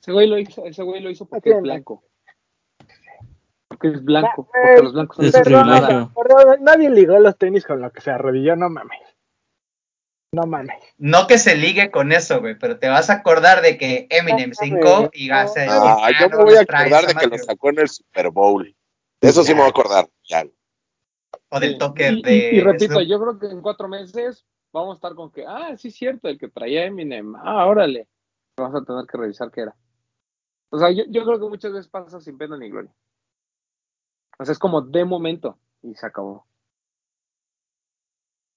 Ese 0.01 0.11
güey 0.11 0.27
lo 0.27 0.39
hizo, 0.39 0.65
ese 0.65 0.81
güey 0.81 1.01
lo 1.03 1.11
hizo 1.11 1.25
porque 1.27 1.51
es 1.51 1.61
blanco. 1.61 2.03
Porque 3.80 3.95
es 3.97 4.03
blanco. 4.03 4.47
Ah, 4.49 4.59
Porque 4.63 4.84
los 4.84 4.93
blancos 4.93 5.15
son 5.17 5.25
Es 5.25 5.39
privilegio. 5.39 6.11
perdón, 6.15 6.57
nadie 6.63 6.89
ligó 6.89 7.19
los 7.19 7.38
tenis 7.38 7.65
con 7.65 7.82
lo 7.82 7.91
que 7.91 8.01
se 8.01 8.11
arrodilló, 8.11 8.55
no 8.55 8.69
mames. 8.69 8.99
No 10.34 10.43
mames. 10.45 10.82
No 10.97 11.25
que 11.28 11.38
se 11.38 11.55
ligue 11.55 11.89
con 11.91 12.11
eso, 12.11 12.39
güey, 12.41 12.57
pero 12.57 12.80
te 12.80 12.89
vas 12.89 13.09
a 13.09 13.13
acordar 13.13 13.61
de 13.61 13.78
que 13.78 14.07
Eminem 14.09 14.49
No, 14.49 14.55
cincó 14.55 14.97
güey, 14.99 15.09
y 15.13 15.30
vas 15.30 15.55
a 15.55 15.61
decir, 15.61 15.75
Ah, 15.82 16.09
yo 16.19 16.30
me 16.30 16.36
voy 16.43 16.55
a 16.55 16.61
acordar 16.61 17.01
de 17.01 17.07
que 17.07 17.11
Amadeo". 17.25 17.30
lo 17.30 17.38
sacó 17.38 17.69
en 17.69 17.80
el 17.80 17.88
Super 17.89 18.30
Bowl. 18.32 18.75
De 19.21 19.30
eso 19.30 19.43
sí 19.43 19.53
me 19.53 19.59
voy 19.61 19.67
a 19.67 19.69
acordar. 19.71 20.09
Ya. 20.28 20.43
O 21.49 21.59
del 21.59 21.78
toque 21.78 22.09
y, 22.11 22.21
de... 22.21 22.34
y- 22.36 22.57
y 22.57 22.61
repito, 22.61 23.01
yo 23.01 23.19
creo 23.19 23.39
que 23.39 23.47
en 23.47 23.61
cuatro 23.61 23.88
meses 23.88 24.45
vamos 24.73 24.95
a 24.95 24.97
estar 24.97 25.15
con 25.15 25.32
que, 25.32 25.45
ah, 25.47 25.78
sí 25.78 25.88
es 25.89 25.95
cierto, 25.95 26.28
el 26.28 26.38
que 26.38 26.49
traía 26.49 26.86
Eminem, 26.86 27.36
ah, 27.36 27.65
órale. 27.65 28.07
Vamos 28.57 28.82
a 28.82 28.86
tener 28.86 29.05
que 29.05 29.17
revisar 29.17 29.49
qué 29.51 29.61
era. 29.61 29.75
O 30.71 30.78
sea, 30.78 30.91
yo, 30.91 31.03
yo 31.07 31.23
creo 31.23 31.39
que 31.39 31.47
muchas 31.47 31.71
veces 31.71 31.88
pasa 31.88 32.19
sin 32.19 32.38
pena 32.38 32.57
ni 32.57 32.69
gloria. 32.69 32.91
O 34.39 34.45
sea, 34.45 34.53
es 34.53 34.59
como 34.59 34.81
de 34.81 35.05
momento 35.05 35.57
y 35.81 35.95
se 35.95 36.05
acabó. 36.05 36.45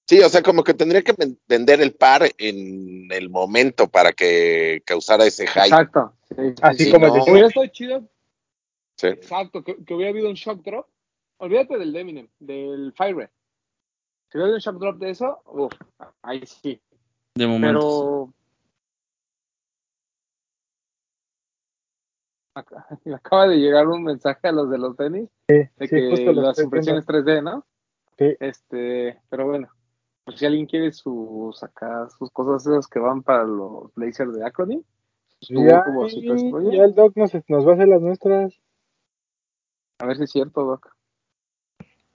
Sí, 0.07 0.19
o 0.19 0.29
sea, 0.29 0.41
como 0.41 0.63
que 0.63 0.73
tendría 0.73 1.01
que 1.03 1.15
vender 1.47 1.81
el 1.81 1.93
par 1.93 2.23
en 2.37 3.11
el 3.11 3.29
momento 3.29 3.87
para 3.87 4.11
que 4.11 4.81
causara 4.85 5.25
ese 5.25 5.47
hype. 5.47 5.61
Exacto. 5.65 6.13
Sí, 6.29 6.35
sí, 6.35 6.53
Así 6.61 6.83
sí. 6.85 6.91
como 6.91 7.07
no. 7.07 7.13
decía, 7.13 7.31
Hubiera 7.31 7.47
estado 7.47 7.67
chido, 7.67 8.09
Sí. 8.97 9.07
exacto, 9.07 9.63
que, 9.63 9.83
que 9.83 9.93
hubiera 9.93 10.11
habido 10.11 10.29
un 10.29 10.35
shock 10.35 10.61
drop 10.63 10.85
olvídate 11.41 11.77
del 11.77 11.95
Eminem, 11.95 12.27
del 12.39 12.93
Fire. 12.95 13.29
Si 14.31 14.37
ves 14.37 14.53
un 14.53 14.59
shock 14.59 14.77
drop 14.77 14.97
de 14.97 15.09
eso, 15.09 15.41
uff, 15.45 15.73
ahí 16.21 16.45
sí. 16.45 16.79
De 17.35 17.47
momento. 17.47 17.79
Pero. 17.79 18.33
Acaba 23.15 23.47
de 23.47 23.57
llegar 23.57 23.87
un 23.87 24.03
mensaje 24.03 24.47
a 24.47 24.51
los 24.51 24.69
de 24.69 24.77
los 24.77 24.95
tenis 24.97 25.29
Sí, 25.47 25.55
de 25.77 25.87
que 25.87 26.33
las 26.33 26.59
impresiones 26.59 27.05
3D, 27.05 27.43
¿no? 27.43 27.65
Sí. 28.17 28.35
Este, 28.39 29.19
pero 29.29 29.47
bueno, 29.47 29.69
pues 30.23 30.37
si 30.37 30.45
alguien 30.45 30.65
quiere 30.65 30.91
sus 30.91 31.63
acá, 31.63 32.07
sus 32.17 32.29
cosas 32.31 32.65
esas 32.67 32.87
que 32.87 32.99
van 32.99 33.23
para 33.23 33.43
los 33.43 33.93
blazers 33.95 34.33
de 34.33 34.45
Acronym, 34.45 34.83
viendo. 35.49 36.71
Ya, 36.71 36.83
el 36.83 36.93
Doc 36.93 37.15
nos, 37.15 37.33
nos 37.47 37.65
va 37.65 37.71
a 37.71 37.73
hacer 37.75 37.87
las 37.87 38.01
nuestras. 38.01 38.61
a 39.99 40.05
ver 40.05 40.17
si 40.17 40.23
es 40.23 40.31
cierto, 40.31 40.63
Doc. 40.63 40.95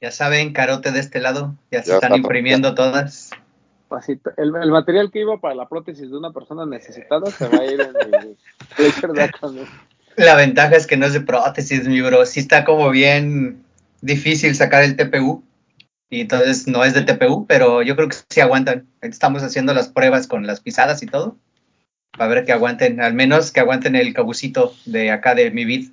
Ya 0.01 0.11
saben, 0.11 0.53
carote 0.53 0.93
de 0.93 1.01
este 1.01 1.21
lado, 1.21 1.55
ya 1.71 1.83
se 1.83 1.95
están 1.95 2.13
está, 2.13 2.19
imprimiendo 2.19 2.75
todas. 2.75 3.31
Así, 3.91 4.21
el, 4.37 4.55
el 4.55 4.71
material 4.71 5.11
que 5.11 5.21
iba 5.21 5.41
para 5.41 5.55
la 5.55 5.69
prótesis 5.69 6.11
de 6.11 6.17
una 6.17 6.33
persona 6.33 6.67
necesitada 6.67 7.27
se 7.31 7.49
va 7.49 7.59
a 7.59 7.65
ir 7.65 7.81
en 7.81 7.95
el 8.01 8.37
blazer 8.79 9.13
de 9.13 9.23
Acronym. 9.23 9.67
La 10.17 10.35
ventaja 10.37 10.77
es 10.77 10.87
que 10.87 10.97
no 10.97 11.07
es 11.07 11.13
de 11.13 11.21
prótesis, 11.21 11.87
mi 11.89 12.01
bro. 12.01 12.25
Sí 12.27 12.41
está 12.41 12.65
como 12.65 12.91
bien 12.91 13.63
difícil 14.01 14.55
sacar 14.55 14.83
el 14.83 14.97
TPU. 14.97 15.43
Y 16.09 16.21
entonces 16.21 16.69
no 16.69 16.85
es 16.85 16.95
de 16.95 17.03
TPU, 17.03 17.47
pero 17.47 17.83
yo 17.83 17.97
creo 17.97 18.09
que 18.09 18.17
sí 18.31 18.41
aguantan. 18.41 18.87
Estamos 19.03 19.43
haciendo 19.43 19.75
las 19.75 19.89
pruebas 19.89 20.27
con 20.29 20.47
las 20.47 20.61
pisadas 20.61 21.03
y 21.03 21.07
todo. 21.07 21.37
Para 22.17 22.33
ver 22.33 22.45
que 22.45 22.53
aguanten, 22.53 23.01
al 23.01 23.13
menos 23.15 23.51
que 23.53 23.61
aguanten 23.61 23.97
el 23.97 24.15
cabucito 24.15 24.73
de 24.87 25.11
acá 25.11 25.35
de 25.35 25.51
mi 25.51 25.65
vid. 25.65 25.91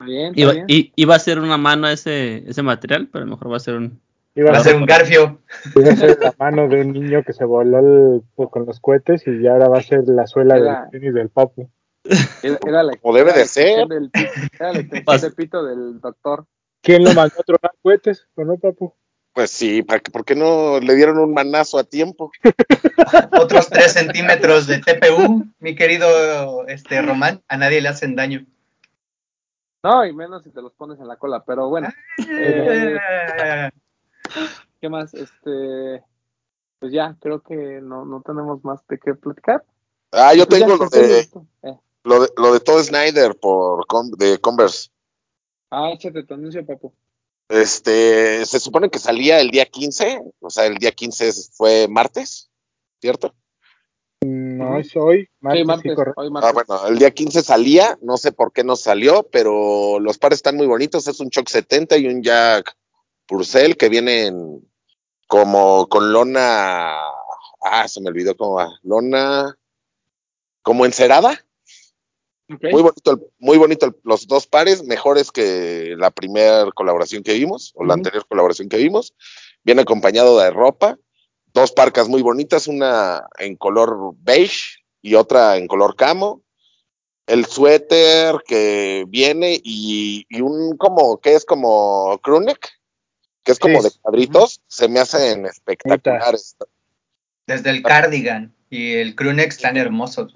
Bien, 0.00 0.32
Iba, 0.36 0.52
bien. 0.52 0.64
i- 0.68 0.92
iba 0.94 1.16
a 1.16 1.18
ser 1.18 1.40
una 1.40 1.56
mano 1.58 1.88
ese, 1.88 2.48
ese 2.48 2.62
material, 2.62 3.08
pero 3.12 3.24
a 3.24 3.26
lo 3.26 3.32
mejor 3.32 3.52
va 3.52 3.56
a 3.56 3.60
ser 3.60 3.74
un. 3.74 4.00
Iba 4.36 4.52
Va 4.52 4.58
a 4.58 4.60
ser 4.60 4.76
un 4.76 4.86
garfio. 4.86 5.40
iba 5.74 5.90
a 5.92 5.96
ser 5.96 6.16
la 6.20 6.32
mano 6.38 6.68
de 6.68 6.80
un 6.82 6.92
niño 6.92 7.24
que 7.24 7.32
se 7.32 7.44
voló 7.44 7.80
el- 7.80 8.22
pues, 8.36 8.48
con 8.50 8.64
los 8.64 8.78
cohetes 8.78 9.24
y 9.26 9.42
ya 9.42 9.52
ahora 9.52 9.68
va 9.68 9.78
a 9.78 9.82
ser 9.82 10.04
la 10.06 10.28
suela 10.28 10.54
del 10.54 10.90
tenis 10.92 11.12
del 11.14 11.28
papu. 11.28 11.68
Era, 12.42 12.58
era 12.66 12.82
la, 12.82 12.96
Como 12.96 13.14
debe 13.14 13.30
era 13.30 13.38
de 13.40 13.46
ser. 13.46 13.86
del 13.88 14.10
era 14.58 14.72
la 14.72 14.78
extensión 14.80 15.20
de 15.20 15.30
pito 15.32 15.64
del 15.64 16.00
doctor. 16.00 16.46
¿Quién 16.82 17.04
lo 17.04 17.12
mandó 17.12 17.34
a 17.40 17.42
tronar 17.42 17.72
cohetes? 17.82 18.26
¿O 18.34 18.44
no, 18.44 18.56
papu? 18.56 18.94
Pues 19.34 19.50
sí, 19.50 19.82
¿para 19.82 20.00
qué- 20.00 20.10
¿por 20.10 20.24
qué 20.24 20.34
no 20.34 20.80
le 20.80 20.94
dieron 20.94 21.18
un 21.18 21.32
manazo 21.32 21.78
a 21.78 21.84
tiempo? 21.84 22.30
Otros 23.40 23.68
3 23.68 23.92
centímetros 23.92 24.66
de 24.66 24.78
TPU, 24.78 25.44
mi 25.60 25.74
querido 25.74 26.66
este 26.66 27.02
Román. 27.02 27.42
A 27.48 27.56
nadie 27.56 27.80
le 27.80 27.88
hacen 27.88 28.16
daño. 28.16 28.44
No, 29.84 30.04
y 30.04 30.12
menos 30.12 30.42
si 30.42 30.50
te 30.50 30.60
los 30.60 30.72
pones 30.72 30.98
en 30.98 31.06
la 31.06 31.16
cola, 31.16 31.44
pero 31.44 31.68
bueno. 31.68 31.88
eh, 32.28 32.98
¿Qué 34.80 34.88
más? 34.88 35.14
Este, 35.14 36.02
pues 36.80 36.92
ya, 36.92 37.16
creo 37.20 37.40
que 37.42 37.80
no, 37.80 38.04
no 38.04 38.22
tenemos 38.22 38.64
más 38.64 38.84
de 38.88 38.98
qué 38.98 39.14
platicar. 39.14 39.64
Ah, 40.12 40.34
yo 40.34 40.46
Pues 40.46 40.60
ya, 40.60 40.66
tengo 40.66 40.78
lo 40.84 40.88
de, 40.88 41.20
esto. 41.20 41.46
Eh, 41.62 41.76
lo 42.08 42.22
de, 42.22 42.28
lo 42.36 42.52
de 42.52 42.60
Todd 42.60 42.82
Snyder 42.82 43.36
por, 43.36 43.86
Con- 43.86 44.10
de 44.12 44.38
Converse. 44.38 44.88
Ah, 45.70 45.90
échate 45.92 46.24
tu 46.24 46.34
anuncio, 46.34 46.64
papu. 46.64 46.92
Este, 47.48 48.44
se 48.44 48.60
supone 48.60 48.90
que 48.90 48.98
salía 48.98 49.40
el 49.40 49.50
día 49.50 49.64
15, 49.66 50.20
o 50.40 50.50
sea, 50.50 50.66
el 50.66 50.76
día 50.76 50.92
15 50.92 51.28
es- 51.28 51.50
fue 51.54 51.86
martes, 51.88 52.50
¿cierto? 53.00 53.34
No, 54.22 54.78
es 54.78 54.94
hoy. 54.96 55.28
Martes, 55.40 55.60
sí, 55.60 55.62
sí, 55.62 55.66
martes, 55.66 55.94
correcto. 55.94 56.20
hoy 56.20 56.30
martes. 56.30 56.50
Ah, 56.50 56.52
bueno, 56.52 56.86
el 56.88 56.98
día 56.98 57.10
15 57.12 57.42
salía, 57.42 57.98
no 58.02 58.16
sé 58.16 58.32
por 58.32 58.52
qué 58.52 58.64
no 58.64 58.74
salió, 58.76 59.22
pero 59.30 60.00
los 60.00 60.18
pares 60.18 60.38
están 60.38 60.56
muy 60.56 60.66
bonitos, 60.66 61.06
es 61.06 61.20
un 61.20 61.30
Choc 61.30 61.48
70 61.48 61.96
y 61.96 62.06
un 62.06 62.22
Jack 62.22 62.76
Purcell 63.26 63.76
que 63.76 63.88
vienen 63.88 64.68
como 65.28 65.88
con 65.88 66.12
lona, 66.12 66.96
ah, 67.62 67.86
se 67.86 68.00
me 68.00 68.08
olvidó 68.08 68.36
cómo 68.36 68.54
va, 68.54 68.78
lona 68.82 69.56
como 70.62 70.84
encerada, 70.84 71.44
Muy 72.48 72.82
bonito, 72.82 73.10
el- 73.12 73.20
muy 73.38 73.58
bonito 73.58 73.86
el- 73.86 73.96
los 74.04 74.26
dos 74.26 74.46
pares, 74.46 74.82
mejores 74.82 75.30
que 75.30 75.94
la 75.98 76.10
primera 76.10 76.64
colaboración 76.72 77.22
que 77.22 77.34
vimos, 77.34 77.72
o 77.76 77.84
la 77.84 77.94
anterior 77.94 78.26
colaboración 78.26 78.68
que 78.70 78.78
vimos, 78.78 79.14
viene 79.64 79.82
acompañado 79.82 80.38
de 80.38 80.50
ropa, 80.50 80.98
dos 81.52 81.72
parcas 81.72 82.08
muy 82.08 82.22
bonitas, 82.22 82.66
una 82.66 83.26
en 83.38 83.56
color 83.56 84.14
beige 84.20 84.78
y 85.02 85.14
otra 85.14 85.56
en 85.58 85.66
color 85.66 85.94
camo, 85.94 86.42
el 87.26 87.44
suéter 87.44 88.36
que 88.46 89.04
viene 89.08 89.60
y, 89.62 90.24
y 90.30 90.40
un 90.40 90.78
como, 90.78 91.20
que 91.20 91.34
es 91.34 91.44
como 91.44 92.18
crewneck, 92.22 92.66
que 93.44 93.52
es 93.52 93.58
como 93.58 93.82
Sí. 93.82 93.88
de 93.88 93.94
cuadritos, 94.00 94.62
se 94.66 94.88
me 94.88 95.00
hacen 95.00 95.44
espectaculares. 95.44 96.56
Desde 97.46 97.68
el 97.70 97.82
cardigan 97.82 98.54
y 98.70 98.94
el 98.94 99.14
crewneck 99.14 99.48
están 99.48 99.76
hermosos. 99.76 100.34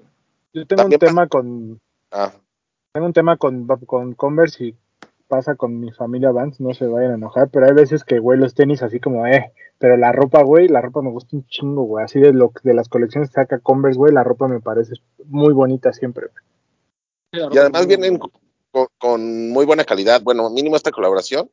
Yo 0.53 0.67
tengo 0.67 0.83
un 0.85 0.91
tema 0.99 1.27
con 1.27 1.81
Ah, 2.13 2.31
tengo 2.93 3.07
un 3.07 3.13
tema 3.13 3.37
con, 3.37 3.67
con 3.85 4.13
Converse 4.13 4.65
y 4.65 4.75
pasa 5.27 5.55
con 5.55 5.79
mi 5.79 5.91
familia 5.91 6.31
Vans, 6.31 6.59
no 6.59 6.73
se 6.73 6.85
vayan 6.85 7.11
a 7.11 7.15
enojar, 7.15 7.49
pero 7.49 7.65
hay 7.65 7.73
veces 7.73 8.03
que, 8.03 8.19
güey, 8.19 8.37
los 8.37 8.53
tenis 8.53 8.83
así 8.83 8.99
como, 8.99 9.25
eh, 9.25 9.51
pero 9.79 9.97
la 9.97 10.11
ropa, 10.11 10.43
güey, 10.43 10.67
la 10.67 10.79
ropa 10.79 11.01
me 11.01 11.09
gusta 11.09 11.35
un 11.35 11.45
chingo, 11.47 11.83
güey, 11.83 12.05
así 12.05 12.19
de 12.19 12.33
lo 12.33 12.53
de 12.63 12.73
las 12.75 12.87
colecciones 12.87 13.29
que 13.29 13.35
saca 13.35 13.59
Converse, 13.59 13.97
güey, 13.97 14.13
la 14.13 14.23
ropa 14.23 14.47
me 14.47 14.61
parece 14.61 14.93
muy 15.25 15.53
bonita 15.53 15.91
siempre. 15.91 16.27
güey. 16.27 17.49
y 17.51 17.57
además 17.57 17.87
vienen 17.87 18.19
con, 18.19 18.31
con 18.99 19.49
muy 19.49 19.65
buena 19.65 19.83
calidad, 19.83 20.21
bueno, 20.21 20.49
mínimo 20.51 20.75
esta 20.75 20.91
colaboración 20.91 21.49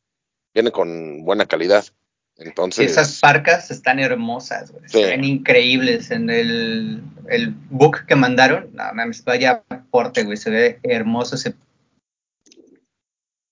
viene 0.53 0.71
con 0.73 1.25
buena 1.25 1.47
calidad. 1.47 1.85
Y 2.41 2.49
Entonces, 2.49 2.91
esas 2.93 3.21
parcas 3.21 3.71
están 3.71 3.99
hermosas, 4.01 4.71
güey. 4.73 4.83
Sí. 4.89 5.01
Se 5.03 5.07
ven 5.07 5.25
increíbles 5.25 6.11
en 6.11 6.31
el, 6.31 7.03
el 7.29 7.51
book 7.71 8.07
que 8.07 8.17
mandaron. 8.17 8.71
No 8.73 8.83
mames, 8.95 9.23
vaya 9.25 9.63
porte, 9.91 10.25
güey. 10.25 10.37
Se 10.39 10.49
ve 10.51 10.81
hermoso 10.83 11.35
ese. 11.37 11.55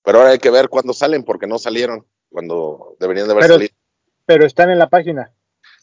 pero 0.03 0.19
ahora 0.21 0.31
hay 0.31 0.39
que 0.39 0.51
ver 0.51 0.69
cuándo 0.71 0.95
salen 0.95 1.23
porque 1.23 1.47
no 1.47 1.59
salieron 1.59 2.07
cuando 2.31 2.97
deberían 2.99 3.27
de 3.27 3.33
haber 3.33 3.43
Pero- 3.45 3.55
salido. 3.57 3.75
Pero 4.25 4.45
están 4.47 4.71
en 4.71 4.79
la 4.79 4.89
página, 4.89 5.33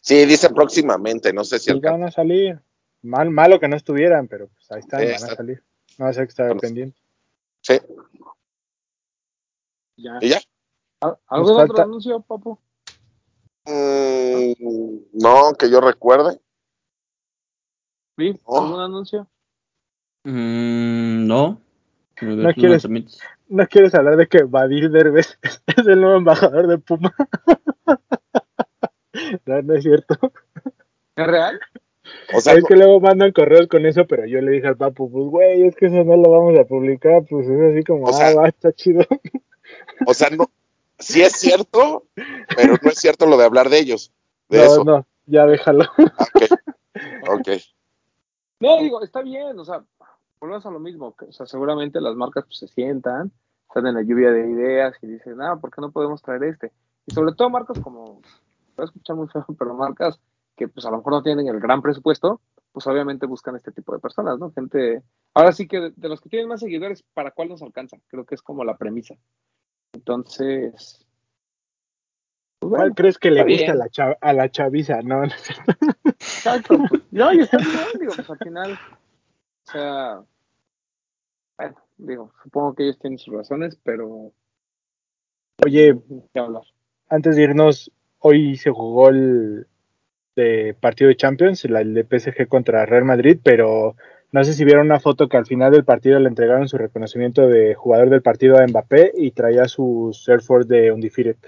Sí, 0.00 0.24
dice 0.24 0.50
próximamente, 0.50 1.32
no 1.32 1.42
sé 1.44 1.58
si 1.58 1.70
alcanza. 1.70 1.98
van 1.98 2.08
a 2.08 2.10
salir. 2.12 2.60
Mal, 3.02 3.30
malo 3.30 3.58
que 3.60 3.66
no 3.68 3.76
estuvieran, 3.76 4.26
pero 4.28 4.48
pues 4.48 4.70
ahí 4.70 4.78
están, 4.80 5.00
Sí, 5.00 5.06
van 5.06 5.14
a 5.32 5.34
salir. 5.34 5.62
No 5.98 6.12
sé 6.12 6.20
que 6.22 6.28
estar 6.28 6.46
Bueno. 6.46 6.60
pendiente. 6.60 6.98
Sí, 7.60 7.80
Ya. 9.96 10.18
y 10.20 10.28
ya. 10.28 10.40
¿Al- 11.00 11.18
¿Algún 11.28 11.54
Nos 11.56 11.70
otro 11.70 11.82
anuncio, 11.82 12.20
papu? 12.20 12.58
Mm, 13.66 14.98
no, 15.14 15.52
que 15.58 15.70
yo 15.70 15.80
recuerde. 15.80 16.38
¿Sí? 18.18 18.38
Oh. 18.44 18.62
¿Algún 18.62 18.80
anuncio? 18.80 19.28
Mm, 20.24 21.26
no. 21.26 21.60
¿No 22.22 22.54
quieres? 22.54 22.88
¿No 23.48 23.66
quieres 23.66 23.94
hablar 23.94 24.16
de 24.16 24.26
que 24.26 24.42
Badil 24.44 24.90
Derbez 24.90 25.38
es 25.66 25.86
el 25.86 26.00
nuevo 26.00 26.16
embajador 26.16 26.66
de 26.66 26.78
Puma? 26.78 27.14
no, 29.46 29.62
no 29.62 29.74
es 29.74 29.82
cierto. 29.82 30.32
¿Es 31.14 31.26
real? 31.26 31.60
O 32.34 32.40
sea, 32.40 32.54
es 32.54 32.64
que 32.64 32.76
luego 32.76 33.00
mandan 33.00 33.32
correos 33.32 33.66
con 33.66 33.84
eso, 33.84 34.06
pero 34.06 34.26
yo 34.26 34.40
le 34.40 34.52
dije 34.52 34.68
al 34.68 34.76
papu, 34.76 35.10
pues 35.10 35.24
güey, 35.26 35.66
es 35.66 35.76
que 35.76 35.86
eso 35.86 36.04
no 36.04 36.16
lo 36.16 36.30
vamos 36.30 36.58
a 36.58 36.64
publicar, 36.64 37.24
pues 37.28 37.48
es 37.48 37.72
así 37.72 37.84
como, 37.84 38.06
O 38.06 38.12
sea- 38.12 38.28
ah, 38.28 38.34
va, 38.34 38.48
está 38.48 38.72
chido. 38.72 39.04
o 40.06 40.14
sea, 40.14 40.30
no, 40.30 40.48
sí 40.98 41.22
es 41.22 41.32
cierto, 41.32 42.04
pero 42.56 42.74
no 42.82 42.90
es 42.90 42.98
cierto 42.98 43.26
lo 43.26 43.36
de 43.36 43.44
hablar 43.44 43.68
de 43.68 43.78
ellos. 43.78 44.12
De 44.48 44.58
no, 44.58 44.64
eso. 44.64 44.84
no, 44.84 45.06
ya 45.26 45.46
déjalo. 45.46 45.84
Ok. 45.98 46.42
Ok. 47.28 47.48
No, 48.60 48.78
digo, 48.78 49.02
está 49.02 49.20
bien, 49.22 49.58
o 49.58 49.64
sea, 49.64 49.84
volvemos 50.40 50.64
a 50.64 50.70
lo 50.70 50.80
mismo, 50.80 51.14
que, 51.14 51.26
o 51.26 51.32
sea, 51.32 51.46
seguramente 51.46 52.00
las 52.00 52.14
marcas 52.14 52.44
pues, 52.44 52.58
se 52.58 52.68
sientan, 52.68 53.30
están 53.68 53.86
en 53.86 53.94
la 53.94 54.02
lluvia 54.02 54.30
de 54.30 54.48
ideas 54.48 54.96
y 55.02 55.06
dicen, 55.08 55.40
ah, 55.42 55.56
¿por 55.60 55.70
qué 55.70 55.80
no 55.80 55.90
podemos 55.90 56.22
traer 56.22 56.44
este? 56.44 56.72
Y 57.06 57.12
sobre 57.12 57.34
todo 57.34 57.50
marcas 57.50 57.78
como, 57.80 58.04
voy 58.04 58.22
a 58.78 58.84
escuchar 58.84 59.16
muy 59.16 59.28
feo, 59.28 59.44
pero 59.58 59.74
marcas 59.74 60.18
que 60.56 60.68
pues 60.68 60.86
a 60.86 60.90
lo 60.90 60.98
mejor 60.98 61.12
no 61.12 61.22
tienen 61.22 61.48
el 61.48 61.60
gran 61.60 61.82
presupuesto, 61.82 62.40
pues 62.72 62.86
obviamente 62.86 63.26
buscan 63.26 63.56
este 63.56 63.72
tipo 63.72 63.92
de 63.92 63.98
personas, 63.98 64.38
¿no? 64.38 64.50
Gente, 64.52 65.02
ahora 65.34 65.52
sí 65.52 65.68
que 65.68 65.80
de, 65.80 65.92
de 65.94 66.08
los 66.08 66.20
que 66.20 66.30
tienen 66.30 66.48
más 66.48 66.60
seguidores, 66.60 67.02
¿para 67.12 67.32
cuál 67.32 67.48
nos 67.50 67.62
alcanza? 67.62 67.98
Creo 68.08 68.24
que 68.24 68.34
es 68.34 68.42
como 68.42 68.64
la 68.64 68.76
premisa. 68.76 69.16
Entonces, 69.96 71.06
pues, 72.58 72.70
¿Cuál 72.70 72.94
crees 72.94 73.18
que 73.18 73.30
le 73.30 73.44
gusta 73.44 73.72
a 73.72 73.74
la, 73.74 73.86
chav- 73.86 74.18
a 74.20 74.32
la 74.32 74.50
chaviza? 74.50 75.00
No, 75.02 75.22
no 75.22 75.30
sé. 75.30 75.54
Exacto. 76.04 76.78
pues, 76.88 77.02
no, 77.10 77.32
y 77.32 77.40
está 77.40 77.56
bien, 77.58 77.74
digo, 77.98 78.12
pues 78.14 78.28
al 78.30 78.38
final, 78.38 78.72
o 78.72 79.70
sea, 79.70 80.20
bueno, 81.58 81.76
digo, 81.96 82.32
supongo 82.42 82.74
que 82.74 82.84
ellos 82.84 82.98
tienen 82.98 83.18
sus 83.18 83.34
razones, 83.34 83.78
pero 83.82 84.32
Oye, 85.64 85.98
antes 87.08 87.36
de 87.36 87.42
irnos, 87.42 87.90
hoy 88.18 88.56
se 88.56 88.70
jugó 88.70 89.08
el 89.08 89.66
de 90.36 90.76
partido 90.78 91.08
de 91.08 91.16
Champions, 91.16 91.64
el 91.64 91.94
de 91.94 92.04
PSG 92.04 92.46
contra 92.46 92.84
Real 92.84 93.04
Madrid, 93.06 93.38
pero 93.42 93.96
No 94.36 94.44
sé 94.44 94.52
si 94.52 94.66
vieron 94.66 94.84
una 94.84 95.00
foto 95.00 95.30
que 95.30 95.38
al 95.38 95.46
final 95.46 95.72
del 95.72 95.86
partido 95.86 96.18
le 96.18 96.28
entregaron 96.28 96.68
su 96.68 96.76
reconocimiento 96.76 97.48
de 97.48 97.74
jugador 97.74 98.10
del 98.10 98.20
partido 98.20 98.58
a 98.58 98.66
Mbappé 98.66 99.12
y 99.16 99.30
traía 99.30 99.64
sus 99.66 100.28
Air 100.28 100.42
Force 100.42 100.68
de 100.68 100.92
Undefeated. 100.92 101.38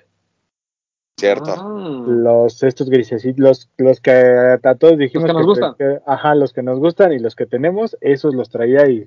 Cierto. 1.20 1.50
Ah, 1.54 2.04
Los 2.06 2.62
estos 2.62 2.88
grises, 2.88 3.26
los, 3.36 3.68
los 3.76 4.00
que 4.00 4.10
a 4.12 4.74
todos 4.76 4.96
dijimos 4.96 5.26
que 5.26 5.34
nos 5.34 5.44
gustan. 5.44 5.74
que- 5.74 6.00
ajá, 6.06 6.34
los 6.34 6.54
que 6.54 6.62
nos 6.62 6.78
gustan 6.78 7.12
y 7.12 7.18
los 7.18 7.36
que 7.36 7.44
tenemos, 7.44 7.94
esos 8.00 8.34
los 8.34 8.48
traía 8.48 8.88
y 8.88 9.06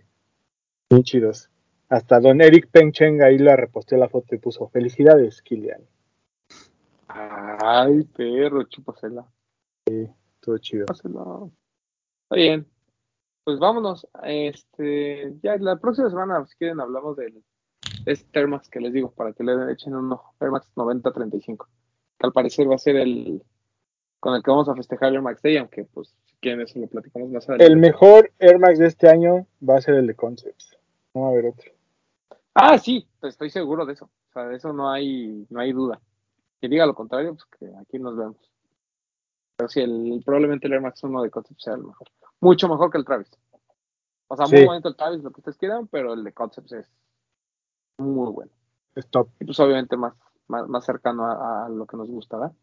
muy 0.92 1.02
chidos. 1.02 1.50
Hasta 1.90 2.20
don 2.20 2.40
Eric 2.40 2.70
Pencheng 2.70 3.24
ahí 3.24 3.40
la 3.40 3.56
reposteó 3.56 3.98
la 3.98 4.10
foto 4.10 4.36
y 4.36 4.38
puso 4.38 4.68
felicidades, 4.68 5.42
Kilian. 5.42 5.82
Ay, 7.08 8.04
perro, 8.16 8.64
chúpasela. 8.66 9.26
Todo 10.40 10.60
chido. 10.60 10.86
chúpasela. 10.86 11.50
Está 12.30 12.36
bien. 12.36 12.68
Pues 13.52 13.60
vámonos. 13.60 14.08
Este, 14.24 15.34
ya 15.44 15.58
la 15.58 15.76
próxima 15.76 16.10
semana, 16.10 16.46
si 16.46 16.56
quieren, 16.56 16.80
hablamos 16.80 17.18
del 17.18 17.44
este 18.06 18.40
Air 18.40 18.48
Max 18.48 18.70
que 18.70 18.80
les 18.80 18.94
digo, 18.94 19.12
para 19.12 19.34
que 19.34 19.44
le 19.44 19.74
echen 19.74 19.94
un 19.94 20.10
ojo. 20.14 20.34
Air 20.40 20.52
Max 20.52 20.72
9035. 20.74 21.68
Que 22.18 22.28
al 22.28 22.32
parecer 22.32 22.72
va 22.72 22.76
a 22.76 22.78
ser 22.78 22.96
el 22.96 23.44
con 24.22 24.36
el 24.36 24.42
que 24.42 24.52
vamos 24.52 24.70
a 24.70 24.76
festejar 24.76 25.10
el 25.10 25.16
Air 25.16 25.24
Max 25.24 25.42
Day, 25.42 25.58
aunque 25.58 25.84
pues 25.84 26.16
si 26.28 26.36
quieren 26.40 26.62
eso 26.62 26.80
lo 26.80 26.88
platicamos 26.88 27.30
más 27.30 27.50
adelante. 27.50 27.74
El 27.74 27.78
mejor 27.78 28.32
Air 28.40 28.58
Max 28.58 28.80
de 28.80 28.88
este 28.88 29.10
año 29.10 29.46
va 29.68 29.76
a 29.76 29.82
ser 29.82 29.96
el 29.96 30.08
de 30.08 30.16
Concepts. 30.16 30.78
No 31.14 31.24
va 31.24 31.28
a 31.28 31.32
haber 31.32 31.48
otro. 31.48 31.72
Ah, 32.54 32.78
sí, 32.78 33.06
pues 33.20 33.34
estoy 33.34 33.50
seguro 33.50 33.86
de 33.86 33.94
eso. 33.94 34.06
O 34.06 34.32
sea, 34.32 34.46
de 34.46 34.56
eso 34.56 34.72
no 34.72 34.90
hay, 34.90 35.46
no 35.50 35.60
hay 35.60 35.74
duda. 35.74 36.00
Que 36.62 36.70
diga 36.70 36.86
lo 36.86 36.96
contrario, 36.96 37.36
pues 37.36 37.44
que 37.60 37.70
aquí 37.82 38.00
nos 38.00 38.16
vemos. 38.16 38.38
Pero 39.58 39.68
sí, 39.68 39.82
el, 39.82 40.22
probablemente 40.24 40.68
el 40.68 40.74
Air 40.74 40.82
Max 40.82 41.04
1 41.04 41.22
de 41.22 41.30
Concept 41.30 41.60
sea 41.60 41.74
el 41.74 41.84
mejor. 41.84 42.08
Mucho 42.42 42.68
mejor 42.68 42.92
que 42.92 42.98
el 42.98 43.06
Travis. 43.06 43.30
O 44.28 44.36
sea, 44.36 44.48
muy 44.48 44.66
bonito 44.66 44.90
el 44.90 44.96
Travis, 44.96 45.24
lo 45.24 45.32
que 45.32 45.42
ustedes 45.42 45.58
quieran, 45.58 45.88
pero 45.88 46.14
el 46.14 46.24
de 46.24 46.34
Concepts 46.34 46.72
es 46.72 46.90
muy 47.98 48.32
bueno. 48.32 48.52
Stop. 48.96 49.30
Y 49.40 49.46
pues 49.46 49.60
obviamente 49.60 49.96
más, 49.96 50.14
más, 50.48 50.68
más 50.68 50.86
cercano 50.86 51.26
a, 51.26 51.66
a 51.66 51.70
lo 51.70 51.86
que 51.86 51.98
nos 51.98 52.10
gusta, 52.10 52.38
¿verdad? 52.38 52.56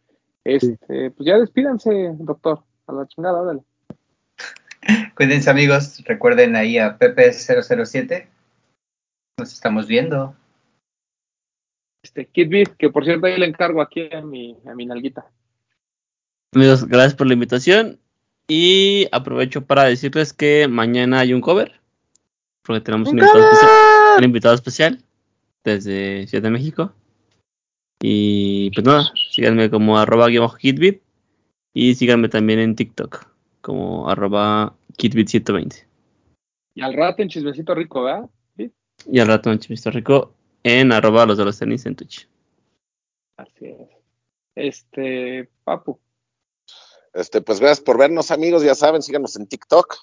Este, 0.44 1.10
pues 1.10 1.26
ya 1.26 1.38
despídanse, 1.38 2.14
doctor. 2.18 2.62
A 2.86 2.92
la 2.92 3.06
chingada, 3.06 3.42
órale. 3.42 3.62
Cuídense 5.14 5.50
amigos, 5.50 6.02
recuerden 6.04 6.56
ahí 6.56 6.78
a 6.78 6.98
Pepe007. 6.98 8.28
Nos 9.38 9.52
estamos 9.52 9.86
viendo. 9.86 10.34
Este, 12.02 12.26
Kid 12.26 12.48
Beat, 12.48 12.76
que 12.76 12.88
por 12.88 13.04
cierto 13.04 13.26
ahí 13.26 13.38
le 13.38 13.46
encargo 13.46 13.82
aquí 13.82 14.08
a 14.12 14.22
mi, 14.22 14.56
a 14.66 14.74
mi 14.74 14.86
nalguita. 14.86 15.26
Amigos, 16.54 16.86
gracias 16.86 17.14
por 17.14 17.26
la 17.26 17.34
invitación. 17.34 18.00
Y 18.48 19.06
aprovecho 19.12 19.66
para 19.66 19.84
decirles 19.84 20.32
que 20.32 20.66
mañana 20.68 21.20
hay 21.20 21.34
un 21.34 21.40
cover. 21.40 21.80
Porque 22.62 22.80
tenemos 22.80 23.08
un 23.10 23.18
invitado, 23.18 23.44
especial, 23.44 23.70
un 24.18 24.24
invitado 24.24 24.54
especial 24.54 25.04
desde 25.64 26.26
Ciudad 26.26 26.42
de 26.42 26.50
México. 26.50 26.92
Y 28.00 28.70
pues 28.70 28.86
nada, 28.86 29.12
síganme 29.30 29.70
como 29.70 29.98
arroba 29.98 30.28
guion 30.28 30.44
bajo 30.44 30.56
kitbit. 30.56 31.02
Y 31.74 31.94
síganme 31.94 32.28
también 32.28 32.58
en 32.58 32.74
TikTok 32.74 33.28
como 33.60 34.08
arroba 34.08 34.74
kitbit120. 34.96 35.84
Y 36.74 36.80
al 36.80 36.94
rato 36.94 37.22
en 37.22 37.28
chismecito 37.28 37.74
rico, 37.74 38.04
¿verdad? 38.04 38.30
Sí, 38.56 38.72
Y 39.10 39.18
al 39.18 39.28
rato 39.28 39.50
en 39.52 39.58
Chimisto 39.58 39.90
Rico 39.90 40.32
en 40.62 40.92
arroba 40.92 41.26
los 41.26 41.38
de 41.38 41.44
los 41.44 41.58
tenis 41.58 41.84
en 41.86 41.96
Twitch. 41.96 42.28
así 43.36 43.66
es. 43.66 43.88
Este, 44.54 45.48
Papu. 45.64 46.00
Este, 47.18 47.40
pues 47.40 47.58
gracias 47.58 47.80
por 47.80 47.98
vernos, 47.98 48.30
amigos. 48.30 48.62
Ya 48.62 48.76
saben, 48.76 49.02
síganos 49.02 49.34
en 49.34 49.48
TikTok. 49.48 49.96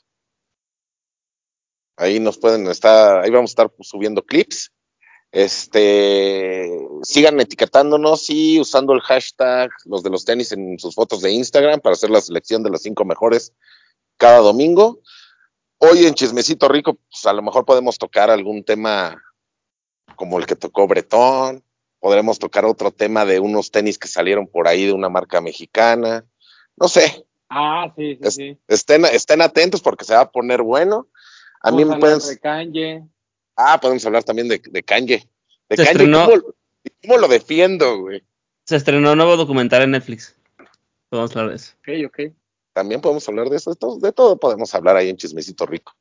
Ahí 1.96 2.20
nos 2.20 2.38
pueden 2.38 2.68
estar, 2.68 3.24
ahí 3.24 3.30
vamos 3.30 3.52
a 3.52 3.54
estar 3.54 3.74
subiendo 3.80 4.22
clips. 4.22 4.74
Este, 5.32 6.70
sigan 7.04 7.40
etiquetándonos 7.40 8.30
y 8.30 8.60
usando 8.60 8.92
el 8.92 9.00
hashtag 9.00 9.70
los 9.86 10.04
de 10.04 10.10
los 10.10 10.26
tenis 10.26 10.52
en 10.52 10.78
sus 10.78 10.94
fotos 10.94 11.22
de 11.22 11.32
Instagram 11.32 11.80
para 11.80 11.94
hacer 11.94 12.10
la 12.10 12.20
selección 12.20 12.64
de 12.64 12.70
las 12.70 12.82
cinco 12.82 13.06
mejores 13.06 13.54
cada 14.18 14.40
domingo. 14.40 15.00
Hoy 15.78 16.06
en 16.06 16.16
Chismecito 16.16 16.68
Rico, 16.68 16.96
pues 16.96 17.26
a 17.26 17.34
lo 17.34 17.42
mejor 17.42 17.64
podemos 17.64 17.98
tocar 17.98 18.30
algún 18.30 18.66
tema 18.66 19.24
como 20.18 20.38
el 20.38 20.46
que 20.46 20.58
tocó 20.58 20.86
Bretón. 20.86 21.64
Podremos 22.00 22.40
tocar 22.40 22.66
otro 22.66 22.92
tema 22.92 23.24
de 23.24 23.40
unos 23.40 23.72
tenis 23.72 23.98
que 23.98 24.10
salieron 24.10 24.48
por 24.48 24.68
ahí 24.68 24.86
de 24.86 24.94
una 24.94 25.08
marca 25.08 25.40
mexicana. 25.40 26.26
No 26.78 26.88
sé, 26.88 27.26
Ah, 27.50 27.94
sí, 27.96 28.16
sí, 28.16 28.20
Es- 28.28 28.34
sí. 28.36 28.58
estén, 28.68 29.06
estén 29.06 29.42
atentos 29.42 29.82
porque 29.82 30.04
se 30.04 30.14
va 30.16 30.22
a 30.22 30.32
poner 30.32 30.62
bueno. 30.64 31.08
A 31.62 31.72
mí 31.72 31.86
me 31.86 31.94
hablar 31.94 32.00
pueden. 32.00 32.20
de 32.20 32.40
Kanye. 32.40 33.04
Ah, 33.56 33.80
podemos 33.80 34.06
hablar 34.06 34.24
también 34.24 34.48
de, 34.50 34.60
de 34.64 34.84
Kanye. 34.84 35.30
De 35.70 35.78
Se 35.78 35.86
Kanye, 35.86 35.92
estrenó- 35.92 36.26
¿cómo, 36.26 36.54
cómo 37.04 37.18
lo 37.18 37.28
defiendo, 37.28 38.00
güey? 38.00 38.24
Se 38.66 38.76
estrenó 38.76 39.12
un 39.12 39.18
nuevo 39.18 39.38
documental 39.38 39.84
en 39.84 39.92
Netflix. 39.92 40.36
Podemos 41.10 41.32
hablar 41.36 41.50
de 41.52 41.56
eso. 41.58 41.74
Ok, 41.80 41.90
ok. 42.08 42.34
También 42.74 43.00
podemos 43.00 43.28
hablar 43.30 43.48
de 43.50 43.58
eso. 43.58 43.70
De 43.70 43.76
todo, 43.78 44.00
de 44.00 44.12
todo 44.12 44.38
podemos 44.38 44.74
hablar 44.76 44.98
ahí 44.98 45.10
en 45.10 45.16
Chismecito 45.18 45.66
Rico. 45.68 45.94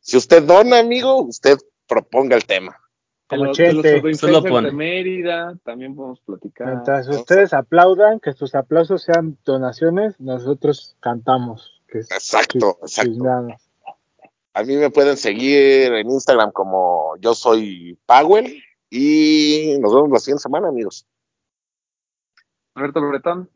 Si 0.00 0.16
usted 0.16 0.42
dona, 0.44 0.78
amigo, 0.78 1.20
usted 1.22 1.58
proponga 1.86 2.36
el 2.36 2.44
tema. 2.46 2.80
De 3.30 3.38
Como 3.38 3.44
los, 3.46 3.56
de 3.56 3.72
los 3.72 4.44
de 4.44 4.72
Mérida, 4.72 5.56
también 5.64 5.94
podemos 5.94 6.20
platicar. 6.20 6.68
Mientras 6.68 7.08
ustedes 7.08 7.54
aplaudan, 7.54 8.20
que 8.20 8.34
sus 8.34 8.54
aplausos 8.54 9.02
sean 9.02 9.38
donaciones, 9.44 10.20
nosotros 10.20 10.96
cantamos. 11.00 11.80
Que 11.88 12.00
Exacto, 12.00 12.78
chis- 12.82 13.04
exacto. 13.04 13.56
A 14.52 14.62
mí 14.62 14.76
me 14.76 14.90
pueden 14.90 15.16
seguir 15.16 15.92
en 15.94 16.10
Instagram 16.10 16.52
como 16.52 17.16
yo 17.18 17.34
soy 17.34 17.98
Powell. 18.06 18.62
Y 18.90 19.76
nos 19.80 19.92
vemos 19.92 20.10
la 20.10 20.18
siguiente 20.20 20.42
semana, 20.42 20.68
amigos. 20.68 21.04
Alberto 22.76 23.00
Bretón. 23.08 23.50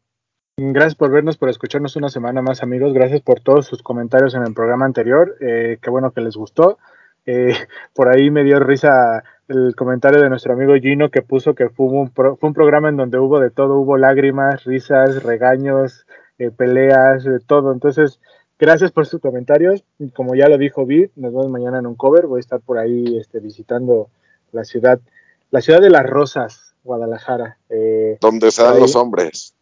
Gracias 0.57 0.97
por 0.97 1.13
vernos, 1.13 1.37
por 1.37 1.49
escucharnos 1.49 1.95
una 1.95 2.09
semana 2.09 2.43
más, 2.43 2.65
amigos. 2.65 2.93
Gracias 2.93 3.21
por 3.21 3.39
todos 3.41 3.67
sus 3.67 3.81
comentarios 3.81 4.35
en 4.35 4.43
el 4.43 4.55
programa 4.55 4.87
anterior. 4.87 5.37
Eh, 5.41 5.79
qué 5.81 5.91
bueno 5.91 6.11
que 6.11 6.21
les 6.23 6.35
gustó. 6.35 6.79
Eh, 7.27 7.53
por 7.95 8.09
ahí 8.09 8.33
me 8.33 8.43
dio 8.43 8.59
risa 8.59 9.23
el 9.49 9.75
comentario 9.77 10.21
de 10.23 10.29
nuestro 10.29 10.53
amigo 10.53 10.75
Gino 10.75 11.11
que 11.11 11.23
puso 11.23 11.55
que 11.55 11.69
fue 11.71 11.87
un, 11.87 12.11
pro- 12.11 12.37
fue 12.37 12.49
un 12.49 12.55
programa 12.55 12.89
en 12.91 12.97
donde 12.97 13.19
hubo 13.19 13.41
de 13.41 13.51
todo, 13.51 13.79
hubo 13.79 13.97
lágrimas, 13.97 14.65
risas, 14.65 15.23
regaños, 15.23 16.07
eh, 16.39 16.51
peleas, 16.51 17.25
de 17.25 17.41
todo. 17.41 17.73
Entonces, 17.73 18.21
gracias 18.59 18.93
por 18.93 19.07
sus 19.07 19.21
comentarios. 19.21 19.85
Como 20.15 20.35
ya 20.35 20.49
lo 20.49 20.59
dijo 20.59 20.85
Vid, 20.87 21.11
nos 21.17 21.33
vemos 21.33 21.49
mañana 21.49 21.79
en 21.79 21.87
un 21.87 21.95
cover. 21.95 22.27
Voy 22.27 22.39
a 22.39 22.41
estar 22.41 22.61
por 22.61 22.79
ahí 22.79 23.17
este, 23.19 23.41
visitando 23.41 24.09
la 24.53 24.65
ciudad, 24.65 25.01
la 25.51 25.61
ciudad 25.63 25.81
de 25.81 25.91
las 25.91 26.05
rosas, 26.07 26.75
Guadalajara. 26.85 27.57
Eh, 27.71 28.19
Donde 28.21 28.51
se 28.51 28.63
dan 28.63 28.75
Ahí. 28.75 28.81
los 28.81 28.97
hombres. 28.97 29.55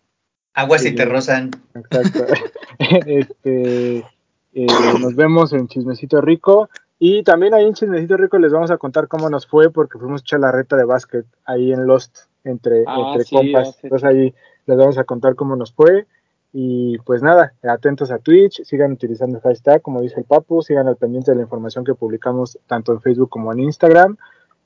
Aguas 0.54 0.84
y 0.86 0.94
te 0.94 1.04
rozan. 1.04 1.50
Exacto. 1.74 2.24
este, 3.06 3.98
eh, 4.54 4.66
nos 5.00 5.14
vemos 5.14 5.52
en 5.52 5.68
Chismecito 5.68 6.20
Rico. 6.20 6.68
Y 6.98 7.22
también 7.24 7.52
ahí 7.54 7.66
en 7.66 7.74
Chismecito 7.74 8.16
Rico 8.16 8.38
les 8.38 8.52
vamos 8.52 8.70
a 8.70 8.78
contar 8.78 9.06
cómo 9.08 9.28
nos 9.28 9.46
fue 9.46 9.70
porque 9.70 9.98
fuimos 9.98 10.22
a 10.22 10.24
echar 10.24 10.40
la 10.40 10.52
reta 10.52 10.76
de 10.76 10.84
básquet 10.84 11.26
ahí 11.44 11.72
en 11.72 11.86
Lost 11.86 12.20
entre, 12.44 12.84
Ah, 12.86 12.96
entre 13.08 13.24
sí, 13.24 13.36
compas. 13.36 13.78
Entonces 13.82 14.08
ahí 14.08 14.34
les 14.66 14.76
vamos 14.76 14.98
a 14.98 15.04
contar 15.04 15.34
cómo 15.34 15.56
nos 15.56 15.72
fue. 15.72 16.06
Y 16.52 16.96
pues 17.00 17.22
nada, 17.22 17.52
atentos 17.62 18.10
a 18.10 18.18
Twitch, 18.18 18.62
sigan 18.64 18.92
utilizando 18.92 19.36
el 19.36 19.42
hashtag, 19.42 19.82
como 19.82 20.00
dice 20.00 20.20
el 20.20 20.24
Papu, 20.24 20.62
sigan 20.62 20.88
al 20.88 20.96
pendiente 20.96 21.32
de 21.32 21.36
la 21.36 21.42
información 21.42 21.84
que 21.84 21.94
publicamos 21.94 22.58
tanto 22.66 22.92
en 22.92 23.02
Facebook 23.02 23.28
como 23.28 23.52
en 23.52 23.60
Instagram. 23.60 24.16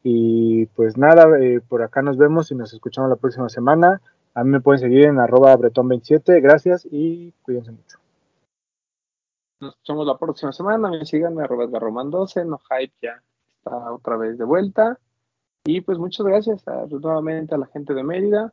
Y 0.04 0.66
pues 0.66 0.96
nada, 0.96 1.26
eh, 1.40 1.60
por 1.68 1.82
acá 1.82 2.00
nos 2.00 2.16
vemos 2.16 2.50
y 2.52 2.54
nos 2.54 2.72
escuchamos 2.72 3.10
la 3.10 3.16
próxima 3.16 3.48
semana. 3.48 4.00
A 4.34 4.44
mí 4.44 4.50
me 4.50 4.60
pueden 4.60 4.78
seguir 4.78 5.06
en 5.06 5.18
arroba 5.18 5.56
bretón27. 5.56 6.40
Gracias 6.40 6.86
y 6.88 7.32
cuídense 7.42 7.72
mucho. 7.72 7.99
Nos 9.60 9.72
escuchamos 9.74 10.06
la 10.06 10.16
próxima 10.18 10.52
semana. 10.52 10.90
Me 10.90 11.04
sigan 11.04 11.38
arroba 11.40 11.64
Edgarroman 11.64 12.10
12. 12.10 12.44
No 12.44 12.58
hype 12.70 12.94
ya 13.02 13.22
está 13.58 13.92
otra 13.92 14.16
vez 14.16 14.38
de 14.38 14.44
vuelta. 14.44 14.98
Y 15.64 15.82
pues 15.82 15.98
muchas 15.98 16.24
gracias 16.26 16.66
a- 16.66 16.86
nuevamente 16.86 17.54
a 17.54 17.58
la 17.58 17.66
gente 17.66 17.92
de 17.94 18.02
Mérida. 18.02 18.52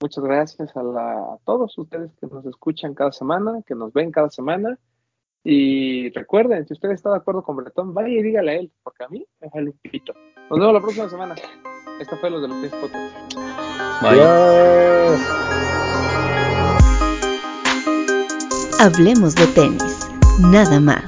Muchas 0.00 0.24
gracias 0.24 0.76
a, 0.76 0.82
la- 0.82 1.34
a 1.34 1.38
todos 1.44 1.78
ustedes 1.78 2.10
que 2.20 2.26
nos 2.26 2.44
escuchan 2.46 2.94
cada 2.94 3.12
semana, 3.12 3.62
que 3.66 3.74
nos 3.76 3.92
ven 3.92 4.10
cada 4.10 4.28
semana. 4.30 4.78
Y 5.44 6.10
recuerden, 6.10 6.66
si 6.66 6.72
usted 6.74 6.90
está 6.90 7.10
de 7.10 7.16
acuerdo 7.16 7.42
con 7.42 7.56
Bretón, 7.56 7.94
vaya 7.94 8.08
y 8.08 8.22
dígale 8.22 8.50
a 8.50 8.54
él, 8.56 8.72
porque 8.82 9.04
a 9.04 9.08
mí 9.08 9.24
me 9.40 9.48
vale 9.52 9.70
un 9.70 9.78
pito. 9.90 10.12
Nos 10.50 10.58
vemos 10.58 10.74
la 10.74 10.80
próxima 10.80 11.08
semana. 11.08 11.34
Esta 12.00 12.16
fue 12.16 12.30
los 12.30 12.42
de 12.42 12.48
los 12.48 12.58
Podcast. 12.72 13.34
Bye. 14.02 14.20
Hablemos 18.80 19.34
de 19.36 19.46
tenis, 19.48 19.91
nada 20.38 20.80
más. 20.80 21.02